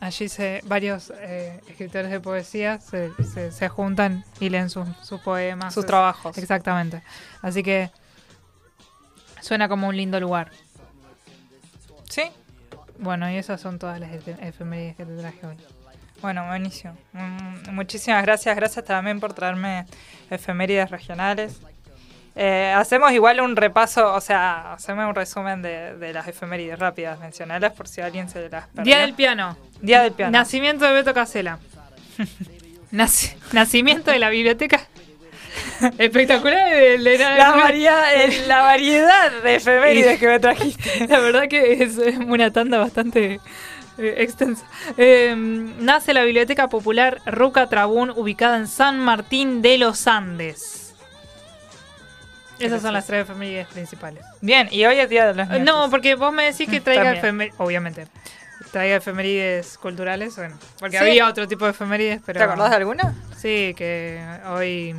allí 0.00 0.28
se, 0.30 0.62
varios 0.64 1.12
eh, 1.18 1.60
escritores 1.68 2.10
de 2.10 2.18
poesía 2.20 2.80
se, 2.80 3.10
se- 3.34 3.52
se 3.52 3.68
juntan 3.68 4.24
y 4.40 4.48
leen 4.48 4.70
sus, 4.70 4.88
sus 5.02 5.20
poemas. 5.20 5.74
Sus 5.74 5.84
Es- 5.84 5.86
trabajos. 5.86 6.38
Exactamente. 6.38 7.02
Así 7.42 7.62
que 7.62 7.90
suena 9.42 9.68
como 9.68 9.88
un 9.88 9.96
lindo 9.96 10.18
lugar. 10.20 10.50
Sí. 12.08 12.22
Bueno, 12.98 13.30
y 13.30 13.36
esas 13.36 13.60
son 13.60 13.78
todas 13.78 14.00
las 14.00 14.10
efe- 14.12 14.36
efemérides 14.40 14.96
que 14.96 15.04
te 15.06 15.16
traje 15.16 15.46
hoy. 15.46 15.56
Bueno, 16.22 16.46
buenísimo. 16.46 16.96
Mm, 17.12 17.70
muchísimas 17.74 18.22
gracias. 18.22 18.54
Gracias 18.56 18.84
también 18.84 19.20
por 19.20 19.32
traerme 19.32 19.86
efemérides 20.30 20.90
regionales. 20.90 21.60
Eh, 22.36 22.72
hacemos 22.76 23.10
igual 23.12 23.40
un 23.40 23.56
repaso, 23.56 24.14
o 24.14 24.20
sea, 24.20 24.74
hacemos 24.74 25.06
un 25.08 25.14
resumen 25.14 25.62
de, 25.62 25.96
de 25.96 26.12
las 26.12 26.28
efemérides 26.28 26.78
rápidas, 26.78 27.18
mencionarlas 27.18 27.72
por 27.72 27.88
si 27.88 28.00
alguien 28.00 28.28
se 28.28 28.48
las 28.48 28.66
perdió. 28.68 28.84
Día 28.84 29.00
del 29.00 29.14
piano. 29.14 29.56
Día 29.80 30.02
del 30.02 30.12
piano. 30.12 30.32
Nacimiento 30.32 30.84
de 30.84 30.92
Beto 30.92 31.12
Casela. 31.12 31.58
Naci- 32.92 33.34
nacimiento 33.52 34.10
de 34.10 34.18
la 34.18 34.30
biblioteca. 34.30 34.80
Espectacular 35.98 36.72
el- 36.72 37.06
el- 37.06 37.18
La, 37.20 37.50
variedad, 37.52 38.14
el- 38.14 38.46
la 38.48 38.62
variedad 38.62 39.42
de 39.42 39.56
efemérides 39.56 40.18
que 40.20 40.26
me 40.28 40.38
trajiste. 40.38 41.06
La 41.08 41.18
verdad 41.20 41.48
que 41.48 41.82
es 41.82 41.96
una 42.26 42.52
tanda 42.52 42.78
bastante 42.78 43.40
eh, 44.00 44.14
extensa. 44.22 44.64
Eh, 44.96 45.34
nace 45.36 46.14
la 46.14 46.22
Biblioteca 46.24 46.68
Popular 46.68 47.20
Ruca 47.26 47.68
Trabún, 47.68 48.10
ubicada 48.10 48.56
en 48.56 48.66
San 48.66 48.98
Martín 48.98 49.62
de 49.62 49.78
los 49.78 50.06
Andes. 50.06 50.94
Esas 52.58 52.82
son 52.82 52.92
las 52.92 53.06
tres 53.06 53.22
efemérides 53.22 53.66
principales. 53.68 54.22
Bien, 54.42 54.68
y 54.70 54.84
hoy 54.84 54.96
es 54.96 55.08
Día 55.08 55.32
de 55.32 55.42
Eh. 55.42 55.60
No, 55.60 55.88
porque 55.88 56.14
vos 56.14 56.32
me 56.32 56.44
decís 56.44 56.68
que 56.68 56.80
traiga 56.80 57.04
También. 57.04 57.24
efemérides, 57.24 57.60
obviamente. 57.60 58.06
Traiga 58.70 58.96
efemérides 58.96 59.78
culturales, 59.78 60.36
bueno, 60.36 60.56
porque 60.78 60.98
Sí. 60.98 61.02
había 61.04 61.26
otro 61.26 61.48
tipo 61.48 61.64
de 61.64 61.70
efemérides, 61.70 62.20
pero... 62.24 62.38
¿Te 62.38 62.44
acordás 62.44 62.70
de 62.70 62.76
alguna? 62.76 63.14
Sí, 63.36 63.74
que 63.76 64.22
hoy... 64.48 64.94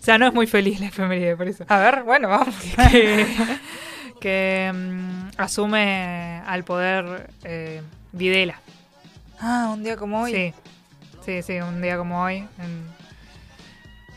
O 0.00 0.02
sea, 0.02 0.18
no 0.18 0.26
es 0.26 0.34
muy 0.34 0.46
feliz 0.46 0.80
la 0.80 0.86
efeméride, 0.86 1.36
por 1.36 1.46
eso. 1.48 1.64
A 1.68 1.78
ver, 1.78 2.02
bueno, 2.02 2.28
vamos. 2.28 2.54
que, 2.90 3.26
que, 4.20 4.72
mm, 4.74 5.28
asume 5.38 6.42
al 6.46 6.64
poder 6.64 7.30
eh, 7.44 7.82
Videla. 8.12 8.60
Ah, 9.40 9.70
un 9.72 9.82
día 9.82 9.96
como 9.96 10.22
hoy. 10.22 10.32
Sí, 10.32 10.54
sí, 11.24 11.42
sí, 11.42 11.58
un 11.60 11.80
día 11.82 11.96
como 11.96 12.22
hoy. 12.22 12.38
en- 12.58 12.92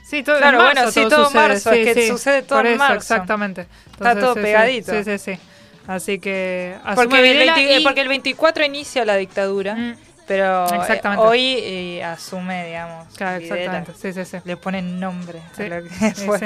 Sí, 0.08 0.22
todo 0.22 0.38
Claro, 0.38 0.60
en 0.60 0.64
marzo 0.66 0.82
bueno, 0.82 0.92
sí, 0.92 1.02
todo 1.10 1.20
en 1.22 1.26
sucede, 1.26 1.42
marzo, 1.48 1.72
es 1.72 1.94
que 1.96 2.08
sucede 2.08 2.42
todo 2.44 2.60
por 2.60 2.66
en 2.68 2.74
eso, 2.74 2.80
marzo. 2.80 2.96
Exactamente. 3.14 3.68
todo 3.98 4.34
sí, 4.34 4.40
sí, 4.40 4.44
pegadito. 4.46 4.92
Sí, 4.92 5.04
sí, 5.04 5.18
sí. 5.18 5.40
Así 5.88 6.20
que 6.20 6.78
Porque 6.96 7.18
el, 7.18 7.34
Videla 7.38 7.56
20 7.56 7.80
y- 7.80 7.84
porque 7.84 8.02
el 8.02 8.08
24 8.08 8.64
inicia 8.66 9.04
la 9.06 9.16
dictadura, 9.16 9.74
Mm, 9.76 9.96
pero 10.28 10.66
eh, 10.74 10.78
Exactamente. 10.78 11.26
hoy 11.26 11.56
eh, 11.62 12.04
asume, 12.04 12.66
digamos, 12.68 13.08
claro, 13.16 13.38
exactamente. 13.42 13.94
Sí, 13.94 14.12
sí, 14.14 14.26
sí. 14.26 14.38
Le 14.44 14.58
ponen 14.58 15.00
nombre 15.00 15.40
a 15.40 15.56
Sí, 15.56 15.68
lo 15.70 15.84
que 15.84 15.90
sí, 15.90 16.26
fue. 16.26 16.40
sí. 16.40 16.46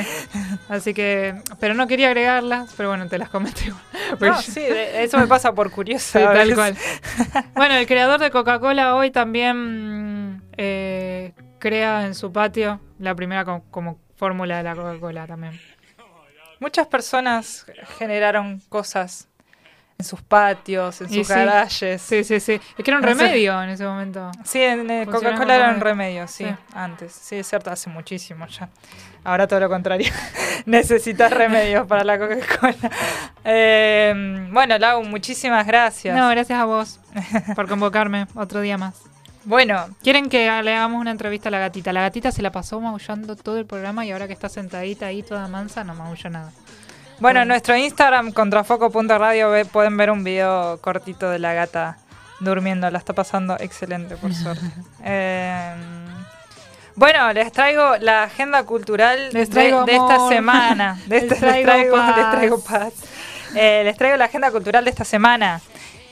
Así 0.68 0.94
que, 0.94 1.36
pero 1.60 1.74
no 1.74 1.88
quería 1.88 2.08
agregarlas, 2.08 2.74
pero 2.76 2.90
bueno, 2.90 3.08
te 3.08 3.18
las 3.18 3.30
comento 3.30 3.62
igual. 3.66 3.82
Porque 4.10 4.26
No, 4.28 4.36
yo- 4.42 4.52
sí, 4.52 4.62
eso 4.68 5.18
me 5.18 5.28
pasa 5.28 5.54
por 5.54 5.72
a 5.72 6.34
tal 6.34 6.54
cual. 6.56 6.76
Bueno, 7.56 7.76
el 7.76 7.88
creador 7.88 8.20
de 8.20 8.32
Coca-Cola 8.32 8.96
hoy 8.96 9.12
también 9.12 10.42
eh, 10.58 11.34
crea 11.60 12.06
en 12.06 12.16
su 12.16 12.32
patio 12.34 12.82
la 13.00 13.16
primera 13.16 13.46
co- 13.46 13.64
como 13.72 14.00
fórmula 14.18 14.58
de 14.58 14.64
la 14.64 14.76
Coca-Cola 14.76 15.26
también. 15.28 15.58
Muchas 16.60 16.88
personas 16.88 17.66
generaron 17.98 18.62
cosas 18.68 19.29
en 20.00 20.06
sus 20.06 20.22
patios, 20.22 21.02
en 21.02 21.14
Y 21.14 21.18
sus 21.18 21.28
sí. 21.28 21.34
garajes. 21.34 22.02
Sí, 22.02 22.24
sí, 22.24 22.40
sí. 22.40 22.54
Es 22.54 22.86
que 22.86 22.90
era 22.90 22.98
un 22.98 23.04
remedio 23.04 23.62
en 23.62 23.70
ese 23.70 23.86
momento. 23.86 24.32
Sí, 24.46 24.62
en 24.62 24.90
eh, 24.90 25.06
Coca-Cola 25.06 25.58
era 25.58 25.70
un 25.72 25.82
remedio, 25.82 26.26
sí, 26.26 26.46
Sí. 26.46 26.56
antes. 26.74 27.12
Sí, 27.12 27.36
es 27.36 27.48
cierto, 27.50 27.70
hace 27.70 27.90
muchísimo 27.90 28.48
ya. 28.48 28.70
Ahora 29.26 29.46
todo 29.46 29.60
lo 29.60 29.68
contrario. 29.68 30.10
Necesitas 30.66 31.34
remedios 31.34 31.86
para 31.86 32.06
la 32.06 32.18
Coca-Cola. 32.18 32.76
Eh, 33.52 34.48
bueno, 34.52 34.78
Lau, 34.78 35.04
muchísimas 35.04 35.66
gracias. 35.66 36.16
No, 36.16 36.30
gracias 36.30 36.60
a 36.60 36.66
vos 36.66 37.00
por 37.56 37.68
convocarme 37.68 38.28
otro 38.36 38.62
día 38.62 38.78
más. 38.78 38.96
Bueno, 39.46 39.88
¿Quieren 40.04 40.30
que 40.30 40.46
le 40.62 40.76
hagamos 40.76 41.00
una 41.02 41.10
entrevista 41.12 41.48
a 41.50 41.52
la 41.52 41.60
gatita? 41.60 41.92
La 41.92 42.02
gatita 42.02 42.32
se 42.32 42.42
la 42.42 42.52
pasó 42.52 42.80
maullando 42.80 43.36
todo 43.36 43.58
el 43.58 43.66
programa 43.66 44.06
y 44.06 44.12
ahora 44.12 44.28
que 44.28 44.34
está 44.34 44.50
sentadita 44.50 45.08
ahí 45.08 45.24
toda 45.24 45.48
mansa 45.48 45.84
no 45.84 45.96
maulla 45.96 46.30
nada. 46.30 46.52
Bueno, 47.20 47.42
en 47.42 47.48
nuestro 47.48 47.76
Instagram, 47.76 48.32
contrafoco.radio, 48.32 49.52
pueden 49.72 49.98
ver 49.98 50.12
un 50.12 50.24
video 50.24 50.80
cortito 50.82 51.30
de 51.30 51.40
la 51.40 51.54
gata 51.54 51.98
durmiendo. 52.40 52.90
La 52.90 52.98
está 52.98 53.14
pasando 53.14 53.58
excelente, 53.60 54.16
por 54.18 54.34
suerte. 54.34 54.66
Eh, 55.04 55.76
bueno, 56.96 57.32
les 57.32 57.52
traigo 57.54 57.96
la 58.02 58.24
agenda 58.24 58.64
cultural 58.64 59.32
de- 59.32 59.46
traigo 59.48 59.86
de, 59.86 59.96
esta 59.96 60.28
semana. 60.28 61.00
De 61.08 61.22
Les 61.22 61.24
este- 61.32 61.36
les, 61.46 61.64
traigo 61.64 61.96
traigo, 61.96 61.96
les 62.16 62.16
paz. 62.26 62.32
traigo 62.32 62.64
paz. 62.64 62.94
Eh, 63.56 63.82
les 63.86 63.98
traigo 63.98 64.18
la 64.18 64.26
agenda 64.26 64.52
cultural 64.52 64.84
de 64.84 64.90
esta 64.90 65.06
semana. 65.06 65.62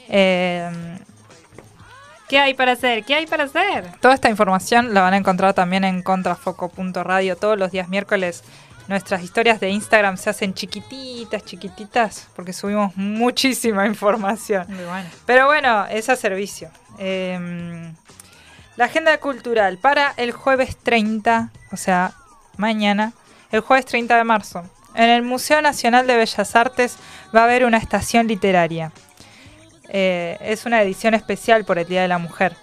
Eh, 0.09 0.69
¿Qué 2.29 2.39
hay 2.39 2.53
para 2.53 2.73
hacer? 2.73 3.03
¿Qué 3.05 3.15
hay 3.15 3.25
para 3.25 3.43
hacer? 3.45 3.91
Toda 4.01 4.13
esta 4.13 4.29
información 4.29 4.93
la 4.93 5.01
van 5.01 5.13
a 5.13 5.17
encontrar 5.17 5.53
también 5.53 5.83
en 5.83 6.01
contrafoco.radio 6.03 7.35
todos 7.37 7.57
los 7.57 7.71
días 7.71 7.87
miércoles. 7.89 8.43
Nuestras 8.87 9.21
historias 9.21 9.59
de 9.59 9.69
Instagram 9.69 10.17
se 10.17 10.29
hacen 10.29 10.53
chiquititas, 10.53 11.43
chiquititas, 11.43 12.27
porque 12.35 12.53
subimos 12.53 12.95
muchísima 12.95 13.85
información. 13.85 14.65
Muy 14.69 14.85
bueno. 14.85 15.09
Pero 15.25 15.45
bueno, 15.45 15.85
es 15.87 16.07
a 16.09 16.15
servicio. 16.15 16.69
Eh, 16.97 17.91
la 18.77 18.85
agenda 18.85 19.17
cultural 19.17 19.77
para 19.79 20.13
el 20.17 20.31
jueves 20.31 20.77
30, 20.77 21.51
o 21.71 21.77
sea, 21.77 22.13
mañana, 22.57 23.11
el 23.51 23.61
jueves 23.61 23.85
30 23.85 24.15
de 24.15 24.23
marzo. 24.23 24.63
En 24.93 25.09
el 25.09 25.23
Museo 25.23 25.61
Nacional 25.61 26.05
de 26.05 26.15
Bellas 26.15 26.55
Artes 26.55 26.97
va 27.35 27.41
a 27.41 27.43
haber 27.45 27.65
una 27.65 27.77
estación 27.77 28.27
literaria. 28.27 28.91
Eh, 29.89 30.37
es 30.41 30.65
una 30.65 30.81
edición 30.81 31.13
especial 31.13 31.65
por 31.65 31.79
el 31.79 31.87
Día 31.87 32.03
de 32.03 32.07
la 32.07 32.19
Mujer. 32.19 32.55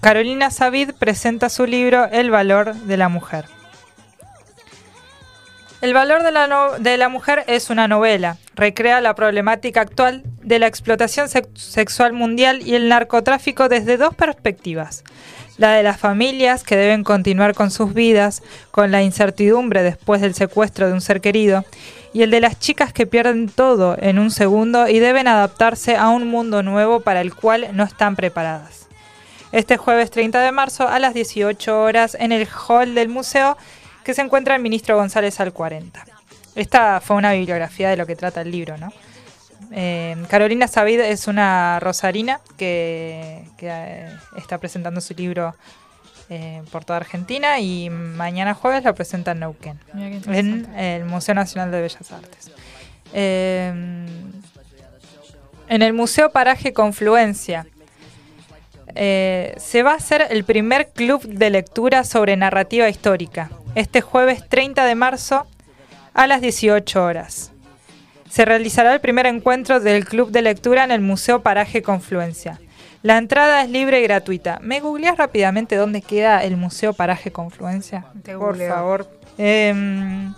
Carolina 0.00 0.50
Savid 0.50 0.92
presenta 0.98 1.48
su 1.48 1.66
libro 1.66 2.06
El 2.10 2.30
valor 2.30 2.74
de 2.74 2.96
la 2.96 3.08
mujer. 3.08 3.46
El 5.84 5.92
valor 5.92 6.22
de 6.22 6.32
la, 6.32 6.48
de 6.78 6.96
la 6.96 7.10
mujer 7.10 7.44
es 7.46 7.68
una 7.68 7.86
novela. 7.88 8.38
Recrea 8.54 9.02
la 9.02 9.14
problemática 9.14 9.82
actual 9.82 10.22
de 10.42 10.58
la 10.58 10.66
explotación 10.66 11.28
sex- 11.28 11.48
sexual 11.60 12.14
mundial 12.14 12.66
y 12.66 12.74
el 12.74 12.88
narcotráfico 12.88 13.68
desde 13.68 13.98
dos 13.98 14.14
perspectivas. 14.14 15.04
La 15.58 15.72
de 15.72 15.82
las 15.82 16.00
familias 16.00 16.64
que 16.64 16.78
deben 16.78 17.04
continuar 17.04 17.52
con 17.52 17.70
sus 17.70 17.92
vidas, 17.92 18.42
con 18.70 18.92
la 18.92 19.02
incertidumbre 19.02 19.82
después 19.82 20.22
del 20.22 20.32
secuestro 20.34 20.86
de 20.86 20.94
un 20.94 21.02
ser 21.02 21.20
querido, 21.20 21.66
y 22.14 22.22
el 22.22 22.30
de 22.30 22.40
las 22.40 22.58
chicas 22.58 22.94
que 22.94 23.06
pierden 23.06 23.50
todo 23.50 23.94
en 24.00 24.18
un 24.18 24.30
segundo 24.30 24.88
y 24.88 25.00
deben 25.00 25.28
adaptarse 25.28 25.96
a 25.96 26.08
un 26.08 26.26
mundo 26.26 26.62
nuevo 26.62 27.00
para 27.00 27.20
el 27.20 27.34
cual 27.34 27.68
no 27.74 27.84
están 27.84 28.16
preparadas. 28.16 28.88
Este 29.52 29.76
jueves 29.76 30.10
30 30.10 30.40
de 30.40 30.50
marzo 30.50 30.88
a 30.88 30.98
las 30.98 31.12
18 31.12 31.78
horas 31.78 32.16
en 32.18 32.32
el 32.32 32.48
hall 32.48 32.94
del 32.94 33.10
museo 33.10 33.58
que 34.04 34.14
se 34.14 34.22
encuentra 34.22 34.54
el 34.54 34.62
ministro 34.62 34.96
González 34.96 35.40
al 35.40 35.52
40. 35.52 36.04
Esta 36.54 37.00
fue 37.00 37.16
una 37.16 37.32
bibliografía 37.32 37.90
de 37.90 37.96
lo 37.96 38.06
que 38.06 38.14
trata 38.14 38.42
el 38.42 38.50
libro, 38.50 38.76
¿no? 38.76 38.92
Eh, 39.72 40.16
Carolina 40.28 40.68
Savid 40.68 41.00
es 41.00 41.26
una 41.26 41.80
rosarina 41.80 42.40
que, 42.56 43.44
que, 43.56 43.68
eh, 43.68 44.08
está 44.36 44.58
presentando 44.58 45.00
su 45.00 45.14
libro 45.14 45.56
eh, 46.28 46.62
por 46.70 46.84
toda 46.84 46.98
Argentina 46.98 47.58
y 47.58 47.90
mañana 47.90 48.54
jueves 48.54 48.84
lo 48.84 48.94
presenta 48.94 49.32
en 49.32 49.40
Neuquén, 49.40 49.80
en 49.94 50.66
el 50.76 51.04
Museo 51.06 51.34
Nacional 51.34 51.70
de 51.70 51.80
Bellas 51.80 52.12
Artes. 52.12 52.52
En 53.12 54.42
el 55.68 55.92
Museo 55.92 56.30
Paraje 56.30 56.72
Confluencia 56.72 57.66
eh, 58.94 59.54
se 59.56 59.82
va 59.82 59.92
a 59.92 59.96
hacer 59.96 60.26
el 60.30 60.44
primer 60.44 60.90
club 60.90 61.22
de 61.22 61.50
lectura 61.50 62.04
sobre 62.04 62.36
narrativa 62.36 62.88
histórica, 62.88 63.50
este 63.74 64.00
jueves 64.00 64.48
30 64.48 64.84
de 64.84 64.94
marzo 64.94 65.46
a 66.12 66.26
las 66.26 66.40
18 66.40 67.04
horas. 67.04 67.52
Se 68.30 68.44
realizará 68.44 68.92
el 68.92 69.00
primer 69.00 69.26
encuentro 69.26 69.80
del 69.80 70.04
club 70.04 70.30
de 70.30 70.42
lectura 70.42 70.84
en 70.84 70.90
el 70.90 71.00
Museo 71.00 71.42
Paraje 71.42 71.82
Confluencia. 71.82 72.60
La 73.02 73.18
entrada 73.18 73.62
es 73.62 73.68
libre 73.70 74.00
y 74.00 74.04
gratuita. 74.04 74.58
¿Me 74.62 74.80
googleás 74.80 75.18
rápidamente 75.18 75.76
dónde 75.76 76.00
queda 76.00 76.42
el 76.42 76.56
Museo 76.56 76.94
Paraje 76.94 77.30
Confluencia? 77.30 78.06
Te 78.22 78.32
Por 78.36 78.52
googleo. 78.54 78.74
favor. 78.74 79.08
Em, 79.36 80.32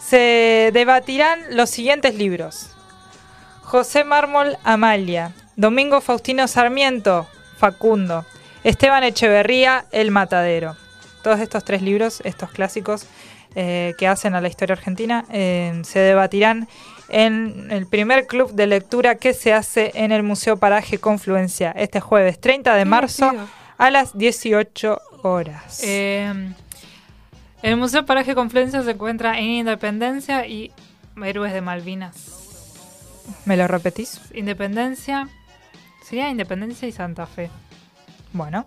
se 0.00 0.70
debatirán 0.72 1.40
los 1.50 1.68
siguientes 1.70 2.14
libros. 2.14 2.70
José 3.62 4.02
Mármol 4.04 4.56
Amalia, 4.64 5.32
Domingo 5.56 6.00
Faustino 6.00 6.48
Sarmiento, 6.48 7.26
Facundo, 7.58 8.24
Esteban 8.64 9.04
Echeverría, 9.04 9.84
El 9.92 10.10
Matadero. 10.10 10.76
Todos 11.22 11.40
estos 11.40 11.64
tres 11.64 11.82
libros, 11.82 12.20
estos 12.24 12.50
clásicos 12.50 13.06
eh, 13.54 13.94
que 13.98 14.08
hacen 14.08 14.34
a 14.34 14.40
la 14.40 14.48
historia 14.48 14.74
argentina, 14.74 15.24
eh, 15.30 15.80
se 15.84 15.98
debatirán 15.98 16.68
en 17.10 17.70
el 17.70 17.86
primer 17.86 18.26
club 18.26 18.52
de 18.52 18.66
lectura 18.66 19.16
que 19.16 19.34
se 19.34 19.52
hace 19.52 19.92
en 19.94 20.10
el 20.10 20.22
Museo 20.22 20.56
Paraje 20.56 20.98
Confluencia 20.98 21.72
este 21.76 22.00
jueves 22.00 22.40
30 22.40 22.74
de 22.74 22.84
marzo 22.86 23.30
a 23.76 23.90
las 23.90 24.16
18 24.16 25.00
horas. 25.22 25.82
Eh, 25.84 26.32
el 27.62 27.76
Museo 27.76 28.06
Paraje 28.06 28.34
Confluencia 28.34 28.82
se 28.82 28.92
encuentra 28.92 29.38
en 29.38 29.44
Independencia 29.44 30.46
y 30.46 30.72
Héroes 31.22 31.52
de 31.52 31.60
Malvinas. 31.60 32.42
¿Me 33.44 33.56
lo 33.56 33.68
repetís? 33.68 34.20
Independencia. 34.34 35.28
Sería 36.02 36.28
Independencia 36.28 36.86
y 36.88 36.92
Santa 36.92 37.26
Fe. 37.26 37.50
Bueno, 38.32 38.64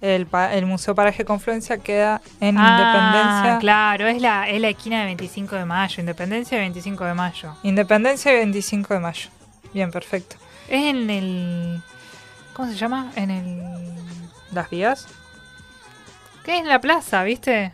el, 0.00 0.26
el 0.52 0.66
Museo 0.66 0.94
Paraje 0.94 1.24
Confluencia 1.24 1.78
queda 1.78 2.20
en 2.40 2.56
Ah, 2.58 2.70
Independencia. 2.70 3.58
claro, 3.60 4.06
es 4.06 4.20
la, 4.20 4.48
es 4.48 4.60
la 4.60 4.68
esquina 4.70 5.00
de 5.00 5.06
25 5.06 5.56
de 5.56 5.64
mayo. 5.64 6.00
Independencia 6.00 6.56
de 6.58 6.62
25 6.64 7.04
de 7.04 7.14
mayo. 7.14 7.56
Independencia 7.62 8.32
y 8.32 8.36
25 8.36 8.94
de 8.94 9.00
mayo. 9.00 9.30
Bien, 9.72 9.90
perfecto. 9.90 10.36
Es 10.68 10.82
en 10.84 11.08
el. 11.10 11.82
¿Cómo 12.52 12.68
se 12.70 12.76
llama? 12.76 13.10
En 13.16 13.30
el. 13.30 13.62
¿Las 14.52 14.68
vías? 14.70 15.08
¿Qué 16.44 16.54
es 16.56 16.60
en 16.60 16.68
la 16.68 16.80
plaza, 16.80 17.22
viste? 17.22 17.72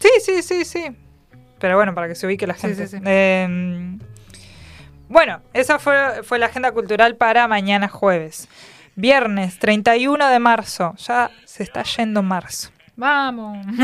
Sí, 0.00 0.08
sí, 0.20 0.42
sí, 0.42 0.64
sí. 0.64 0.84
Pero 1.58 1.76
bueno, 1.76 1.94
para 1.94 2.08
que 2.08 2.14
se 2.14 2.26
ubique 2.26 2.46
la 2.46 2.54
Sí, 2.54 2.60
gente. 2.62 2.86
sí, 2.88 2.98
sí. 2.98 3.02
Eh, 3.06 3.98
bueno, 5.14 5.40
esa 5.54 5.78
fue, 5.78 6.22
fue 6.24 6.38
la 6.38 6.46
agenda 6.46 6.72
cultural 6.72 7.14
para 7.16 7.46
mañana 7.48 7.88
jueves. 7.88 8.48
Viernes 8.96 9.58
31 9.60 10.28
de 10.28 10.38
marzo. 10.40 10.94
Ya 10.98 11.30
se 11.46 11.62
está 11.62 11.82
yendo 11.84 12.22
marzo. 12.22 12.70
Vamos. 12.96 13.64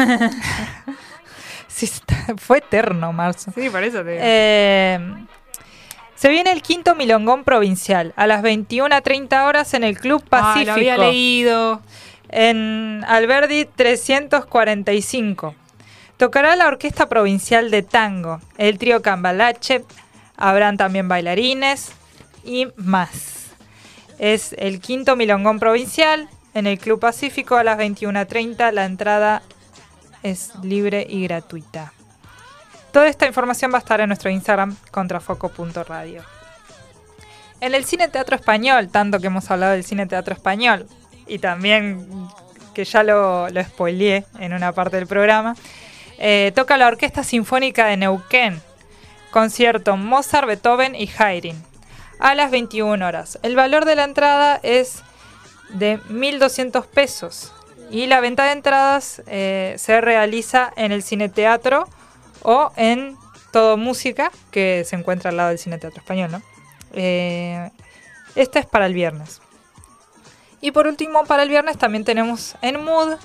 Sí, 1.68 1.86
está- 1.86 2.34
fue 2.36 2.58
eterno 2.58 3.12
marzo. 3.12 3.52
sí, 3.54 3.70
por 3.70 3.82
eso 3.84 4.02
te 4.02 4.10
digo. 4.10 4.22
Eh, 4.24 4.98
se 6.16 6.28
viene 6.28 6.50
el 6.50 6.62
quinto 6.62 6.96
Milongón 6.96 7.44
Provincial 7.44 8.12
a 8.16 8.26
las 8.26 8.42
21.30 8.42 9.46
horas 9.46 9.72
en 9.74 9.84
el 9.84 9.96
Club 9.98 10.20
Ah, 10.26 10.28
Pacífico. 10.30 10.66
lo 10.66 10.72
había 10.72 10.98
leído. 10.98 11.80
en 12.28 13.04
Alberdi 13.08 13.64
345. 13.66 15.54
Tocará 16.16 16.54
la 16.56 16.66
Orquesta 16.66 17.08
Provincial 17.08 17.70
de 17.70 17.82
Tango, 17.82 18.40
el 18.58 18.76
trío 18.78 19.00
Cambalache, 19.00 19.84
habrán 20.40 20.76
también 20.76 21.06
bailarines 21.06 21.92
y 22.44 22.68
más. 22.76 23.50
Es 24.18 24.54
el 24.58 24.80
quinto 24.80 25.14
Milongón 25.14 25.60
Provincial 25.60 26.28
en 26.54 26.66
el 26.66 26.78
Club 26.78 26.98
Pacífico 26.98 27.56
a 27.56 27.64
las 27.64 27.78
21.30. 27.78 28.72
La 28.72 28.84
entrada 28.84 29.42
es 30.22 30.52
libre 30.62 31.06
y 31.08 31.22
gratuita. 31.24 31.92
Toda 32.92 33.06
esta 33.06 33.26
información 33.26 33.72
va 33.72 33.76
a 33.76 33.78
estar 33.78 34.00
en 34.00 34.08
nuestro 34.08 34.30
Instagram 34.30 34.76
contrafoco.radio. 34.90 36.22
En 37.60 37.74
el 37.74 37.84
Cine 37.84 38.08
Teatro 38.08 38.34
Español, 38.34 38.88
tanto 38.88 39.20
que 39.20 39.28
hemos 39.28 39.50
hablado 39.50 39.72
del 39.72 39.84
Cine 39.84 40.06
Teatro 40.06 40.34
Español, 40.34 40.88
y 41.26 41.38
también 41.38 42.08
que 42.74 42.84
ya 42.84 43.02
lo, 43.02 43.48
lo 43.50 43.62
spoileé 43.62 44.24
en 44.38 44.54
una 44.54 44.72
parte 44.72 44.96
del 44.96 45.06
programa, 45.06 45.54
eh, 46.18 46.52
toca 46.54 46.76
la 46.76 46.88
Orquesta 46.88 47.22
Sinfónica 47.22 47.86
de 47.86 47.96
Neuquén, 47.96 48.60
concierto 49.30 49.96
Mozart, 49.96 50.46
Beethoven 50.46 50.94
y 50.94 51.10
Haydn, 51.18 51.62
a 52.18 52.34
las 52.34 52.50
21 52.50 53.06
horas. 53.06 53.38
El 53.42 53.56
valor 53.56 53.84
de 53.84 53.96
la 53.96 54.04
entrada 54.04 54.60
es 54.62 55.02
de 55.70 56.00
1.200 56.02 56.86
pesos 56.86 57.52
y 57.90 58.06
la 58.06 58.20
venta 58.20 58.44
de 58.44 58.52
entradas 58.52 59.22
eh, 59.26 59.74
se 59.78 60.00
realiza 60.00 60.72
en 60.76 60.92
el 60.92 61.02
Cine 61.02 61.28
Teatro 61.28 61.88
o 62.42 62.72
en 62.76 63.16
Todo 63.52 63.76
Música, 63.76 64.30
que 64.50 64.84
se 64.86 64.96
encuentra 64.96 65.30
al 65.30 65.36
lado 65.36 65.48
del 65.50 65.58
Cine 65.58 65.78
Teatro 65.78 66.00
Español, 66.00 66.30
¿no? 66.30 66.42
Eh, 66.92 67.70
este 68.36 68.60
es 68.60 68.66
para 68.66 68.86
el 68.86 68.94
viernes. 68.94 69.40
Y 70.60 70.70
por 70.72 70.86
último, 70.86 71.24
para 71.24 71.42
el 71.42 71.48
viernes 71.48 71.78
también 71.78 72.04
tenemos 72.04 72.54
en 72.62 72.82
Mood 72.84 73.16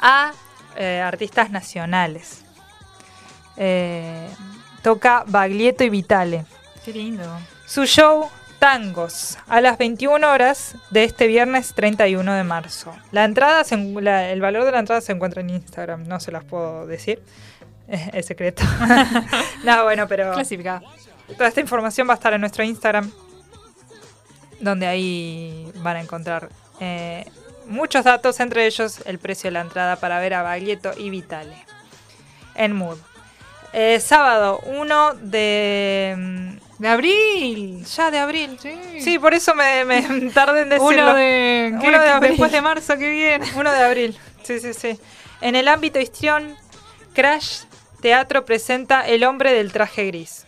a 0.00 0.32
eh, 0.76 1.00
artistas 1.00 1.50
nacionales. 1.50 2.44
Toca 4.82 5.24
Baglietto 5.26 5.84
y 5.84 5.90
Vitale. 5.90 6.44
Qué 6.84 6.92
lindo. 6.92 7.24
Su 7.66 7.84
show 7.86 8.28
Tangos 8.58 9.38
a 9.48 9.60
las 9.60 9.76
21 9.78 10.28
horas 10.30 10.76
de 10.90 11.04
este 11.04 11.26
viernes 11.26 11.74
31 11.74 12.32
de 12.34 12.44
marzo. 12.44 12.94
La 13.10 13.24
entrada, 13.24 13.64
se 13.64 13.76
la- 13.76 14.30
el 14.30 14.40
valor 14.40 14.64
de 14.64 14.70
la 14.72 14.78
entrada 14.78 15.00
se 15.00 15.12
encuentra 15.12 15.40
en 15.40 15.50
Instagram, 15.50 16.06
no 16.06 16.20
se 16.20 16.30
las 16.32 16.44
puedo 16.44 16.86
decir. 16.86 17.22
Es, 17.88 18.00
es 18.14 18.26
secreto. 18.26 18.62
no, 19.64 19.82
bueno, 19.82 20.06
pero 20.08 20.32
Clasificada. 20.32 20.82
toda 21.36 21.48
esta 21.48 21.60
información 21.60 22.08
va 22.08 22.12
a 22.12 22.14
estar 22.14 22.32
en 22.32 22.40
nuestro 22.40 22.62
Instagram, 22.64 23.10
donde 24.60 24.86
ahí 24.86 25.70
van 25.78 25.96
a 25.96 26.00
encontrar 26.00 26.48
eh, 26.80 27.26
muchos 27.66 28.04
datos, 28.04 28.38
entre 28.40 28.66
ellos 28.66 29.02
el 29.04 29.18
precio 29.18 29.48
de 29.48 29.52
la 29.52 29.60
entrada 29.62 29.96
para 29.96 30.20
ver 30.20 30.32
a 30.34 30.42
Baglietto 30.42 30.92
y 30.96 31.10
Vitale 31.10 31.56
en 32.54 32.72
Mood. 32.72 32.98
Eh, 33.72 34.00
sábado 34.00 34.60
1 34.66 35.14
de, 35.14 36.14
mm, 36.18 36.56
De 36.78 36.88
abril. 36.88 37.84
ya 37.86 38.10
de 38.10 38.18
abril. 38.18 38.58
Sí. 38.60 39.00
Sí, 39.00 39.18
por 39.18 39.32
eso 39.34 39.54
me, 39.54 39.84
me 39.84 40.02
tardé 40.34 40.62
en 40.62 40.68
decirlo. 40.68 40.88
Uno 40.88 41.14
de, 41.14 41.70
Uno 41.72 41.80
¿qué? 41.80 41.90
de 41.90 42.08
abril. 42.10 42.30
después 42.32 42.52
de 42.52 42.60
marzo 42.62 42.96
que 42.98 43.08
viene. 43.08 43.46
1 43.56 43.72
de 43.72 43.82
abril. 43.82 44.18
Sí, 44.42 44.60
sí, 44.60 44.74
sí. 44.74 44.98
En 45.40 45.56
el 45.56 45.68
ámbito 45.68 45.98
histrión, 45.98 46.54
Crash 47.14 47.62
Teatro 48.00 48.44
presenta 48.44 49.06
El 49.06 49.24
hombre 49.24 49.52
del 49.52 49.72
traje 49.72 50.06
gris. 50.06 50.44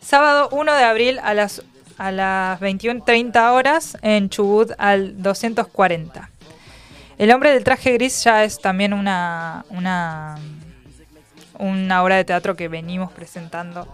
Sábado 0.00 0.48
1 0.52 0.74
de 0.74 0.84
abril 0.84 1.18
a 1.22 1.34
las, 1.34 1.62
a 1.98 2.10
las 2.12 2.60
21.30 2.60 3.50
horas 3.52 3.96
en 4.02 4.30
Chubut 4.30 4.72
al 4.78 5.20
240. 5.22 6.30
El 7.18 7.32
hombre 7.32 7.52
del 7.52 7.64
traje 7.64 7.92
gris 7.92 8.22
ya 8.24 8.44
es 8.44 8.60
también 8.60 8.92
una, 8.92 9.64
una, 9.70 10.36
una 11.58 12.02
obra 12.02 12.16
de 12.16 12.24
teatro 12.24 12.56
que 12.56 12.68
venimos 12.68 13.12
presentando 13.12 13.86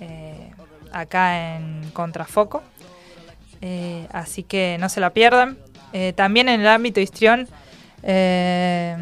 eh, 0.00 0.50
acá 0.92 1.56
en 1.56 1.90
Contrafoco. 1.92 2.62
Eh, 3.60 4.06
así 4.12 4.42
que 4.42 4.78
no 4.80 4.88
se 4.88 5.00
la 5.00 5.10
pierdan. 5.10 5.58
Eh, 5.92 6.12
también 6.16 6.48
en 6.48 6.60
el 6.60 6.68
ámbito 6.68 7.00
histrión 7.00 7.48
va 8.02 8.94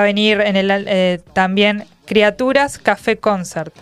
a 0.00 0.02
venir 0.02 0.40
en 0.42 0.56
el, 0.56 1.22
también 1.32 1.86
Criaturas 2.06 2.78
Café 2.78 3.18
Concert. 3.18 3.74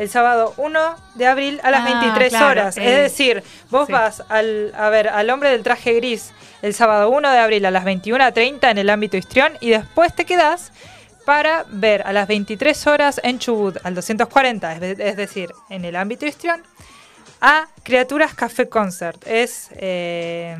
El 0.00 0.08
sábado 0.08 0.54
1 0.56 0.96
de 1.16 1.26
abril 1.26 1.60
a 1.62 1.70
las 1.70 1.82
Ah, 1.82 1.84
23 2.00 2.30
claro, 2.30 2.46
horas. 2.46 2.76
eh, 2.78 2.82
es 2.84 2.96
decir, 3.12 3.42
vos 3.70 3.86
sí. 3.86 3.92
vas 3.92 4.22
al, 4.30 4.72
a 4.74 4.88
ver 4.88 5.08
al 5.08 5.28
hombre 5.28 5.50
del 5.50 5.62
traje 5.62 5.92
gris 5.92 6.32
el 6.62 6.72
sábado 6.72 7.10
1 7.10 7.30
de 7.30 7.38
abril 7.38 7.66
a 7.66 7.70
las 7.70 7.84
21.30 7.84 8.70
en 8.70 8.78
el 8.78 8.88
ámbito 8.88 9.18
histrión 9.18 9.52
y 9.60 9.68
después 9.70 10.14
te 10.14 10.24
quedás 10.24 10.72
para 11.26 11.64
ver 11.68 12.02
a 12.06 12.14
las 12.14 12.26
23 12.28 12.86
horas 12.86 13.20
en 13.22 13.38
Chubut 13.38 13.76
al 13.84 13.94
240, 13.94 14.72
es, 14.76 14.98
es 14.98 15.16
decir, 15.16 15.50
en 15.68 15.84
el 15.84 15.94
ámbito 15.96 16.24
histrión, 16.24 16.62
a 17.42 17.68
Criaturas 17.82 18.32
Café 18.34 18.70
Concert. 18.70 19.22
Es 19.26 19.68
eh, 19.72 20.56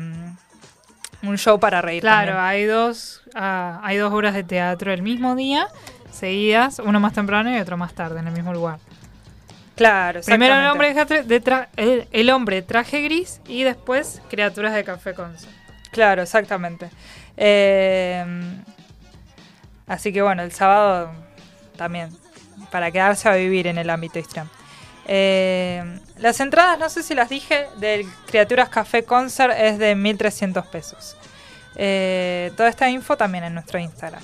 un 1.23 1.37
show 1.39 1.59
para 1.59 1.81
reír. 1.81 2.01
Claro, 2.01 2.33
también. 2.33 2.45
hay 2.45 2.65
dos, 2.65 3.21
ah, 3.33 3.79
hay 3.83 3.97
dos 3.97 4.13
obras 4.13 4.35
de 4.35 4.43
teatro 4.43 4.93
el 4.93 5.01
mismo 5.01 5.35
día, 5.35 5.67
seguidas, 6.11 6.77
uno 6.77 6.99
más 6.99 7.13
temprano 7.13 7.51
y 7.55 7.59
otro 7.59 7.75
más 7.75 7.93
tarde, 7.93 8.19
en 8.19 8.27
el 8.27 8.33
mismo 8.33 8.53
lugar. 8.53 8.77
Claro, 9.75 10.21
Primero 10.21 10.53
el 10.55 10.67
hombre, 10.67 10.93
de 10.93 11.43
tra- 11.43 11.67
el, 11.75 12.07
el 12.11 12.29
hombre 12.29 12.61
traje 12.61 13.01
gris 13.01 13.39
y 13.47 13.63
después 13.63 14.21
criaturas 14.29 14.73
de 14.73 14.83
café 14.83 15.13
con 15.13 15.37
Sol. 15.39 15.49
Claro, 15.91 16.21
exactamente. 16.21 16.89
Eh, 17.37 18.23
así 19.87 20.13
que 20.13 20.21
bueno, 20.21 20.43
el 20.43 20.51
sábado 20.51 21.11
también, 21.77 22.09
para 22.69 22.91
quedarse 22.91 23.27
a 23.29 23.33
vivir 23.35 23.67
en 23.67 23.77
el 23.77 23.89
ámbito 23.89 24.19
histrión. 24.19 24.49
Eh, 25.07 25.99
las 26.17 26.39
entradas, 26.39 26.77
no 26.77 26.89
sé 26.89 27.01
si 27.03 27.15
las 27.15 27.29
dije, 27.29 27.67
del 27.77 28.05
Criaturas 28.27 28.69
Café 28.69 29.03
Concert 29.03 29.53
es 29.57 29.79
de 29.79 29.95
1.300 29.95 30.63
pesos. 30.69 31.17
Eh, 31.75 32.51
toda 32.55 32.69
esta 32.69 32.89
info 32.89 33.17
también 33.17 33.43
en 33.45 33.53
nuestro 33.55 33.79
Instagram. 33.79 34.21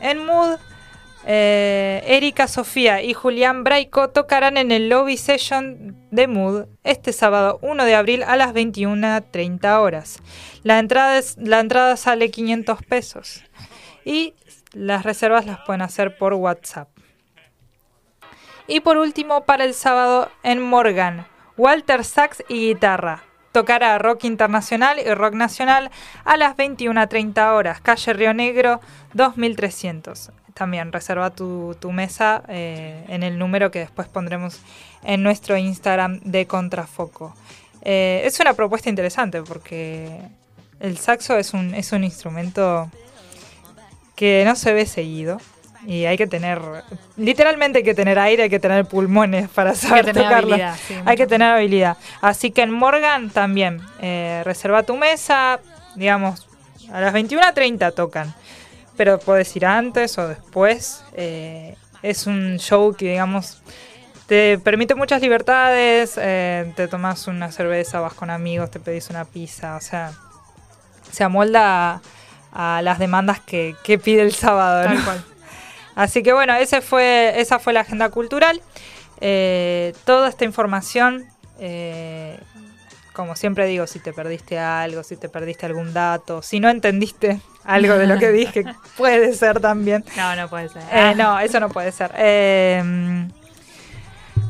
En 0.00 0.24
Mood, 0.26 0.58
eh, 1.28 2.04
Erika 2.06 2.46
Sofía 2.46 3.02
y 3.02 3.12
Julián 3.12 3.64
Braico 3.64 4.10
tocarán 4.10 4.56
en 4.56 4.70
el 4.70 4.88
lobby 4.88 5.16
session 5.16 5.96
de 6.12 6.28
Mood 6.28 6.66
este 6.84 7.12
sábado 7.12 7.58
1 7.62 7.84
de 7.84 7.96
abril 7.96 8.22
a 8.22 8.36
las 8.36 8.54
21.30 8.54 9.80
horas. 9.80 10.20
La 10.62 10.78
entrada, 10.78 11.20
la 11.38 11.58
entrada 11.58 11.96
sale 11.96 12.30
500 12.30 12.80
pesos 12.84 13.42
y 14.04 14.34
las 14.72 15.02
reservas 15.02 15.46
las 15.46 15.58
pueden 15.66 15.82
hacer 15.82 16.16
por 16.16 16.32
WhatsApp. 16.34 16.88
Y 18.68 18.80
por 18.80 18.96
último, 18.96 19.44
para 19.44 19.64
el 19.64 19.74
sábado 19.74 20.30
en 20.44 20.62
Morgan, 20.62 21.26
Walter 21.56 22.04
Sax 22.04 22.44
y 22.48 22.68
guitarra. 22.68 23.24
Tocará 23.50 23.98
rock 23.98 24.24
internacional 24.24 25.00
y 25.00 25.12
rock 25.12 25.34
nacional 25.34 25.90
a 26.24 26.36
las 26.36 26.56
21.30 26.56 27.52
horas, 27.52 27.80
calle 27.80 28.12
Río 28.12 28.32
Negro 28.32 28.80
2300. 29.14 30.30
También 30.56 30.90
reserva 30.90 31.28
tu, 31.28 31.76
tu 31.78 31.92
mesa 31.92 32.42
eh, 32.48 33.04
en 33.08 33.22
el 33.22 33.38
número 33.38 33.70
que 33.70 33.80
después 33.80 34.08
pondremos 34.08 34.60
en 35.04 35.22
nuestro 35.22 35.58
Instagram 35.58 36.20
de 36.20 36.46
Contrafoco. 36.46 37.34
Eh, 37.82 38.22
es 38.24 38.40
una 38.40 38.54
propuesta 38.54 38.88
interesante 38.88 39.42
porque 39.42 40.18
el 40.80 40.96
saxo 40.96 41.36
es 41.36 41.52
un, 41.52 41.74
es 41.74 41.92
un 41.92 42.04
instrumento 42.04 42.90
que 44.14 44.44
no 44.46 44.56
se 44.56 44.72
ve 44.72 44.86
seguido. 44.86 45.38
Y 45.86 46.06
hay 46.06 46.16
que 46.16 46.26
tener, 46.26 46.58
literalmente 47.18 47.78
hay 47.78 47.84
que 47.84 47.94
tener 47.94 48.18
aire, 48.18 48.44
hay 48.44 48.50
que 48.50 48.58
tener 48.58 48.86
pulmones 48.86 49.48
para 49.54 49.74
saber 49.74 50.06
tener 50.06 50.24
tocarlo. 50.24 50.56
sí, 50.88 50.94
hay 51.04 51.16
que 51.18 51.26
tener 51.26 51.48
habilidad. 51.48 51.98
Así 52.22 52.50
que 52.50 52.62
en 52.62 52.70
Morgan 52.70 53.28
también, 53.28 53.82
eh, 54.00 54.40
reserva 54.44 54.84
tu 54.84 54.96
mesa, 54.96 55.60
digamos, 55.94 56.48
a 56.90 57.00
las 57.00 57.14
21.30 57.14 57.94
tocan. 57.94 58.34
Pero 58.96 59.18
puedes 59.18 59.54
ir 59.56 59.66
antes 59.66 60.16
o 60.18 60.28
después. 60.28 61.04
eh, 61.14 61.76
es 62.02 62.26
un 62.26 62.58
show 62.58 62.94
que, 62.94 63.10
digamos, 63.10 63.62
te 64.26 64.58
permite 64.58 64.94
muchas 64.94 65.20
libertades. 65.20 66.14
eh, 66.16 66.72
te 66.76 66.88
tomas 66.88 67.26
una 67.26 67.50
cerveza, 67.50 68.00
vas 68.00 68.14
con 68.14 68.30
amigos, 68.30 68.70
te 68.70 68.78
pedís 68.80 69.10
una 69.10 69.24
pizza, 69.24 69.76
o 69.76 69.80
sea, 69.80 70.12
se 71.10 71.24
amolda 71.24 72.00
a, 72.52 72.76
a 72.78 72.82
las 72.82 72.98
demandas 72.98 73.40
que, 73.40 73.74
que 73.82 73.98
pide 73.98 74.22
el 74.22 74.32
sábado. 74.34 74.88
¿no? 74.88 75.04
Cual. 75.04 75.24
Así 75.94 76.22
que 76.22 76.32
bueno, 76.32 76.54
ese 76.54 76.80
fue, 76.82 77.40
esa 77.40 77.58
fue 77.58 77.72
la 77.72 77.80
agenda 77.80 78.10
cultural. 78.10 78.60
Eh, 79.20 79.94
toda 80.04 80.28
esta 80.28 80.44
información, 80.44 81.24
como 83.14 83.34
siempre 83.34 83.64
digo, 83.66 83.86
si 83.86 83.98
te 83.98 84.12
perdiste 84.12 84.58
algo, 84.58 85.02
si 85.02 85.16
te 85.16 85.30
perdiste 85.30 85.64
algún 85.64 85.94
dato, 85.94 86.42
si 86.42 86.60
no 86.60 86.68
entendiste 86.68 87.40
algo 87.66 87.98
de 87.98 88.06
lo 88.06 88.18
que 88.18 88.30
dije, 88.32 88.64
puede 88.96 89.34
ser 89.34 89.60
también. 89.60 90.04
No, 90.16 90.36
no 90.36 90.48
puede 90.48 90.68
ser. 90.68 90.82
Eh, 90.90 91.14
no, 91.16 91.38
eso 91.40 91.60
no 91.60 91.68
puede 91.68 91.92
ser. 91.92 92.12
Eh, 92.16 93.28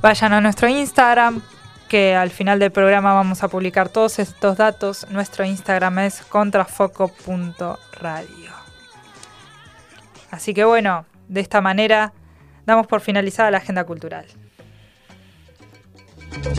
vayan 0.01 0.33
a 0.33 0.41
nuestro 0.41 0.69
Instagram, 0.69 1.43
que 1.89 2.15
al 2.15 2.31
final 2.31 2.59
del 2.59 2.71
programa 2.71 3.15
vamos 3.15 3.43
a 3.43 3.49
publicar 3.49 3.89
todos 3.89 4.19
estos 4.19 4.57
datos. 4.57 5.07
Nuestro 5.11 5.45
Instagram 5.45 5.99
es 6.01 6.23
contrafoco.radio. 6.23 8.53
Así 10.31 10.55
que 10.55 10.65
bueno, 10.65 11.07
de 11.29 11.41
esta 11.41 11.61
manera 11.61 12.13
damos 12.67 12.87
por 12.87 13.01
finalizada 13.01 13.51
la 13.51 13.59
agenda 13.59 13.85
cultural. 13.85 14.27
We're 16.37 16.55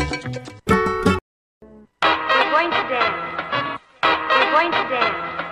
going 2.51 2.71
to 2.71 2.83
dance. 2.89 3.81
We're 4.03 4.51
going 4.51 4.71
to 4.71 4.89
dance. 4.89 5.46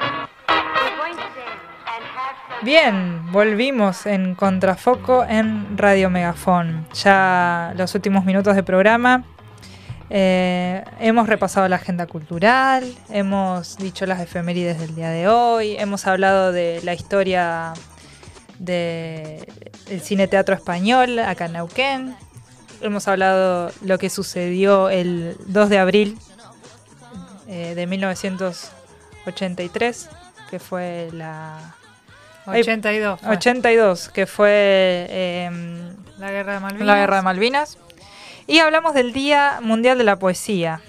Bien, 2.62 3.32
volvimos 3.32 4.06
en 4.06 4.34
Contrafoco 4.34 5.24
en 5.24 5.78
Radio 5.78 6.10
Megafón. 6.10 6.88
Ya 6.94 7.74
los 7.78 7.94
últimos 7.95 8.26
minutos 8.26 8.56
de 8.56 8.64
programa. 8.64 9.24
Eh, 10.10 10.84
hemos 10.99 11.28
repasado 11.28 11.68
la 11.68 11.76
agenda 11.78 12.06
cultural, 12.07 12.95
hemos 13.10 13.78
dicho 13.78 14.06
las 14.06 14.20
efemérides 14.20 14.80
del 14.80 14.94
día 14.95 15.10
de 15.10 15.28
hoy, 15.28 15.76
hemos 15.78 16.06
hablado 16.06 16.52
de 16.52 16.80
la 16.84 16.94
historia 16.94 17.74
del 18.60 19.41
cine 20.02 20.28
teatro 20.28 20.53
español 20.53 21.18
acá 21.20 21.45
en 21.45 21.53
Neuquén, 21.53 22.16
hemos 22.82 23.07
hablado 23.07 23.72
lo 23.82 23.98
que 23.98 24.12
sucedió 24.12 24.90
el 24.90 25.38
2 25.48 25.70
de 25.70 25.80
abril 25.80 26.20
eh, 27.48 27.74
de 27.76 27.88
1983, 27.88 30.10
que 30.52 30.60
fue 30.60 31.10
la 31.14 31.74
82. 32.48 33.20
fue. 33.22 33.30
82, 33.30 34.10
que 34.10 34.26
fue 34.28 35.08
em, 35.10 35.96
La 36.18 36.32
guerra 36.32 36.54
de 36.56 36.60
Malvinas. 36.60 36.88
la 36.88 36.96
guerra 36.98 37.16
de 37.18 37.22
Malvinas. 37.24 37.78
Y 38.48 38.60
hablamos 38.60 38.94
del 38.94 39.12
Día 39.14 39.60
Mundial 39.62 39.98
de 39.98 40.04
la 40.04 40.18
Poesía. 40.18 40.82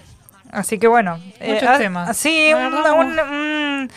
Así 0.53 0.79
que 0.79 0.87
bueno. 0.89 1.19
Muchos 1.41 1.69
ah, 1.69 1.79
temas. 1.79 2.17
Sí, 2.17 2.53
un, 2.55 2.75
un- 2.75 3.19
un- 3.21 3.91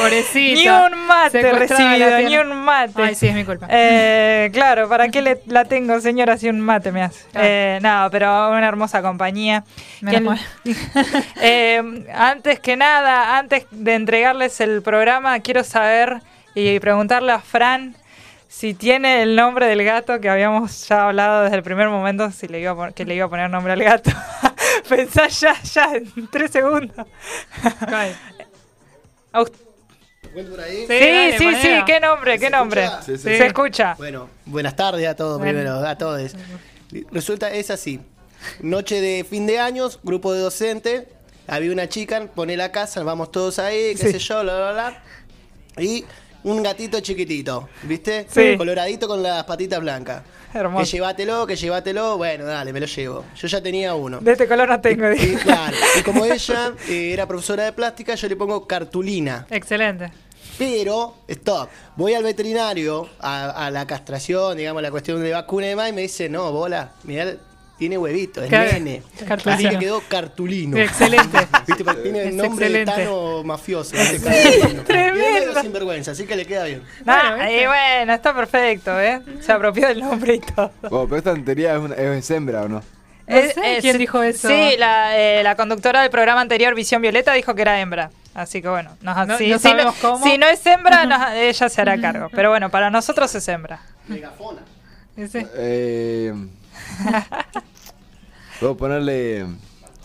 Pobrecito. 0.00 0.60
ni 0.60 0.68
un 0.94 1.06
mate 1.06 1.42
recibido, 1.52 2.18
ni 2.18 2.36
un 2.38 2.64
mate. 2.64 3.02
Ay, 3.02 3.14
sí, 3.14 3.28
es 3.28 3.34
mi 3.34 3.44
culpa. 3.44 3.66
Eh, 3.70 4.50
claro, 4.52 4.88
¿para 4.88 5.08
qué 5.08 5.22
le- 5.22 5.40
la 5.46 5.64
tengo, 5.64 6.00
señora, 6.00 6.36
si 6.36 6.48
un 6.48 6.60
mate 6.60 6.92
me 6.92 7.02
hace? 7.02 7.24
Claro. 7.32 7.46
Eh, 7.48 7.78
no, 7.82 8.08
pero 8.10 8.50
una 8.50 8.66
hermosa 8.68 9.02
compañía. 9.02 9.64
Menos. 10.00 10.38
Eh, 11.42 12.04
antes 12.14 12.60
que 12.60 12.76
nada, 12.76 13.38
antes 13.38 13.66
de 13.70 13.94
entregarles 13.94 14.60
el 14.60 14.82
programa, 14.82 15.38
quiero 15.40 15.64
saber 15.64 16.20
y 16.54 16.78
preguntarle 16.80 17.32
a 17.32 17.38
Fran 17.40 17.94
si 18.48 18.74
tiene 18.74 19.22
el 19.22 19.36
nombre 19.36 19.66
del 19.66 19.84
gato 19.84 20.20
que 20.20 20.28
habíamos 20.28 20.88
ya 20.88 21.06
hablado 21.06 21.44
desde 21.44 21.56
el 21.56 21.62
primer 21.62 21.88
momento, 21.88 22.30
si 22.32 22.48
le 22.48 22.60
iba 22.60 22.86
a 22.86 22.90
que 22.92 23.04
le 23.04 23.14
iba 23.14 23.26
a 23.26 23.28
poner 23.28 23.48
nombre 23.48 23.72
al 23.72 23.82
gato. 23.82 24.10
Pensá 24.88 25.28
ya, 25.28 25.54
ya, 25.62 25.92
en 25.94 26.28
tres 26.30 26.50
segundos. 26.50 27.06
Sí, 30.32 30.86
dale, 30.88 31.38
sí, 31.38 31.54
sí. 31.60 31.68
¿qué 31.86 31.98
nombre? 32.00 32.38
¿Qué 32.38 32.46
¿Se 32.46 32.50
nombre? 32.50 32.84
escucha? 32.84 33.02
Sí, 33.02 33.16
sí, 33.16 33.22
Se 33.22 33.46
escucha. 33.46 33.94
Bueno, 33.98 34.28
buenas 34.46 34.76
tardes 34.76 35.08
a 35.08 35.16
todos 35.16 35.38
Bueno. 35.38 35.52
primero, 35.60 35.86
a 35.86 35.96
todos. 35.98 36.32
Resulta, 37.10 37.50
es 37.52 37.70
así. 37.70 38.00
Noche 38.60 39.00
de 39.00 39.24
fin 39.24 39.46
de 39.46 39.58
años, 39.58 39.98
grupo 40.02 40.32
de 40.32 40.40
docentes. 40.40 41.04
Había 41.46 41.72
una 41.72 41.88
chica, 41.88 42.26
pone 42.34 42.56
la 42.56 42.70
casa, 42.70 43.02
vamos 43.02 43.32
todos 43.32 43.58
ahí, 43.58 43.94
qué 43.96 44.06
Sí. 44.06 44.12
sé 44.12 44.18
yo, 44.20 44.42
bla, 44.42 44.56
bla, 44.56 44.72
bla. 44.72 45.02
Y 45.82 46.04
un 46.44 46.62
gatito 46.62 47.00
chiquitito, 47.00 47.68
¿viste? 47.82 48.26
Sí. 48.28 48.56
Coloradito 48.56 49.06
con 49.06 49.22
las 49.22 49.44
patitas 49.44 49.80
blancas. 49.80 50.22
Hermoso. 50.52 50.84
Que 50.84 50.90
llévatelo, 50.90 51.46
que 51.46 51.56
llévatelo. 51.56 52.16
Bueno, 52.16 52.44
dale, 52.44 52.72
me 52.72 52.80
lo 52.80 52.86
llevo. 52.86 53.24
Yo 53.36 53.46
ya 53.46 53.62
tenía 53.62 53.94
uno. 53.94 54.18
De 54.20 54.32
este 54.32 54.48
color 54.48 54.68
no 54.68 54.80
tengo. 54.80 55.12
Y, 55.12 55.36
claro, 55.36 55.76
y 55.98 56.02
como 56.02 56.24
ella 56.26 56.72
eh, 56.88 57.12
era 57.12 57.26
profesora 57.26 57.64
de 57.64 57.72
plástica, 57.72 58.14
yo 58.14 58.28
le 58.28 58.36
pongo 58.36 58.66
cartulina. 58.66 59.46
Excelente. 59.50 60.10
Pero, 60.58 61.14
stop, 61.28 61.68
voy 61.96 62.14
al 62.14 62.22
veterinario 62.22 63.08
a, 63.20 63.66
a 63.66 63.70
la 63.70 63.86
castración, 63.86 64.56
digamos, 64.56 64.82
la 64.82 64.90
cuestión 64.90 65.22
de 65.22 65.30
vacuna 65.30 65.66
y 65.66 65.68
demás, 65.70 65.88
y 65.88 65.92
me 65.92 66.02
dice, 66.02 66.28
no, 66.28 66.52
bola, 66.52 66.92
mirá, 67.04 67.34
tiene 67.80 67.98
huevito, 67.98 68.40
es 68.42 68.48
Claro, 68.48 68.70
nene. 68.74 69.02
cartulino. 69.26 69.54
Así 69.58 69.68
que 69.70 69.78
quedó 69.84 70.00
cartulino. 70.06 70.76
Excelente. 70.76 71.38
¿Viste? 71.66 71.82
Porque 71.84 72.02
tiene 72.02 72.22
el 72.28 72.36
nombre 72.36 72.68
de 72.70 72.82
excelente. 72.82 73.04
Tano 73.04 73.42
mafioso. 73.42 73.96
¿viste? 73.96 74.20
Cartulino. 74.20 74.82
Tremendo. 74.86 75.60
Sinvergüenza, 75.62 76.10
así 76.12 76.26
que 76.26 76.36
le 76.36 76.46
queda 76.46 76.64
bien. 76.64 76.82
Nah, 77.04 77.36
Bueno, 77.36 77.50
y 77.50 77.66
bueno, 77.66 78.12
está 78.12 78.34
perfecto, 78.34 79.00
¿eh? 79.00 79.20
Se 79.40 79.50
apropió 79.50 79.88
del 79.88 80.00
nombre 80.00 80.34
y 80.34 80.40
todo. 80.40 80.70
Bueno, 80.82 81.04
pero 81.06 81.16
esta 81.16 81.30
antería 81.32 81.74
es, 81.74 81.80
una, 81.80 81.94
es 81.96 82.30
hembra 82.30 82.62
o 82.62 82.68
no? 82.68 82.82
No 83.26 83.36
sé 83.40 83.78
quién 83.80 83.96
dijo 83.98 84.22
eso. 84.22 84.48
Sí, 84.48 84.74
la, 84.76 85.16
eh, 85.18 85.42
la 85.42 85.54
conductora 85.56 86.02
del 86.02 86.10
programa 86.10 86.40
anterior, 86.40 86.74
Visión 86.74 87.00
Violeta, 87.00 87.32
dijo 87.32 87.54
que 87.54 87.62
era 87.62 87.80
hembra. 87.80 88.10
Así 88.34 88.60
que 88.62 88.68
bueno, 88.68 88.96
nos- 89.02 89.26
No- 89.26 89.38
si, 89.38 89.48
no 89.48 89.58
si 89.58 89.62
sabemos 89.68 89.94
cómo. 90.02 90.24
si 90.24 90.36
no 90.36 90.46
es 90.46 90.64
hembra, 90.66 91.04
nos- 91.06 91.32
ella 91.34 91.68
se 91.68 91.80
hará 91.80 92.00
cargo. 92.00 92.28
Pero 92.32 92.50
bueno, 92.50 92.70
para 92.70 92.90
nosotros 92.90 93.34
es 93.34 93.48
hembra. 93.48 93.80
Megafona. 94.08 94.60
Eh, 95.16 96.32
Puedo 98.60 98.76
ponerle. 98.76 99.46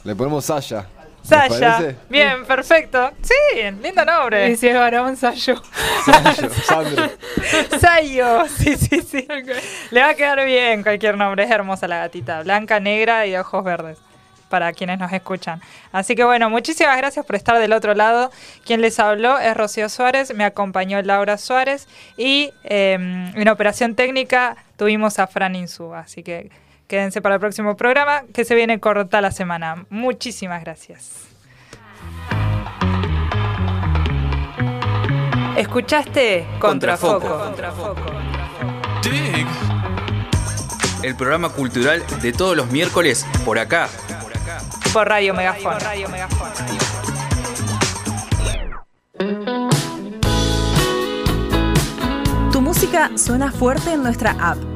Le 0.06 0.16
ponemos 0.16 0.46
Saya. 0.46 0.88
¿Les 1.20 1.30
Saya. 1.30 1.60
parece? 1.60 1.96
Bien, 2.08 2.46
perfecto. 2.46 3.12
Sí, 3.22 3.62
lindo 3.82 4.06
nombre. 4.06 4.50
Y 4.50 4.56
si 4.56 4.70
es 4.70 4.76
varón, 4.76 5.18
Sayo. 5.18 5.62
Sayo, 6.06 6.50
Sandro. 6.64 7.10
Sayo. 7.78 8.48
Sí, 8.48 8.78
sí, 8.78 9.02
sí. 9.02 9.28
Le 9.92 10.02
va 10.02 10.10
a 10.10 10.14
quedar 10.16 10.46
bien 10.46 10.84
cualquier 10.84 11.18
nombre. 11.18 11.44
Es 11.44 11.52
hermosa 11.52 11.86
la 11.90 11.98
gatita. 11.98 12.44
Blanca, 12.44 12.80
negra 12.80 13.26
y 13.26 13.32
de 13.32 13.40
ojos 13.42 13.62
verdes. 13.64 13.98
Para 14.48 14.72
quienes 14.72 15.00
nos 15.00 15.12
escuchan. 15.12 15.60
Así 15.92 16.16
que 16.16 16.24
bueno, 16.24 16.50
muchísimas 16.50 16.96
gracias 16.96 17.26
por 17.26 17.36
estar 17.36 17.60
del 17.60 17.74
otro 17.74 17.94
lado. 17.94 18.32
Quien 18.64 18.80
les 18.80 19.00
habló 19.00 19.38
es 19.38 19.58
Rocío 19.58 19.90
Suárez, 19.90 20.34
me 20.34 20.46
acompañó 20.46 21.02
Laura 21.02 21.38
Suárez 21.38 21.90
y 22.16 22.54
eh, 22.64 22.94
en 22.94 23.50
operación 23.50 23.96
técnica 23.96 24.56
tuvimos 24.78 25.20
a 25.20 25.28
Fran 25.28 25.56
Insúa. 25.56 26.02
Así 26.02 26.22
que 26.24 26.52
quédense 26.88 27.22
para 27.22 27.36
el 27.36 27.42
próximo 27.42 27.76
programa 27.76 28.24
que 28.34 28.46
se 28.46 28.56
viene 28.56 28.80
corta 28.80 29.22
la 29.22 29.32
semana. 29.32 29.86
Muchísimas 29.90 30.64
gracias. 30.64 31.26
¿Escuchaste? 35.58 36.46
Contrafoco. 36.60 37.54
Dig. 39.02 39.48
El 41.02 41.16
programa 41.16 41.50
cultural 41.50 42.04
de 42.22 42.34
todos 42.34 42.58
los 42.58 42.70
miércoles 42.72 43.26
por 43.46 43.60
acá. 43.60 43.88
Por 44.92 45.08
Radio 45.08 45.34
Megafón. 45.34 45.78
Tu 52.52 52.62
música 52.62 53.12
suena 53.16 53.52
fuerte 53.52 53.94
en 53.94 54.04
nuestra 54.04 54.36
app. 54.40 54.75